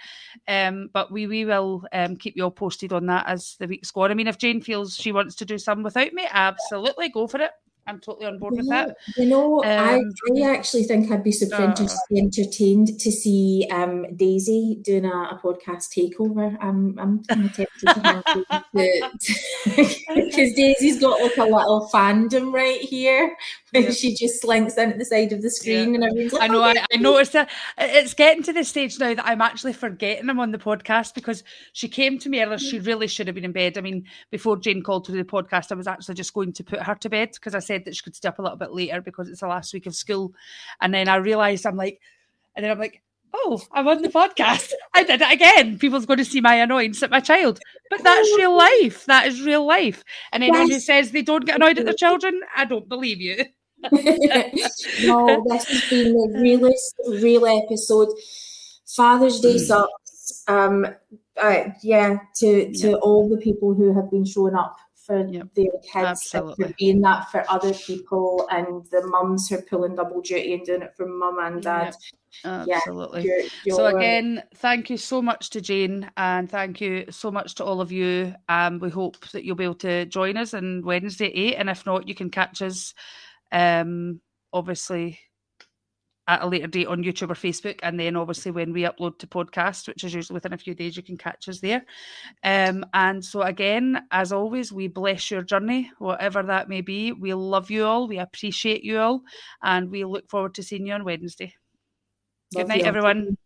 Um, 0.49 0.89
but 0.95 1.13
we 1.13 1.27
we 1.27 1.45
will 1.45 1.85
um, 1.93 2.17
keep 2.17 2.35
you 2.37 2.45
all 2.45 2.51
posted 2.51 2.95
on 2.95 3.05
that 3.07 3.27
as 3.29 3.57
the 3.59 3.67
weeks 3.67 3.91
go 3.91 4.03
on. 4.03 4.11
I 4.11 4.15
mean, 4.15 4.29
if 4.29 4.39
Jane 4.39 4.63
feels 4.63 4.97
she 4.97 5.13
wants 5.13 5.35
to 5.37 5.45
do 5.45 5.59
some 5.59 5.83
without 5.83 6.15
me, 6.15 6.27
absolutely 6.31 7.11
go 7.11 7.27
for 7.27 7.43
it. 7.43 7.51
I'm 7.87 8.01
totally 8.01 8.27
on 8.27 8.39
board 8.39 8.55
with 8.57 8.69
that. 8.69 8.97
You 9.17 9.27
know, 9.27 9.63
um, 9.65 10.13
I, 10.37 10.41
I 10.43 10.55
actually 10.55 10.85
think 10.85 11.11
I'd 11.11 11.23
be 11.23 11.33
super 11.33 11.55
uh, 11.55 11.75
entertained 12.17 12.99
to 12.99 13.13
see 13.13 13.67
um, 13.71 14.07
Daisy 14.17 14.79
doing 14.83 15.05
a, 15.05 15.09
a, 15.09 15.41
podcast 15.43 15.95
takeover. 15.97 16.57
I'm, 16.61 16.99
I'm 16.99 17.23
tempted 17.23 17.69
to 17.81 18.45
because 20.15 20.53
Daisy's 20.55 21.01
got 21.01 21.21
like 21.21 21.37
a 21.37 21.45
little 21.45 21.89
fandom 21.93 22.53
right 22.53 22.81
here. 22.81 23.37
she 23.93 24.15
just 24.15 24.41
slinks 24.41 24.77
in 24.77 24.91
at 24.91 24.99
the 24.99 25.05
side 25.05 25.33
of 25.33 25.43
the 25.43 25.51
screen 25.51 25.91
yeah. 25.91 25.95
and 25.97 26.05
everything's 26.05 26.33
like, 26.33 26.43
I 26.43 26.47
know, 26.49 26.61
oh, 26.61 26.65
I, 26.65 26.85
I 26.93 26.97
noticed 26.97 27.33
that 27.33 27.51
it's 27.79 28.15
getting 28.15 28.43
to 28.45 28.53
the 28.53 28.65
stage 28.65 28.99
now 28.99 29.15
that 29.15 29.27
I'm 29.27 29.41
actually 29.41 29.73
forgetting 29.73 30.29
I'm 30.29 30.41
on 30.41 30.53
the 30.53 30.59
podcast 30.59 31.15
because 31.15 31.45
she 31.73 31.89
came 31.89 32.19
to 32.19 32.29
me 32.29 32.43
earlier. 32.43 32.59
She 32.59 32.79
mm-hmm. 32.79 32.87
really 32.87 33.07
should 33.07 33.27
have 33.27 33.35
been 33.35 33.45
in 33.45 33.53
bed. 33.53 33.79
I 33.79 33.81
mean, 33.81 34.05
before 34.31 34.57
Jane 34.57 34.83
called 34.83 35.05
to 35.07 35.13
do 35.13 35.19
the 35.19 35.25
podcast, 35.25 35.73
I 35.73 35.75
was 35.75 35.87
actually 35.87 36.15
just 36.15 36.35
going 36.35 36.53
to 36.55 36.65
put 36.65 36.83
her 36.83 36.95
to 36.95 37.09
bed 37.09 37.31
because 37.35 37.55
I 37.55 37.61
said 37.61 37.85
that 37.85 37.97
she 37.97 38.03
could 38.03 38.17
stay 38.17 38.29
up 38.29 38.39
a 38.39 38.43
little 38.43 38.59
bit 38.59 38.73
later 38.73 39.01
because 39.01 39.29
it's 39.29 39.41
the 39.41 39.49
last 39.49 39.73
week 39.75 39.87
of 39.87 39.95
school. 39.95 40.35
And 40.81 40.93
then 40.93 41.09
I 41.09 41.17
realised 41.17 41.67
I'm 41.67 41.77
like, 41.77 42.01
and 42.55 42.65
then 42.65 42.71
I'm 42.71 42.79
like, 42.79 43.03
oh, 43.37 43.63
I'm 43.73 43.89
on 43.89 44.03
the 44.03 44.09
podcast. 44.09 44.73
I 44.95 45.05
did 45.05 45.21
it 45.21 45.33
again. 45.33 45.79
People's 45.79 46.07
going 46.07 46.19
to 46.19 46.25
see 46.25 46.41
my 46.41 46.55
annoyance 46.55 47.03
at 47.03 47.11
my 47.11 47.21
child. 47.21 47.61
But 47.91 48.03
that's 48.03 48.29
real 48.37 48.51
oh. 48.51 48.57
life. 48.57 49.05
That 49.07 49.27
is 49.27 49.43
real 49.43 49.67
life. 49.67 50.05
And 50.33 50.43
anyone 50.43 50.69
yes. 50.69 50.77
who 50.77 50.81
says 50.81 51.11
they 51.11 51.23
don't 51.23 51.45
get 51.45 51.57
annoyed 51.57 51.79
at 51.79 51.85
their 51.85 51.95
children, 51.95 52.41
I 52.55 52.65
don't 52.65 52.89
believe 52.89 53.21
you. 53.21 53.45
No, 53.93 55.45
this 55.49 55.65
has 55.65 55.91
been 55.91 56.13
the 56.13 56.39
realest, 56.41 56.95
real 57.23 57.47
episode. 57.47 58.09
Father's 58.87 59.41
Day 59.41 59.53
hmm. 59.53 59.59
sucks. 59.59 60.45
Um, 60.49 60.87
uh, 61.41 61.65
yeah, 61.83 62.19
to 62.37 62.73
to 62.75 62.95
all 62.99 63.29
the 63.29 63.37
people 63.37 63.75
who 63.75 63.95
have 63.95 64.11
been 64.11 64.25
showing 64.25 64.55
up 64.55 64.77
for 65.07 65.25
yep. 65.29 65.49
their 65.55 65.67
kids 65.93 66.31
for 66.31 66.55
being 66.79 67.01
that 67.01 67.31
for 67.31 67.45
other 67.49 67.73
people 67.73 68.47
and 68.51 68.85
the 68.91 69.07
mums 69.07 69.49
who 69.49 69.57
are 69.57 69.63
pulling 69.63 69.95
double 69.95 70.21
duty 70.21 70.55
and 70.55 70.67
doing 70.67 70.83
it 70.83 70.95
for 70.97 71.07
mum 71.07 71.39
and 71.41 71.63
dad. 71.63 71.95
Yep. 71.95 71.95
Absolutely. 72.45 73.23
Yeah, 73.23 73.37
you're, 73.37 73.41
you're 73.65 73.77
so 73.77 73.87
again, 73.87 74.43
thank 74.57 74.91
you 74.91 74.97
so 74.97 75.23
much 75.23 75.51
to 75.51 75.61
Jane 75.61 76.11
and 76.17 76.51
thank 76.51 76.81
you 76.81 77.07
so 77.11 77.31
much 77.31 77.55
to 77.57 77.65
all 77.65 77.81
of 77.81 77.93
you. 77.93 78.35
Um, 78.49 78.79
we 78.79 78.91
hope 78.91 79.19
that 79.31 79.45
you'll 79.45 79.57
be 79.57 79.65
able 79.65 79.75
to 79.77 80.07
join 80.07 80.37
us 80.37 80.53
on 80.53 80.83
Wednesday 80.85 81.29
eight, 81.29 81.55
and 81.55 81.71
if 81.71 81.87
not, 81.87 82.09
you 82.09 82.15
can 82.15 82.29
catch 82.29 82.61
us. 82.61 82.93
Um, 83.53 84.21
obviously 84.53 85.19
at 86.29 86.43
a 86.43 86.47
later 86.47 86.67
date 86.67 86.89
on 86.89 87.05
YouTube 87.05 87.31
or 87.31 87.35
Facebook. 87.35 87.79
And 87.83 87.99
then 87.99 88.17
obviously 88.17 88.51
when 88.51 88.73
we 88.73 88.83
upload 88.83 89.19
to 89.21 89.27
podcast, 89.27 89.87
which 89.87 90.03
is 90.03 90.15
usually 90.15 90.35
within 90.35 90.53
a 90.53 90.59
few 90.59 90.75
days, 90.75 90.97
you 90.97 91.03
can 91.03 91.17
catch 91.17 91.49
us 91.49 91.61
there. 91.61 91.85
Um, 92.43 92.85
and 92.95 93.25
so 93.25 93.43
again, 93.43 94.03
as 94.11 94.33
always, 94.33 94.73
we 94.73 94.89
bless 94.89 95.31
your 95.31 95.43
journey, 95.43 95.91
whatever 95.99 96.43
that 96.43 96.69
may 96.69 96.81
be. 96.81 97.13
We 97.13 97.33
love 97.35 97.71
you 97.71 97.85
all. 97.85 98.09
We 98.09 98.19
appreciate 98.19 98.83
you 98.83 98.99
all. 98.99 99.23
And 99.63 99.91
we 99.91 100.05
look 100.05 100.29
forward 100.29 100.55
to 100.55 100.63
seeing 100.63 100.87
you 100.87 100.95
on 100.95 101.05
Wednesday. 101.05 101.55
Love 102.55 102.67
Good 102.67 102.69
night, 102.69 102.81
you. 102.81 102.87
everyone. 102.87 103.37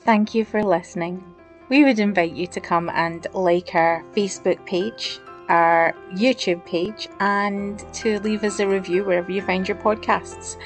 Thank 0.00 0.34
you 0.34 0.44
for 0.44 0.62
listening. 0.62 1.35
We 1.68 1.84
would 1.84 1.98
invite 1.98 2.32
you 2.32 2.46
to 2.48 2.60
come 2.60 2.90
and 2.90 3.26
like 3.34 3.74
our 3.74 4.04
Facebook 4.14 4.64
page 4.66 5.20
our 5.48 5.94
YouTube 6.12 6.64
page 6.66 7.08
and 7.20 7.84
to 7.94 8.20
leave 8.20 8.44
us 8.44 8.60
a 8.60 8.66
review 8.66 9.04
wherever 9.04 9.30
you 9.30 9.42
find 9.42 9.66
your 9.68 9.76
podcasts. 9.76 10.56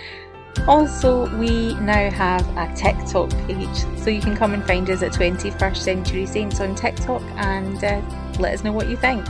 Also, 0.67 1.29
we 1.39 1.75
now 1.75 2.11
have 2.11 2.47
a 2.57 2.75
TikTok 2.75 3.31
page, 3.47 3.99
so 3.99 4.11
you 4.11 4.21
can 4.21 4.37
come 4.37 4.53
and 4.53 4.67
find 4.67 4.91
us 4.91 5.03
at 5.03 5.13
21st 5.13 5.77
Century 5.77 6.27
Saints 6.27 6.61
on 6.61 6.75
TikTok 6.75 7.23
and 7.37 7.83
uh, 7.85 8.03
let 8.39 8.55
us 8.55 8.65
know 8.65 8.73
what 8.73 8.89
you 8.89 8.97
think. 8.97 9.25